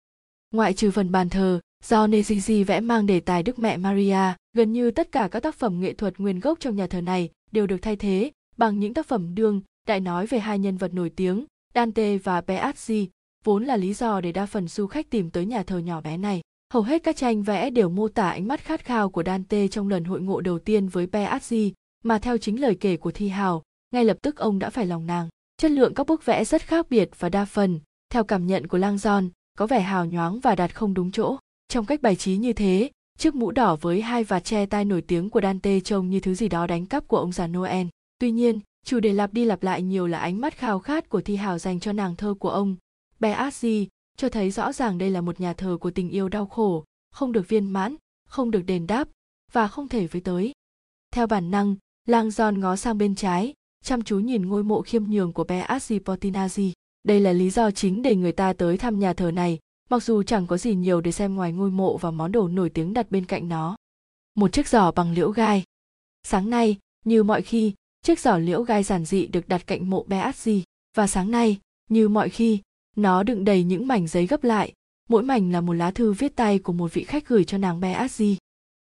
Ngoại 0.51 0.75
trừ 0.75 0.91
phần 0.91 1.13
bàn 1.13 1.29
thờ, 1.29 1.61
do 1.85 2.07
Nezizi 2.07 2.65
vẽ 2.65 2.81
mang 2.81 3.07
đề 3.07 3.21
tài 3.21 3.43
Đức 3.43 3.59
Mẹ 3.59 3.77
Maria, 3.77 4.35
gần 4.53 4.73
như 4.73 4.91
tất 4.91 5.13
cả 5.13 5.29
các 5.31 5.41
tác 5.41 5.55
phẩm 5.55 5.81
nghệ 5.81 5.95
thuật 5.95 6.19
nguyên 6.19 6.41
gốc 6.41 6.61
trong 6.61 6.77
nhà 6.77 6.87
thờ 6.87 7.01
này 7.01 7.31
đều 7.53 7.67
được 7.67 7.79
thay 7.83 7.97
thế 7.97 8.31
bằng 8.57 8.81
những 8.81 8.95
tác 8.95 9.07
phẩm 9.07 9.35
đương 9.35 9.61
đại 9.89 10.01
nói 10.01 10.27
về 10.27 10.39
hai 10.39 10.59
nhân 10.59 10.77
vật 10.77 10.95
nổi 10.95 11.11
tiếng, 11.11 11.45
Dante 11.75 12.19
và 12.19 12.41
Peazzi, 12.41 13.07
vốn 13.45 13.65
là 13.65 13.77
lý 13.77 13.95
do 13.95 14.21
để 14.21 14.33
đa 14.33 14.47
phần 14.47 14.69
du 14.69 14.87
khách 14.87 15.11
tìm 15.11 15.31
tới 15.31 15.47
nhà 15.47 15.63
thờ 15.63 15.79
nhỏ 15.79 16.01
bé 16.01 16.17
này. 16.17 16.41
Hầu 16.73 16.83
hết 16.83 17.03
các 17.03 17.17
tranh 17.17 17.43
vẽ 17.43 17.71
đều 17.71 17.89
mô 17.89 18.09
tả 18.09 18.31
ánh 18.31 18.49
mắt 18.49 18.65
khát 18.65 18.85
khao 18.85 19.11
của 19.11 19.23
Dante 19.27 19.69
trong 19.69 19.89
lần 19.89 20.05
hội 20.05 20.21
ngộ 20.21 20.41
đầu 20.41 20.59
tiên 20.59 20.89
với 20.89 21.07
Peazzi, 21.07 21.71
mà 22.05 22.19
theo 22.19 22.39
chính 22.39 22.61
lời 22.61 22.77
kể 22.81 22.97
của 22.97 23.11
Thi 23.11 23.29
Hào, 23.29 23.63
ngay 23.91 24.05
lập 24.05 24.17
tức 24.23 24.37
ông 24.37 24.59
đã 24.59 24.71
phải 24.71 24.87
lòng 24.87 25.07
nàng. 25.07 25.29
Chất 25.57 25.71
lượng 25.71 25.95
các 25.95 26.07
bức 26.07 26.25
vẽ 26.25 26.45
rất 26.45 26.63
khác 26.63 26.91
biệt 26.91 27.11
và 27.19 27.29
đa 27.29 27.45
phần, 27.45 27.81
theo 28.11 28.25
cảm 28.25 28.47
nhận 28.47 28.67
của 28.67 28.79
Lang 28.79 28.99
Giòn, 28.99 29.29
có 29.59 29.67
vẻ 29.67 29.81
hào 29.81 30.07
nhoáng 30.07 30.41
và 30.41 30.55
đặt 30.55 30.75
không 30.75 30.95
đúng 30.95 31.13
chỗ. 31.13 31.37
Trong 31.69 31.87
cách 31.87 32.03
bài 32.03 32.17
trí 32.17 32.37
như 32.37 32.53
thế, 32.53 32.91
chiếc 33.19 33.35
mũ 33.35 33.51
đỏ 33.51 33.77
với 33.77 34.03
hai 34.03 34.25
vạt 34.25 34.45
che 34.45 34.67
tai 34.67 34.85
nổi 34.85 35.03
tiếng 35.03 35.31
của 35.31 35.41
Dante 35.41 35.81
trông 35.81 36.11
như 36.11 36.21
thứ 36.21 36.35
gì 36.35 36.49
đó 36.49 36.67
đánh 36.67 36.87
cắp 36.87 37.09
của 37.09 37.19
ông 37.19 37.33
già 37.33 37.47
Noel. 37.47 37.87
Tuy 38.19 38.31
nhiên, 38.31 38.61
chủ 38.89 39.01
đề 39.01 39.13
lặp 39.13 39.33
đi 39.33 39.45
lặp 39.45 39.63
lại 39.63 39.83
nhiều 39.83 40.07
là 40.07 40.19
ánh 40.19 40.41
mắt 40.41 40.57
khao 40.57 40.79
khát 40.79 41.09
của 41.09 41.21
thi 41.21 41.37
hào 41.37 41.59
dành 41.59 41.81
cho 41.81 41.93
nàng 41.93 42.17
thơ 42.17 42.35
của 42.39 42.51
ông 42.51 42.77
beazzi 43.21 43.87
cho 44.17 44.29
thấy 44.29 44.51
rõ 44.51 44.73
ràng 44.73 44.99
đây 44.99 45.11
là 45.11 45.21
một 45.21 45.41
nhà 45.41 45.53
thờ 45.53 45.79
của 45.81 45.91
tình 45.91 46.11
yêu 46.11 46.29
đau 46.29 46.47
khổ 46.47 46.85
không 47.11 47.33
được 47.33 47.49
viên 47.49 47.71
mãn 47.71 47.97
không 48.29 48.51
được 48.51 48.63
đền 48.63 48.87
đáp 48.87 49.09
và 49.53 49.69
không 49.69 49.89
thể 49.89 50.07
với 50.07 50.21
tới 50.21 50.53
theo 51.11 51.27
bản 51.27 51.51
năng 51.51 51.77
lang 52.07 52.31
giòn 52.31 52.61
ngó 52.61 52.77
sang 52.77 52.99
bên 52.99 53.15
trái 53.15 53.55
chăm 53.85 54.03
chú 54.03 54.19
nhìn 54.19 54.49
ngôi 54.49 54.65
mộ 54.65 54.83
khiêm 54.83 55.05
nhường 55.05 55.33
của 55.33 55.45
bé 55.45 55.67
portinazzi 55.89 56.73
đây 57.05 57.21
là 57.21 57.33
lý 57.33 57.51
do 57.51 57.71
chính 57.71 58.03
để 58.03 58.17
người 58.17 58.33
ta 58.33 58.53
tới 58.53 58.79
thăm 58.79 58.99
nhà 58.99 59.13
thờ 59.13 59.31
này 59.31 59.59
mặc 59.91 60.03
dù 60.03 60.23
chẳng 60.23 60.47
có 60.47 60.57
gì 60.57 60.75
nhiều 60.75 61.01
để 61.01 61.13
xem 61.13 61.35
ngoài 61.35 61.53
ngôi 61.53 61.71
mộ 61.71 61.97
và 61.97 62.11
món 62.11 62.33
đồ 62.33 62.49
nổi 62.49 62.71
tiếng 62.71 62.93
đặt 62.93 63.11
bên 63.11 63.25
cạnh 63.25 63.49
nó. 63.49 63.77
Một 64.35 64.53
chiếc 64.53 64.69
giỏ 64.69 64.91
bằng 64.91 65.13
liễu 65.13 65.31
gai. 65.31 65.65
Sáng 66.23 66.51
nay 66.51 66.77
như 67.05 67.23
mọi 67.23 67.43
khi 67.43 67.75
chiếc 68.03 68.21
giỏ 68.21 68.39
liễu 68.39 68.63
gai 68.63 68.83
giản 68.83 69.05
dị 69.05 69.27
được 69.27 69.49
đặt 69.49 69.67
cạnh 69.67 69.91
mộ 69.91 70.03
bé 70.03 70.23
Beazzi 70.23 70.61
và 70.97 71.07
sáng 71.07 71.31
nay, 71.31 71.59
như 71.91 72.09
mọi 72.09 72.29
khi, 72.29 72.59
nó 72.97 73.23
đựng 73.23 73.45
đầy 73.45 73.65
những 73.65 73.87
mảnh 73.87 74.07
giấy 74.07 74.27
gấp 74.27 74.45
lại, 74.45 74.73
mỗi 75.09 75.23
mảnh 75.23 75.53
là 75.53 75.61
một 75.61 75.73
lá 75.73 75.91
thư 75.91 76.13
viết 76.13 76.37
tay 76.37 76.59
của 76.59 76.73
một 76.73 76.95
vị 76.95 77.05
khách 77.05 77.29
gửi 77.29 77.45
cho 77.45 77.59
nàng 77.59 77.81
bé 77.81 77.95
Beazzi. 77.95 78.37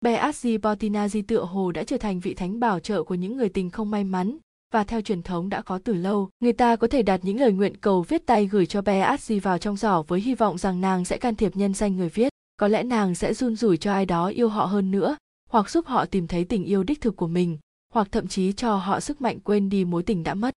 Beazzi 0.04 0.58
Portinazzi 0.58 1.22
tựa 1.28 1.44
hồ 1.44 1.72
đã 1.72 1.84
trở 1.84 1.98
thành 1.98 2.20
vị 2.20 2.34
thánh 2.34 2.60
bảo 2.60 2.80
trợ 2.80 3.02
của 3.02 3.14
những 3.14 3.36
người 3.36 3.48
tình 3.48 3.70
không 3.70 3.90
may 3.90 4.04
mắn, 4.04 4.38
và 4.72 4.84
theo 4.84 5.00
truyền 5.00 5.22
thống 5.22 5.48
đã 5.48 5.62
có 5.62 5.78
từ 5.84 5.94
lâu, 5.94 6.30
người 6.40 6.52
ta 6.52 6.76
có 6.76 6.86
thể 6.86 7.02
đặt 7.02 7.20
những 7.22 7.40
lời 7.40 7.52
nguyện 7.52 7.76
cầu 7.76 8.02
viết 8.02 8.26
tay 8.26 8.46
gửi 8.46 8.66
cho 8.66 8.82
bé 8.82 9.02
Beazzi 9.02 9.40
vào 9.40 9.58
trong 9.58 9.76
giỏ 9.76 10.02
với 10.02 10.20
hy 10.20 10.34
vọng 10.34 10.58
rằng 10.58 10.80
nàng 10.80 11.04
sẽ 11.04 11.18
can 11.18 11.34
thiệp 11.34 11.56
nhân 11.56 11.74
danh 11.74 11.96
người 11.96 12.08
viết. 12.08 12.32
Có 12.56 12.68
lẽ 12.68 12.82
nàng 12.82 13.14
sẽ 13.14 13.34
run 13.34 13.56
rủi 13.56 13.76
cho 13.76 13.92
ai 13.92 14.06
đó 14.06 14.26
yêu 14.26 14.48
họ 14.48 14.64
hơn 14.64 14.90
nữa, 14.90 15.16
hoặc 15.50 15.70
giúp 15.70 15.86
họ 15.86 16.04
tìm 16.04 16.26
thấy 16.26 16.44
tình 16.44 16.64
yêu 16.64 16.82
đích 16.82 17.00
thực 17.00 17.16
của 17.16 17.26
mình, 17.26 17.58
hoặc 17.92 18.08
thậm 18.12 18.28
chí 18.28 18.52
cho 18.52 18.76
họ 18.76 19.00
sức 19.00 19.20
mạnh 19.20 19.40
quên 19.40 19.68
đi 19.68 19.84
mối 19.84 20.02
tình 20.02 20.22
đã 20.22 20.34
mất. 20.34 20.54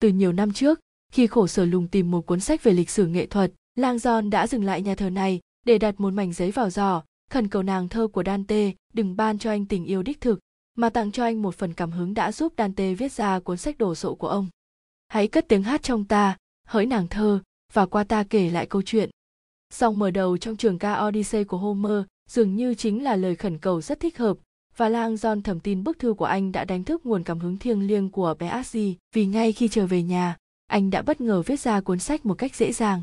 Từ 0.00 0.08
nhiều 0.08 0.32
năm 0.32 0.52
trước, 0.52 0.80
khi 1.12 1.26
khổ 1.26 1.46
sở 1.46 1.64
lùng 1.64 1.88
tìm 1.88 2.10
một 2.10 2.26
cuốn 2.26 2.40
sách 2.40 2.62
về 2.62 2.72
lịch 2.72 2.90
sử 2.90 3.06
nghệ 3.06 3.26
thuật, 3.26 3.52
Lang 3.74 3.96
John 3.96 4.30
đã 4.30 4.46
dừng 4.46 4.64
lại 4.64 4.82
nhà 4.82 4.94
thờ 4.94 5.10
này 5.10 5.40
để 5.66 5.78
đặt 5.78 6.00
một 6.00 6.12
mảnh 6.12 6.32
giấy 6.32 6.50
vào 6.50 6.70
giỏ, 6.70 7.02
khẩn 7.30 7.48
cầu 7.48 7.62
nàng 7.62 7.88
thơ 7.88 8.08
của 8.08 8.22
Dante 8.26 8.72
đừng 8.92 9.16
ban 9.16 9.38
cho 9.38 9.50
anh 9.50 9.66
tình 9.66 9.84
yêu 9.84 10.02
đích 10.02 10.20
thực, 10.20 10.38
mà 10.74 10.90
tặng 10.90 11.12
cho 11.12 11.24
anh 11.24 11.42
một 11.42 11.54
phần 11.54 11.74
cảm 11.74 11.92
hứng 11.92 12.14
đã 12.14 12.32
giúp 12.32 12.54
Dante 12.58 12.94
viết 12.94 13.12
ra 13.12 13.40
cuốn 13.40 13.56
sách 13.56 13.78
đồ 13.78 13.94
sộ 13.94 14.14
của 14.14 14.28
ông. 14.28 14.48
Hãy 15.08 15.28
cất 15.28 15.48
tiếng 15.48 15.62
hát 15.62 15.82
trong 15.82 16.04
ta, 16.04 16.36
hỡi 16.66 16.86
nàng 16.86 17.08
thơ, 17.08 17.40
và 17.72 17.86
qua 17.86 18.04
ta 18.04 18.24
kể 18.30 18.50
lại 18.50 18.66
câu 18.66 18.82
chuyện. 18.82 19.10
Song 19.70 19.98
mở 19.98 20.10
đầu 20.10 20.36
trong 20.36 20.56
trường 20.56 20.78
ca 20.78 21.06
Odyssey 21.06 21.44
của 21.44 21.58
Homer 21.58 22.02
dường 22.30 22.56
như 22.56 22.74
chính 22.74 23.04
là 23.04 23.16
lời 23.16 23.36
khẩn 23.36 23.58
cầu 23.58 23.80
rất 23.80 24.00
thích 24.00 24.18
hợp 24.18 24.38
và 24.76 24.88
Lang 24.88 25.14
John 25.14 25.42
thầm 25.42 25.60
tin 25.60 25.84
bức 25.84 25.98
thư 25.98 26.14
của 26.14 26.24
anh 26.24 26.52
đã 26.52 26.64
đánh 26.64 26.84
thức 26.84 27.06
nguồn 27.06 27.24
cảm 27.24 27.38
hứng 27.38 27.56
thiêng 27.56 27.86
liêng 27.86 28.10
của 28.10 28.34
bé 28.38 28.46
Ashley 28.46 28.96
vì 29.14 29.26
ngay 29.26 29.52
khi 29.52 29.68
trở 29.68 29.86
về 29.86 30.02
nhà, 30.02 30.36
anh 30.66 30.90
đã 30.90 31.02
bất 31.02 31.20
ngờ 31.20 31.42
viết 31.42 31.60
ra 31.60 31.80
cuốn 31.80 31.98
sách 31.98 32.26
một 32.26 32.34
cách 32.34 32.54
dễ 32.54 32.72
dàng. 32.72 33.02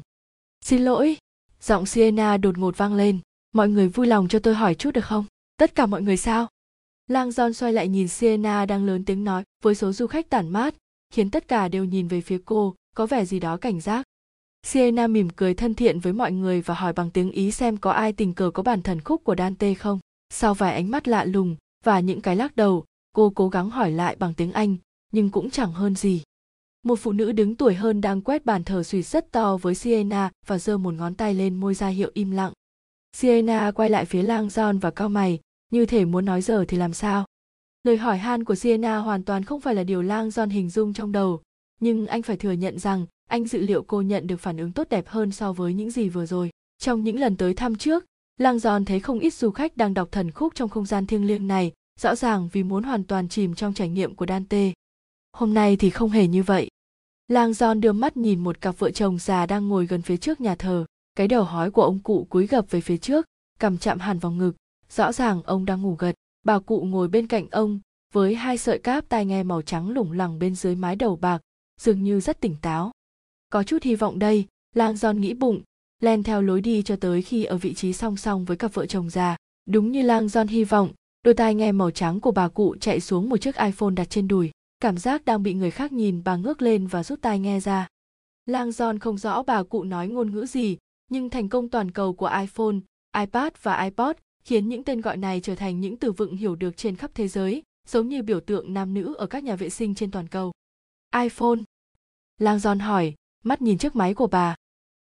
Xin 0.61 0.85
lỗi, 0.85 1.17
giọng 1.61 1.85
Sienna 1.85 2.37
đột 2.37 2.57
ngột 2.57 2.77
vang 2.77 2.93
lên, 2.93 3.19
mọi 3.53 3.69
người 3.69 3.87
vui 3.87 4.07
lòng 4.07 4.27
cho 4.27 4.39
tôi 4.39 4.55
hỏi 4.55 4.75
chút 4.75 4.91
được 4.91 5.05
không? 5.05 5.25
Tất 5.57 5.75
cả 5.75 5.85
mọi 5.85 6.01
người 6.01 6.17
sao? 6.17 6.47
Lang 7.07 7.29
John 7.29 7.51
xoay 7.53 7.73
lại 7.73 7.87
nhìn 7.87 8.07
Sienna 8.07 8.65
đang 8.65 8.85
lớn 8.85 9.05
tiếng 9.05 9.23
nói 9.23 9.43
với 9.63 9.75
số 9.75 9.91
du 9.91 10.07
khách 10.07 10.29
tản 10.29 10.49
mát, 10.49 10.75
khiến 11.13 11.31
tất 11.31 11.47
cả 11.47 11.67
đều 11.67 11.85
nhìn 11.85 12.07
về 12.07 12.21
phía 12.21 12.39
cô, 12.45 12.75
có 12.95 13.05
vẻ 13.05 13.25
gì 13.25 13.39
đó 13.39 13.57
cảnh 13.57 13.81
giác. 13.81 14.05
Sienna 14.63 15.07
mỉm 15.07 15.29
cười 15.29 15.53
thân 15.53 15.73
thiện 15.73 15.99
với 15.99 16.13
mọi 16.13 16.31
người 16.31 16.61
và 16.61 16.73
hỏi 16.73 16.93
bằng 16.93 17.11
tiếng 17.11 17.31
Ý 17.31 17.51
xem 17.51 17.77
có 17.77 17.91
ai 17.91 18.13
tình 18.13 18.33
cờ 18.33 18.51
có 18.53 18.63
bản 18.63 18.81
thần 18.81 19.01
khúc 19.01 19.23
của 19.23 19.35
Dante 19.37 19.73
không. 19.73 19.99
Sau 20.33 20.53
vài 20.53 20.73
ánh 20.73 20.91
mắt 20.91 21.07
lạ 21.07 21.25
lùng, 21.25 21.55
và 21.83 21.99
những 21.99 22.21
cái 22.21 22.35
lắc 22.35 22.55
đầu 22.55 22.85
cô 23.13 23.29
cố 23.29 23.49
gắng 23.49 23.69
hỏi 23.69 23.91
lại 23.91 24.15
bằng 24.15 24.33
tiếng 24.33 24.51
anh 24.51 24.75
nhưng 25.11 25.29
cũng 25.29 25.49
chẳng 25.49 25.71
hơn 25.71 25.95
gì 25.95 26.21
một 26.83 26.95
phụ 26.95 27.11
nữ 27.11 27.31
đứng 27.31 27.55
tuổi 27.55 27.75
hơn 27.75 28.01
đang 28.01 28.21
quét 28.21 28.45
bàn 28.45 28.63
thờ 28.63 28.83
suy 28.83 29.01
rất 29.01 29.31
to 29.31 29.57
với 29.57 29.75
sienna 29.75 30.31
và 30.45 30.57
giơ 30.57 30.77
một 30.77 30.93
ngón 30.93 31.15
tay 31.15 31.33
lên 31.33 31.55
môi 31.55 31.73
ra 31.73 31.87
hiệu 31.87 32.11
im 32.13 32.31
lặng 32.31 32.53
sienna 33.17 33.71
quay 33.71 33.89
lại 33.89 34.05
phía 34.05 34.23
lang 34.23 34.47
john 34.47 34.79
và 34.79 34.91
cao 34.91 35.09
mày 35.09 35.39
như 35.71 35.85
thể 35.85 36.05
muốn 36.05 36.25
nói 36.25 36.41
giờ 36.41 36.65
thì 36.67 36.77
làm 36.77 36.93
sao? 36.93 37.25
Lời 37.83 37.97
hỏi 37.97 38.17
han 38.17 38.43
của 38.43 38.55
sienna 38.55 38.97
hoàn 38.97 39.23
toàn 39.23 39.43
không 39.43 39.61
phải 39.61 39.75
là 39.75 39.83
điều 39.83 40.01
lang 40.01 40.31
don 40.31 40.49
hình 40.49 40.69
dung 40.69 40.93
trong 40.93 41.11
đầu. 41.11 41.41
Nhưng 41.79 42.07
anh 42.07 42.21
phải 42.21 42.37
thừa 42.37 42.51
nhận 42.51 42.79
rằng 42.79 43.05
anh 43.29 43.47
dự 43.47 43.59
liệu 43.59 43.83
cô 43.83 44.01
nhận 44.01 44.27
được 44.27 44.37
phản 44.37 44.57
ứng 44.57 44.71
tốt 44.71 44.89
đẹp 44.89 45.07
hơn 45.07 45.31
so 45.31 45.53
với 45.53 45.73
những 45.73 45.91
gì 45.91 46.09
vừa 46.09 46.25
rồi. 46.25 46.49
Trong 46.77 47.03
những 47.03 47.19
lần 47.19 47.37
tới 47.37 47.53
thăm 47.53 47.75
trước 47.75 48.05
Lang 48.37 48.59
Giòn 48.59 48.85
thấy 48.85 48.99
không 48.99 49.19
ít 49.19 49.33
du 49.33 49.51
khách 49.51 49.77
đang 49.77 49.93
đọc 49.93 50.07
thần 50.11 50.31
khúc 50.31 50.55
trong 50.55 50.69
không 50.69 50.85
gian 50.85 51.05
thiêng 51.05 51.27
liêng 51.27 51.47
này, 51.47 51.71
rõ 51.99 52.15
ràng 52.15 52.49
vì 52.51 52.63
muốn 52.63 52.83
hoàn 52.83 53.03
toàn 53.03 53.29
chìm 53.29 53.55
trong 53.55 53.73
trải 53.73 53.89
nghiệm 53.89 54.15
của 54.15 54.25
Dante. 54.25 54.71
Hôm 55.33 55.53
nay 55.53 55.77
thì 55.77 55.89
không 55.89 56.09
hề 56.09 56.27
như 56.27 56.43
vậy. 56.43 56.69
Lang 57.27 57.53
Giòn 57.53 57.81
đưa 57.81 57.91
mắt 57.91 58.17
nhìn 58.17 58.43
một 58.43 58.61
cặp 58.61 58.79
vợ 58.79 58.91
chồng 58.91 59.17
già 59.19 59.45
đang 59.45 59.67
ngồi 59.67 59.85
gần 59.85 60.01
phía 60.01 60.17
trước 60.17 60.41
nhà 60.41 60.55
thờ, 60.55 60.85
cái 61.15 61.27
đầu 61.27 61.43
hói 61.43 61.71
của 61.71 61.83
ông 61.83 61.99
cụ 61.99 62.27
cúi 62.29 62.47
gập 62.47 62.71
về 62.71 62.81
phía 62.81 62.97
trước, 62.97 63.25
cầm 63.59 63.77
chạm 63.77 63.99
hẳn 63.99 64.19
vào 64.19 64.31
ngực, 64.31 64.55
rõ 64.89 65.11
ràng 65.11 65.41
ông 65.43 65.65
đang 65.65 65.81
ngủ 65.81 65.95
gật. 65.99 66.15
bà 66.43 66.59
cụ 66.59 66.81
ngồi 66.81 67.07
bên 67.07 67.27
cạnh 67.27 67.47
ông, 67.51 67.79
với 68.13 68.35
hai 68.35 68.57
sợi 68.57 68.79
cáp 68.79 69.09
tai 69.09 69.25
nghe 69.25 69.43
màu 69.43 69.61
trắng 69.61 69.89
lủng 69.89 70.11
lẳng 70.11 70.39
bên 70.39 70.55
dưới 70.55 70.75
mái 70.75 70.95
đầu 70.95 71.15
bạc, 71.15 71.41
dường 71.81 72.03
như 72.03 72.19
rất 72.19 72.41
tỉnh 72.41 72.55
táo 72.61 72.91
có 73.49 73.63
chút 73.63 73.83
hy 73.83 73.95
vọng 73.95 74.19
đây, 74.19 74.45
lang 74.75 74.97
giòn 74.97 75.21
nghĩ 75.21 75.33
bụng, 75.33 75.61
len 75.99 76.23
theo 76.23 76.41
lối 76.41 76.61
đi 76.61 76.83
cho 76.83 76.95
tới 76.95 77.21
khi 77.21 77.43
ở 77.43 77.57
vị 77.57 77.73
trí 77.73 77.93
song 77.93 78.17
song 78.17 78.45
với 78.45 78.57
cặp 78.57 78.73
vợ 78.73 78.85
chồng 78.85 79.09
già 79.09 79.37
đúng 79.65 79.91
như 79.91 80.01
lang 80.01 80.27
giòn 80.27 80.47
hy 80.47 80.63
vọng, 80.63 80.89
đôi 81.23 81.33
tai 81.33 81.55
nghe 81.55 81.71
màu 81.71 81.91
trắng 81.91 82.19
của 82.19 82.31
bà 82.31 82.47
cụ 82.47 82.75
chạy 82.79 82.99
xuống 82.99 83.29
một 83.29 83.37
chiếc 83.37 83.55
iphone 83.55 83.93
đặt 83.93 84.09
trên 84.09 84.27
đùi, 84.27 84.51
cảm 84.79 84.97
giác 84.97 85.25
đang 85.25 85.43
bị 85.43 85.53
người 85.53 85.71
khác 85.71 85.91
nhìn 85.91 86.21
bà 86.25 86.35
ngước 86.35 86.61
lên 86.61 86.87
và 86.87 87.03
rút 87.03 87.21
tai 87.21 87.39
nghe 87.39 87.59
ra 87.59 87.87
lang 88.45 88.71
giòn 88.71 88.99
không 88.99 89.17
rõ 89.17 89.43
bà 89.43 89.63
cụ 89.63 89.83
nói 89.83 90.07
ngôn 90.07 90.31
ngữ 90.31 90.45
gì, 90.45 90.77
nhưng 91.09 91.29
thành 91.29 91.49
công 91.49 91.69
toàn 91.69 91.91
cầu 91.91 92.13
của 92.13 92.31
iphone, 92.39 92.75
ipad 93.17 93.53
và 93.61 93.83
ipod 93.83 94.15
khiến 94.47 94.69
những 94.69 94.83
tên 94.83 95.01
gọi 95.01 95.17
này 95.17 95.41
trở 95.41 95.55
thành 95.55 95.81
những 95.81 95.97
từ 95.97 96.11
vựng 96.11 96.35
hiểu 96.35 96.55
được 96.55 96.77
trên 96.77 96.95
khắp 96.95 97.11
thế 97.13 97.27
giới, 97.27 97.63
giống 97.87 98.07
như 98.07 98.23
biểu 98.23 98.39
tượng 98.39 98.73
nam 98.73 98.93
nữ 98.93 99.13
ở 99.13 99.27
các 99.27 99.43
nhà 99.43 99.55
vệ 99.55 99.69
sinh 99.69 99.95
trên 99.95 100.11
toàn 100.11 100.27
cầu. 100.27 100.51
iphone. 101.21 101.59
Lang 102.37 102.59
giòn 102.59 102.79
hỏi, 102.79 103.13
mắt 103.43 103.61
nhìn 103.61 103.77
chiếc 103.77 103.95
máy 103.95 104.13
của 104.13 104.27
bà? 104.27 104.55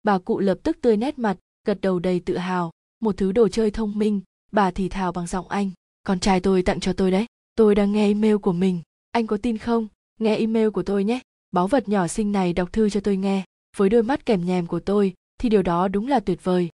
Bà 0.03 0.19
cụ 0.19 0.39
lập 0.39 0.59
tức 0.63 0.79
tươi 0.81 0.97
nét 0.97 1.19
mặt, 1.19 1.37
gật 1.65 1.79
đầu 1.81 1.99
đầy 1.99 2.21
tự 2.21 2.37
hào. 2.37 2.71
Một 3.01 3.17
thứ 3.17 3.33
đồ 3.33 3.49
chơi 3.49 3.71
thông 3.71 3.99
minh, 3.99 4.21
bà 4.53 4.71
thì 4.71 4.89
thào 4.89 5.13
bằng 5.13 5.27
giọng 5.27 5.49
anh. 5.49 5.71
Con 6.07 6.21
trai 6.21 6.41
tôi 6.41 6.63
tặng 6.63 6.81
cho 6.81 6.93
tôi 6.93 7.11
đấy. 7.11 7.27
Tôi 7.57 7.75
đang 7.75 7.93
nghe 7.93 8.07
email 8.07 8.37
của 8.37 8.53
mình. 8.53 8.83
Anh 9.11 9.27
có 9.27 9.37
tin 9.37 9.59
không? 9.59 9.89
Nghe 10.21 10.37
email 10.37 10.69
của 10.69 10.83
tôi 10.83 11.05
nhé. 11.05 11.21
Báu 11.53 11.67
vật 11.67 11.89
nhỏ 11.89 12.07
xinh 12.07 12.33
này 12.33 12.53
đọc 12.53 12.73
thư 12.73 12.91
cho 12.91 13.01
tôi 13.01 13.17
nghe. 13.17 13.45
Với 13.77 13.89
đôi 13.89 14.03
mắt 14.03 14.27
kèm 14.27 14.47
nhèm 14.47 14.67
của 14.67 14.81
tôi, 14.81 15.15
thì 15.39 15.49
điều 15.49 15.63
đó 15.63 15.89
đúng 15.89 16.09
là 16.09 16.21
tuyệt 16.21 16.45
vời. 16.45 16.69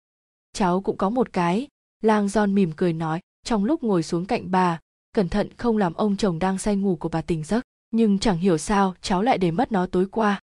Cháu 0.53 0.81
cũng 0.81 0.97
có 0.97 1.11
một 1.11 1.33
cái 1.33 1.69
lang 2.01 2.29
giòn 2.29 2.55
mỉm 2.55 2.73
cười 2.77 2.93
nói, 2.93 3.21
trong 3.45 3.65
lúc 3.65 3.83
ngồi 3.83 4.03
xuống 4.03 4.27
cạnh 4.27 4.51
bà, 4.51 4.81
cẩn 5.13 5.29
thận 5.29 5.49
không 5.57 5.77
làm 5.77 5.95
ông 5.95 6.17
chồng 6.17 6.39
đang 6.39 6.59
say 6.59 6.77
ngủ 6.77 6.97
của 6.97 7.09
bà 7.09 7.23
tỉnh 7.23 7.45
giấc, 7.45 7.65
nhưng 7.91 8.19
chẳng 8.19 8.39
hiểu 8.39 8.59
sao 8.59 8.95
cháu 9.03 9.23
lại 9.23 9.39
để 9.39 9.51
mất 9.51 9.73
nó 9.73 9.87
tối 9.87 10.07
qua. 10.11 10.41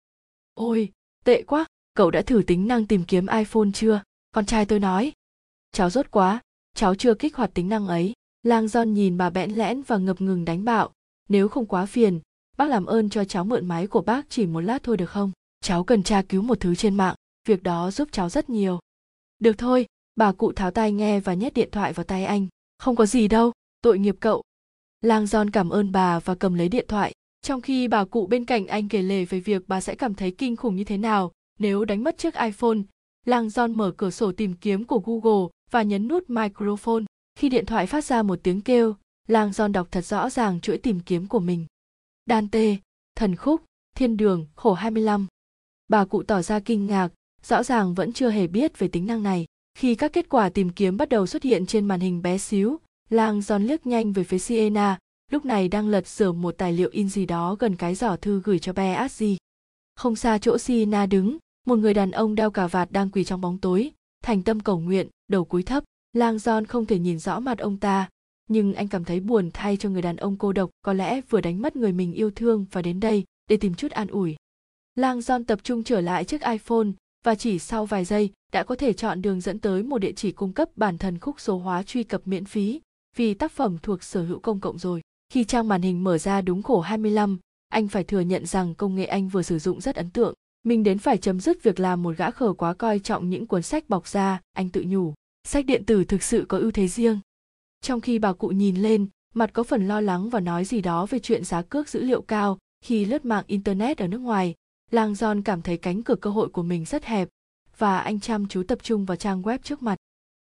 Ôi, 0.54 0.92
tệ 1.24 1.42
quá, 1.42 1.66
cậu 1.94 2.12
đã 2.12 2.22
thử 2.22 2.44
tính 2.48 2.68
năng 2.68 2.88
tìm 2.88 3.04
kiếm 3.04 3.28
iphone 3.28 3.70
chưa? 3.74 4.02
Con 4.32 4.46
trai 4.46 4.66
tôi 4.66 4.80
nói. 4.80 5.12
Cháu 5.72 5.90
rốt 5.90 6.12
quá, 6.12 6.42
cháu 6.76 6.96
chưa 6.96 7.14
kích 7.14 7.36
hoạt 7.36 7.54
tính 7.54 7.70
năng 7.70 7.88
ấy. 7.88 8.14
Lang 8.44 8.68
giòn 8.68 8.94
nhìn 8.94 9.18
bà 9.18 9.30
bẽn 9.30 9.52
lẽn 9.52 9.82
và 9.82 9.98
ngập 9.98 10.22
ngừng 10.22 10.46
đánh 10.46 10.66
bạo. 10.66 10.92
Nếu 11.30 11.48
không 11.48 11.66
quá 11.66 11.86
phiền, 11.86 12.20
bác 12.58 12.70
làm 12.70 12.86
ơn 12.86 13.10
cho 13.10 13.24
cháu 13.24 13.44
mượn 13.44 13.68
máy 13.68 13.88
của 13.88 14.02
bác 14.02 14.30
chỉ 14.30 14.46
một 14.46 14.62
lát 14.62 14.84
thôi 14.84 14.98
được 14.98 15.10
không? 15.10 15.32
Cháu 15.62 15.84
cần 15.84 16.04
tra 16.04 16.22
cứu 16.22 16.42
một 16.42 16.60
thứ 16.60 16.76
trên 16.76 16.96
mạng, 16.96 17.16
việc 17.48 17.64
đó 17.64 17.92
giúp 17.92 18.10
cháu 18.12 18.30
rất 18.30 18.50
nhiều. 18.50 18.80
Được 19.40 19.58
thôi 19.58 19.86
bà 20.18 20.32
cụ 20.32 20.52
tháo 20.52 20.72
tai 20.72 20.92
nghe 20.92 21.20
và 21.20 21.34
nhét 21.34 21.54
điện 21.54 21.70
thoại 21.72 21.94
vào 21.94 22.04
tay 22.04 22.26
anh. 22.26 22.48
Không 22.78 22.96
có 22.96 23.06
gì 23.06 23.28
đâu, 23.28 23.52
tội 23.82 24.00
nghiệp 24.00 24.16
cậu. 24.20 24.44
Lang 25.02 25.28
giòn 25.28 25.50
cảm 25.50 25.70
ơn 25.70 25.92
bà 25.92 26.20
và 26.20 26.36
cầm 26.36 26.54
lấy 26.54 26.70
điện 26.70 26.86
thoại. 26.88 27.14
Trong 27.42 27.62
khi 27.62 27.88
bà 27.88 28.06
cụ 28.06 28.28
bên 28.28 28.46
cạnh 28.46 28.68
anh 28.68 28.90
kể 28.90 29.02
lể 29.02 29.26
về 29.26 29.40
việc 29.40 29.64
bà 29.68 29.82
sẽ 29.82 29.96
cảm 29.96 30.14
thấy 30.14 30.32
kinh 30.32 30.56
khủng 30.56 30.76
như 30.76 30.84
thế 30.84 30.98
nào 30.98 31.32
nếu 31.60 31.86
đánh 31.86 32.04
mất 32.04 32.18
chiếc 32.18 32.36
iphone, 32.36 32.78
lang 33.26 33.50
giòn 33.50 33.78
mở 33.78 33.92
cửa 33.98 34.10
sổ 34.10 34.32
tìm 34.32 34.54
kiếm 34.54 34.84
của 34.84 35.00
google 35.06 35.48
và 35.72 35.84
nhấn 35.84 36.08
nút 36.08 36.30
microphone. 36.30 37.04
Khi 37.36 37.50
điện 37.50 37.66
thoại 37.66 37.88
phát 37.88 38.06
ra 38.06 38.24
một 38.24 38.40
tiếng 38.44 38.62
kêu, 38.62 38.96
lang 39.28 39.54
giòn 39.54 39.72
đọc 39.72 39.88
thật 39.92 40.06
rõ 40.06 40.30
ràng 40.30 40.62
chuỗi 40.62 40.78
tìm 40.78 41.00
kiếm 41.00 41.28
của 41.28 41.40
mình. 41.40 41.66
Dante, 42.26 42.78
thần 43.16 43.36
khúc, 43.36 43.62
thiên 43.96 44.18
đường, 44.18 44.48
khổ 44.56 44.74
25. 44.74 45.28
bà 45.88 46.06
cụ 46.06 46.24
tỏ 46.24 46.42
ra 46.42 46.60
kinh 46.60 46.86
ngạc, 46.86 47.10
rõ 47.44 47.64
ràng 47.64 47.94
vẫn 47.94 48.14
chưa 48.14 48.30
hề 48.30 48.48
biết 48.48 48.80
về 48.80 48.88
tính 48.88 49.08
năng 49.08 49.24
này 49.24 49.46
khi 49.78 49.96
các 49.96 50.14
kết 50.14 50.30
quả 50.30 50.50
tìm 50.50 50.70
kiếm 50.70 50.98
bắt 50.98 51.10
đầu 51.10 51.28
xuất 51.28 51.44
hiện 51.44 51.66
trên 51.66 51.86
màn 51.86 52.00
hình 52.00 52.22
bé 52.22 52.38
xíu 52.38 52.80
lang 53.10 53.42
giòn 53.42 53.64
liếc 53.64 53.88
nhanh 53.88 54.14
về 54.14 54.24
phía 54.24 54.40
siena, 54.40 54.98
lúc 55.32 55.46
này 55.46 55.68
đang 55.68 55.88
lật 55.88 56.08
sửa 56.08 56.32
một 56.32 56.56
tài 56.58 56.74
liệu 56.74 56.90
in 56.92 57.10
gì 57.10 57.26
đó 57.26 57.56
gần 57.60 57.76
cái 57.76 57.96
giỏ 57.96 58.16
thư 58.16 58.42
gửi 58.44 58.60
cho 58.60 58.74
bé 58.74 58.94
asdi 58.94 59.38
không 59.96 60.16
xa 60.16 60.38
chỗ 60.38 60.58
siena 60.58 61.06
đứng, 61.06 61.38
một 61.66 61.76
người 61.76 61.94
đàn 61.94 62.12
ông 62.12 62.36
đeo 62.36 62.52
cà 62.52 62.68
vạt 62.68 62.92
đang 62.92 63.10
quỳ 63.10 63.24
trong 63.24 63.42
bóng 63.42 63.58
tối, 63.58 63.92
thành 64.24 64.44
tâm 64.44 64.60
cầu 64.60 64.80
nguyện, 64.80 65.08
đầu 65.28 65.46
cúi 65.46 65.64
thấp. 65.64 65.84
Lang 66.14 66.40
giòn 66.40 66.66
không 66.66 66.86
thể 66.86 67.00
nhìn 67.00 67.20
rõ 67.20 67.40
mặt 67.40 67.58
ông 67.58 67.78
ta, 67.78 68.10
nhưng 68.50 68.74
anh 68.74 68.88
cảm 68.88 69.04
thấy 69.04 69.20
buồn 69.20 69.50
thay 69.54 69.78
cho 69.78 69.90
người 69.90 70.02
đàn 70.02 70.16
ông 70.16 70.38
cô 70.38 70.54
độc, 70.54 70.70
có 70.82 70.94
lẽ 70.94 71.22
vừa 71.30 71.42
đánh 71.42 71.62
mất 71.62 71.76
người 71.76 71.92
mình 71.92 72.14
yêu 72.14 72.32
thương 72.32 72.66
và 72.72 72.82
đến 72.82 73.00
đây 73.00 73.24
để 73.50 73.58
tìm 73.58 73.74
chút 73.74 73.92
an 73.92 74.08
ủi. 74.08 74.36
Lang 74.96 75.22
giòn 75.22 75.44
tập 75.44 75.60
trung 75.64 75.84
trở 75.84 76.02
lại 76.02 76.26
chiếc 76.26 76.42
iphone 76.42 76.88
và 77.26 77.36
chỉ 77.36 77.60
sau 77.60 77.86
vài 77.86 78.06
giây 78.06 78.32
đã 78.52 78.64
có 78.64 78.76
thể 78.76 78.94
chọn 78.94 79.22
đường 79.22 79.42
dẫn 79.42 79.60
tới 79.60 79.84
một 79.84 79.98
địa 79.98 80.12
chỉ 80.12 80.32
cung 80.32 80.54
cấp 80.54 80.70
bản 80.76 80.98
thân 80.98 81.20
khúc 81.20 81.40
số 81.40 81.58
hóa 81.58 81.84
truy 81.84 82.04
cập 82.04 82.22
miễn 82.28 82.46
phí 82.46 82.82
vì 83.16 83.34
tác 83.34 83.52
phẩm 83.52 83.78
thuộc 83.84 84.04
sở 84.04 84.24
hữu 84.24 84.40
công 84.40 84.60
cộng 84.60 84.78
rồi. 84.78 85.02
Khi 85.30 85.44
trang 85.44 85.68
màn 85.68 85.82
hình 85.82 86.04
mở 86.04 86.18
ra 86.18 86.42
đúng 86.42 86.64
khổ 86.64 86.82
25, 86.82 87.40
anh 87.70 87.88
phải 87.88 88.04
thừa 88.04 88.20
nhận 88.20 88.46
rằng 88.46 88.76
công 88.76 88.96
nghệ 88.96 89.06
anh 89.06 89.28
vừa 89.28 89.42
sử 89.42 89.60
dụng 89.60 89.82
rất 89.82 89.96
ấn 89.96 90.10
tượng. 90.10 90.34
Mình 90.64 90.84
đến 90.84 90.98
phải 90.98 91.18
chấm 91.18 91.40
dứt 91.40 91.64
việc 91.64 91.80
làm 91.80 92.04
một 92.04 92.18
gã 92.18 92.32
khờ 92.32 92.54
quá 92.54 92.74
coi 92.74 93.00
trọng 93.00 93.30
những 93.30 93.48
cuốn 93.48 93.62
sách 93.62 93.90
bọc 93.90 94.08
ra, 94.08 94.42
anh 94.54 94.70
tự 94.70 94.84
nhủ. 94.88 95.14
Sách 95.48 95.66
điện 95.66 95.86
tử 95.86 96.04
thực 96.04 96.24
sự 96.24 96.46
có 96.50 96.58
ưu 96.58 96.72
thế 96.72 96.88
riêng. 96.88 97.20
Trong 97.82 98.02
khi 98.02 98.20
bà 98.20 98.34
cụ 98.34 98.48
nhìn 98.48 98.76
lên, 98.76 99.08
mặt 99.34 99.50
có 99.54 99.64
phần 99.64 99.88
lo 99.88 100.02
lắng 100.02 100.30
và 100.30 100.40
nói 100.40 100.66
gì 100.66 100.82
đó 100.82 101.06
về 101.06 101.20
chuyện 101.20 101.44
giá 101.44 101.62
cước 101.62 101.90
dữ 101.90 102.02
liệu 102.02 102.22
cao 102.22 102.58
khi 102.86 103.06
lướt 103.06 103.26
mạng 103.26 103.44
internet 103.48 103.98
ở 103.98 104.08
nước 104.08 104.18
ngoài, 104.18 104.56
lang 104.92 105.14
john 105.14 105.42
cảm 105.46 105.62
thấy 105.62 105.78
cánh 105.78 106.04
cửa 106.04 106.16
cơ 106.16 106.30
hội 106.30 106.50
của 106.50 106.64
mình 106.64 106.86
rất 106.86 107.06
hẹp 107.06 107.30
và 107.78 108.00
anh 108.00 108.20
chăm 108.20 108.48
chú 108.48 108.64
tập 108.64 108.80
trung 108.84 109.06
vào 109.06 109.16
trang 109.16 109.42
web 109.42 109.58
trước 109.64 109.82
mặt. 109.82 109.96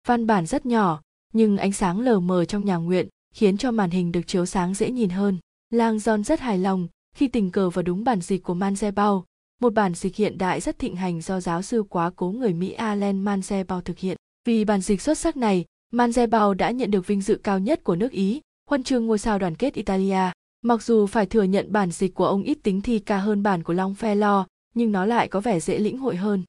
Văn 0.06 0.26
bản 0.26 0.46
rất 0.46 0.66
nhỏ 0.66 1.00
nhưng 1.32 1.56
ánh 1.56 1.72
sáng 1.72 2.00
lờ 2.00 2.20
mờ 2.20 2.44
trong 2.44 2.64
nhà 2.64 2.76
nguyện 2.76 3.08
khiến 3.34 3.56
cho 3.56 3.70
màn 3.70 3.90
hình 3.90 4.12
được 4.12 4.26
chiếu 4.26 4.46
sáng 4.46 4.74
dễ 4.74 4.90
nhìn 4.90 5.10
hơn. 5.10 5.38
Lang 5.70 5.96
john 5.96 6.22
rất 6.22 6.40
hài 6.40 6.58
lòng 6.58 6.88
khi 7.16 7.28
tình 7.28 7.50
cờ 7.50 7.70
vào 7.70 7.82
đúng 7.82 8.04
bản 8.04 8.20
dịch 8.20 8.42
của 8.42 8.54
Manzebao, 8.54 9.22
một 9.60 9.74
bản 9.74 9.94
dịch 9.94 10.16
hiện 10.16 10.38
đại 10.38 10.60
rất 10.60 10.78
thịnh 10.78 10.96
hành 10.96 11.20
do 11.20 11.40
giáo 11.40 11.62
sư 11.62 11.82
quá 11.88 12.10
cố 12.16 12.30
người 12.30 12.52
mỹ 12.52 12.72
Allen 12.72 13.24
Manzebao 13.24 13.80
thực 13.80 13.98
hiện. 13.98 14.16
Vì 14.44 14.64
bản 14.64 14.80
dịch 14.80 15.02
xuất 15.02 15.18
sắc 15.18 15.36
này 15.36 15.64
Manzebao 15.92 16.54
đã 16.54 16.70
nhận 16.70 16.90
được 16.90 17.06
vinh 17.06 17.20
dự 17.20 17.40
cao 17.42 17.58
nhất 17.58 17.84
của 17.84 17.96
nước 17.96 18.12
ý 18.12 18.40
huân 18.70 18.82
chương 18.82 19.06
ngôi 19.06 19.18
sao 19.18 19.38
đoàn 19.38 19.54
kết 19.54 19.74
italia. 19.74 20.30
Mặc 20.62 20.82
dù 20.82 21.06
phải 21.06 21.26
thừa 21.26 21.42
nhận 21.42 21.72
bản 21.72 21.90
dịch 21.90 22.14
của 22.14 22.26
ông 22.26 22.42
ít 22.42 22.58
tính 22.62 22.80
thi 22.80 22.98
ca 22.98 23.18
hơn 23.18 23.42
bản 23.42 23.62
của 23.62 23.72
Long 23.72 23.94
Lo, 24.02 24.46
nhưng 24.74 24.92
nó 24.92 25.04
lại 25.04 25.28
có 25.28 25.40
vẻ 25.40 25.60
dễ 25.60 25.78
lĩnh 25.78 25.98
hội 25.98 26.16
hơn. 26.16 26.42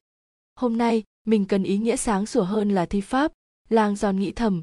Hôm 0.58 0.78
nay, 0.78 1.02
mình 1.24 1.44
cần 1.44 1.62
ý 1.62 1.78
nghĩa 1.78 1.96
sáng 1.96 2.26
sủa 2.26 2.42
hơn 2.42 2.70
là 2.70 2.86
thi 2.86 3.00
pháp, 3.00 3.32
lang 3.68 3.96
giòn 3.96 4.20
nghĩ 4.20 4.32
thầm. 4.32 4.62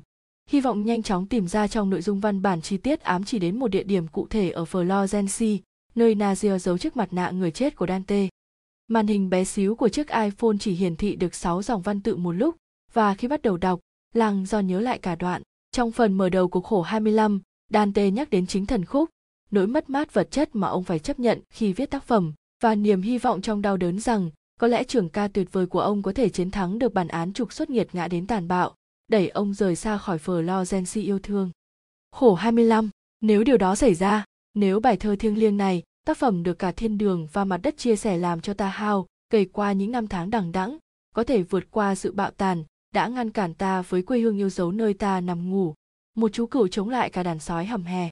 Hy 0.50 0.62
vọng 0.62 0.86
nhanh 0.86 1.04
chóng 1.04 1.28
tìm 1.28 1.48
ra 1.48 1.68
trong 1.68 1.90
nội 1.90 2.02
dung 2.02 2.20
văn 2.20 2.42
bản 2.42 2.62
chi 2.62 2.78
tiết 2.78 3.02
ám 3.02 3.24
chỉ 3.24 3.40
đến 3.40 3.60
một 3.60 3.68
địa 3.68 3.84
điểm 3.84 4.08
cụ 4.08 4.28
thể 4.28 4.50
ở 4.50 4.64
Florence, 4.64 5.60
nơi 5.96 6.16
Nazir 6.16 6.58
giấu 6.58 6.78
chiếc 6.78 6.98
mặt 6.98 7.14
nạ 7.14 7.32
người 7.32 7.52
chết 7.52 7.76
của 7.76 7.88
Dante. 7.88 8.28
Màn 8.88 9.08
hình 9.08 9.30
bé 9.30 9.44
xíu 9.44 9.76
của 9.76 9.90
chiếc 9.90 10.08
iPhone 10.08 10.58
chỉ 10.60 10.74
hiển 10.74 10.96
thị 10.96 11.16
được 11.16 11.36
6 11.36 11.62
dòng 11.62 11.82
văn 11.82 12.02
tự 12.02 12.16
một 12.16 12.32
lúc, 12.32 12.56
và 12.94 13.16
khi 13.16 13.28
bắt 13.28 13.42
đầu 13.42 13.58
đọc, 13.58 13.80
Lang 14.14 14.46
do 14.46 14.60
nhớ 14.60 14.80
lại 14.80 15.00
cả 15.00 15.16
đoạn. 15.16 15.42
Trong 15.72 15.92
phần 15.92 16.14
mở 16.14 16.30
đầu 16.30 16.48
của 16.48 16.62
khổ 16.62 16.82
25, 16.82 17.42
Dante 17.74 18.12
nhắc 18.12 18.30
đến 18.30 18.48
chính 18.48 18.66
thần 18.66 18.86
khúc, 18.86 19.10
nỗi 19.52 19.68
mất 19.68 19.90
mát 19.90 20.14
vật 20.14 20.32
chất 20.32 20.56
mà 20.56 20.68
ông 20.68 20.84
phải 20.84 21.00
chấp 21.00 21.20
nhận 21.20 21.42
khi 21.50 21.74
viết 21.74 21.92
tác 21.92 22.04
phẩm 22.04 22.34
và 22.64 22.76
niềm 22.76 23.02
hy 23.02 23.18
vọng 23.18 23.42
trong 23.42 23.62
đau 23.62 23.78
đớn 23.78 24.00
rằng 24.00 24.30
có 24.60 24.68
lẽ 24.68 24.84
trưởng 24.84 25.10
ca 25.10 25.28
tuyệt 25.28 25.48
vời 25.52 25.66
của 25.66 25.80
ông 25.80 26.02
có 26.02 26.12
thể 26.12 26.30
chiến 26.30 26.52
thắng 26.52 26.80
được 26.80 26.94
bản 26.94 27.08
án 27.08 27.34
trục 27.34 27.54
xuất 27.54 27.70
nghiệt 27.70 27.88
ngã 27.94 28.08
đến 28.08 28.28
tàn 28.28 28.48
bạo, 28.48 28.76
đẩy 29.08 29.30
ông 29.30 29.54
rời 29.54 29.76
xa 29.76 29.98
khỏi 29.98 30.18
Florence 30.18 31.02
yêu 31.02 31.20
thương. 31.20 31.52
Khổ 32.12 32.34
25, 32.34 32.90
nếu 33.22 33.44
điều 33.44 33.58
đó 33.58 33.76
xảy 33.76 33.94
ra, 33.94 34.26
nếu 34.54 34.80
bài 34.80 34.98
thơ 34.98 35.16
thiêng 35.16 35.38
liêng 35.38 35.58
này, 35.58 35.84
tác 36.06 36.18
phẩm 36.18 36.44
được 36.44 36.60
cả 36.60 36.72
thiên 36.72 36.98
đường 36.98 37.28
và 37.34 37.46
mặt 37.46 37.58
đất 37.58 37.78
chia 37.78 37.96
sẻ 37.96 38.18
làm 38.18 38.42
cho 38.42 38.54
ta 38.54 38.68
hao, 38.68 39.08
cày 39.30 39.46
qua 39.46 39.72
những 39.72 39.92
năm 39.92 40.08
tháng 40.08 40.30
đằng 40.30 40.52
đẵng, 40.52 40.78
có 41.16 41.24
thể 41.24 41.44
vượt 41.44 41.64
qua 41.72 41.96
sự 41.96 42.12
bạo 42.12 42.32
tàn, 42.32 42.64
đã 42.94 43.08
ngăn 43.08 43.32
cản 43.32 43.54
ta 43.54 43.82
với 43.82 44.02
quê 44.02 44.20
hương 44.20 44.38
yêu 44.38 44.50
dấu 44.50 44.72
nơi 44.72 44.94
ta 44.94 45.22
nằm 45.22 45.52
ngủ, 45.52 45.74
một 46.16 46.34
chú 46.34 46.46
cừu 46.46 46.68
chống 46.68 46.90
lại 46.90 47.10
cả 47.10 47.24
đàn 47.24 47.40
sói 47.40 47.66
hầm 47.66 47.84
hè. 47.84 48.10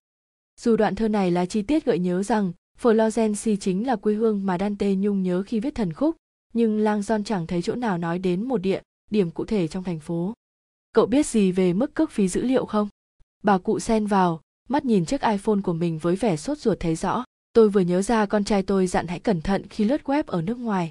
Dù 0.59 0.75
đoạn 0.75 0.95
thơ 0.95 1.07
này 1.07 1.31
là 1.31 1.45
chi 1.45 1.61
tiết 1.61 1.85
gợi 1.85 1.99
nhớ 1.99 2.23
rằng 2.23 2.51
Florence 2.81 3.55
chính 3.55 3.87
là 3.87 3.95
quê 3.95 4.13
hương 4.13 4.45
mà 4.45 4.57
Dante 4.57 4.95
nhung 4.95 5.23
nhớ 5.23 5.43
khi 5.43 5.59
viết 5.59 5.75
thần 5.75 5.93
khúc, 5.93 6.15
nhưng 6.54 6.80
Lang 6.80 7.04
son 7.04 7.24
chẳng 7.24 7.47
thấy 7.47 7.62
chỗ 7.62 7.76
nào 7.76 7.97
nói 7.97 8.20
đến 8.20 8.43
một 8.43 8.58
địa 8.58 8.82
điểm 9.12 9.32
cụ 9.32 9.45
thể 9.45 9.68
trong 9.68 9.84
thành 9.84 9.99
phố. 9.99 10.34
Cậu 10.93 11.06
biết 11.06 11.26
gì 11.26 11.51
về 11.51 11.74
mức 11.74 11.93
cước 11.93 12.12
phí 12.12 12.28
dữ 12.28 12.41
liệu 12.41 12.66
không? 12.66 12.88
Bà 13.43 13.58
cụ 13.58 13.80
xen 13.80 14.06
vào, 14.06 14.41
mắt 14.70 14.86
nhìn 14.86 15.06
chiếc 15.06 15.22
iPhone 15.22 15.62
của 15.64 15.74
mình 15.74 15.97
với 15.97 16.16
vẻ 16.16 16.38
sốt 16.38 16.58
ruột 16.58 16.80
thấy 16.80 16.95
rõ. 16.95 17.24
Tôi 17.54 17.70
vừa 17.70 17.82
nhớ 17.82 18.01
ra 18.01 18.26
con 18.26 18.43
trai 18.43 18.64
tôi 18.64 18.88
dặn 18.88 19.08
hãy 19.08 19.20
cẩn 19.20 19.41
thận 19.41 19.68
khi 19.70 19.84
lướt 19.84 20.01
web 20.04 20.24
ở 20.28 20.41
nước 20.41 20.58
ngoài. 20.58 20.89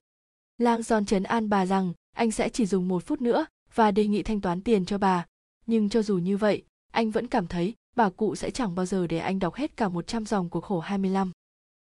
Lang 0.59 0.83
son 0.83 1.05
chấn 1.05 1.23
an 1.23 1.49
bà 1.49 1.67
rằng 1.67 1.93
anh 2.17 2.31
sẽ 2.31 2.49
chỉ 2.49 2.67
dùng 2.67 2.89
một 2.89 3.07
phút 3.07 3.21
nữa 3.21 3.47
và 3.75 3.91
đề 3.91 4.07
nghị 4.07 4.23
thanh 4.23 4.41
toán 4.41 4.61
tiền 4.61 4.85
cho 4.85 4.99
bà. 4.99 5.27
Nhưng 5.67 5.89
cho 5.89 6.03
dù 6.03 6.19
như 6.19 6.37
vậy, 6.37 6.63
anh 6.93 7.11
vẫn 7.11 7.27
cảm 7.27 7.47
thấy 7.47 7.75
bà 7.97 8.11
cụ 8.11 8.35
sẽ 8.35 8.51
chẳng 8.51 8.75
bao 8.75 8.87
giờ 8.87 9.07
để 9.07 9.19
anh 9.19 9.39
đọc 9.39 9.55
hết 9.55 9.77
cả 9.77 9.89
100 9.89 10.27
dòng 10.27 10.49
của 10.49 10.61
khổ 10.61 10.81
25. 10.81 11.31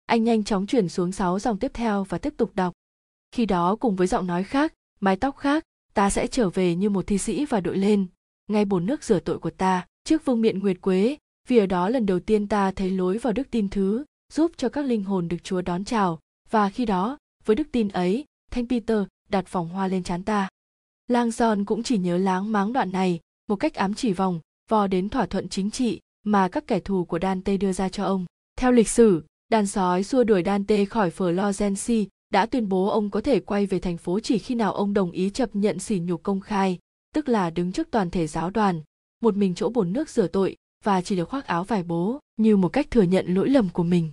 Anh 0.06 0.24
nhanh 0.24 0.44
chóng 0.44 0.66
chuyển 0.66 0.88
xuống 0.88 1.12
6 1.12 1.38
dòng 1.38 1.58
tiếp 1.58 1.70
theo 1.74 2.04
và 2.04 2.18
tiếp 2.18 2.34
tục 2.36 2.50
đọc. 2.54 2.72
Khi 3.32 3.46
đó 3.46 3.76
cùng 3.76 3.96
với 3.96 4.06
giọng 4.06 4.26
nói 4.26 4.44
khác, 4.44 4.74
mái 5.00 5.16
tóc 5.16 5.36
khác, 5.36 5.64
ta 5.94 6.10
sẽ 6.10 6.26
trở 6.26 6.50
về 6.50 6.74
như 6.74 6.90
một 6.90 7.06
thi 7.06 7.18
sĩ 7.18 7.44
và 7.44 7.60
đội 7.60 7.78
lên, 7.78 8.06
ngay 8.48 8.64
bồn 8.64 8.86
nước 8.86 9.04
rửa 9.04 9.20
tội 9.20 9.38
của 9.38 9.50
ta, 9.50 9.86
trước 10.04 10.24
vương 10.24 10.40
miện 10.40 10.58
nguyệt 10.58 10.80
quế, 10.80 11.16
vì 11.48 11.58
ở 11.58 11.66
đó 11.66 11.88
lần 11.88 12.06
đầu 12.06 12.20
tiên 12.20 12.48
ta 12.48 12.70
thấy 12.70 12.90
lối 12.90 13.18
vào 13.18 13.32
đức 13.32 13.50
tin 13.50 13.68
thứ 13.68 14.04
giúp 14.32 14.52
cho 14.56 14.68
các 14.68 14.84
linh 14.84 15.04
hồn 15.04 15.28
được 15.28 15.36
chúa 15.42 15.62
đón 15.62 15.84
chào. 15.84 16.18
Và 16.50 16.70
khi 16.70 16.86
đó 16.86 17.18
với 17.44 17.56
đức 17.56 17.68
tin 17.72 17.88
ấy 17.88 18.24
thanh 18.50 18.68
peter 18.68 18.98
đặt 19.28 19.52
vòng 19.52 19.68
hoa 19.68 19.86
lên 19.86 20.02
trán 20.02 20.22
ta. 20.22 20.48
Lang 21.08 21.30
giòn 21.30 21.64
cũng 21.64 21.82
chỉ 21.82 21.98
nhớ 21.98 22.18
láng 22.18 22.52
máng 22.52 22.72
đoạn 22.72 22.92
này 22.92 23.20
một 23.48 23.56
cách 23.56 23.74
ám 23.74 23.94
chỉ 23.94 24.12
vòng 24.12 24.40
vò 24.68 24.86
đến 24.86 25.08
thỏa 25.08 25.26
thuận 25.26 25.48
chính 25.48 25.70
trị 25.70 26.00
mà 26.24 26.48
các 26.48 26.66
kẻ 26.66 26.80
thù 26.80 27.04
của 27.04 27.18
Dante 27.22 27.56
đưa 27.56 27.72
ra 27.72 27.88
cho 27.88 28.04
ông. 28.04 28.26
Theo 28.56 28.72
lịch 28.72 28.88
sử, 28.88 29.24
đàn 29.48 29.66
sói 29.66 30.04
xua 30.04 30.24
đuổi 30.24 30.42
Dante 30.46 30.84
khỏi 30.84 31.10
Florence 31.10 32.04
đã 32.30 32.46
tuyên 32.46 32.68
bố 32.68 32.88
ông 32.88 33.10
có 33.10 33.20
thể 33.20 33.40
quay 33.40 33.66
về 33.66 33.78
thành 33.78 33.98
phố 33.98 34.20
chỉ 34.20 34.38
khi 34.38 34.54
nào 34.54 34.72
ông 34.72 34.94
đồng 34.94 35.10
ý 35.10 35.30
chấp 35.30 35.56
nhận 35.56 35.78
sỉ 35.78 35.98
nhục 35.98 36.22
công 36.22 36.40
khai, 36.40 36.78
tức 37.14 37.28
là 37.28 37.50
đứng 37.50 37.72
trước 37.72 37.88
toàn 37.90 38.10
thể 38.10 38.26
giáo 38.26 38.50
đoàn, 38.50 38.82
một 39.20 39.36
mình 39.36 39.54
chỗ 39.54 39.68
bồn 39.68 39.92
nước 39.92 40.08
rửa 40.08 40.26
tội 40.26 40.56
và 40.84 41.02
chỉ 41.02 41.16
được 41.16 41.28
khoác 41.28 41.46
áo 41.46 41.64
vải 41.64 41.82
bố 41.82 42.20
như 42.36 42.56
một 42.56 42.68
cách 42.68 42.90
thừa 42.90 43.02
nhận 43.02 43.34
lỗi 43.34 43.48
lầm 43.48 43.68
của 43.68 43.82
mình. 43.82 44.10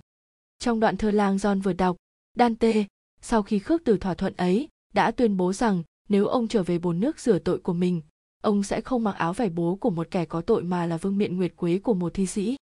Trong 0.58 0.80
đoạn 0.80 0.96
thơ 0.96 1.10
lang 1.10 1.36
John 1.36 1.62
vừa 1.62 1.72
đọc, 1.72 1.96
Dante, 2.34 2.84
sau 3.20 3.42
khi 3.42 3.58
khước 3.58 3.82
từ 3.84 3.96
thỏa 3.96 4.14
thuận 4.14 4.36
ấy, 4.36 4.68
đã 4.94 5.10
tuyên 5.10 5.36
bố 5.36 5.52
rằng 5.52 5.82
nếu 6.08 6.26
ông 6.26 6.48
trở 6.48 6.62
về 6.62 6.78
bồn 6.78 7.00
nước 7.00 7.20
rửa 7.20 7.38
tội 7.38 7.58
của 7.58 7.72
mình, 7.72 8.02
ông 8.42 8.62
sẽ 8.62 8.80
không 8.80 9.04
mặc 9.04 9.16
áo 9.16 9.32
vải 9.32 9.48
bố 9.48 9.76
của 9.80 9.90
một 9.90 10.10
kẻ 10.10 10.24
có 10.24 10.40
tội 10.40 10.62
mà 10.62 10.86
là 10.86 10.96
vương 10.96 11.18
miện 11.18 11.36
nguyệt 11.36 11.56
quế 11.56 11.78
của 11.78 11.94
một 11.94 12.14
thi 12.14 12.26
sĩ. 12.26 12.56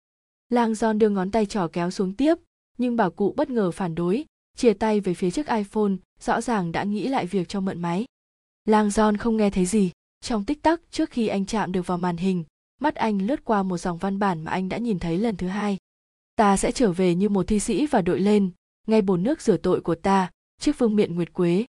Lang 0.48 0.72
John 0.72 0.98
đưa 0.98 1.08
ngón 1.08 1.30
tay 1.30 1.46
trỏ 1.46 1.68
kéo 1.72 1.90
xuống 1.90 2.14
tiếp, 2.14 2.34
nhưng 2.78 2.96
bảo 2.96 3.10
cụ 3.10 3.34
bất 3.36 3.50
ngờ 3.50 3.70
phản 3.70 3.94
đối, 3.94 4.24
chia 4.56 4.72
tay 4.72 5.00
về 5.00 5.14
phía 5.14 5.30
chiếc 5.30 5.46
iPhone, 5.48 5.92
rõ 6.20 6.40
ràng 6.40 6.72
đã 6.72 6.84
nghĩ 6.84 7.08
lại 7.08 7.26
việc 7.26 7.48
cho 7.48 7.60
mượn 7.60 7.82
máy. 7.82 8.04
Lang 8.64 8.88
John 8.88 9.16
không 9.18 9.36
nghe 9.36 9.50
thấy 9.50 9.66
gì, 9.66 9.90
trong 10.20 10.44
tích 10.44 10.62
tắc 10.62 10.80
trước 10.90 11.10
khi 11.10 11.28
anh 11.28 11.46
chạm 11.46 11.72
được 11.72 11.86
vào 11.86 11.98
màn 11.98 12.16
hình, 12.16 12.44
mắt 12.80 12.94
anh 12.94 13.22
lướt 13.22 13.44
qua 13.44 13.62
một 13.62 13.78
dòng 13.78 13.98
văn 13.98 14.18
bản 14.18 14.44
mà 14.44 14.52
anh 14.52 14.68
đã 14.68 14.78
nhìn 14.78 14.98
thấy 14.98 15.18
lần 15.18 15.36
thứ 15.36 15.48
hai. 15.48 15.78
Ta 16.36 16.56
sẽ 16.56 16.72
trở 16.72 16.92
về 16.92 17.14
như 17.14 17.28
một 17.28 17.46
thi 17.46 17.60
sĩ 17.60 17.86
và 17.86 18.02
đội 18.02 18.20
lên, 18.20 18.50
ngay 18.86 19.02
bồn 19.02 19.22
nước 19.22 19.40
rửa 19.40 19.56
tội 19.56 19.80
của 19.80 19.94
ta, 19.94 20.30
trước 20.60 20.78
vương 20.78 20.96
miện 20.96 21.14
nguyệt 21.14 21.32
quế. 21.32 21.64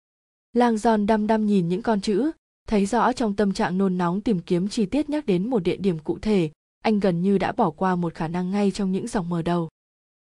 Lang 0.52 0.78
Giòn 0.78 1.06
đăm 1.06 1.26
đăm 1.26 1.46
nhìn 1.46 1.68
những 1.68 1.82
con 1.82 2.00
chữ, 2.00 2.30
thấy 2.68 2.86
rõ 2.86 3.12
trong 3.12 3.36
tâm 3.36 3.52
trạng 3.52 3.78
nôn 3.78 3.98
nóng 3.98 4.20
tìm 4.20 4.40
kiếm 4.40 4.68
chi 4.68 4.86
tiết 4.86 5.10
nhắc 5.10 5.26
đến 5.26 5.50
một 5.50 5.58
địa 5.58 5.76
điểm 5.76 5.98
cụ 5.98 6.18
thể, 6.18 6.50
anh 6.84 7.00
gần 7.00 7.22
như 7.22 7.38
đã 7.38 7.52
bỏ 7.52 7.70
qua 7.70 7.96
một 7.96 8.14
khả 8.14 8.28
năng 8.28 8.50
ngay 8.50 8.70
trong 8.70 8.92
những 8.92 9.08
dòng 9.08 9.28
mở 9.28 9.42
đầu. 9.42 9.68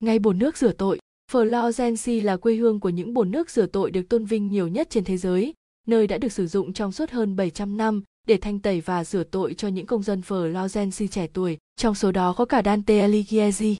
Ngay 0.01 0.19
bồn 0.19 0.39
nước 0.39 0.57
rửa 0.57 0.73
tội, 0.73 1.01
Florence 1.31 2.24
là 2.24 2.37
quê 2.37 2.55
hương 2.55 2.81
của 2.81 2.89
những 2.89 3.14
bồn 3.14 3.31
nước 3.31 3.51
rửa 3.51 3.66
tội 3.66 3.91
được 3.91 4.09
tôn 4.09 4.24
vinh 4.24 4.49
nhiều 4.49 4.68
nhất 4.68 4.91
trên 4.91 5.05
thế 5.05 5.16
giới, 5.16 5.55
nơi 5.87 6.07
đã 6.07 6.18
được 6.18 6.33
sử 6.33 6.47
dụng 6.47 6.72
trong 6.72 6.93
suốt 6.93 7.11
hơn 7.11 7.37
700 7.37 7.76
năm 7.76 8.03
để 8.26 8.37
thanh 8.37 8.59
tẩy 8.59 8.81
và 8.81 9.05
rửa 9.05 9.22
tội 9.22 9.55
cho 9.55 9.68
những 9.68 9.87
công 9.87 10.03
dân 10.03 10.20
Florence 10.28 11.07
trẻ 11.07 11.26
tuổi, 11.33 11.59
trong 11.76 11.95
số 11.95 12.12
đó 12.12 12.33
có 12.33 12.45
cả 12.45 12.62
Dante 12.64 13.01
Alighieri. 13.01 13.76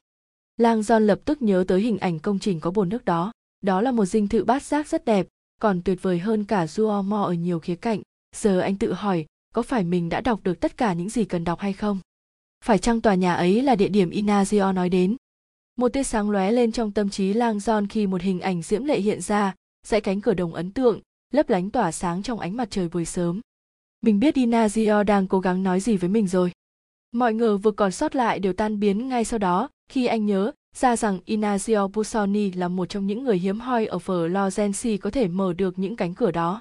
Lang 0.57 0.81
John 0.81 0.99
lập 0.99 1.21
tức 1.25 1.43
nhớ 1.43 1.65
tới 1.69 1.81
hình 1.81 1.99
ảnh 1.99 2.19
công 2.19 2.39
trình 2.39 2.61
có 2.61 2.71
bồn 2.71 2.89
nước 2.89 3.05
đó. 3.05 3.33
Đó 3.61 3.81
là 3.81 3.93
một 3.93 4.05
dinh 4.05 4.29
thự 4.29 4.45
bát 4.45 4.63
giác 4.63 4.89
rất 4.89 5.05
đẹp, 5.05 5.27
còn 5.61 5.83
tuyệt 5.83 6.03
vời 6.03 6.19
hơn 6.19 6.45
cả 6.45 6.67
Duomo 6.67 7.23
ở 7.23 7.33
nhiều 7.33 7.59
khía 7.59 7.77
cạnh. 7.77 8.03
Giờ 8.37 8.61
anh 8.61 8.77
tự 8.77 8.93
hỏi, 8.93 9.27
có 9.55 9.63
phải 9.63 9.85
mình 9.85 10.09
đã 10.09 10.21
đọc 10.21 10.41
được 10.43 10.61
tất 10.61 10.77
cả 10.77 10.93
những 10.93 11.09
gì 11.09 11.25
cần 11.25 11.45
đọc 11.45 11.61
hay 11.61 11.73
không? 11.73 11.99
Phải 12.65 12.79
chăng 12.79 13.01
tòa 13.01 13.15
nhà 13.15 13.35
ấy 13.35 13.63
là 13.63 13.75
địa 13.75 13.89
điểm 13.89 14.11
Inazio 14.11 14.75
nói 14.75 14.89
đến? 14.89 15.17
Một 15.81 15.93
tia 15.93 16.03
sáng 16.03 16.31
lóe 16.31 16.53
lên 16.53 16.73
trong 16.73 16.93
tâm 16.93 17.09
trí 17.09 17.33
Lang 17.33 17.59
John 17.59 17.87
khi 17.91 18.07
một 18.07 18.23
hình 18.23 18.41
ảnh 18.41 18.63
diễm 18.63 18.85
lệ 18.85 19.01
hiện 19.01 19.21
ra, 19.21 19.55
dãy 19.87 20.01
cánh 20.01 20.21
cửa 20.21 20.35
đồng 20.35 20.55
ấn 20.55 20.73
tượng, 20.73 21.01
lấp 21.33 21.51
lánh 21.51 21.71
tỏa 21.71 21.93
sáng 21.93 22.23
trong 22.23 22.41
ánh 22.41 22.57
mặt 22.57 22.69
trời 22.71 22.89
buổi 22.89 23.05
sớm. 23.05 23.41
Mình 24.01 24.21
biết 24.21 24.35
Inazio 24.35 25.05
đang 25.05 25.27
cố 25.27 25.41
gắng 25.41 25.63
nói 25.63 25.81
gì 25.81 25.97
với 25.97 26.11
mình 26.11 26.27
rồi. 26.27 26.53
Mọi 27.13 27.35
ngờ 27.35 27.57
vừa 27.57 27.71
còn 27.71 27.93
sót 27.93 28.17
lại 28.17 28.39
đều 28.39 28.53
tan 28.53 28.81
biến 28.81 29.09
ngay 29.09 29.25
sau 29.25 29.39
đó 29.39 29.69
khi 29.89 30.07
anh 30.07 30.27
nhớ 30.27 30.53
ra 30.77 30.97
rằng 30.97 31.19
Inazio 31.27 31.89
Busoni 31.89 32.53
là 32.53 32.69
một 32.69 32.89
trong 32.89 33.07
những 33.07 33.25
người 33.25 33.39
hiếm 33.39 33.61
hoi 33.61 33.87
ở 33.87 33.99
Florence 33.99 34.99
có 34.99 35.11
thể 35.11 35.29
mở 35.29 35.53
được 35.53 35.79
những 35.79 35.97
cánh 35.97 36.15
cửa 36.15 36.31
đó. 36.31 36.61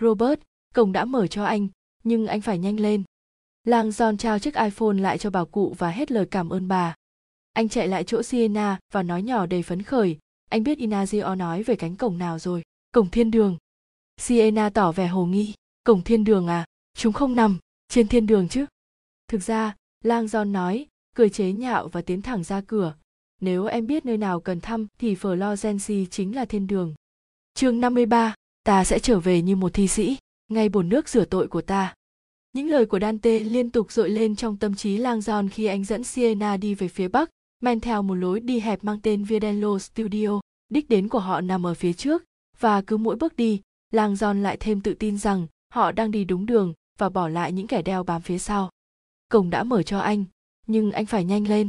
Robert, 0.00 0.40
cổng 0.74 0.92
đã 0.92 1.04
mở 1.04 1.26
cho 1.26 1.44
anh, 1.44 1.68
nhưng 2.04 2.26
anh 2.26 2.40
phải 2.40 2.58
nhanh 2.58 2.80
lên. 2.80 3.02
Lang 3.64 3.88
John 3.88 4.16
trao 4.16 4.38
chiếc 4.38 4.54
iPhone 4.54 4.94
lại 4.94 5.18
cho 5.18 5.30
bà 5.30 5.44
cụ 5.44 5.74
và 5.78 5.90
hết 5.90 6.12
lời 6.12 6.26
cảm 6.30 6.48
ơn 6.48 6.68
bà. 6.68 6.94
Anh 7.58 7.68
chạy 7.68 7.88
lại 7.88 8.04
chỗ 8.04 8.22
Sienna 8.22 8.78
và 8.92 9.02
nói 9.02 9.22
nhỏ 9.22 9.46
đầy 9.46 9.62
phấn 9.62 9.82
khởi, 9.82 10.18
anh 10.50 10.62
biết 10.62 10.78
Inazio 10.78 11.36
nói 11.36 11.62
về 11.62 11.76
cánh 11.76 11.96
cổng 11.96 12.18
nào 12.18 12.38
rồi, 12.38 12.62
cổng 12.92 13.10
thiên 13.10 13.30
đường. 13.30 13.56
Sienna 14.16 14.70
tỏ 14.70 14.92
vẻ 14.92 15.06
hồ 15.06 15.24
nghi, 15.24 15.54
cổng 15.84 16.02
thiên 16.02 16.24
đường 16.24 16.46
à, 16.46 16.64
chúng 16.96 17.12
không 17.12 17.34
nằm 17.34 17.58
trên 17.88 18.08
thiên 18.08 18.26
đường 18.26 18.48
chứ. 18.48 18.66
Thực 19.28 19.42
ra, 19.42 19.74
Lang 20.04 20.26
John 20.26 20.52
nói, 20.52 20.86
cười 21.16 21.30
chế 21.30 21.52
nhạo 21.52 21.88
và 21.88 22.02
tiến 22.02 22.22
thẳng 22.22 22.44
ra 22.44 22.60
cửa. 22.60 22.94
Nếu 23.40 23.66
em 23.66 23.86
biết 23.86 24.06
nơi 24.06 24.16
nào 24.16 24.40
cần 24.40 24.60
thăm 24.60 24.86
thì 24.98 25.14
Florence 25.14 26.06
chính 26.10 26.36
là 26.36 26.44
thiên 26.44 26.66
đường. 26.66 26.94
Chương 27.54 27.80
53, 27.80 28.34
ta 28.62 28.84
sẽ 28.84 28.98
trở 28.98 29.20
về 29.20 29.42
như 29.42 29.56
một 29.56 29.74
thi 29.74 29.88
sĩ, 29.88 30.16
ngay 30.48 30.68
bồn 30.68 30.88
nước 30.88 31.08
rửa 31.08 31.24
tội 31.24 31.48
của 31.48 31.62
ta. 31.62 31.94
Những 32.52 32.68
lời 32.68 32.86
của 32.86 33.00
Dante 33.00 33.40
liên 33.40 33.70
tục 33.70 33.92
dội 33.92 34.10
lên 34.10 34.36
trong 34.36 34.56
tâm 34.56 34.74
trí 34.74 34.96
Lang 34.96 35.18
John 35.18 35.48
khi 35.52 35.66
anh 35.66 35.84
dẫn 35.84 36.04
Sienna 36.04 36.56
đi 36.56 36.74
về 36.74 36.88
phía 36.88 37.08
bắc, 37.08 37.30
men 37.60 37.80
theo 37.80 38.02
một 38.02 38.14
lối 38.14 38.40
đi 38.40 38.60
hẹp 38.60 38.84
mang 38.84 39.00
tên 39.02 39.24
Viedello 39.24 39.78
Studio. 39.78 40.40
Đích 40.68 40.88
đến 40.88 41.08
của 41.08 41.18
họ 41.18 41.40
nằm 41.40 41.66
ở 41.66 41.74
phía 41.74 41.92
trước, 41.92 42.24
và 42.58 42.82
cứ 42.82 42.96
mỗi 42.96 43.16
bước 43.16 43.36
đi, 43.36 43.60
Lang 43.90 44.14
John 44.14 44.42
lại 44.42 44.56
thêm 44.60 44.80
tự 44.80 44.94
tin 44.94 45.18
rằng 45.18 45.46
họ 45.74 45.92
đang 45.92 46.10
đi 46.10 46.24
đúng 46.24 46.46
đường 46.46 46.74
và 46.98 47.08
bỏ 47.08 47.28
lại 47.28 47.52
những 47.52 47.66
kẻ 47.66 47.82
đeo 47.82 48.04
bám 48.04 48.22
phía 48.22 48.38
sau. 48.38 48.70
Cổng 49.28 49.50
đã 49.50 49.62
mở 49.62 49.82
cho 49.82 49.98
anh, 49.98 50.24
nhưng 50.66 50.92
anh 50.92 51.06
phải 51.06 51.24
nhanh 51.24 51.48
lên. 51.48 51.68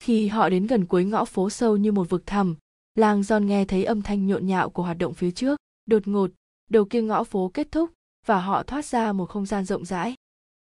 Khi 0.00 0.28
họ 0.28 0.48
đến 0.48 0.66
gần 0.66 0.86
cuối 0.86 1.04
ngõ 1.04 1.24
phố 1.24 1.50
sâu 1.50 1.76
như 1.76 1.92
một 1.92 2.10
vực 2.10 2.26
thẳm, 2.26 2.56
Lang 2.94 3.20
John 3.20 3.44
nghe 3.44 3.64
thấy 3.64 3.84
âm 3.84 4.02
thanh 4.02 4.26
nhộn 4.26 4.46
nhạo 4.46 4.70
của 4.70 4.82
hoạt 4.82 4.98
động 4.98 5.14
phía 5.14 5.30
trước. 5.30 5.58
Đột 5.86 6.08
ngột, 6.08 6.30
đầu 6.70 6.84
kia 6.84 7.02
ngõ 7.02 7.24
phố 7.24 7.50
kết 7.54 7.72
thúc 7.72 7.90
và 8.26 8.40
họ 8.40 8.62
thoát 8.62 8.84
ra 8.84 9.12
một 9.12 9.26
không 9.26 9.46
gian 9.46 9.64
rộng 9.64 9.84
rãi. 9.84 10.14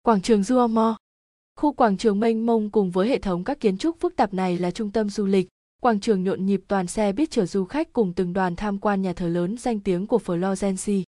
Quảng 0.02 0.22
trường 0.22 0.44
Duomo 0.44 0.98
Khu 1.58 1.74
quảng 1.74 1.98
trường 1.98 2.20
mênh 2.20 2.46
mông 2.46 2.70
cùng 2.70 2.92
với 2.92 3.10
hệ 3.10 3.20
thống 3.20 3.44
các 3.44 3.60
kiến 3.60 3.78
trúc 3.78 4.00
phức 4.00 4.16
tạp 4.16 4.34
này 4.34 4.58
là 4.58 4.72
trung 4.72 4.92
tâm 4.92 5.10
du 5.10 5.26
lịch. 5.26 5.48
Quảng 5.82 6.00
trường 6.00 6.24
nhộn 6.24 6.46
nhịp 6.46 6.62
toàn 6.68 6.88
xe 6.88 7.12
biết 7.12 7.32
chở 7.32 7.46
du 7.46 7.66
khách 7.66 7.94
cùng 7.94 8.14
từng 8.14 8.34
đoàn 8.34 8.56
tham 8.56 8.78
quan 8.80 9.02
nhà 9.02 9.14
thờ 9.14 9.28
lớn 9.28 9.58
danh 9.58 9.80
tiếng 9.80 10.08
của 10.08 10.20
Florence. 10.26 11.04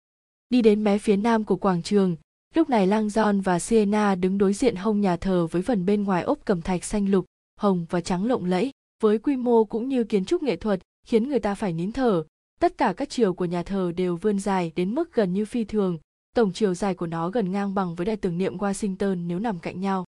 Đi 0.50 0.62
đến 0.62 0.84
mé 0.84 0.98
phía 0.98 1.16
nam 1.16 1.44
của 1.44 1.56
quảng 1.56 1.82
trường, 1.82 2.16
lúc 2.54 2.68
này 2.68 2.86
Lang 2.86 3.08
John 3.08 3.42
và 3.42 3.58
Sienna 3.58 4.14
đứng 4.14 4.38
đối 4.38 4.52
diện 4.52 4.76
hông 4.76 5.00
nhà 5.00 5.16
thờ 5.16 5.46
với 5.46 5.62
phần 5.62 5.86
bên 5.86 6.04
ngoài 6.04 6.22
ốp 6.22 6.38
cẩm 6.44 6.62
thạch 6.62 6.84
xanh 6.84 7.08
lục, 7.08 7.24
hồng 7.60 7.86
và 7.90 8.00
trắng 8.00 8.26
lộng 8.26 8.44
lẫy, 8.44 8.70
với 9.02 9.18
quy 9.18 9.36
mô 9.36 9.64
cũng 9.64 9.88
như 9.88 10.04
kiến 10.04 10.24
trúc 10.24 10.42
nghệ 10.42 10.56
thuật 10.56 10.80
khiến 11.06 11.28
người 11.28 11.40
ta 11.40 11.54
phải 11.54 11.72
nín 11.72 11.92
thở. 11.92 12.24
Tất 12.60 12.78
cả 12.78 12.92
các 12.96 13.10
chiều 13.10 13.34
của 13.34 13.44
nhà 13.44 13.62
thờ 13.62 13.92
đều 13.96 14.16
vươn 14.16 14.38
dài 14.38 14.72
đến 14.76 14.94
mức 14.94 15.14
gần 15.14 15.32
như 15.32 15.44
phi 15.44 15.64
thường, 15.64 15.98
tổng 16.34 16.52
chiều 16.52 16.74
dài 16.74 16.94
của 16.94 17.06
nó 17.06 17.30
gần 17.30 17.52
ngang 17.52 17.74
bằng 17.74 17.94
với 17.94 18.04
đài 18.06 18.16
tưởng 18.16 18.38
niệm 18.38 18.56
Washington 18.56 19.26
nếu 19.26 19.38
nằm 19.38 19.58
cạnh 19.58 19.80
nhau. 19.80 20.04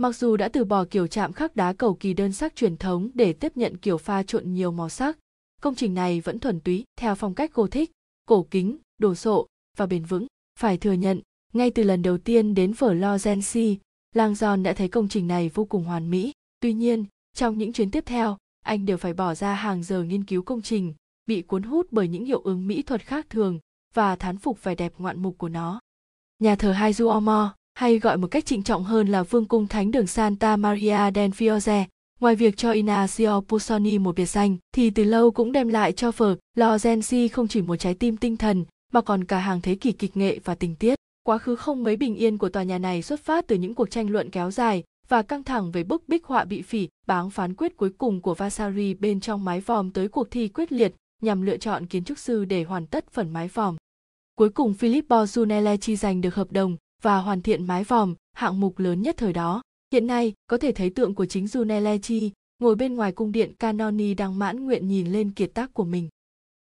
Mặc 0.00 0.16
dù 0.16 0.36
đã 0.36 0.48
từ 0.48 0.64
bỏ 0.64 0.84
kiểu 0.84 1.06
chạm 1.06 1.32
khắc 1.32 1.56
đá 1.56 1.72
cầu 1.72 1.94
kỳ 1.94 2.14
đơn 2.14 2.32
sắc 2.32 2.56
truyền 2.56 2.76
thống 2.76 3.10
để 3.14 3.32
tiếp 3.32 3.56
nhận 3.56 3.76
kiểu 3.76 3.98
pha 3.98 4.22
trộn 4.22 4.52
nhiều 4.52 4.72
màu 4.72 4.88
sắc, 4.88 5.18
công 5.60 5.74
trình 5.74 5.94
này 5.94 6.20
vẫn 6.20 6.38
thuần 6.38 6.60
túy 6.60 6.84
theo 6.96 7.14
phong 7.14 7.34
cách 7.34 7.54
Gothic, 7.54 7.90
cổ 8.26 8.46
kính, 8.50 8.78
đồ 8.98 9.14
sộ 9.14 9.46
và 9.76 9.86
bền 9.86 10.04
vững. 10.04 10.26
Phải 10.58 10.78
thừa 10.78 10.92
nhận, 10.92 11.20
ngay 11.52 11.70
từ 11.70 11.82
lần 11.82 12.02
đầu 12.02 12.18
tiên 12.18 12.54
đến 12.54 12.72
Florence, 12.72 13.76
Lang 14.14 14.32
John 14.32 14.62
đã 14.62 14.72
thấy 14.72 14.88
công 14.88 15.08
trình 15.08 15.28
này 15.28 15.50
vô 15.54 15.64
cùng 15.64 15.84
hoàn 15.84 16.10
mỹ. 16.10 16.32
Tuy 16.60 16.72
nhiên, 16.72 17.04
trong 17.36 17.58
những 17.58 17.72
chuyến 17.72 17.90
tiếp 17.90 18.04
theo, 18.06 18.36
anh 18.64 18.86
đều 18.86 18.96
phải 18.96 19.14
bỏ 19.14 19.34
ra 19.34 19.54
hàng 19.54 19.82
giờ 19.82 20.02
nghiên 20.02 20.24
cứu 20.24 20.42
công 20.42 20.62
trình, 20.62 20.94
bị 21.26 21.42
cuốn 21.42 21.62
hút 21.62 21.86
bởi 21.90 22.08
những 22.08 22.24
hiệu 22.24 22.40
ứng 22.40 22.66
mỹ 22.66 22.82
thuật 22.82 23.02
khác 23.02 23.26
thường 23.30 23.58
và 23.94 24.16
thán 24.16 24.38
phục 24.38 24.64
vẻ 24.64 24.74
đẹp 24.74 24.92
ngoạn 24.98 25.22
mục 25.22 25.38
của 25.38 25.48
nó. 25.48 25.80
Nhà 26.38 26.56
thờ 26.56 26.72
Hai 26.72 26.92
Duomo, 26.92 27.54
hay 27.78 27.98
gọi 27.98 28.16
một 28.16 28.26
cách 28.26 28.46
trịnh 28.46 28.62
trọng 28.62 28.84
hơn 28.84 29.08
là 29.08 29.22
Vương 29.22 29.44
cung 29.44 29.66
Thánh 29.66 29.90
đường 29.90 30.06
Santa 30.06 30.56
Maria 30.56 30.98
del 31.14 31.30
Fiore, 31.30 31.84
ngoài 32.20 32.36
việc 32.36 32.56
cho 32.56 32.72
Inacio 32.72 33.40
Pusoni 33.40 33.98
một 33.98 34.16
biệt 34.16 34.26
danh, 34.26 34.56
thì 34.74 34.90
từ 34.90 35.04
lâu 35.04 35.30
cũng 35.30 35.52
đem 35.52 35.68
lại 35.68 35.92
cho 35.92 36.12
phở 36.12 36.36
Lorenzi 36.56 37.28
không 37.32 37.48
chỉ 37.48 37.62
một 37.62 37.76
trái 37.76 37.94
tim 37.94 38.16
tinh 38.16 38.36
thần, 38.36 38.64
mà 38.92 39.00
còn 39.00 39.24
cả 39.24 39.38
hàng 39.38 39.60
thế 39.60 39.74
kỷ 39.74 39.92
kịch 39.92 40.16
nghệ 40.16 40.38
và 40.44 40.54
tình 40.54 40.74
tiết. 40.74 40.94
Quá 41.22 41.38
khứ 41.38 41.56
không 41.56 41.84
mấy 41.84 41.96
bình 41.96 42.14
yên 42.14 42.38
của 42.38 42.48
tòa 42.48 42.62
nhà 42.62 42.78
này 42.78 43.02
xuất 43.02 43.20
phát 43.20 43.46
từ 43.46 43.56
những 43.56 43.74
cuộc 43.74 43.90
tranh 43.90 44.10
luận 44.10 44.30
kéo 44.30 44.50
dài 44.50 44.82
và 45.08 45.22
căng 45.22 45.44
thẳng 45.44 45.70
về 45.70 45.84
bức 45.84 46.08
bích 46.08 46.24
họa 46.24 46.44
bị 46.44 46.62
phỉ, 46.62 46.88
báng 47.06 47.30
phán 47.30 47.54
quyết 47.54 47.76
cuối 47.76 47.90
cùng 47.98 48.20
của 48.20 48.34
Vasari 48.34 48.94
bên 48.94 49.20
trong 49.20 49.44
mái 49.44 49.60
vòm 49.60 49.90
tới 49.90 50.08
cuộc 50.08 50.30
thi 50.30 50.48
quyết 50.48 50.72
liệt 50.72 50.94
nhằm 51.22 51.42
lựa 51.42 51.56
chọn 51.56 51.86
kiến 51.86 52.04
trúc 52.04 52.18
sư 52.18 52.44
để 52.44 52.64
hoàn 52.64 52.86
tất 52.86 53.04
phần 53.12 53.32
mái 53.32 53.48
vòm. 53.48 53.76
Cuối 54.34 54.48
cùng 54.48 54.74
Filippo 54.78 55.26
Brunelleschi 55.26 55.96
giành 55.96 56.20
được 56.20 56.34
hợp 56.34 56.52
đồng 56.52 56.76
và 57.02 57.18
hoàn 57.18 57.42
thiện 57.42 57.66
mái 57.66 57.84
vòm, 57.84 58.14
hạng 58.32 58.60
mục 58.60 58.78
lớn 58.78 59.02
nhất 59.02 59.16
thời 59.16 59.32
đó. 59.32 59.62
Hiện 59.92 60.06
nay, 60.06 60.32
có 60.50 60.58
thể 60.58 60.72
thấy 60.72 60.90
tượng 60.90 61.14
của 61.14 61.26
chính 61.26 61.44
Junelechi 61.44 62.30
ngồi 62.58 62.74
bên 62.74 62.94
ngoài 62.94 63.12
cung 63.12 63.32
điện 63.32 63.52
Canoni 63.58 64.14
đang 64.14 64.38
mãn 64.38 64.64
nguyện 64.64 64.88
nhìn 64.88 65.12
lên 65.12 65.30
kiệt 65.30 65.54
tác 65.54 65.74
của 65.74 65.84
mình. 65.84 66.08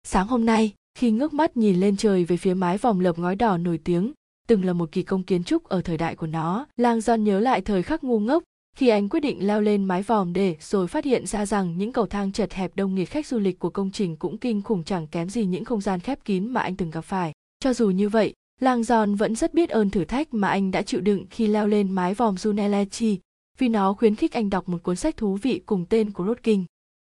Sáng 0.04 0.28
hôm 0.28 0.46
nay, 0.46 0.74
khi 0.98 1.12
ngước 1.12 1.34
mắt 1.34 1.58
nhìn 1.58 1.80
lên 1.80 1.98
trời 1.98 2.26
về 2.26 2.38
phía 2.38 2.54
mái 2.54 2.78
vòm 2.78 3.00
lợp 3.00 3.20
ngói 3.20 3.36
đỏ 3.36 3.58
nổi 3.58 3.80
tiếng, 3.84 4.14
từng 4.48 4.66
là 4.66 4.74
một 4.74 4.92
kỳ 4.92 5.04
công 5.04 5.24
kiến 5.24 5.44
trúc 5.44 5.64
ở 5.64 5.82
thời 5.82 5.98
đại 5.98 6.16
của 6.16 6.28
nó. 6.28 6.66
Lang 6.78 7.00
John 7.00 7.18
nhớ 7.18 7.40
lại 7.40 7.62
thời 7.62 7.84
khắc 7.84 8.04
ngu 8.04 8.20
ngốc, 8.20 8.44
khi 8.76 8.88
anh 8.88 9.10
quyết 9.10 9.20
định 9.20 9.48
leo 9.48 9.62
lên 9.62 9.86
mái 9.86 10.02
vòm 10.02 10.34
để 10.34 10.56
rồi 10.60 10.88
phát 10.88 11.06
hiện 11.06 11.26
ra 11.26 11.46
rằng 11.46 11.78
những 11.78 11.94
cầu 11.94 12.06
thang 12.06 12.32
chật 12.32 12.54
hẹp 12.54 12.76
đông 12.76 12.96
nghịt 12.96 13.10
khách 13.10 13.28
du 13.28 13.40
lịch 13.40 13.60
của 13.60 13.70
công 13.70 13.92
trình 13.92 14.16
cũng 14.16 14.38
kinh 14.38 14.62
khủng 14.62 14.84
chẳng 14.84 15.08
kém 15.08 15.30
gì 15.30 15.46
những 15.46 15.66
không 15.66 15.82
gian 15.82 16.00
khép 16.00 16.26
kín 16.26 16.48
mà 16.48 16.62
anh 16.62 16.76
từng 16.76 16.92
gặp 16.92 17.02
phải. 17.02 17.34
Cho 17.60 17.74
dù 17.74 17.90
như 17.90 18.10
vậy, 18.10 18.34
Lang 18.60 18.84
Giòn 18.84 19.16
vẫn 19.16 19.36
rất 19.36 19.54
biết 19.54 19.70
ơn 19.70 19.90
thử 19.90 20.06
thách 20.06 20.34
mà 20.34 20.48
anh 20.48 20.72
đã 20.72 20.82
chịu 20.82 21.02
đựng 21.02 21.26
khi 21.30 21.48
leo 21.48 21.68
lên 21.68 21.92
mái 21.92 22.14
vòm 22.14 22.36
Junelechi, 22.36 23.18
vì 23.58 23.70
nó 23.70 23.94
khuyến 23.94 24.16
khích 24.16 24.32
anh 24.32 24.50
đọc 24.50 24.70
một 24.70 24.84
cuốn 24.84 24.96
sách 24.96 25.18
thú 25.18 25.38
vị 25.42 25.62
cùng 25.66 25.86
tên 25.90 26.12
của 26.12 26.26
Rodkin. 26.26 26.64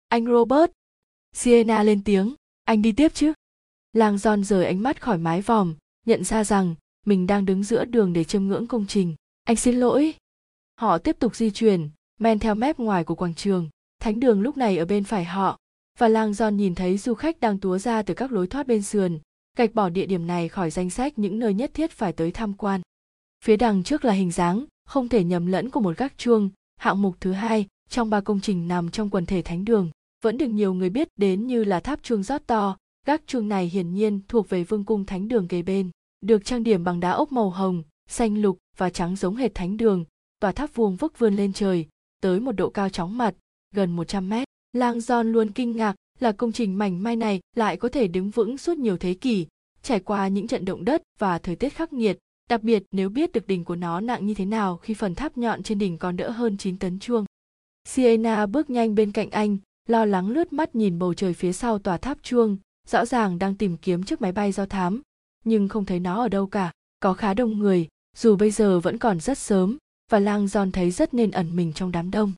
Anh 0.08 0.26
Robert. 0.26 0.70
Sienna 1.32 1.82
lên 1.82 2.04
tiếng, 2.04 2.34
anh 2.64 2.82
đi 2.82 2.92
tiếp 2.92 3.14
chứ? 3.14 3.32
Lang 3.92 4.18
Giòn 4.18 4.44
rời 4.44 4.66
ánh 4.66 4.82
mắt 4.82 5.02
khỏi 5.02 5.18
mái 5.18 5.42
vòm, 5.42 5.74
nhận 6.06 6.24
ra 6.24 6.44
rằng 6.44 6.74
mình 7.06 7.26
đang 7.26 7.44
đứng 7.44 7.64
giữa 7.64 7.84
đường 7.84 8.12
để 8.12 8.24
chiêm 8.24 8.44
ngưỡng 8.44 8.66
công 8.66 8.86
trình. 8.86 9.14
Anh 9.44 9.56
xin 9.56 9.74
lỗi. 9.80 10.14
Họ 10.80 10.98
tiếp 10.98 11.16
tục 11.18 11.36
di 11.36 11.50
chuyển, 11.50 11.88
men 12.18 12.38
theo 12.38 12.54
mép 12.54 12.78
ngoài 12.78 13.04
của 13.04 13.14
quảng 13.14 13.34
trường. 13.34 13.68
Thánh 13.98 14.20
đường 14.20 14.42
lúc 14.42 14.56
này 14.56 14.78
ở 14.78 14.84
bên 14.84 15.04
phải 15.04 15.24
họ, 15.24 15.58
và 15.98 16.08
Lang 16.08 16.34
Giòn 16.34 16.56
nhìn 16.56 16.74
thấy 16.74 16.98
du 16.98 17.14
khách 17.14 17.40
đang 17.40 17.58
túa 17.58 17.78
ra 17.78 18.02
từ 18.02 18.14
các 18.14 18.32
lối 18.32 18.46
thoát 18.46 18.66
bên 18.66 18.82
sườn, 18.82 19.18
gạch 19.56 19.74
bỏ 19.74 19.88
địa 19.88 20.06
điểm 20.06 20.26
này 20.26 20.48
khỏi 20.48 20.70
danh 20.70 20.90
sách 20.90 21.18
những 21.18 21.38
nơi 21.38 21.54
nhất 21.54 21.70
thiết 21.74 21.90
phải 21.90 22.12
tới 22.12 22.30
tham 22.30 22.54
quan. 22.54 22.80
Phía 23.44 23.56
đằng 23.56 23.82
trước 23.82 24.04
là 24.04 24.12
hình 24.12 24.30
dáng, 24.30 24.64
không 24.84 25.08
thể 25.08 25.24
nhầm 25.24 25.46
lẫn 25.46 25.70
của 25.70 25.80
một 25.80 25.96
gác 25.96 26.18
chuông, 26.18 26.50
hạng 26.76 27.02
mục 27.02 27.16
thứ 27.20 27.32
hai 27.32 27.66
trong 27.88 28.10
ba 28.10 28.20
công 28.20 28.40
trình 28.40 28.68
nằm 28.68 28.90
trong 28.90 29.10
quần 29.10 29.26
thể 29.26 29.42
thánh 29.42 29.64
đường, 29.64 29.90
vẫn 30.24 30.38
được 30.38 30.46
nhiều 30.48 30.74
người 30.74 30.90
biết 30.90 31.08
đến 31.16 31.46
như 31.46 31.64
là 31.64 31.80
tháp 31.80 32.02
chuông 32.02 32.22
rót 32.22 32.46
to, 32.46 32.76
gác 33.06 33.26
chuông 33.26 33.48
này 33.48 33.66
hiển 33.66 33.94
nhiên 33.94 34.20
thuộc 34.28 34.48
về 34.48 34.64
vương 34.64 34.84
cung 34.84 35.04
thánh 35.04 35.28
đường 35.28 35.48
kế 35.48 35.62
bên, 35.62 35.90
được 36.20 36.44
trang 36.44 36.62
điểm 36.62 36.84
bằng 36.84 37.00
đá 37.00 37.10
ốc 37.10 37.32
màu 37.32 37.50
hồng, 37.50 37.82
xanh 38.08 38.42
lục 38.42 38.58
và 38.76 38.90
trắng 38.90 39.16
giống 39.16 39.36
hệt 39.36 39.54
thánh 39.54 39.76
đường, 39.76 40.04
tòa 40.40 40.52
tháp 40.52 40.74
vuông 40.74 40.96
vức 40.96 41.18
vươn 41.18 41.36
lên 41.36 41.52
trời, 41.52 41.86
tới 42.20 42.40
một 42.40 42.52
độ 42.52 42.70
cao 42.70 42.88
chóng 42.88 43.18
mặt, 43.18 43.34
gần 43.74 43.96
100 43.96 44.28
mét. 44.28 44.48
Lang 44.72 44.98
John 44.98 45.22
luôn 45.22 45.52
kinh 45.52 45.76
ngạc 45.76 45.96
là 46.20 46.32
công 46.32 46.52
trình 46.52 46.78
mảnh 46.78 47.02
mai 47.02 47.16
này 47.16 47.40
lại 47.56 47.76
có 47.76 47.88
thể 47.88 48.08
đứng 48.08 48.30
vững 48.30 48.58
suốt 48.58 48.78
nhiều 48.78 48.96
thế 48.96 49.14
kỷ, 49.14 49.46
trải 49.82 50.00
qua 50.00 50.28
những 50.28 50.46
trận 50.46 50.64
động 50.64 50.84
đất 50.84 51.02
và 51.18 51.38
thời 51.38 51.56
tiết 51.56 51.68
khắc 51.68 51.92
nghiệt, 51.92 52.18
đặc 52.50 52.62
biệt 52.62 52.82
nếu 52.92 53.08
biết 53.08 53.32
được 53.32 53.46
đỉnh 53.46 53.64
của 53.64 53.76
nó 53.76 54.00
nặng 54.00 54.26
như 54.26 54.34
thế 54.34 54.44
nào 54.44 54.76
khi 54.76 54.94
phần 54.94 55.14
tháp 55.14 55.38
nhọn 55.38 55.62
trên 55.62 55.78
đỉnh 55.78 55.98
còn 55.98 56.16
đỡ 56.16 56.30
hơn 56.30 56.56
9 56.56 56.78
tấn 56.78 56.98
chuông. 56.98 57.24
Sienna 57.84 58.46
bước 58.46 58.70
nhanh 58.70 58.94
bên 58.94 59.12
cạnh 59.12 59.30
anh, 59.30 59.58
lo 59.88 60.04
lắng 60.04 60.28
lướt 60.28 60.52
mắt 60.52 60.74
nhìn 60.74 60.98
bầu 60.98 61.14
trời 61.14 61.34
phía 61.34 61.52
sau 61.52 61.78
tòa 61.78 61.96
tháp 61.96 62.18
chuông, 62.22 62.56
rõ 62.88 63.04
ràng 63.06 63.38
đang 63.38 63.54
tìm 63.54 63.76
kiếm 63.76 64.02
chiếc 64.02 64.20
máy 64.20 64.32
bay 64.32 64.52
do 64.52 64.66
thám, 64.66 65.02
nhưng 65.44 65.68
không 65.68 65.84
thấy 65.84 66.00
nó 66.00 66.22
ở 66.22 66.28
đâu 66.28 66.46
cả. 66.46 66.72
Có 67.00 67.14
khá 67.14 67.34
đông 67.34 67.58
người, 67.58 67.88
dù 68.16 68.36
bây 68.36 68.50
giờ 68.50 68.80
vẫn 68.80 68.98
còn 68.98 69.20
rất 69.20 69.38
sớm, 69.38 69.78
và 70.10 70.18
lang 70.18 70.48
giòn 70.48 70.72
thấy 70.72 70.90
rất 70.90 71.14
nên 71.14 71.30
ẩn 71.30 71.56
mình 71.56 71.72
trong 71.72 71.92
đám 71.92 72.10
đông. 72.10 72.32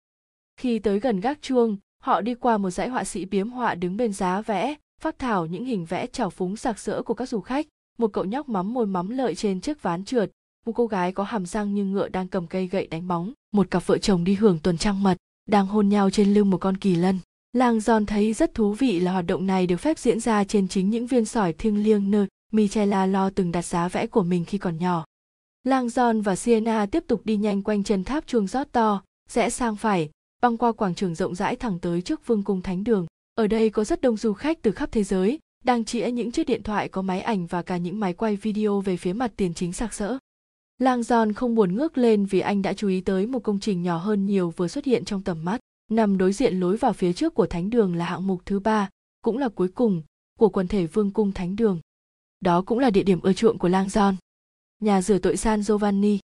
Khi 0.56 0.78
tới 0.78 1.00
gần 1.00 1.20
gác 1.20 1.42
chuông, 1.42 1.76
họ 2.08 2.20
đi 2.20 2.34
qua 2.34 2.58
một 2.58 2.70
dãy 2.70 2.88
họa 2.88 3.04
sĩ 3.04 3.24
biếm 3.24 3.50
họa 3.50 3.74
đứng 3.74 3.96
bên 3.96 4.12
giá 4.12 4.40
vẽ, 4.40 4.74
phát 5.00 5.18
thảo 5.18 5.46
những 5.46 5.64
hình 5.64 5.84
vẽ 5.84 6.06
trào 6.06 6.30
phúng 6.30 6.56
sạc 6.56 6.78
sỡ 6.78 7.02
của 7.02 7.14
các 7.14 7.28
du 7.28 7.40
khách. 7.40 7.66
Một 7.98 8.12
cậu 8.12 8.24
nhóc 8.24 8.48
mắm 8.48 8.74
môi 8.74 8.86
mắm 8.86 9.08
lợi 9.08 9.34
trên 9.34 9.60
chiếc 9.60 9.82
ván 9.82 10.04
trượt, 10.04 10.30
một 10.66 10.72
cô 10.72 10.86
gái 10.86 11.12
có 11.12 11.24
hàm 11.24 11.46
răng 11.46 11.74
như 11.74 11.84
ngựa 11.84 12.08
đang 12.08 12.28
cầm 12.28 12.46
cây 12.46 12.66
gậy 12.66 12.86
đánh 12.86 13.08
bóng, 13.08 13.32
một 13.52 13.70
cặp 13.70 13.86
vợ 13.86 13.98
chồng 13.98 14.24
đi 14.24 14.34
hưởng 14.34 14.58
tuần 14.58 14.78
trăng 14.78 15.02
mật, 15.02 15.16
đang 15.48 15.66
hôn 15.66 15.88
nhau 15.88 16.10
trên 16.10 16.34
lưng 16.34 16.50
một 16.50 16.58
con 16.58 16.76
kỳ 16.76 16.94
lân. 16.94 17.18
làng 17.52 17.80
Giòn 17.80 18.06
thấy 18.06 18.32
rất 18.32 18.54
thú 18.54 18.72
vị 18.72 19.00
là 19.00 19.12
hoạt 19.12 19.26
động 19.26 19.46
này 19.46 19.66
được 19.66 19.76
phép 19.76 19.98
diễn 19.98 20.20
ra 20.20 20.44
trên 20.44 20.68
chính 20.68 20.90
những 20.90 21.06
viên 21.06 21.24
sỏi 21.24 21.52
thiêng 21.52 21.82
liêng 21.82 22.10
nơi 22.10 22.26
Michela 22.52 23.06
lo 23.06 23.30
từng 23.30 23.52
đặt 23.52 23.64
giá 23.64 23.88
vẽ 23.88 24.06
của 24.06 24.22
mình 24.22 24.44
khi 24.44 24.58
còn 24.58 24.78
nhỏ. 24.78 25.04
làng 25.64 25.88
giòn 25.88 26.20
và 26.20 26.36
siena 26.36 26.86
tiếp 26.86 27.04
tục 27.06 27.20
đi 27.24 27.36
nhanh 27.36 27.62
quanh 27.62 27.84
chân 27.84 28.04
tháp 28.04 28.26
chuông 28.26 28.46
rót 28.46 28.72
to, 28.72 29.02
rẽ 29.28 29.50
sang 29.50 29.76
phải, 29.76 30.10
băng 30.40 30.56
qua 30.56 30.72
quảng 30.72 30.94
trường 30.94 31.14
rộng 31.14 31.34
rãi 31.34 31.56
thẳng 31.56 31.78
tới 31.78 32.02
trước 32.02 32.26
vương 32.26 32.42
cung 32.42 32.62
thánh 32.62 32.84
đường. 32.84 33.06
Ở 33.34 33.46
đây 33.46 33.70
có 33.70 33.84
rất 33.84 34.00
đông 34.00 34.16
du 34.16 34.32
khách 34.32 34.62
từ 34.62 34.72
khắp 34.72 34.92
thế 34.92 35.04
giới, 35.04 35.38
đang 35.64 35.84
chĩa 35.84 36.10
những 36.10 36.32
chiếc 36.32 36.46
điện 36.46 36.62
thoại 36.62 36.88
có 36.88 37.02
máy 37.02 37.20
ảnh 37.20 37.46
và 37.46 37.62
cả 37.62 37.76
những 37.76 38.00
máy 38.00 38.12
quay 38.14 38.36
video 38.36 38.80
về 38.80 38.96
phía 38.96 39.12
mặt 39.12 39.32
tiền 39.36 39.54
chính 39.54 39.72
sạc 39.72 39.94
sỡ. 39.94 40.18
Lang 40.78 41.02
giòn 41.02 41.32
không 41.32 41.54
buồn 41.54 41.76
ngước 41.76 41.98
lên 41.98 42.24
vì 42.24 42.40
anh 42.40 42.62
đã 42.62 42.72
chú 42.72 42.88
ý 42.88 43.00
tới 43.00 43.26
một 43.26 43.42
công 43.42 43.60
trình 43.60 43.82
nhỏ 43.82 43.98
hơn 43.98 44.26
nhiều 44.26 44.52
vừa 44.56 44.68
xuất 44.68 44.84
hiện 44.84 45.04
trong 45.04 45.22
tầm 45.22 45.44
mắt. 45.44 45.60
Nằm 45.90 46.18
đối 46.18 46.32
diện 46.32 46.60
lối 46.60 46.76
vào 46.76 46.92
phía 46.92 47.12
trước 47.12 47.34
của 47.34 47.46
thánh 47.46 47.70
đường 47.70 47.96
là 47.96 48.04
hạng 48.04 48.26
mục 48.26 48.42
thứ 48.46 48.60
ba, 48.60 48.90
cũng 49.22 49.38
là 49.38 49.48
cuối 49.48 49.68
cùng, 49.68 50.02
của 50.38 50.48
quần 50.48 50.68
thể 50.68 50.86
vương 50.86 51.10
cung 51.10 51.32
thánh 51.32 51.56
đường. 51.56 51.80
Đó 52.40 52.62
cũng 52.62 52.78
là 52.78 52.90
địa 52.90 53.02
điểm 53.02 53.20
ưa 53.20 53.32
chuộng 53.32 53.58
của 53.58 53.68
Lang 53.68 53.88
giòn 53.88 54.16
nhà 54.80 55.02
rửa 55.02 55.18
tội 55.18 55.36
San 55.36 55.62
Giovanni. 55.62 56.18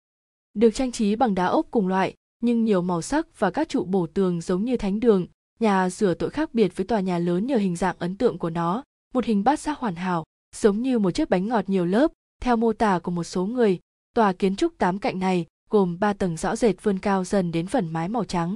Được 0.53 0.69
trang 0.73 0.91
trí 0.91 1.15
bằng 1.15 1.35
đá 1.35 1.45
ốp 1.45 1.67
cùng 1.71 1.87
loại, 1.87 2.13
nhưng 2.43 2.65
nhiều 2.65 2.81
màu 2.81 3.01
sắc 3.01 3.39
và 3.39 3.51
các 3.51 3.69
trụ 3.69 3.83
bổ 3.83 4.07
tường 4.07 4.41
giống 4.41 4.65
như 4.65 4.77
thánh 4.77 4.99
đường, 4.99 5.27
nhà 5.59 5.89
rửa 5.89 6.13
tội 6.13 6.29
khác 6.29 6.53
biệt 6.53 6.77
với 6.77 6.85
tòa 6.85 6.99
nhà 6.99 7.17
lớn 7.17 7.47
nhờ 7.47 7.57
hình 7.57 7.75
dạng 7.75 7.95
ấn 7.99 8.17
tượng 8.17 8.37
của 8.37 8.49
nó, 8.49 8.83
một 9.13 9.25
hình 9.25 9.43
bát 9.43 9.59
giác 9.59 9.79
hoàn 9.79 9.95
hảo, 9.95 10.23
giống 10.55 10.81
như 10.81 10.99
một 10.99 11.11
chiếc 11.11 11.29
bánh 11.29 11.47
ngọt 11.47 11.69
nhiều 11.69 11.85
lớp, 11.85 12.11
theo 12.41 12.55
mô 12.55 12.73
tả 12.73 12.99
của 12.99 13.11
một 13.11 13.23
số 13.23 13.45
người, 13.45 13.79
tòa 14.15 14.33
kiến 14.33 14.55
trúc 14.55 14.77
tám 14.77 14.99
cạnh 14.99 15.19
này 15.19 15.45
gồm 15.69 15.99
ba 15.99 16.13
tầng 16.13 16.37
rõ 16.37 16.55
rệt 16.55 16.83
vươn 16.83 16.99
cao 16.99 17.23
dần 17.23 17.51
đến 17.51 17.67
phần 17.67 17.93
mái 17.93 18.09
màu 18.09 18.25
trắng. 18.25 18.55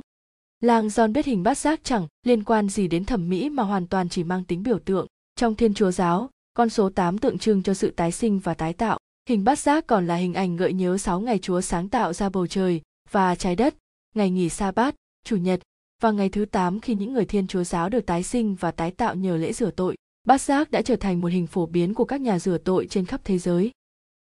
Lang 0.62 0.88
John 0.88 1.14
biết 1.14 1.26
hình 1.26 1.44
bát 1.44 1.58
giác 1.58 1.80
chẳng 1.84 2.08
liên 2.24 2.44
quan 2.44 2.70
gì 2.70 2.88
đến 2.88 3.06
thẩm 3.06 3.30
mỹ 3.30 3.50
mà 3.50 3.64
hoàn 3.64 3.88
toàn 3.88 4.10
chỉ 4.10 4.24
mang 4.24 4.44
tính 4.44 4.64
biểu 4.64 4.80
tượng. 4.80 5.08
Trong 5.36 5.56
Thiên 5.56 5.74
Chúa 5.74 5.92
giáo, 5.92 6.30
con 6.54 6.70
số 6.70 6.90
8 6.90 7.18
tượng 7.18 7.38
trưng 7.38 7.64
cho 7.64 7.74
sự 7.74 7.92
tái 7.92 8.12
sinh 8.12 8.40
và 8.40 8.54
tái 8.54 8.74
tạo. 8.74 9.00
Hình 9.30 9.44
bát 9.44 9.60
giác 9.60 9.88
còn 9.88 10.08
là 10.08 10.16
hình 10.16 10.34
ảnh 10.34 10.56
gợi 10.56 10.74
nhớ 10.74 10.98
6 10.98 11.20
ngày 11.20 11.40
Chúa 11.40 11.62
sáng 11.62 11.90
tạo 11.90 12.14
ra 12.14 12.30
bầu 12.30 12.48
trời 12.48 12.82
và 13.12 13.36
trái 13.36 13.56
đất, 13.56 13.76
ngày 14.16 14.30
nghỉ 14.30 14.50
sa 14.50 14.72
bát, 14.72 14.96
chủ 15.24 15.36
nhật 15.36 15.60
và 16.02 16.12
ngày 16.12 16.30
thứ 16.30 16.46
8 16.46 16.80
khi 16.80 16.96
những 16.96 17.14
người 17.14 17.26
Thiên 17.26 17.48
Chúa 17.48 17.64
giáo 17.64 17.90
được 17.90 18.06
tái 18.06 18.24
sinh 18.24 18.56
và 18.56 18.72
tái 18.72 18.92
tạo 18.92 19.16
nhờ 19.16 19.38
lễ 19.38 19.54
rửa 19.54 19.72
tội. 19.72 19.96
Bát 20.24 20.42
giác 20.42 20.72
đã 20.72 20.82
trở 20.82 20.96
thành 20.96 21.22
một 21.22 21.28
hình 21.28 21.48
phổ 21.48 21.66
biến 21.66 21.94
của 21.94 22.06
các 22.06 22.22
nhà 22.22 22.40
rửa 22.40 22.58
tội 22.58 22.88
trên 22.90 23.06
khắp 23.06 23.22
thế 23.24 23.38
giới. 23.38 23.72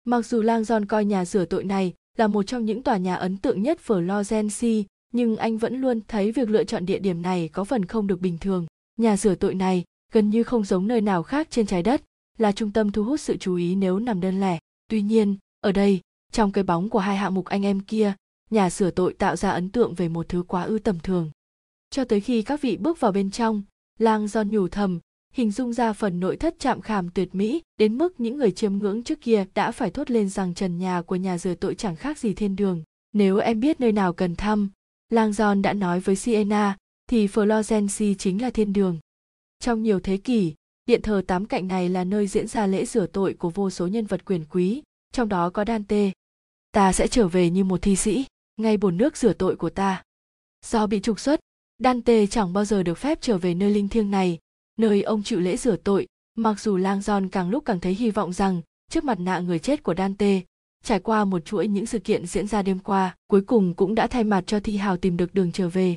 Mặc 0.05 0.27
dù 0.27 0.43
Lang 0.43 0.62
John 0.62 0.86
coi 0.86 1.05
nhà 1.05 1.24
rửa 1.24 1.44
tội 1.44 1.65
này 1.65 1.94
là 2.16 2.27
một 2.27 2.43
trong 2.43 2.65
những 2.65 2.82
tòa 2.82 2.97
nhà 2.97 3.15
ấn 3.15 3.36
tượng 3.36 3.62
nhất 3.62 3.78
Florence, 3.86 4.85
nhưng 5.12 5.36
anh 5.36 5.59
vẫn 5.59 5.81
luôn 5.81 6.01
thấy 6.09 6.32
việc 6.32 6.48
lựa 6.48 6.65
chọn 6.65 6.86
địa 6.86 6.98
điểm 6.98 7.23
này 7.23 7.48
có 7.52 7.65
phần 7.65 7.85
không 7.85 8.07
được 8.07 8.20
bình 8.20 8.39
thường. 8.39 8.66
Nhà 8.97 9.16
rửa 9.16 9.35
tội 9.35 9.55
này 9.55 9.85
gần 10.12 10.31
như 10.31 10.43
không 10.43 10.65
giống 10.65 10.86
nơi 10.86 11.01
nào 11.01 11.23
khác 11.23 11.48
trên 11.51 11.66
trái 11.66 11.82
đất, 11.82 12.02
là 12.39 12.52
trung 12.52 12.73
tâm 12.73 12.93
thu 12.93 13.05
hút 13.05 13.20
sự 13.20 13.36
chú 13.36 13.55
ý 13.55 13.74
nếu 13.74 13.98
nằm 13.98 14.20
đơn 14.20 14.40
lẻ. 14.40 14.59
Tuy 14.89 15.02
nhiên, 15.02 15.36
ở 15.61 15.73
đây, 15.73 16.01
trong 16.32 16.52
cái 16.52 16.65
bóng 16.65 16.89
của 16.89 16.98
hai 16.98 17.16
hạng 17.16 17.35
mục 17.35 17.44
anh 17.44 17.65
em 17.65 17.81
kia, 17.81 18.15
nhà 18.51 18.70
sửa 18.70 18.90
tội 18.90 19.14
tạo 19.14 19.36
ra 19.36 19.51
ấn 19.51 19.70
tượng 19.70 19.94
về 19.94 20.09
một 20.09 20.28
thứ 20.28 20.43
quá 20.48 20.62
ư 20.62 20.78
tầm 20.78 20.98
thường. 21.01 21.31
Cho 21.90 22.05
tới 22.05 22.20
khi 22.20 22.43
các 22.43 22.60
vị 22.60 22.77
bước 22.77 23.01
vào 23.01 23.12
bên 23.12 23.31
trong, 23.31 23.62
lang 23.98 24.28
giòn 24.28 24.48
nhủ 24.48 24.68
thầm, 24.68 25.01
hình 25.32 25.51
dung 25.51 25.72
ra 25.72 25.93
phần 25.93 26.20
nội 26.20 26.36
thất 26.36 26.55
chạm 26.59 26.81
khảm 26.81 27.10
tuyệt 27.10 27.35
mỹ 27.35 27.62
đến 27.78 27.98
mức 27.98 28.20
những 28.20 28.36
người 28.36 28.51
chiêm 28.51 28.78
ngưỡng 28.78 29.02
trước 29.02 29.20
kia 29.20 29.44
đã 29.55 29.72
phải 29.72 29.90
thốt 29.90 30.10
lên 30.10 30.28
rằng 30.28 30.55
trần 30.55 30.78
nhà 30.78 31.02
của 31.02 31.16
nhà 31.16 31.39
rửa 31.39 31.55
tội 31.55 31.74
chẳng 31.74 31.97
khác 31.97 32.18
gì 32.18 32.35
thiên 32.35 32.56
đường. 32.56 32.82
Nếu 33.12 33.39
em 33.39 33.60
biết 33.60 33.81
nơi 33.81 33.93
nào 33.93 34.12
cần 34.12 34.36
thăm, 34.36 34.70
lang 35.09 35.32
giòn 35.32 35.62
đã 35.62 35.72
nói 35.72 36.01
với 36.01 36.16
Sienna, 36.16 36.77
thì 37.10 37.27
Florence 37.27 38.14
chính 38.14 38.43
là 38.43 38.51
thiên 38.51 38.72
đường. 38.72 38.98
Trong 39.60 39.82
nhiều 39.82 40.01
thế 40.01 40.16
kỷ, 40.16 40.55
Điện 40.90 41.02
thờ 41.02 41.22
tám 41.27 41.47
cạnh 41.47 41.68
này 41.68 41.89
là 41.89 42.05
nơi 42.05 42.27
diễn 42.27 42.47
ra 42.47 42.66
lễ 42.66 42.85
rửa 42.85 43.06
tội 43.06 43.35
của 43.35 43.51
vô 43.51 43.70
số 43.70 43.86
nhân 43.86 44.06
vật 44.06 44.24
quyền 44.24 44.44
quý, 44.51 44.82
trong 45.12 45.28
đó 45.28 45.51
có 45.51 45.64
Dante. 45.66 46.10
Ta 46.72 46.93
sẽ 46.93 47.09
trở 47.09 47.28
về 47.28 47.51
như 47.51 47.64
một 47.64 47.82
thi 47.82 47.97
sĩ, 47.97 48.24
ngay 48.62 48.77
bồn 48.77 48.97
nước 48.97 49.16
rửa 49.16 49.32
tội 49.32 49.57
của 49.57 49.70
ta. 49.70 50.03
Do 50.66 50.87
bị 50.87 51.01
trục 51.01 51.20
xuất, 51.20 51.41
Dante 51.78 52.27
chẳng 52.27 52.53
bao 52.53 52.65
giờ 52.65 52.82
được 52.82 52.99
phép 52.99 53.19
trở 53.20 53.39
về 53.39 53.55
nơi 53.55 53.70
linh 53.70 53.89
thiêng 53.89 54.11
này, 54.11 54.39
nơi 54.78 55.03
ông 55.03 55.23
chịu 55.23 55.41
lễ 55.41 55.57
rửa 55.57 55.77
tội, 55.77 56.07
mặc 56.35 56.61
dù 56.61 56.77
Lang 56.77 56.99
John 56.99 57.28
càng 57.28 57.51
lúc 57.51 57.65
càng 57.65 57.81
thấy 57.81 57.95
hy 57.95 58.11
vọng 58.11 58.32
rằng 58.32 58.61
trước 58.91 59.05
mặt 59.05 59.20
nạ 59.20 59.39
người 59.39 59.59
chết 59.59 59.82
của 59.82 59.95
Dante, 59.95 60.41
trải 60.85 61.01
qua 61.01 61.24
một 61.24 61.45
chuỗi 61.45 61.69
những 61.69 61.87
sự 61.87 61.99
kiện 61.99 62.27
diễn 62.27 62.47
ra 62.47 62.62
đêm 62.62 62.78
qua, 62.78 63.16
cuối 63.27 63.41
cùng 63.41 63.74
cũng 63.74 63.95
đã 63.95 64.07
thay 64.07 64.24
mặt 64.24 64.45
cho 64.47 64.61
thi 64.61 64.77
hào 64.77 64.97
tìm 64.97 65.16
được 65.16 65.35
đường 65.35 65.53
trở 65.53 65.69
về. 65.69 65.97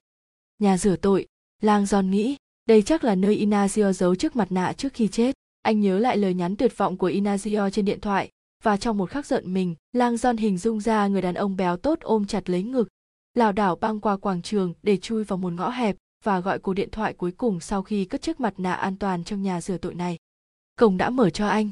Nhà 0.59 0.77
rửa 0.77 0.95
tội, 0.95 1.27
Lang 1.61 1.83
John 1.83 2.09
nghĩ, 2.09 2.35
đây 2.65 2.81
chắc 2.81 3.03
là 3.03 3.15
nơi 3.15 3.45
Inazio 3.45 3.91
giấu 3.91 4.15
trước 4.15 4.35
mặt 4.35 4.51
nạ 4.51 4.73
trước 4.73 4.93
khi 4.93 5.07
chết. 5.07 5.35
Anh 5.61 5.79
nhớ 5.79 5.99
lại 5.99 6.17
lời 6.17 6.33
nhắn 6.33 6.55
tuyệt 6.55 6.77
vọng 6.77 6.97
của 6.97 7.09
Inazio 7.09 7.69
trên 7.69 7.85
điện 7.85 7.99
thoại, 8.01 8.29
và 8.63 8.77
trong 8.77 8.97
một 8.97 9.09
khắc 9.09 9.25
giận 9.25 9.53
mình, 9.53 9.75
Lang 9.93 10.17
Don 10.17 10.37
hình 10.37 10.57
dung 10.57 10.79
ra 10.79 11.07
người 11.07 11.21
đàn 11.21 11.35
ông 11.35 11.55
béo 11.55 11.77
tốt 11.77 11.99
ôm 12.01 12.25
chặt 12.25 12.49
lấy 12.49 12.63
ngực, 12.63 12.87
lảo 13.33 13.51
đảo 13.51 13.75
băng 13.75 13.99
qua 13.99 14.17
quảng 14.17 14.41
trường 14.41 14.73
để 14.83 14.97
chui 14.97 15.23
vào 15.23 15.37
một 15.37 15.53
ngõ 15.53 15.69
hẹp 15.69 15.95
và 16.23 16.39
gọi 16.39 16.59
cuộc 16.59 16.73
điện 16.73 16.89
thoại 16.91 17.13
cuối 17.13 17.31
cùng 17.31 17.59
sau 17.59 17.81
khi 17.81 18.05
cất 18.05 18.21
chiếc 18.21 18.39
mặt 18.39 18.53
nạ 18.57 18.73
an 18.73 18.97
toàn 18.97 19.23
trong 19.23 19.41
nhà 19.41 19.61
rửa 19.61 19.77
tội 19.77 19.95
này. 19.95 20.17
Cổng 20.79 20.97
đã 20.97 21.09
mở 21.09 21.29
cho 21.29 21.47
anh. 21.47 21.69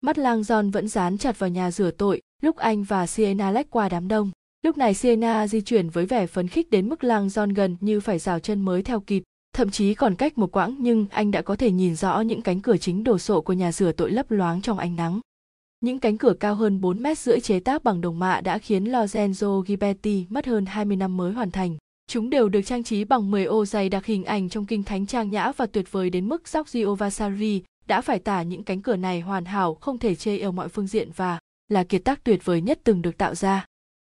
Mắt 0.00 0.18
Lang 0.18 0.44
Don 0.44 0.70
vẫn 0.70 0.88
dán 0.88 1.18
chặt 1.18 1.38
vào 1.38 1.50
nhà 1.50 1.70
rửa 1.70 1.90
tội 1.90 2.22
lúc 2.42 2.56
anh 2.56 2.82
và 2.82 3.06
Sienna 3.06 3.50
lách 3.50 3.70
qua 3.70 3.88
đám 3.88 4.08
đông. 4.08 4.30
Lúc 4.62 4.76
này 4.76 4.94
Sienna 4.94 5.46
di 5.46 5.60
chuyển 5.60 5.90
với 5.90 6.06
vẻ 6.06 6.26
phấn 6.26 6.48
khích 6.48 6.70
đến 6.70 6.88
mức 6.88 7.04
Lang 7.04 7.28
Don 7.28 7.52
gần 7.52 7.76
như 7.80 8.00
phải 8.00 8.18
rào 8.18 8.38
chân 8.38 8.60
mới 8.60 8.82
theo 8.82 9.00
kịp 9.00 9.22
thậm 9.56 9.70
chí 9.70 9.94
còn 9.94 10.14
cách 10.14 10.38
một 10.38 10.52
quãng 10.52 10.76
nhưng 10.78 11.06
anh 11.10 11.30
đã 11.30 11.42
có 11.42 11.56
thể 11.56 11.70
nhìn 11.70 11.96
rõ 11.96 12.20
những 12.20 12.42
cánh 12.42 12.60
cửa 12.60 12.76
chính 12.76 13.04
đồ 13.04 13.18
sộ 13.18 13.40
của 13.40 13.52
nhà 13.52 13.72
rửa 13.72 13.92
tội 13.92 14.10
lấp 14.10 14.30
loáng 14.30 14.62
trong 14.62 14.78
ánh 14.78 14.96
nắng 14.96 15.20
những 15.82 15.98
cánh 15.98 16.18
cửa 16.18 16.34
cao 16.40 16.54
hơn 16.54 16.80
4 16.80 17.02
mét 17.02 17.18
rưỡi 17.18 17.40
chế 17.40 17.60
tác 17.60 17.84
bằng 17.84 18.00
đồng 18.00 18.18
mạ 18.18 18.40
đã 18.40 18.58
khiến 18.58 18.84
Lorenzo 18.84 19.60
Ghiberti 19.60 20.26
mất 20.28 20.46
hơn 20.46 20.66
20 20.66 20.96
năm 20.96 21.16
mới 21.16 21.32
hoàn 21.32 21.50
thành. 21.50 21.76
Chúng 22.06 22.30
đều 22.30 22.48
được 22.48 22.62
trang 22.62 22.82
trí 22.82 23.04
bằng 23.04 23.30
10 23.30 23.44
ô 23.44 23.64
dày 23.64 23.88
đặc 23.88 24.06
hình 24.06 24.24
ảnh 24.24 24.48
trong 24.48 24.66
kinh 24.66 24.82
thánh 24.82 25.06
trang 25.06 25.30
nhã 25.30 25.52
và 25.56 25.66
tuyệt 25.66 25.92
vời 25.92 26.10
đến 26.10 26.28
mức 26.28 26.48
Giorgio 26.48 26.94
Vasari 26.94 27.62
đã 27.86 28.00
phải 28.00 28.18
tả 28.18 28.42
những 28.42 28.62
cánh 28.64 28.82
cửa 28.82 28.96
này 28.96 29.20
hoàn 29.20 29.44
hảo 29.44 29.74
không 29.74 29.98
thể 29.98 30.14
chê 30.14 30.38
ở 30.38 30.50
mọi 30.50 30.68
phương 30.68 30.86
diện 30.86 31.10
và 31.16 31.38
là 31.68 31.84
kiệt 31.84 32.04
tác 32.04 32.24
tuyệt 32.24 32.44
vời 32.44 32.60
nhất 32.60 32.80
từng 32.84 33.02
được 33.02 33.18
tạo 33.18 33.34
ra. 33.34 33.66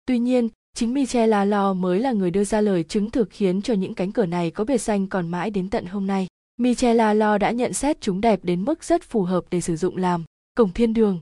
Tuy 0.06 0.18
nhiên, 0.18 0.48
chính 0.74 0.94
Michelangelo 0.94 1.74
mới 1.74 2.00
là 2.00 2.12
người 2.12 2.30
đưa 2.30 2.44
ra 2.44 2.60
lời 2.60 2.82
chứng 2.82 3.10
thực 3.10 3.28
khiến 3.30 3.62
cho 3.62 3.74
những 3.74 3.94
cánh 3.94 4.12
cửa 4.12 4.26
này 4.26 4.50
có 4.50 4.64
biệt 4.64 4.80
danh 4.80 5.06
còn 5.06 5.28
mãi 5.28 5.50
đến 5.50 5.70
tận 5.70 5.86
hôm 5.86 6.06
nay. 6.06 6.26
Michelangelo 6.56 7.38
đã 7.38 7.50
nhận 7.50 7.72
xét 7.72 8.00
chúng 8.00 8.20
đẹp 8.20 8.40
đến 8.42 8.64
mức 8.64 8.84
rất 8.84 9.02
phù 9.02 9.22
hợp 9.22 9.44
để 9.50 9.60
sử 9.60 9.76
dụng 9.76 9.96
làm 9.96 10.24
cổng 10.56 10.72
thiên 10.72 10.94
đường. 10.94 11.20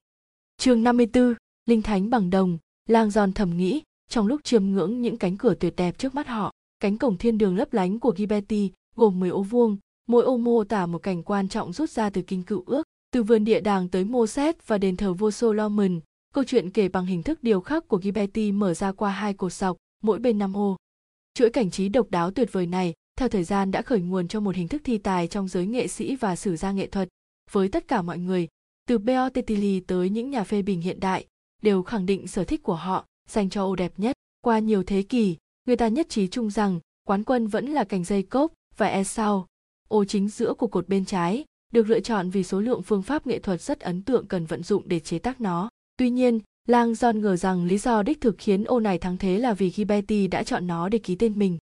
Chương 0.57 0.83
54, 0.83 1.35
Linh 1.67 1.83
Thánh 1.83 2.11
bằng 2.11 2.31
đồng, 2.31 2.59
lang 2.89 3.11
giòn 3.11 3.33
thầm 3.33 3.57
nghĩ, 3.57 3.83
trong 4.09 4.27
lúc 4.27 4.41
chiêm 4.45 4.67
ngưỡng 4.67 5.03
những 5.03 5.17
cánh 5.17 5.37
cửa 5.37 5.55
tuyệt 5.55 5.75
đẹp 5.77 5.99
trước 5.99 6.15
mắt 6.15 6.29
họ, 6.29 6.53
cánh 6.81 6.99
cổng 6.99 7.19
thiên 7.19 7.39
đường 7.39 7.57
lấp 7.57 7.73
lánh 7.73 8.01
của 8.01 8.15
Ghiberti 8.17 8.71
gồm 8.97 9.21
10 9.21 9.31
ô 9.31 9.43
vuông, 9.43 9.77
mỗi 10.07 10.25
ô 10.25 10.37
mô 10.37 10.65
tả 10.65 10.87
một 10.87 10.99
cảnh 10.99 11.23
quan 11.23 11.49
trọng 11.49 11.73
rút 11.73 11.91
ra 11.91 12.11
từ 12.11 12.23
kinh 12.23 12.43
cựu 12.43 12.63
ước, 12.67 12.87
từ 13.13 13.23
vườn 13.23 13.45
địa 13.45 13.61
đàng 13.61 13.89
tới 13.89 14.05
mô 14.05 14.27
xét 14.27 14.69
và 14.69 14.79
đền 14.79 14.97
thờ 14.97 15.13
vua 15.13 15.31
Solomon, 15.31 16.01
câu 16.35 16.45
chuyện 16.45 16.71
kể 16.71 16.89
bằng 16.89 17.07
hình 17.07 17.23
thức 17.23 17.43
điều 17.43 17.61
khắc 17.61 17.89
của 17.89 17.97
Ghiberti 17.97 18.53
mở 18.53 18.75
ra 18.75 18.93
qua 18.93 19.11
hai 19.11 19.35
cột 19.35 19.53
sọc, 19.53 19.77
mỗi 20.03 20.19
bên 20.19 20.39
năm 20.39 20.57
ô. 20.57 20.77
Chuỗi 21.35 21.51
cảnh 21.51 21.71
trí 21.71 21.89
độc 21.89 22.11
đáo 22.11 22.31
tuyệt 22.31 22.53
vời 22.53 22.67
này, 22.67 22.95
theo 23.17 23.29
thời 23.29 23.45
gian 23.45 23.71
đã 23.71 23.83
khởi 23.83 24.01
nguồn 24.01 24.29
cho 24.29 24.41
một 24.41 24.55
hình 24.57 24.69
thức 24.69 24.83
thi 24.85 24.99
tài 24.99 25.29
trong 25.29 25.49
giới 25.49 25.67
nghệ 25.67 25.89
sĩ 25.89 26.17
và 26.17 26.37
sử 26.37 26.57
gia 26.57 26.73
nghệ 26.73 26.87
thuật. 26.87 27.09
Với 27.51 27.69
tất 27.69 27.89
cả 27.89 28.03
mọi 28.03 28.19
người, 28.19 28.49
từ 28.89 28.99
Beotetili 28.99 29.81
tới 29.81 30.11
những 30.11 30.31
nhà 30.31 30.45
phê 30.45 30.63
bình 30.63 30.81
hiện 30.81 31.01
đại, 31.01 31.27
đều 31.63 31.83
khẳng 31.83 32.07
định 32.07 32.27
sở 32.27 32.45
thích 32.45 32.63
của 32.63 32.75
họ 32.75 33.07
dành 33.29 33.51
cho 33.51 33.65
ô 33.65 33.77
đẹp 33.77 33.93
nhất. 33.97 34.17
Qua 34.41 34.59
nhiều 34.59 34.83
thế 34.83 35.03
kỷ, 35.03 35.37
người 35.67 35.77
ta 35.77 35.89
nhất 35.89 36.09
trí 36.09 36.29
chung 36.29 36.51
rằng 36.51 36.81
quán 37.07 37.25
quân 37.25 37.47
vẫn 37.47 37.67
là 37.67 37.85
cành 37.85 38.05
dây 38.05 38.23
cốp 38.23 38.53
và 38.77 38.87
e 38.87 39.05
sau, 39.05 39.47
ô 39.89 40.05
chính 40.05 40.29
giữa 40.29 40.55
của 40.55 40.67
cột 40.67 40.89
bên 40.89 41.05
trái, 41.05 41.45
được 41.73 41.89
lựa 41.89 42.01
chọn 42.01 42.31
vì 42.31 42.45
số 42.45 42.61
lượng 42.61 42.83
phương 42.83 43.03
pháp 43.03 43.27
nghệ 43.27 43.39
thuật 43.39 43.61
rất 43.61 43.81
ấn 43.81 44.03
tượng 44.03 44.27
cần 44.27 44.47
vận 44.47 44.63
dụng 44.63 44.89
để 44.89 45.01
chế 45.01 45.19
tác 45.19 45.41
nó. 45.41 45.69
Tuy 45.97 46.11
nhiên, 46.11 46.41
Lang 46.69 46.93
John 46.93 47.21
ngờ 47.21 47.37
rằng 47.37 47.65
lý 47.65 47.79
do 47.79 48.03
đích 48.03 48.21
thực 48.21 48.35
khiến 48.39 48.65
ô 48.65 48.81
này 48.81 48.99
thắng 48.99 49.19
thế 49.19 49.39
là 49.39 49.55
vì 49.55 49.71
khi 49.71 49.85
Betty 49.85 50.27
đã 50.27 50.43
chọn 50.43 50.67
nó 50.67 50.89
để 50.89 50.99
ký 50.99 51.15
tên 51.15 51.39
mình. 51.39 51.59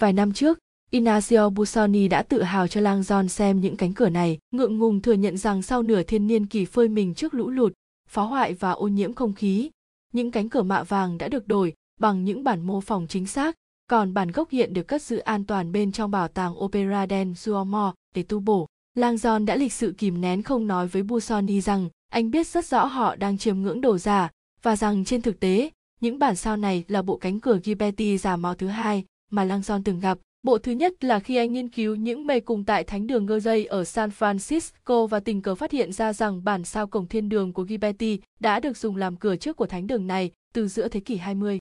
Vài 0.00 0.12
năm 0.12 0.32
trước, 0.32 0.58
Inacio 0.92 1.50
Busoni 1.50 2.08
đã 2.08 2.22
tự 2.22 2.42
hào 2.42 2.68
cho 2.68 2.80
Lang 2.80 3.00
John 3.00 3.28
xem 3.28 3.60
những 3.60 3.76
cánh 3.76 3.92
cửa 3.92 4.08
này, 4.08 4.38
ngượng 4.50 4.78
ngùng 4.78 5.00
thừa 5.00 5.12
nhận 5.12 5.36
rằng 5.36 5.62
sau 5.62 5.82
nửa 5.82 6.02
thiên 6.02 6.26
niên 6.26 6.46
kỳ 6.46 6.64
phơi 6.64 6.88
mình 6.88 7.14
trước 7.14 7.34
lũ 7.34 7.50
lụt, 7.50 7.72
phá 8.08 8.22
hoại 8.22 8.54
và 8.54 8.70
ô 8.70 8.88
nhiễm 8.88 9.12
không 9.12 9.32
khí, 9.32 9.70
những 10.12 10.30
cánh 10.30 10.48
cửa 10.48 10.62
mạ 10.62 10.82
vàng 10.82 11.18
đã 11.18 11.28
được 11.28 11.48
đổi 11.48 11.72
bằng 12.00 12.24
những 12.24 12.44
bản 12.44 12.62
mô 12.62 12.80
phỏng 12.80 13.06
chính 13.08 13.26
xác, 13.26 13.56
còn 13.86 14.14
bản 14.14 14.30
gốc 14.30 14.50
hiện 14.50 14.72
được 14.72 14.82
cất 14.82 15.02
giữ 15.02 15.18
an 15.18 15.44
toàn 15.44 15.72
bên 15.72 15.92
trong 15.92 16.10
bảo 16.10 16.28
tàng 16.28 16.64
Opera 16.64 17.06
del 17.10 17.32
Duomo 17.32 17.94
để 18.14 18.22
tu 18.22 18.40
bổ. 18.40 18.66
Lang 18.94 19.16
John 19.16 19.44
đã 19.44 19.56
lịch 19.56 19.72
sự 19.72 19.94
kìm 19.98 20.20
nén 20.20 20.42
không 20.42 20.66
nói 20.66 20.86
với 20.86 21.02
Busoni 21.02 21.60
rằng 21.60 21.88
anh 22.08 22.30
biết 22.30 22.46
rất 22.46 22.66
rõ 22.66 22.84
họ 22.84 23.16
đang 23.16 23.38
chiêm 23.38 23.62
ngưỡng 23.62 23.80
đồ 23.80 23.98
giả 23.98 24.30
và 24.62 24.76
rằng 24.76 25.04
trên 25.04 25.22
thực 25.22 25.40
tế, 25.40 25.70
những 26.00 26.18
bản 26.18 26.36
sao 26.36 26.56
này 26.56 26.84
là 26.88 27.02
bộ 27.02 27.16
cánh 27.16 27.40
cửa 27.40 27.58
Ghiberti 27.64 28.18
giả 28.18 28.36
mạo 28.36 28.54
thứ 28.54 28.66
hai 28.66 29.04
mà 29.30 29.44
Lang 29.44 29.60
John 29.60 29.82
từng 29.84 30.00
gặp. 30.00 30.18
Bộ 30.42 30.58
thứ 30.58 30.72
nhất 30.72 31.04
là 31.04 31.20
khi 31.20 31.36
anh 31.36 31.52
nghiên 31.52 31.68
cứu 31.68 31.94
những 31.94 32.26
mê 32.26 32.40
cùng 32.40 32.64
tại 32.64 32.84
thánh 32.84 33.06
đường 33.06 33.26
ngơ 33.26 33.40
dây 33.40 33.66
ở 33.66 33.84
San 33.84 34.10
Francisco 34.18 35.06
và 35.06 35.20
tình 35.20 35.42
cờ 35.42 35.54
phát 35.54 35.70
hiện 35.70 35.92
ra 35.92 36.12
rằng 36.12 36.44
bản 36.44 36.64
sao 36.64 36.86
cổng 36.86 37.08
thiên 37.08 37.28
đường 37.28 37.52
của 37.52 37.62
Ghiberti 37.62 38.18
đã 38.40 38.60
được 38.60 38.76
dùng 38.76 38.96
làm 38.96 39.16
cửa 39.16 39.36
trước 39.36 39.56
của 39.56 39.66
thánh 39.66 39.86
đường 39.86 40.06
này 40.06 40.30
từ 40.54 40.68
giữa 40.68 40.88
thế 40.88 41.00
kỷ 41.00 41.16
20. 41.16 41.58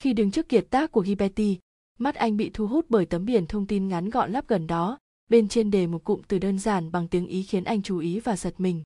Khi 0.00 0.12
đứng 0.12 0.30
trước 0.30 0.48
kiệt 0.48 0.66
tác 0.70 0.92
của 0.92 1.00
Ghiberti, 1.00 1.58
mắt 1.98 2.14
anh 2.14 2.36
bị 2.36 2.50
thu 2.54 2.66
hút 2.66 2.86
bởi 2.88 3.06
tấm 3.06 3.24
biển 3.24 3.46
thông 3.46 3.66
tin 3.66 3.88
ngắn 3.88 4.10
gọn 4.10 4.32
lắp 4.32 4.48
gần 4.48 4.66
đó, 4.66 4.98
bên 5.30 5.48
trên 5.48 5.70
đề 5.70 5.86
một 5.86 6.04
cụm 6.04 6.20
từ 6.28 6.38
đơn 6.38 6.58
giản 6.58 6.92
bằng 6.92 7.08
tiếng 7.08 7.26
Ý 7.26 7.42
khiến 7.42 7.64
anh 7.64 7.82
chú 7.82 7.98
ý 7.98 8.20
và 8.20 8.36
giật 8.36 8.54
mình. 8.58 8.82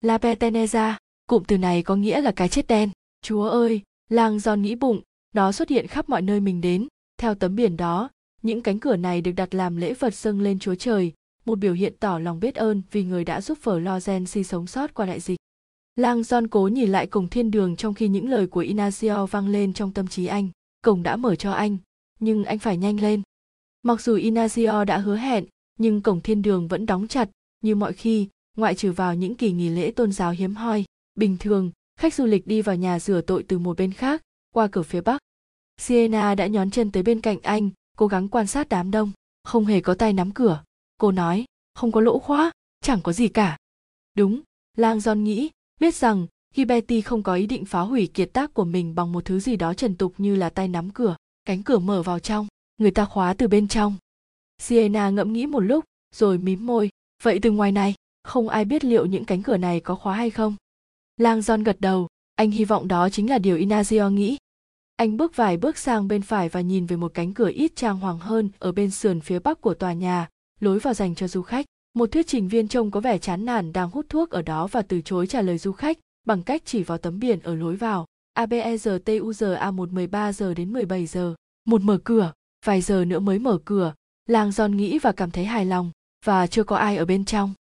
La 0.00 0.18
Peteneza, 0.18 0.94
cụm 1.26 1.42
từ 1.44 1.58
này 1.58 1.82
có 1.82 1.96
nghĩa 1.96 2.20
là 2.20 2.32
cái 2.32 2.48
chết 2.48 2.66
đen. 2.66 2.90
Chúa 3.22 3.48
ơi, 3.48 3.80
lang 4.10 4.38
giòn 4.38 4.62
nghĩ 4.62 4.74
bụng, 4.74 5.00
nó 5.34 5.52
xuất 5.52 5.68
hiện 5.68 5.86
khắp 5.86 6.08
mọi 6.08 6.22
nơi 6.22 6.40
mình 6.40 6.60
đến. 6.60 6.88
Theo 7.18 7.34
tấm 7.34 7.56
biển 7.56 7.76
đó, 7.76 8.10
những 8.42 8.62
cánh 8.62 8.78
cửa 8.78 8.96
này 8.96 9.20
được 9.20 9.32
đặt 9.32 9.54
làm 9.54 9.76
lễ 9.76 9.94
vật 9.94 10.14
dâng 10.14 10.40
lên 10.40 10.58
Chúa 10.58 10.74
Trời, 10.74 11.12
một 11.44 11.58
biểu 11.58 11.72
hiện 11.72 11.94
tỏ 12.00 12.18
lòng 12.18 12.40
biết 12.40 12.54
ơn 12.54 12.82
vì 12.90 13.04
người 13.04 13.24
đã 13.24 13.40
giúp 13.40 13.58
phở 13.58 13.78
Lorenzi 13.78 14.42
sống 14.42 14.66
sót 14.66 14.94
qua 14.94 15.06
đại 15.06 15.20
dịch. 15.20 15.36
Lang 15.96 16.20
John 16.20 16.48
cố 16.50 16.68
nhìn 16.68 16.92
lại 16.92 17.06
cổng 17.06 17.28
thiên 17.28 17.50
đường 17.50 17.76
trong 17.76 17.94
khi 17.94 18.08
những 18.08 18.28
lời 18.28 18.46
của 18.46 18.62
Inazio 18.62 19.26
vang 19.26 19.48
lên 19.48 19.72
trong 19.72 19.92
tâm 19.92 20.06
trí 20.06 20.26
anh. 20.26 20.48
Cổng 20.84 21.02
đã 21.02 21.16
mở 21.16 21.34
cho 21.34 21.52
anh, 21.52 21.76
nhưng 22.20 22.44
anh 22.44 22.58
phải 22.58 22.76
nhanh 22.76 23.00
lên. 23.00 23.22
Mặc 23.82 24.00
dù 24.00 24.16
Inazio 24.16 24.84
đã 24.84 24.98
hứa 24.98 25.16
hẹn, 25.16 25.44
nhưng 25.78 26.02
cổng 26.02 26.20
thiên 26.20 26.42
đường 26.42 26.68
vẫn 26.68 26.86
đóng 26.86 27.08
chặt, 27.08 27.30
như 27.60 27.74
mọi 27.74 27.92
khi, 27.92 28.28
ngoại 28.56 28.74
trừ 28.74 28.92
vào 28.92 29.14
những 29.14 29.34
kỳ 29.34 29.52
nghỉ 29.52 29.68
lễ 29.68 29.90
tôn 29.90 30.12
giáo 30.12 30.30
hiếm 30.30 30.54
hoi. 30.54 30.84
Bình 31.14 31.36
thường, 31.40 31.70
khách 32.00 32.14
du 32.14 32.26
lịch 32.26 32.46
đi 32.46 32.62
vào 32.62 32.76
nhà 32.76 32.98
rửa 32.98 33.20
tội 33.20 33.42
từ 33.48 33.58
một 33.58 33.76
bên 33.76 33.92
khác, 33.92 34.22
qua 34.54 34.68
cửa 34.72 34.82
phía 34.82 35.00
bắc. 35.00 35.20
Sienna 35.80 36.34
đã 36.34 36.46
nhón 36.46 36.70
chân 36.70 36.90
tới 36.90 37.02
bên 37.02 37.20
cạnh 37.20 37.38
anh, 37.42 37.70
cố 37.96 38.06
gắng 38.06 38.28
quan 38.28 38.46
sát 38.46 38.68
đám 38.68 38.90
đông. 38.90 39.12
Không 39.44 39.64
hề 39.64 39.80
có 39.80 39.94
tay 39.94 40.12
nắm 40.12 40.30
cửa. 40.30 40.62
Cô 40.98 41.12
nói, 41.12 41.44
không 41.74 41.92
có 41.92 42.00
lỗ 42.00 42.18
khóa, 42.18 42.52
chẳng 42.80 43.00
có 43.02 43.12
gì 43.12 43.28
cả. 43.28 43.56
Đúng, 44.14 44.40
Lang 44.76 44.98
John 44.98 45.16
nghĩ, 45.16 45.50
biết 45.80 45.94
rằng 45.94 46.26
khi 46.54 46.64
betty 46.64 47.00
không 47.00 47.22
có 47.22 47.34
ý 47.34 47.46
định 47.46 47.64
phá 47.64 47.80
hủy 47.80 48.06
kiệt 48.06 48.32
tác 48.32 48.54
của 48.54 48.64
mình 48.64 48.94
bằng 48.94 49.12
một 49.12 49.24
thứ 49.24 49.40
gì 49.40 49.56
đó 49.56 49.74
trần 49.74 49.96
tục 49.96 50.14
như 50.18 50.36
là 50.36 50.50
tay 50.50 50.68
nắm 50.68 50.90
cửa. 50.90 51.16
Cánh 51.44 51.62
cửa 51.62 51.78
mở 51.78 52.02
vào 52.02 52.18
trong, 52.18 52.46
người 52.78 52.90
ta 52.90 53.04
khóa 53.04 53.34
từ 53.34 53.48
bên 53.48 53.68
trong. 53.68 53.96
Sienna 54.58 55.10
ngẫm 55.10 55.32
nghĩ 55.32 55.46
một 55.46 55.60
lúc, 55.60 55.84
rồi 56.14 56.38
mím 56.38 56.66
môi. 56.66 56.90
Vậy 57.22 57.38
từ 57.42 57.50
ngoài 57.50 57.72
này, 57.72 57.94
không 58.22 58.48
ai 58.48 58.64
biết 58.64 58.84
liệu 58.84 59.06
những 59.06 59.24
cánh 59.24 59.42
cửa 59.42 59.56
này 59.56 59.80
có 59.80 59.94
khóa 59.94 60.16
hay 60.16 60.30
không. 60.30 60.56
Lang 61.16 61.40
John 61.40 61.64
gật 61.64 61.80
đầu, 61.80 62.08
anh 62.34 62.50
hy 62.50 62.64
vọng 62.64 62.88
đó 62.88 63.08
chính 63.08 63.30
là 63.30 63.38
điều 63.38 63.56
Inazio 63.56 64.10
nghĩ. 64.10 64.36
Anh 64.96 65.16
bước 65.16 65.36
vài 65.36 65.56
bước 65.56 65.78
sang 65.78 66.08
bên 66.08 66.22
phải 66.22 66.48
và 66.48 66.60
nhìn 66.60 66.86
về 66.86 66.96
một 66.96 67.14
cánh 67.14 67.34
cửa 67.34 67.50
ít 67.54 67.76
trang 67.76 67.98
hoàng 67.98 68.18
hơn 68.18 68.50
ở 68.58 68.72
bên 68.72 68.90
sườn 68.90 69.20
phía 69.20 69.38
bắc 69.38 69.60
của 69.60 69.74
tòa 69.74 69.92
nhà, 69.92 70.28
lối 70.60 70.78
vào 70.78 70.94
dành 70.94 71.14
cho 71.14 71.28
du 71.28 71.42
khách. 71.42 71.66
Một 71.94 72.12
thuyết 72.12 72.26
trình 72.26 72.48
viên 72.48 72.68
trông 72.68 72.90
có 72.90 73.00
vẻ 73.00 73.18
chán 73.18 73.44
nản 73.44 73.72
đang 73.72 73.90
hút 73.90 74.06
thuốc 74.08 74.30
ở 74.30 74.42
đó 74.42 74.66
và 74.66 74.82
từ 74.82 75.00
chối 75.00 75.26
trả 75.26 75.42
lời 75.42 75.58
du 75.58 75.72
khách 75.72 75.98
bằng 76.26 76.42
cách 76.42 76.62
chỉ 76.64 76.82
vào 76.82 76.98
tấm 76.98 77.18
biển 77.18 77.40
ở 77.40 77.54
lối 77.54 77.76
vào. 77.76 78.06
ABEZTUZA 78.38 79.72
1 79.72 79.92
13 79.92 80.32
giờ 80.32 80.54
đến 80.54 80.72
17 80.72 81.06
giờ. 81.06 81.34
Một 81.64 81.80
mở 81.82 81.98
cửa, 82.04 82.32
vài 82.64 82.80
giờ 82.80 83.04
nữa 83.04 83.18
mới 83.18 83.38
mở 83.38 83.58
cửa. 83.64 83.94
Lang 84.28 84.50
John 84.50 84.74
nghĩ 84.74 84.98
và 84.98 85.12
cảm 85.12 85.30
thấy 85.30 85.44
hài 85.44 85.64
lòng, 85.64 85.90
và 86.24 86.46
chưa 86.46 86.64
có 86.64 86.76
ai 86.76 86.96
ở 86.96 87.04
bên 87.04 87.24
trong. 87.24 87.54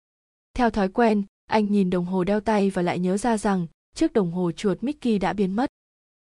Theo 0.53 0.69
thói 0.69 0.89
quen, 0.89 1.23
anh 1.45 1.71
nhìn 1.71 1.89
đồng 1.89 2.05
hồ 2.05 2.23
đeo 2.23 2.39
tay 2.39 2.69
và 2.69 2.81
lại 2.81 2.99
nhớ 2.99 3.17
ra 3.17 3.37
rằng 3.37 3.67
chiếc 3.95 4.13
đồng 4.13 4.31
hồ 4.31 4.51
chuột 4.51 4.83
Mickey 4.83 5.17
đã 5.17 5.33
biến 5.33 5.55
mất. 5.55 5.69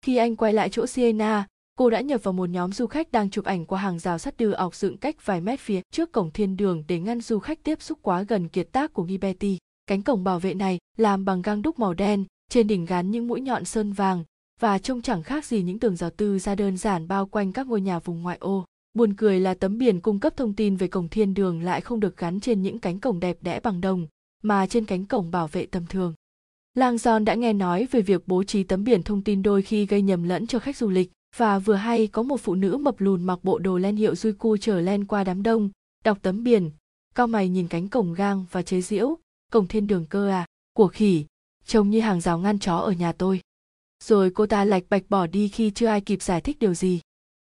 Khi 0.07 0.17
anh 0.17 0.37
quay 0.37 0.53
lại 0.53 0.69
chỗ 0.69 0.87
Sienna, 0.87 1.47
cô 1.79 1.91
đã 1.91 2.01
nhập 2.01 2.23
vào 2.23 2.33
một 2.33 2.51
nhóm 2.51 2.73
du 2.73 2.87
khách 2.87 3.13
đang 3.13 3.31
chụp 3.31 3.45
ảnh 3.45 3.67
qua 3.67 3.81
hàng 3.81 3.99
rào 3.99 4.19
sắt 4.19 4.37
đưa 4.37 4.53
ọc 4.53 4.75
dựng 4.75 4.97
cách 4.97 5.27
vài 5.27 5.41
mét 5.41 5.61
phía 5.61 5.81
trước 5.93 6.13
cổng 6.13 6.31
thiên 6.31 6.57
đường 6.57 6.85
để 6.89 7.01
ngăn 7.01 7.21
du 7.21 7.39
khách 7.39 7.63
tiếp 7.63 7.83
xúc 7.83 7.99
quá 8.03 8.23
gần 8.23 8.49
kiệt 8.49 8.73
tác 8.73 8.93
của 8.93 9.03
Ghiberti. 9.03 9.59
Cánh 9.87 10.03
cổng 10.03 10.25
bảo 10.25 10.39
vệ 10.39 10.55
này 10.55 10.79
làm 10.97 11.25
bằng 11.25 11.43
gang 11.43 11.63
đúc 11.63 11.79
màu 11.79 11.95
đen, 11.95 12.25
trên 12.51 12.67
đỉnh 12.67 12.85
gắn 12.85 13.11
những 13.11 13.29
mũi 13.29 13.41
nhọn 13.41 13.65
sơn 13.65 13.93
vàng 13.93 14.25
và 14.61 14.79
trông 14.79 15.03
chẳng 15.03 15.23
khác 15.23 15.45
gì 15.45 15.63
những 15.63 15.79
tường 15.79 15.97
rào 15.97 16.11
tư 16.11 16.39
ra 16.39 16.55
đơn 16.55 16.77
giản 16.77 17.09
bao 17.09 17.27
quanh 17.27 17.53
các 17.53 17.67
ngôi 17.67 17.81
nhà 17.81 17.99
vùng 17.99 18.23
ngoại 18.23 18.37
ô. 18.41 18.65
Buồn 18.95 19.15
cười 19.15 19.41
là 19.41 19.55
tấm 19.55 19.79
biển 19.79 20.01
cung 20.01 20.21
cấp 20.21 20.37
thông 20.37 20.55
tin 20.55 20.77
về 20.77 20.89
cổng 20.89 21.09
thiên 21.09 21.35
đường 21.35 21.63
lại 21.63 21.81
không 21.81 22.01
được 22.01 22.17
gắn 22.17 22.41
trên 22.41 22.63
những 22.63 22.79
cánh 22.79 23.01
cổng 23.01 23.21
đẹp 23.21 23.39
đẽ 23.41 23.61
bằng 23.61 23.81
đồng, 23.81 24.07
mà 24.43 24.67
trên 24.67 24.85
cánh 24.85 25.05
cổng 25.05 25.31
bảo 25.31 25.47
vệ 25.47 25.67
tầm 25.67 25.87
thường. 25.87 26.15
Lang 26.77 26.99
Giòn 26.99 27.25
đã 27.25 27.35
nghe 27.35 27.53
nói 27.53 27.89
về 27.91 28.01
việc 28.01 28.29
bố 28.29 28.45
trí 28.45 28.63
tấm 28.63 28.85
biển 28.85 29.03
thông 29.03 29.23
tin 29.23 29.43
đôi 29.43 29.63
khi 29.63 29.87
gây 29.87 30.03
nhầm 30.03 30.23
lẫn 30.23 30.47
cho 30.47 30.59
khách 30.59 30.77
du 30.77 30.89
lịch 30.89 31.13
và 31.37 31.59
vừa 31.59 31.75
hay 31.75 32.07
có 32.07 32.23
một 32.23 32.41
phụ 32.41 32.55
nữ 32.55 32.77
mập 32.77 33.01
lùn 33.01 33.25
mặc 33.25 33.39
bộ 33.43 33.59
đồ 33.59 33.79
len 33.79 33.97
hiệu 33.97 34.15
Duy 34.15 34.33
cu 34.33 34.57
trở 34.57 34.81
len 34.81 35.05
qua 35.05 35.25
đám 35.25 35.43
đông, 35.43 35.71
đọc 36.05 36.19
tấm 36.23 36.45
biển, 36.45 36.71
cao 37.15 37.27
mày 37.27 37.49
nhìn 37.49 37.69
cánh 37.69 37.89
cổng 37.89 38.13
gang 38.15 38.47
và 38.51 38.63
chế 38.63 38.81
giễu, 38.81 39.19
cổng 39.53 39.67
thiên 39.67 39.87
đường 39.87 40.07
cơ 40.07 40.29
à, 40.29 40.47
của 40.73 40.89
khỉ, 40.89 41.25
trông 41.67 41.91
như 41.91 42.01
hàng 42.01 42.21
rào 42.21 42.39
ngăn 42.39 42.59
chó 42.59 42.77
ở 42.77 42.93
nhà 42.93 43.13
tôi. 43.13 43.41
Rồi 44.05 44.31
cô 44.31 44.47
ta 44.47 44.65
lạch 44.65 44.85
bạch 44.89 45.03
bỏ 45.09 45.27
đi 45.27 45.49
khi 45.49 45.71
chưa 45.71 45.87
ai 45.87 46.01
kịp 46.01 46.23
giải 46.23 46.41
thích 46.41 46.59
điều 46.59 46.75
gì. 46.75 47.01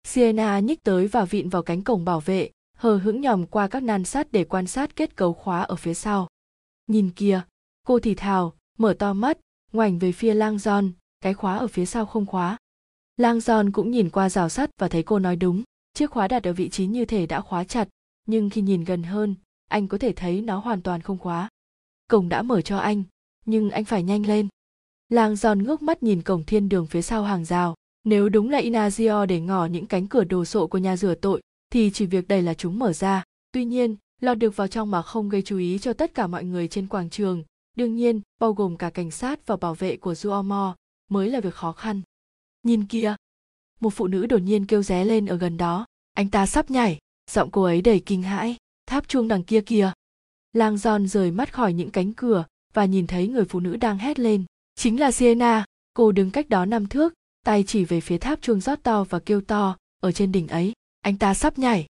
Sienna 0.03 0.59
nhích 0.59 0.83
tới 0.83 1.07
và 1.07 1.25
vịn 1.25 1.49
vào 1.49 1.63
cánh 1.63 1.81
cổng 1.81 2.05
bảo 2.05 2.19
vệ, 2.19 2.49
hờ 2.77 2.97
hững 2.97 3.21
nhòm 3.21 3.45
qua 3.45 3.67
các 3.67 3.83
nan 3.83 4.03
sắt 4.03 4.31
để 4.31 4.43
quan 4.43 4.67
sát 4.67 4.95
kết 4.95 5.15
cấu 5.15 5.33
khóa 5.33 5.61
ở 5.61 5.75
phía 5.75 5.93
sau. 5.93 6.27
Nhìn 6.87 7.09
kìa, 7.09 7.41
cô 7.87 7.99
thì 7.99 8.15
thào, 8.15 8.53
mở 8.79 8.93
to 8.93 9.13
mắt, 9.13 9.37
ngoảnh 9.73 9.99
về 9.99 10.11
phía 10.11 10.33
lang 10.33 10.57
giòn, 10.57 10.91
cái 11.21 11.33
khóa 11.33 11.57
ở 11.57 11.67
phía 11.67 11.85
sau 11.85 12.05
không 12.05 12.25
khóa. 12.25 12.57
Lang 13.17 13.39
giòn 13.39 13.71
cũng 13.71 13.91
nhìn 13.91 14.09
qua 14.09 14.29
rào 14.29 14.49
sắt 14.49 14.69
và 14.77 14.87
thấy 14.87 15.03
cô 15.03 15.19
nói 15.19 15.35
đúng, 15.35 15.63
chiếc 15.93 16.11
khóa 16.11 16.27
đặt 16.27 16.43
ở 16.43 16.53
vị 16.53 16.69
trí 16.69 16.85
như 16.85 17.05
thể 17.05 17.25
đã 17.25 17.41
khóa 17.41 17.63
chặt, 17.63 17.87
nhưng 18.25 18.49
khi 18.49 18.61
nhìn 18.61 18.83
gần 18.83 19.03
hơn, 19.03 19.35
anh 19.67 19.87
có 19.87 19.97
thể 19.97 20.13
thấy 20.13 20.41
nó 20.41 20.59
hoàn 20.59 20.81
toàn 20.81 21.01
không 21.01 21.17
khóa. 21.17 21.49
Cổng 22.07 22.29
đã 22.29 22.41
mở 22.41 22.61
cho 22.61 22.77
anh, 22.77 23.03
nhưng 23.45 23.69
anh 23.69 23.85
phải 23.85 24.03
nhanh 24.03 24.25
lên. 24.25 24.47
lang 25.09 25.35
giòn 25.35 25.63
ngước 25.63 25.81
mắt 25.81 26.03
nhìn 26.03 26.21
cổng 26.21 26.43
thiên 26.43 26.69
đường 26.69 26.87
phía 26.87 27.01
sau 27.01 27.23
hàng 27.23 27.45
rào 27.45 27.75
nếu 28.03 28.29
đúng 28.29 28.49
là 28.49 28.61
inazio 28.61 29.25
để 29.25 29.39
ngỏ 29.39 29.65
những 29.65 29.85
cánh 29.85 30.07
cửa 30.07 30.23
đồ 30.23 30.45
sộ 30.45 30.67
của 30.67 30.77
nhà 30.77 30.97
rửa 30.97 31.15
tội 31.15 31.41
thì 31.69 31.91
chỉ 31.93 32.05
việc 32.05 32.27
đây 32.27 32.41
là 32.41 32.53
chúng 32.53 32.79
mở 32.79 32.93
ra 32.93 33.23
tuy 33.51 33.65
nhiên 33.65 33.95
lọt 34.21 34.37
được 34.37 34.55
vào 34.55 34.67
trong 34.67 34.91
mà 34.91 35.01
không 35.01 35.29
gây 35.29 35.41
chú 35.41 35.57
ý 35.57 35.79
cho 35.79 35.93
tất 35.93 36.13
cả 36.13 36.27
mọi 36.27 36.43
người 36.43 36.67
trên 36.67 36.87
quảng 36.87 37.09
trường 37.09 37.43
đương 37.79 37.95
nhiên 37.95 38.21
bao 38.39 38.53
gồm 38.53 38.77
cả 38.77 38.89
cảnh 38.89 39.11
sát 39.11 39.47
và 39.47 39.57
bảo 39.57 39.75
vệ 39.75 39.97
của 39.97 40.15
Duomo 40.15 40.75
mới 41.09 41.29
là 41.29 41.39
việc 41.39 41.53
khó 41.53 41.71
khăn. 41.71 42.01
Nhìn 42.63 42.85
kia 42.85 43.15
một 43.79 43.89
phụ 43.89 44.07
nữ 44.07 44.25
đột 44.25 44.37
nhiên 44.37 44.65
kêu 44.65 44.83
ré 44.83 45.05
lên 45.05 45.25
ở 45.25 45.37
gần 45.37 45.57
đó. 45.57 45.85
Anh 46.13 46.29
ta 46.29 46.45
sắp 46.45 46.71
nhảy 46.71 46.99
giọng 47.31 47.51
cô 47.51 47.63
ấy 47.63 47.81
đầy 47.81 47.99
kinh 47.99 48.23
hãi. 48.23 48.57
Tháp 48.85 49.07
chuông 49.07 49.27
đằng 49.27 49.43
kia 49.43 49.61
kìa. 49.61 49.91
Lang 50.53 50.77
giòn 50.77 51.07
rời 51.07 51.31
mắt 51.31 51.53
khỏi 51.53 51.73
những 51.73 51.89
cánh 51.89 52.13
cửa 52.13 52.45
và 52.73 52.85
nhìn 52.85 53.07
thấy 53.07 53.27
người 53.27 53.45
phụ 53.45 53.59
nữ 53.59 53.75
đang 53.75 53.97
hét 53.97 54.19
lên. 54.19 54.45
Chính 54.75 54.99
là 54.99 55.11
Sienna, 55.11 55.65
cô 55.93 56.11
đứng 56.11 56.31
cách 56.31 56.49
đó 56.49 56.65
năm 56.65 56.87
thước 56.87 57.13
tay 57.45 57.63
chỉ 57.67 57.85
về 57.85 58.01
phía 58.01 58.17
tháp 58.17 58.41
chuông 58.41 58.61
rót 58.61 58.83
to 58.83 59.03
và 59.03 59.19
kêu 59.19 59.41
to 59.41 59.77
ở 60.01 60.11
trên 60.11 60.31
đỉnh 60.31 60.47
ấy 60.47 60.73
anh 61.01 61.17
ta 61.17 61.33
sắp 61.33 61.59
nhảy. 61.59 61.87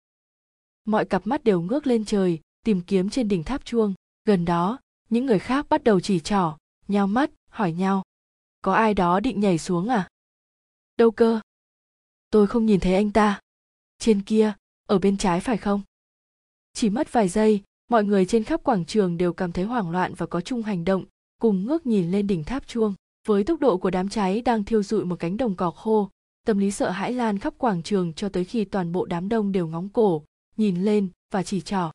Mọi 0.85 1.05
cặp 1.05 1.27
mắt 1.27 1.45
đều 1.45 1.61
ngước 1.61 1.87
lên 1.87 2.05
trời 2.05 2.41
tìm 2.65 2.81
kiếm 2.81 3.11
trên 3.11 3.29
đỉnh 3.29 3.45
tháp 3.45 3.65
chuông. 3.65 3.95
Gần 4.25 4.45
đó 4.45 4.79
những 5.11 5.27
người 5.27 5.39
khác 5.39 5.67
bắt 5.69 5.85
đầu 5.85 6.01
chỉ 6.01 6.21
trỏ 6.21 6.57
nhao 6.89 7.07
mắt, 7.07 7.31
hỏi 7.51 7.73
nhau, 7.73 8.03
có 8.63 8.75
ai 8.75 8.95
đó 8.95 9.21
định 9.21 9.41
nhảy 9.41 9.59
xuống 9.59 9.89
à? 9.89 10.09
Đâu 10.97 11.11
cơ? 11.11 11.41
Tôi 12.31 12.47
không 12.47 12.67
nhìn 12.67 12.81
thấy 12.81 12.95
anh 12.95 13.11
ta. 13.11 13.41
Trên 13.99 14.23
kia, 14.23 14.53
ở 14.87 14.99
bên 14.99 15.17
trái 15.17 15.41
phải 15.41 15.57
không? 15.57 15.83
Chỉ 16.73 16.91
mất 16.91 17.13
vài 17.13 17.29
giây, 17.29 17.63
mọi 17.89 18.05
người 18.05 18.27
trên 18.27 18.45
khắp 18.45 18.63
quảng 18.65 18.85
trường 18.85 19.17
đều 19.17 19.33
cảm 19.33 19.53
thấy 19.53 19.65
hoảng 19.65 19.91
loạn 19.91 20.15
và 20.15 20.27
có 20.27 20.41
chung 20.41 20.63
hành 20.63 20.85
động, 20.85 21.05
cùng 21.41 21.65
ngước 21.65 21.87
nhìn 21.87 22.11
lên 22.11 22.27
đỉnh 22.27 22.45
tháp 22.45 22.67
chuông. 22.67 22.95
Với 23.27 23.45
tốc 23.45 23.61
độ 23.61 23.79
của 23.79 23.91
đám 23.91 24.09
cháy 24.09 24.41
đang 24.41 24.65
thiêu 24.65 24.83
dụi 24.83 25.05
một 25.05 25.17
cánh 25.19 25.37
đồng 25.37 25.57
cỏ 25.57 25.71
khô, 25.71 26.11
tâm 26.47 26.59
lý 26.59 26.71
sợ 26.71 26.91
hãi 26.91 27.13
lan 27.13 27.39
khắp 27.39 27.55
quảng 27.59 27.83
trường 27.83 28.13
cho 28.13 28.29
tới 28.29 28.45
khi 28.45 28.65
toàn 28.65 28.93
bộ 28.93 29.07
đám 29.07 29.29
đông 29.29 29.53
đều 29.53 29.67
ngóng 29.67 29.89
cổ, 29.89 30.25
nhìn 30.57 30.85
lên 30.85 31.09
và 31.31 31.43
chỉ 31.43 31.61
trỏ. 31.61 31.91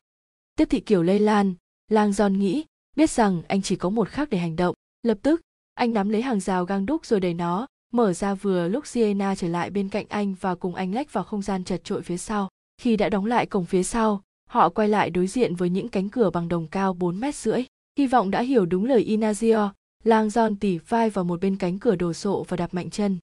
Tiếp 0.56 0.64
thị 0.70 0.80
kiểu 0.80 1.02
lây 1.02 1.18
lan, 1.18 1.54
lang 1.88 2.12
giòn 2.12 2.38
nghĩ 2.38 2.64
biết 2.96 3.10
rằng 3.10 3.42
anh 3.48 3.62
chỉ 3.62 3.76
có 3.76 3.90
một 3.90 4.08
khắc 4.08 4.30
để 4.30 4.38
hành 4.38 4.56
động. 4.56 4.74
Lập 5.02 5.18
tức, 5.22 5.40
anh 5.74 5.92
nắm 5.92 6.08
lấy 6.08 6.22
hàng 6.22 6.40
rào 6.40 6.64
gang 6.64 6.86
đúc 6.86 7.06
rồi 7.06 7.20
đẩy 7.20 7.34
nó, 7.34 7.66
mở 7.92 8.12
ra 8.12 8.34
vừa 8.34 8.68
lúc 8.68 8.86
siena 8.86 9.34
trở 9.34 9.48
lại 9.48 9.70
bên 9.70 9.88
cạnh 9.88 10.06
anh 10.08 10.34
và 10.40 10.54
cùng 10.54 10.74
anh 10.74 10.94
lách 10.94 11.12
vào 11.12 11.24
không 11.24 11.42
gian 11.42 11.64
chật 11.64 11.84
trội 11.84 12.02
phía 12.02 12.16
sau. 12.16 12.48
Khi 12.78 12.96
đã 12.96 13.08
đóng 13.08 13.26
lại 13.26 13.46
cổng 13.46 13.64
phía 13.64 13.82
sau, 13.82 14.22
họ 14.48 14.68
quay 14.68 14.88
lại 14.88 15.10
đối 15.10 15.26
diện 15.26 15.54
với 15.54 15.70
những 15.70 15.88
cánh 15.88 16.08
cửa 16.08 16.30
bằng 16.30 16.48
đồng 16.48 16.66
cao 16.66 16.94
4 16.94 17.20
mét 17.20 17.34
rưỡi. 17.34 17.64
Hy 17.98 18.06
vọng 18.06 18.30
đã 18.30 18.40
hiểu 18.40 18.66
đúng 18.66 18.84
lời 18.84 19.04
inazio, 19.08 19.70
lang 20.04 20.30
giòn 20.30 20.56
tỉ 20.56 20.78
vai 20.78 21.10
vào 21.10 21.24
một 21.24 21.40
bên 21.40 21.56
cánh 21.56 21.78
cửa 21.78 21.96
đồ 21.96 22.12
sộ 22.12 22.44
và 22.48 22.56
đạp 22.56 22.74
mạnh 22.74 22.90
chân. 22.90 23.18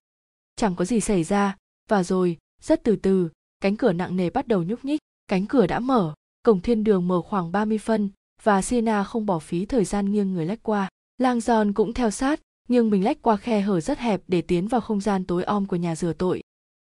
Chẳng 0.56 0.76
có 0.76 0.86
gì 0.86 1.00
xảy 1.00 1.24
ra, 1.24 1.58
và 1.90 2.04
rồi, 2.04 2.38
rất 2.62 2.84
từ 2.84 2.96
từ, 2.96 3.30
cánh 3.60 3.78
cửa 3.78 3.94
nặng 3.94 4.16
nề 4.16 4.30
bắt 4.30 4.48
đầu 4.48 4.64
nhúc 4.64 4.86
nhích, 4.86 5.00
cánh 5.28 5.46
cửa 5.46 5.68
đã 5.68 5.80
mở, 5.80 6.14
cổng 6.44 6.62
thiên 6.62 6.84
đường 6.84 7.08
mở 7.08 7.22
khoảng 7.22 7.52
30 7.52 7.78
phân 7.78 8.10
và 8.44 8.62
Siena 8.62 9.04
không 9.04 9.26
bỏ 9.26 9.40
phí 9.40 9.66
thời 9.66 9.86
gian 9.86 10.12
nghiêng 10.12 10.34
người 10.34 10.46
lách 10.46 10.64
qua. 10.64 10.90
Lang 11.18 11.40
Giòn 11.40 11.74
cũng 11.74 11.94
theo 11.94 12.12
sát, 12.12 12.40
nhưng 12.68 12.90
mình 12.90 13.04
lách 13.04 13.22
qua 13.22 13.38
khe 13.38 13.62
hở 13.62 13.80
rất 13.80 14.00
hẹp 14.00 14.22
để 14.28 14.42
tiến 14.42 14.68
vào 14.68 14.82
không 14.82 15.02
gian 15.02 15.26
tối 15.26 15.44
om 15.44 15.66
của 15.66 15.76
nhà 15.76 15.96
rửa 15.96 16.14
tội. 16.14 16.42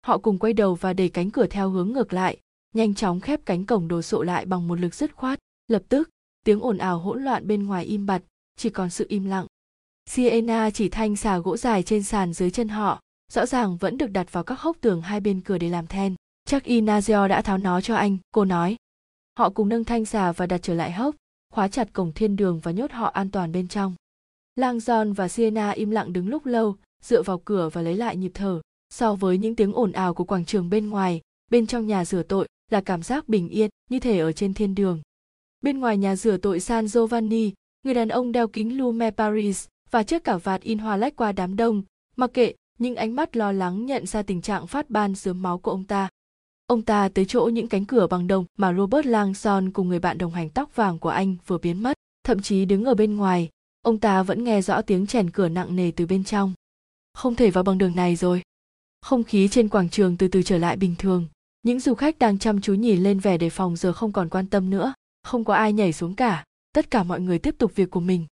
Họ 0.06 0.18
cùng 0.18 0.38
quay 0.38 0.52
đầu 0.52 0.74
và 0.74 0.92
đẩy 0.92 1.08
cánh 1.08 1.30
cửa 1.30 1.46
theo 1.46 1.70
hướng 1.70 1.92
ngược 1.92 2.12
lại, 2.12 2.38
nhanh 2.74 2.94
chóng 2.94 3.20
khép 3.20 3.40
cánh 3.46 3.66
cổng 3.66 3.88
đồ 3.88 4.02
sộ 4.02 4.22
lại 4.22 4.46
bằng 4.46 4.68
một 4.68 4.80
lực 4.80 4.94
dứt 4.94 5.16
khoát. 5.16 5.38
Lập 5.68 5.82
tức, 5.88 6.10
tiếng 6.44 6.60
ồn 6.60 6.78
ào 6.78 6.98
hỗn 6.98 7.24
loạn 7.24 7.46
bên 7.46 7.66
ngoài 7.66 7.84
im 7.84 8.06
bặt, 8.06 8.22
chỉ 8.56 8.70
còn 8.70 8.90
sự 8.90 9.06
im 9.08 9.24
lặng. 9.24 9.46
Siena 10.06 10.70
chỉ 10.70 10.88
thanh 10.88 11.16
xà 11.16 11.38
gỗ 11.38 11.56
dài 11.56 11.82
trên 11.82 12.02
sàn 12.02 12.32
dưới 12.32 12.50
chân 12.50 12.68
họ, 12.68 13.00
rõ 13.32 13.46
ràng 13.46 13.76
vẫn 13.76 13.98
được 13.98 14.10
đặt 14.10 14.32
vào 14.32 14.44
các 14.44 14.60
hốc 14.60 14.76
tường 14.80 15.02
hai 15.02 15.20
bên 15.20 15.40
cửa 15.40 15.58
để 15.58 15.68
làm 15.68 15.86
then. 15.86 16.14
Chắc 16.44 16.64
Inazio 16.64 17.28
đã 17.28 17.42
tháo 17.42 17.58
nó 17.58 17.80
cho 17.80 17.94
anh, 17.94 18.18
cô 18.32 18.44
nói. 18.44 18.76
Họ 19.38 19.50
cùng 19.50 19.68
nâng 19.68 19.84
thanh 19.84 20.04
xà 20.04 20.32
và 20.32 20.46
đặt 20.46 20.58
trở 20.62 20.74
lại 20.74 20.92
hốc, 20.92 21.14
khóa 21.54 21.68
chặt 21.68 21.92
cổng 21.92 22.12
thiên 22.12 22.36
đường 22.36 22.60
và 22.62 22.70
nhốt 22.70 22.92
họ 22.92 23.06
an 23.06 23.30
toàn 23.30 23.52
bên 23.52 23.68
trong. 23.68 23.94
Lang 24.56 24.78
John 24.78 25.14
và 25.14 25.28
Siena 25.28 25.70
im 25.70 25.90
lặng 25.90 26.12
đứng 26.12 26.28
lúc 26.28 26.46
lâu, 26.46 26.76
dựa 27.02 27.22
vào 27.22 27.38
cửa 27.44 27.68
và 27.72 27.82
lấy 27.82 27.96
lại 27.96 28.16
nhịp 28.16 28.30
thở. 28.34 28.60
So 28.90 29.14
với 29.14 29.38
những 29.38 29.56
tiếng 29.56 29.72
ồn 29.72 29.92
ào 29.92 30.14
của 30.14 30.24
quảng 30.24 30.44
trường 30.44 30.70
bên 30.70 30.90
ngoài, 30.90 31.20
bên 31.50 31.66
trong 31.66 31.86
nhà 31.86 32.04
rửa 32.04 32.22
tội 32.22 32.48
là 32.70 32.80
cảm 32.80 33.02
giác 33.02 33.28
bình 33.28 33.48
yên 33.48 33.70
như 33.90 34.00
thể 34.00 34.18
ở 34.18 34.32
trên 34.32 34.54
thiên 34.54 34.74
đường. 34.74 35.00
Bên 35.60 35.78
ngoài 35.78 35.98
nhà 35.98 36.16
rửa 36.16 36.36
tội 36.36 36.60
San 36.60 36.88
Giovanni, 36.88 37.52
người 37.82 37.94
đàn 37.94 38.08
ông 38.08 38.32
đeo 38.32 38.48
kính 38.48 38.78
Lume 38.78 39.10
Paris 39.10 39.66
và 39.90 40.02
chiếc 40.02 40.24
cả 40.24 40.36
vạt 40.36 40.62
in 40.62 40.78
hoa 40.78 40.96
lách 40.96 41.16
qua 41.16 41.32
đám 41.32 41.56
đông, 41.56 41.82
mặc 42.16 42.30
kệ 42.34 42.54
những 42.78 42.96
ánh 42.96 43.16
mắt 43.16 43.36
lo 43.36 43.52
lắng 43.52 43.86
nhận 43.86 44.06
ra 44.06 44.22
tình 44.22 44.42
trạng 44.42 44.66
phát 44.66 44.90
ban 44.90 45.14
dướm 45.14 45.42
máu 45.42 45.58
của 45.58 45.70
ông 45.70 45.84
ta. 45.84 46.08
Ông 46.66 46.82
ta 46.82 47.08
tới 47.08 47.24
chỗ 47.24 47.50
những 47.52 47.68
cánh 47.68 47.84
cửa 47.84 48.06
bằng 48.06 48.26
đồng 48.26 48.44
mà 48.58 48.74
Robert 48.74 49.06
Langson 49.06 49.70
cùng 49.70 49.88
người 49.88 49.98
bạn 49.98 50.18
đồng 50.18 50.32
hành 50.32 50.50
tóc 50.50 50.76
vàng 50.76 50.98
của 50.98 51.08
anh 51.08 51.36
vừa 51.46 51.58
biến 51.58 51.82
mất, 51.82 51.96
thậm 52.24 52.42
chí 52.42 52.64
đứng 52.64 52.84
ở 52.84 52.94
bên 52.94 53.16
ngoài, 53.16 53.48
ông 53.82 53.98
ta 53.98 54.22
vẫn 54.22 54.44
nghe 54.44 54.62
rõ 54.62 54.82
tiếng 54.82 55.06
chèn 55.06 55.30
cửa 55.30 55.48
nặng 55.48 55.76
nề 55.76 55.90
từ 55.96 56.06
bên 56.06 56.24
trong. 56.24 56.54
Không 57.14 57.34
thể 57.34 57.50
vào 57.50 57.64
bằng 57.64 57.78
đường 57.78 57.96
này 57.96 58.16
rồi. 58.16 58.42
Không 59.00 59.24
khí 59.24 59.48
trên 59.48 59.68
quảng 59.68 59.88
trường 59.88 60.16
từ 60.16 60.28
từ 60.28 60.42
trở 60.42 60.58
lại 60.58 60.76
bình 60.76 60.94
thường. 60.98 61.26
Những 61.62 61.80
du 61.80 61.94
khách 61.94 62.18
đang 62.18 62.38
chăm 62.38 62.60
chú 62.60 62.74
nhìn 62.74 63.02
lên 63.02 63.18
vẻ 63.18 63.38
đề 63.38 63.50
phòng 63.50 63.76
giờ 63.76 63.92
không 63.92 64.12
còn 64.12 64.28
quan 64.28 64.46
tâm 64.46 64.70
nữa. 64.70 64.94
Không 65.22 65.44
có 65.44 65.54
ai 65.54 65.72
nhảy 65.72 65.92
xuống 65.92 66.14
cả. 66.14 66.44
Tất 66.72 66.90
cả 66.90 67.02
mọi 67.02 67.20
người 67.20 67.38
tiếp 67.38 67.54
tục 67.58 67.72
việc 67.74 67.90
của 67.90 68.00
mình. 68.00 68.26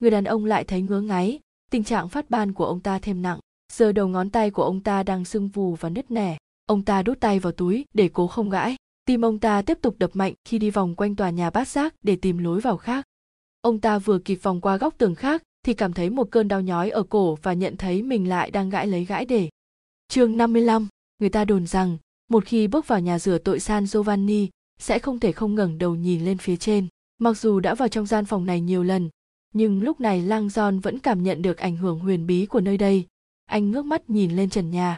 Người 0.00 0.10
đàn 0.10 0.24
ông 0.24 0.44
lại 0.44 0.64
thấy 0.64 0.82
ngứa 0.82 1.00
ngáy. 1.00 1.40
Tình 1.70 1.84
trạng 1.84 2.08
phát 2.08 2.30
ban 2.30 2.52
của 2.52 2.66
ông 2.66 2.80
ta 2.80 2.98
thêm 2.98 3.22
nặng. 3.22 3.38
Giờ 3.72 3.92
đầu 3.92 4.08
ngón 4.08 4.30
tay 4.30 4.50
của 4.50 4.62
ông 4.62 4.80
ta 4.80 5.02
đang 5.02 5.24
sưng 5.24 5.48
vù 5.48 5.74
và 5.74 5.88
nứt 5.88 6.10
nẻ. 6.10 6.36
Ông 6.66 6.82
ta 6.82 7.02
đút 7.02 7.20
tay 7.20 7.38
vào 7.38 7.52
túi 7.52 7.84
để 7.94 8.10
cố 8.12 8.26
không 8.26 8.50
gãi. 8.50 8.76
Tim 9.04 9.24
ông 9.24 9.38
ta 9.38 9.62
tiếp 9.62 9.78
tục 9.82 9.94
đập 9.98 10.10
mạnh 10.14 10.34
khi 10.44 10.58
đi 10.58 10.70
vòng 10.70 10.94
quanh 10.94 11.16
tòa 11.16 11.30
nhà 11.30 11.50
bát 11.50 11.68
giác 11.68 11.94
để 12.02 12.16
tìm 12.16 12.38
lối 12.38 12.60
vào 12.60 12.76
khác. 12.76 13.04
Ông 13.60 13.80
ta 13.80 13.98
vừa 13.98 14.18
kịp 14.18 14.34
vòng 14.34 14.60
qua 14.60 14.76
góc 14.76 14.98
tường 14.98 15.14
khác 15.14 15.42
thì 15.62 15.74
cảm 15.74 15.92
thấy 15.92 16.10
một 16.10 16.28
cơn 16.30 16.48
đau 16.48 16.60
nhói 16.60 16.90
ở 16.90 17.02
cổ 17.02 17.38
và 17.42 17.52
nhận 17.52 17.76
thấy 17.76 18.02
mình 18.02 18.28
lại 18.28 18.50
đang 18.50 18.70
gãi 18.70 18.86
lấy 18.86 19.04
gãi 19.04 19.24
để. 19.24 19.48
Chương 20.08 20.36
55, 20.36 20.88
người 21.18 21.28
ta 21.28 21.44
đồn 21.44 21.66
rằng 21.66 21.98
một 22.30 22.44
khi 22.44 22.66
bước 22.66 22.88
vào 22.88 23.00
nhà 23.00 23.18
rửa 23.18 23.38
tội 23.38 23.60
San 23.60 23.86
Giovanni 23.86 24.48
sẽ 24.78 24.98
không 24.98 25.20
thể 25.20 25.32
không 25.32 25.54
ngẩng 25.54 25.78
đầu 25.78 25.94
nhìn 25.94 26.24
lên 26.24 26.38
phía 26.38 26.56
trên. 26.56 26.86
Mặc 27.18 27.38
dù 27.38 27.60
đã 27.60 27.74
vào 27.74 27.88
trong 27.88 28.06
gian 28.06 28.24
phòng 28.24 28.46
này 28.46 28.60
nhiều 28.60 28.82
lần, 28.82 29.10
nhưng 29.54 29.82
lúc 29.82 30.00
này 30.00 30.22
Lang 30.22 30.48
John 30.48 30.80
vẫn 30.80 30.98
cảm 30.98 31.22
nhận 31.22 31.42
được 31.42 31.58
ảnh 31.58 31.76
hưởng 31.76 31.98
huyền 31.98 32.26
bí 32.26 32.46
của 32.46 32.60
nơi 32.60 32.78
đây. 32.78 33.06
Anh 33.46 33.70
ngước 33.70 33.84
mắt 33.84 34.10
nhìn 34.10 34.36
lên 34.36 34.50
trần 34.50 34.70
nhà. 34.70 34.96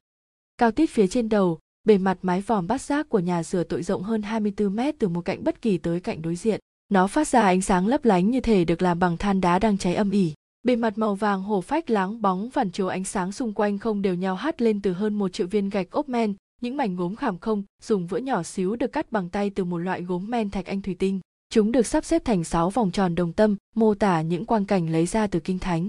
Cao 0.59 0.71
tít 0.71 0.91
phía 0.91 1.07
trên 1.07 1.29
đầu, 1.29 1.59
bề 1.85 1.99
mặt 1.99 2.19
mái 2.23 2.41
vòm 2.41 2.67
bát 2.67 2.81
giác 2.81 3.09
của 3.09 3.19
nhà 3.19 3.43
rửa 3.43 3.65
tội 3.65 3.83
rộng 3.83 4.03
hơn 4.03 4.23
24 4.23 4.77
mét 4.77 4.95
từ 4.99 5.09
một 5.09 5.21
cạnh 5.25 5.45
bất 5.45 5.63
kỳ 5.63 5.79
tới 5.79 6.01
cạnh 6.01 6.23
đối 6.23 6.37
diện. 6.37 6.61
Nó 6.89 7.07
phát 7.07 7.29
ra 7.29 7.41
ánh 7.41 7.61
sáng 7.61 7.87
lấp 7.87 8.05
lánh 8.05 8.31
như 8.31 8.41
thể 8.41 8.65
được 8.65 8.83
làm 8.83 8.99
bằng 8.99 9.17
than 9.17 9.41
đá 9.41 9.59
đang 9.59 9.79
cháy 9.79 9.95
âm 9.95 10.11
ỉ. 10.11 10.35
Bề 10.63 10.77
mặt 10.77 10.99
màu 10.99 11.15
vàng 11.15 11.43
hổ 11.43 11.61
phách 11.61 11.91
láng 11.91 12.23
bóng 12.23 12.51
phản 12.51 12.71
chiếu 12.71 12.89
ánh 12.89 13.05
sáng 13.05 13.33
xung 13.33 13.53
quanh 13.53 13.79
không 13.79 14.03
đều 14.03 14.15
nhau 14.15 14.35
hắt 14.35 14.63
lên 14.63 14.81
từ 14.83 14.93
hơn 14.93 15.15
một 15.15 15.33
triệu 15.33 15.47
viên 15.47 15.71
gạch 15.71 15.91
ốp 15.91 16.09
men, 16.09 16.35
những 16.61 16.77
mảnh 16.77 16.97
gốm 16.97 17.17
khảm 17.17 17.39
không 17.39 17.63
dùng 17.83 18.07
vữa 18.07 18.19
nhỏ 18.19 18.43
xíu 18.43 18.77
được 18.77 18.93
cắt 18.93 19.13
bằng 19.13 19.29
tay 19.29 19.51
từ 19.51 19.65
một 19.65 19.79
loại 19.79 20.03
gốm 20.03 20.31
men 20.31 20.51
thạch 20.51 20.67
anh 20.67 20.83
thủy 20.83 20.97
tinh. 20.99 21.21
Chúng 21.51 21.73
được 21.73 21.87
sắp 21.87 22.05
xếp 22.05 22.25
thành 22.25 22.45
sáu 22.45 22.71
vòng 22.71 22.91
tròn 22.91 23.15
đồng 23.15 23.33
tâm, 23.33 23.57
mô 23.75 23.95
tả 23.95 24.23
những 24.23 24.45
quang 24.45 24.65
cảnh 24.65 24.91
lấy 24.91 25.07
ra 25.07 25.27
từ 25.27 25.41
kinh 25.41 25.59
thánh. 25.59 25.89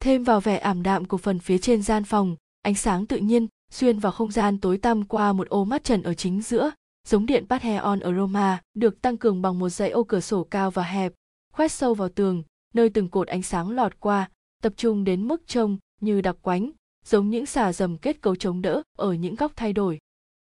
Thêm 0.00 0.24
vào 0.24 0.40
vẻ 0.40 0.56
ảm 0.56 0.82
đạm 0.82 1.04
của 1.04 1.18
phần 1.18 1.38
phía 1.38 1.58
trên 1.58 1.82
gian 1.82 2.04
phòng, 2.04 2.36
ánh 2.62 2.74
sáng 2.74 3.06
tự 3.06 3.16
nhiên 3.16 3.46
xuyên 3.70 3.98
vào 3.98 4.12
không 4.12 4.30
gian 4.30 4.58
tối 4.58 4.78
tăm 4.78 5.04
qua 5.04 5.32
một 5.32 5.48
ô 5.48 5.64
mắt 5.64 5.84
trần 5.84 6.02
ở 6.02 6.14
chính 6.14 6.42
giữa, 6.42 6.70
giống 7.08 7.26
điện 7.26 7.46
Pantheon 7.48 8.00
ở 8.00 8.14
Roma, 8.14 8.62
được 8.74 9.00
tăng 9.02 9.16
cường 9.16 9.42
bằng 9.42 9.58
một 9.58 9.68
dãy 9.68 9.90
ô 9.90 10.04
cửa 10.04 10.20
sổ 10.20 10.44
cao 10.44 10.70
và 10.70 10.82
hẹp, 10.82 11.12
khoét 11.52 11.72
sâu 11.72 11.94
vào 11.94 12.08
tường, 12.08 12.42
nơi 12.74 12.90
từng 12.90 13.08
cột 13.08 13.28
ánh 13.28 13.42
sáng 13.42 13.70
lọt 13.70 14.00
qua, 14.00 14.30
tập 14.62 14.72
trung 14.76 15.04
đến 15.04 15.28
mức 15.28 15.42
trông 15.46 15.78
như 16.00 16.20
đặc 16.20 16.36
quánh, 16.42 16.70
giống 17.04 17.30
những 17.30 17.46
xà 17.46 17.72
dầm 17.72 17.98
kết 17.98 18.20
cấu 18.20 18.36
chống 18.36 18.62
đỡ 18.62 18.82
ở 18.98 19.12
những 19.12 19.34
góc 19.34 19.52
thay 19.56 19.72
đổi. 19.72 19.98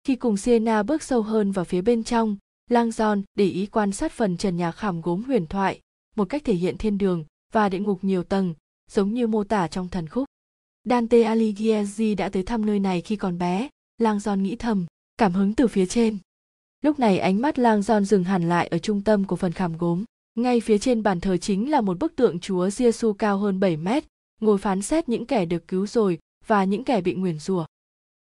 Khi 0.03 0.15
cùng 0.15 0.37
Siena 0.37 0.83
bước 0.83 1.03
sâu 1.03 1.21
hơn 1.21 1.51
vào 1.51 1.65
phía 1.65 1.81
bên 1.81 2.03
trong, 2.03 2.37
Lang 2.69 2.91
để 3.35 3.45
ý 3.45 3.65
quan 3.65 3.91
sát 3.91 4.11
phần 4.11 4.37
trần 4.37 4.57
nhà 4.57 4.71
khảm 4.71 5.01
gốm 5.01 5.23
huyền 5.23 5.47
thoại, 5.47 5.79
một 6.15 6.29
cách 6.29 6.43
thể 6.45 6.53
hiện 6.53 6.77
thiên 6.77 6.97
đường 6.97 7.23
và 7.53 7.69
địa 7.69 7.79
ngục 7.79 7.99
nhiều 8.03 8.23
tầng, 8.23 8.53
giống 8.91 9.13
như 9.13 9.27
mô 9.27 9.43
tả 9.43 9.67
trong 9.67 9.89
thần 9.89 10.07
khúc. 10.09 10.25
Dante 10.85 11.21
Alighieri 11.21 12.15
đã 12.15 12.29
tới 12.29 12.43
thăm 12.43 12.65
nơi 12.65 12.79
này 12.79 13.01
khi 13.01 13.15
còn 13.15 13.37
bé, 13.37 13.69
Lang 13.97 14.19
Giòn 14.19 14.43
nghĩ 14.43 14.55
thầm, 14.55 14.85
cảm 15.17 15.33
hứng 15.33 15.53
từ 15.53 15.67
phía 15.67 15.85
trên. 15.85 16.17
Lúc 16.81 16.99
này 16.99 17.19
ánh 17.19 17.41
mắt 17.41 17.59
Lang 17.59 17.81
Giòn 17.81 18.05
dừng 18.05 18.23
hẳn 18.23 18.49
lại 18.49 18.67
ở 18.67 18.77
trung 18.77 19.01
tâm 19.01 19.23
của 19.23 19.35
phần 19.35 19.51
khảm 19.51 19.77
gốm. 19.77 20.03
Ngay 20.35 20.59
phía 20.59 20.77
trên 20.77 21.03
bàn 21.03 21.19
thờ 21.19 21.37
chính 21.37 21.71
là 21.71 21.81
một 21.81 21.99
bức 21.99 22.15
tượng 22.15 22.39
Chúa 22.39 22.69
Giêsu 22.69 23.13
cao 23.13 23.37
hơn 23.37 23.59
7 23.59 23.77
mét, 23.77 24.03
ngồi 24.41 24.57
phán 24.57 24.81
xét 24.81 25.09
những 25.09 25.25
kẻ 25.25 25.45
được 25.45 25.67
cứu 25.67 25.87
rồi 25.87 26.19
và 26.47 26.63
những 26.63 26.83
kẻ 26.83 27.01
bị 27.01 27.13
nguyền 27.13 27.39
rủa. 27.39 27.65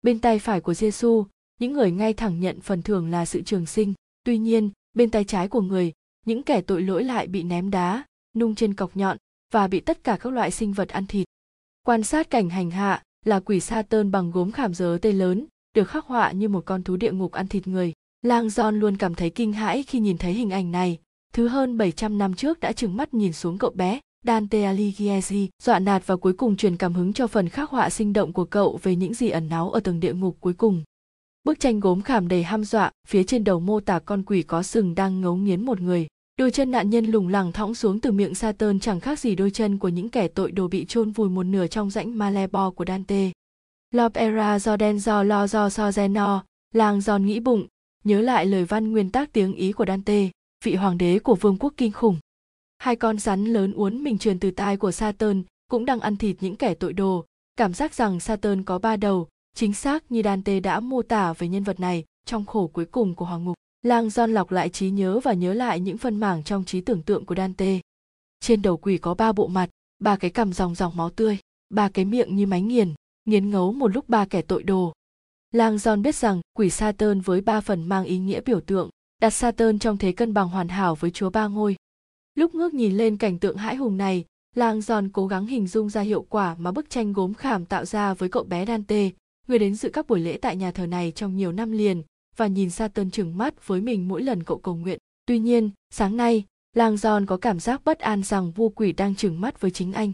Bên 0.03 0.19
tay 0.19 0.39
phải 0.39 0.61
của 0.61 0.75
Giêsu, 0.75 1.27
những 1.61 1.73
người 1.73 1.91
ngay 1.91 2.13
thẳng 2.13 2.41
nhận 2.41 2.61
phần 2.61 2.83
thưởng 2.83 3.11
là 3.11 3.25
sự 3.25 3.43
trường 3.43 3.67
sinh. 3.67 3.95
Tuy 4.25 4.39
nhiên, 4.39 4.71
bên 4.95 5.11
tay 5.11 5.25
trái 5.25 5.49
của 5.49 5.61
người, 5.61 5.93
những 6.27 6.43
kẻ 6.43 6.61
tội 6.61 6.83
lỗi 6.83 7.05
lại 7.05 7.27
bị 7.27 7.43
ném 7.43 7.71
đá, 7.71 8.05
nung 8.37 8.55
trên 8.55 8.75
cọc 8.75 8.97
nhọn 8.97 9.17
và 9.53 9.69
bị 9.69 9.81
tất 9.81 10.05
cả 10.05 10.17
các 10.21 10.33
loại 10.33 10.51
sinh 10.51 10.73
vật 10.73 10.89
ăn 10.89 11.07
thịt. 11.07 11.27
Quan 11.87 12.03
sát 12.03 12.31
cảnh 12.31 12.51
hành 12.51 12.71
hạ 12.71 13.03
là 13.25 13.41
quỷ 13.41 13.61
sa 13.61 13.83
tơn 13.83 14.11
bằng 14.11 14.31
gốm 14.31 14.51
khảm 14.51 14.75
dớ 14.75 14.99
tê 15.03 15.13
lớn, 15.13 15.47
được 15.75 15.89
khắc 15.89 16.07
họa 16.07 16.33
như 16.33 16.49
một 16.49 16.65
con 16.67 16.83
thú 16.83 16.97
địa 16.97 17.13
ngục 17.13 17.33
ăn 17.33 17.49
thịt 17.49 17.67
người. 17.67 17.93
Lang 18.23 18.47
John 18.47 18.71
luôn 18.71 18.97
cảm 18.97 19.15
thấy 19.15 19.31
kinh 19.31 19.53
hãi 19.53 19.83
khi 19.83 20.01
nhìn 20.01 20.19
thấy 20.19 20.33
hình 20.33 20.51
ảnh 20.51 20.73
này. 20.73 20.99
Thứ 21.33 21.49
hơn 21.49 21.79
700 21.79 22.19
năm 22.19 22.35
trước 22.35 22.61
đã 22.61 22.73
trừng 22.73 22.97
mắt 22.97 23.15
nhìn 23.15 23.33
xuống 23.33 23.59
cậu 23.59 23.71
bé, 23.71 24.01
Dante 24.25 24.63
Alighieri, 24.63 25.49
dọa 25.63 25.79
nạt 25.79 26.07
và 26.07 26.17
cuối 26.17 26.33
cùng 26.33 26.57
truyền 26.57 26.77
cảm 26.77 26.95
hứng 26.95 27.13
cho 27.13 27.27
phần 27.27 27.49
khắc 27.49 27.71
họa 27.71 27.91
sinh 27.91 28.13
động 28.13 28.33
của 28.33 28.45
cậu 28.45 28.79
về 28.83 28.97
những 28.97 29.15
gì 29.15 29.31
ẩn 29.31 29.49
náu 29.49 29.71
ở 29.71 29.81
tầng 29.81 30.01
địa 30.01 30.15
ngục 30.15 30.37
cuối 30.41 30.53
cùng. 30.53 30.83
Bức 31.45 31.61
tranh 31.61 31.81
gốm 31.81 32.03
khảm 32.03 32.29
đầy 32.29 32.43
ham 32.43 32.65
dọa, 32.65 32.91
phía 33.09 33.25
trên 33.25 33.45
đầu 33.45 33.61
mô 33.61 33.81
tả 33.81 33.99
con 33.99 34.23
quỷ 34.23 34.43
có 34.43 34.63
sừng 34.63 34.95
đang 34.95 35.21
ngấu 35.21 35.37
nghiến 35.37 35.65
một 35.65 35.81
người. 35.81 36.07
Đôi 36.43 36.51
chân 36.51 36.71
nạn 36.71 36.91
nhân 36.91 37.05
lủng 37.05 37.29
lẳng 37.29 37.53
thõng 37.53 37.75
xuống 37.75 38.01
từ 38.01 38.13
miệng 38.13 38.35
Saturn 38.35 38.81
chẳng 38.81 39.01
khác 39.01 39.19
gì 39.19 39.35
đôi 39.35 39.51
chân 39.51 39.79
của 39.79 39.89
những 39.89 40.09
kẻ 40.09 40.29
tội 40.29 40.53
đồ 40.53 40.69
bị 40.69 40.85
chôn 40.85 41.11
vùi 41.11 41.29
một 41.29 41.43
nửa 41.43 41.67
trong 41.67 41.91
rãnh 41.91 42.19
Malebo 42.19 42.71
của 42.71 42.85
Dante. 42.89 43.31
L'opera 43.95 44.59
do 44.59 44.77
đen 44.77 44.99
do 44.99 45.23
lo 45.23 45.47
do 45.47 45.69
so 45.71 45.91
geno, 45.93 46.45
làng 46.75 47.01
giòn 47.01 47.27
nghĩ 47.27 47.41
bụng, 47.41 47.67
nhớ 48.05 48.21
lại 48.21 48.47
lời 48.47 48.65
văn 48.65 48.93
nguyên 48.93 49.11
tác 49.11 49.33
tiếng 49.33 49.55
Ý 49.55 49.73
của 49.73 49.85
Dante, 49.89 50.29
vị 50.65 50.75
hoàng 50.75 50.99
đế 50.99 51.19
của 51.19 51.35
vương 51.35 51.59
quốc 51.59 51.75
kinh 51.77 51.93
khủng. 51.93 52.17
Hai 52.79 52.97
con 52.97 53.19
rắn 53.19 53.45
lớn 53.45 53.73
uốn 53.73 54.05
mình 54.05 54.19
truyền 54.19 54.39
từ 54.39 54.51
tai 54.51 54.77
của 54.77 54.91
Saturn 54.91 55.43
cũng 55.71 55.85
đang 55.85 56.01
ăn 56.01 56.17
thịt 56.17 56.37
những 56.41 56.57
kẻ 56.57 56.75
tội 56.75 56.93
đồ, 56.93 57.25
cảm 57.57 57.75
giác 57.75 57.95
rằng 57.95 58.21
Saturn 58.21 58.63
có 58.63 58.79
ba 58.79 58.97
đầu, 58.97 59.29
chính 59.55 59.75
xác 59.75 60.13
như 60.13 60.23
Dante 60.25 60.61
đã 60.61 60.81
mô 60.81 61.03
tả 61.03 61.33
về 61.33 61.49
nhân 61.49 61.65
vật 61.65 61.81
này 61.81 62.05
trong 62.25 62.45
khổ 62.45 62.67
cuối 62.67 62.85
cùng 62.85 63.15
của 63.15 63.25
hoàng 63.25 63.45
ngục. 63.45 63.57
Lang 63.83 64.09
John 64.09 64.33
lọc 64.33 64.51
lại 64.51 64.69
trí 64.69 64.91
nhớ 64.91 65.21
và 65.21 65.33
nhớ 65.33 65.55
lại 65.55 65.81
những 65.81 65.99
phân 65.99 66.17
mảng 66.17 66.43
trong 66.43 66.65
trí 66.65 66.81
tưởng 66.81 67.03
tượng 67.03 67.27
của 67.27 67.35
Dante. 67.35 67.81
Trên 68.41 68.63
đầu 68.63 68.77
quỷ 68.77 68.99
có 68.99 69.15
ba 69.15 69.33
bộ 69.33 69.47
mặt, 69.47 69.71
ba 69.99 70.17
cái 70.17 70.31
cằm 70.31 70.53
dòng 70.53 70.75
dòng 70.75 70.97
máu 70.97 71.11
tươi, 71.11 71.39
ba 71.71 71.89
cái 71.89 72.05
miệng 72.05 72.37
như 72.37 72.47
máy 72.47 72.63
nghiền, 72.63 72.95
nghiến 73.25 73.51
ngấu 73.51 73.73
một 73.73 73.89
lúc 73.89 74.09
ba 74.09 74.25
kẻ 74.25 74.43
tội 74.43 74.63
đồ. 74.63 74.93
Lang 75.53 75.77
John 75.77 76.03
biết 76.03 76.15
rằng 76.15 76.41
quỷ 76.53 76.71
Saturn 76.71 77.21
với 77.21 77.41
ba 77.41 77.61
phần 77.61 77.85
mang 77.85 78.05
ý 78.05 78.19
nghĩa 78.19 78.41
biểu 78.41 78.61
tượng, 78.61 78.91
đặt 79.21 79.31
Saturn 79.31 79.79
trong 79.79 79.99
thế 79.99 80.13
cân 80.13 80.35
bằng 80.35 80.49
hoàn 80.49 80.69
hảo 80.69 80.95
với 80.95 81.11
chúa 81.11 81.31
ba 81.31 81.47
ngôi. 81.47 81.77
Lúc 82.35 82.55
ngước 82.55 82.75
nhìn 82.75 82.97
lên 82.97 83.17
cảnh 83.17 83.39
tượng 83.39 83.57
hãi 83.57 83.77
hùng 83.77 83.97
này, 83.97 84.25
Lang 84.57 84.81
John 84.81 85.09
cố 85.13 85.27
gắng 85.27 85.47
hình 85.47 85.67
dung 85.67 85.91
ra 85.91 86.01
hiệu 86.01 86.27
quả 86.29 86.57
mà 86.59 86.73
bức 86.73 86.91
tranh 86.91 87.13
gốm 87.13 87.35
khảm 87.35 87.65
tạo 87.65 87.85
ra 87.85 88.15
với 88.15 88.29
cậu 88.29 88.45
bé 88.45 88.67
Dante, 88.67 89.11
người 89.49 89.59
đến 89.59 89.75
dự 89.75 89.89
các 89.89 90.07
buổi 90.07 90.21
lễ 90.21 90.39
tại 90.43 90.57
nhà 90.57 90.71
thờ 90.71 90.87
này 90.87 91.13
trong 91.13 91.37
nhiều 91.37 91.53
năm 91.53 91.73
liền 91.73 92.03
và 92.37 92.47
nhìn 92.47 92.71
Saturn 92.71 93.11
trừng 93.11 93.39
mắt 93.39 93.67
với 93.67 93.81
mình 93.81 94.09
mỗi 94.09 94.23
lần 94.23 94.43
cậu 94.43 94.59
cầu 94.59 94.77
nguyện. 94.77 94.99
Tuy 95.27 95.39
nhiên, 95.39 95.71
sáng 95.91 96.17
nay, 96.17 96.45
Lang 96.77 96.97
giòn 96.97 97.27
có 97.27 97.37
cảm 97.37 97.61
giác 97.61 97.85
bất 97.85 97.99
an 97.99 98.23
rằng 98.23 98.53
vua 98.53 98.69
quỷ 98.69 98.93
đang 98.93 99.15
trừng 99.15 99.41
mắt 99.41 99.61
với 99.61 99.71
chính 99.71 99.93
anh. 99.93 100.13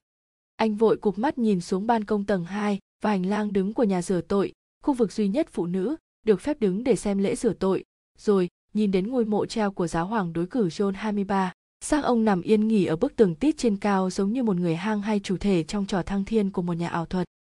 Anh 0.56 0.74
vội 0.74 0.96
cụp 0.96 1.18
mắt 1.18 1.38
nhìn 1.38 1.60
xuống 1.60 1.86
ban 1.86 2.04
công 2.04 2.24
tầng 2.24 2.44
2 2.44 2.78
và 3.02 3.10
hành 3.10 3.26
lang 3.26 3.52
đứng 3.52 3.74
của 3.74 3.84
nhà 3.84 4.02
rửa 4.02 4.20
tội, 4.20 4.52
khu 4.82 4.94
vực 4.94 5.12
duy 5.12 5.28
nhất 5.28 5.48
phụ 5.52 5.66
nữ 5.66 5.96
được 6.26 6.40
phép 6.40 6.60
đứng 6.60 6.84
để 6.84 6.96
xem 6.96 7.18
lễ 7.18 7.36
rửa 7.36 7.52
tội, 7.52 7.84
rồi 8.18 8.48
nhìn 8.74 8.90
đến 8.90 9.10
ngôi 9.10 9.24
mộ 9.24 9.46
treo 9.46 9.72
của 9.72 9.86
giáo 9.86 10.06
hoàng 10.06 10.32
đối 10.32 10.46
cử 10.46 10.66
John 10.68 10.92
23. 10.92 11.52
Xác 11.84 12.04
ông 12.04 12.24
nằm 12.24 12.42
yên 12.42 12.68
nghỉ 12.68 12.84
ở 12.84 12.96
bức 12.96 13.16
tường 13.16 13.34
tít 13.34 13.58
trên 13.58 13.76
cao 13.76 14.10
giống 14.10 14.32
như 14.32 14.42
một 14.42 14.56
người 14.56 14.76
hang 14.76 15.02
hay 15.02 15.20
chủ 15.20 15.36
thể 15.36 15.62
trong 15.62 15.86
trò 15.86 16.02
thăng 16.02 16.24
thiên 16.24 16.50
của 16.50 16.62
một 16.62 16.74
nhà 16.74 16.88
ảo 16.88 17.06
thuật. 17.06 17.26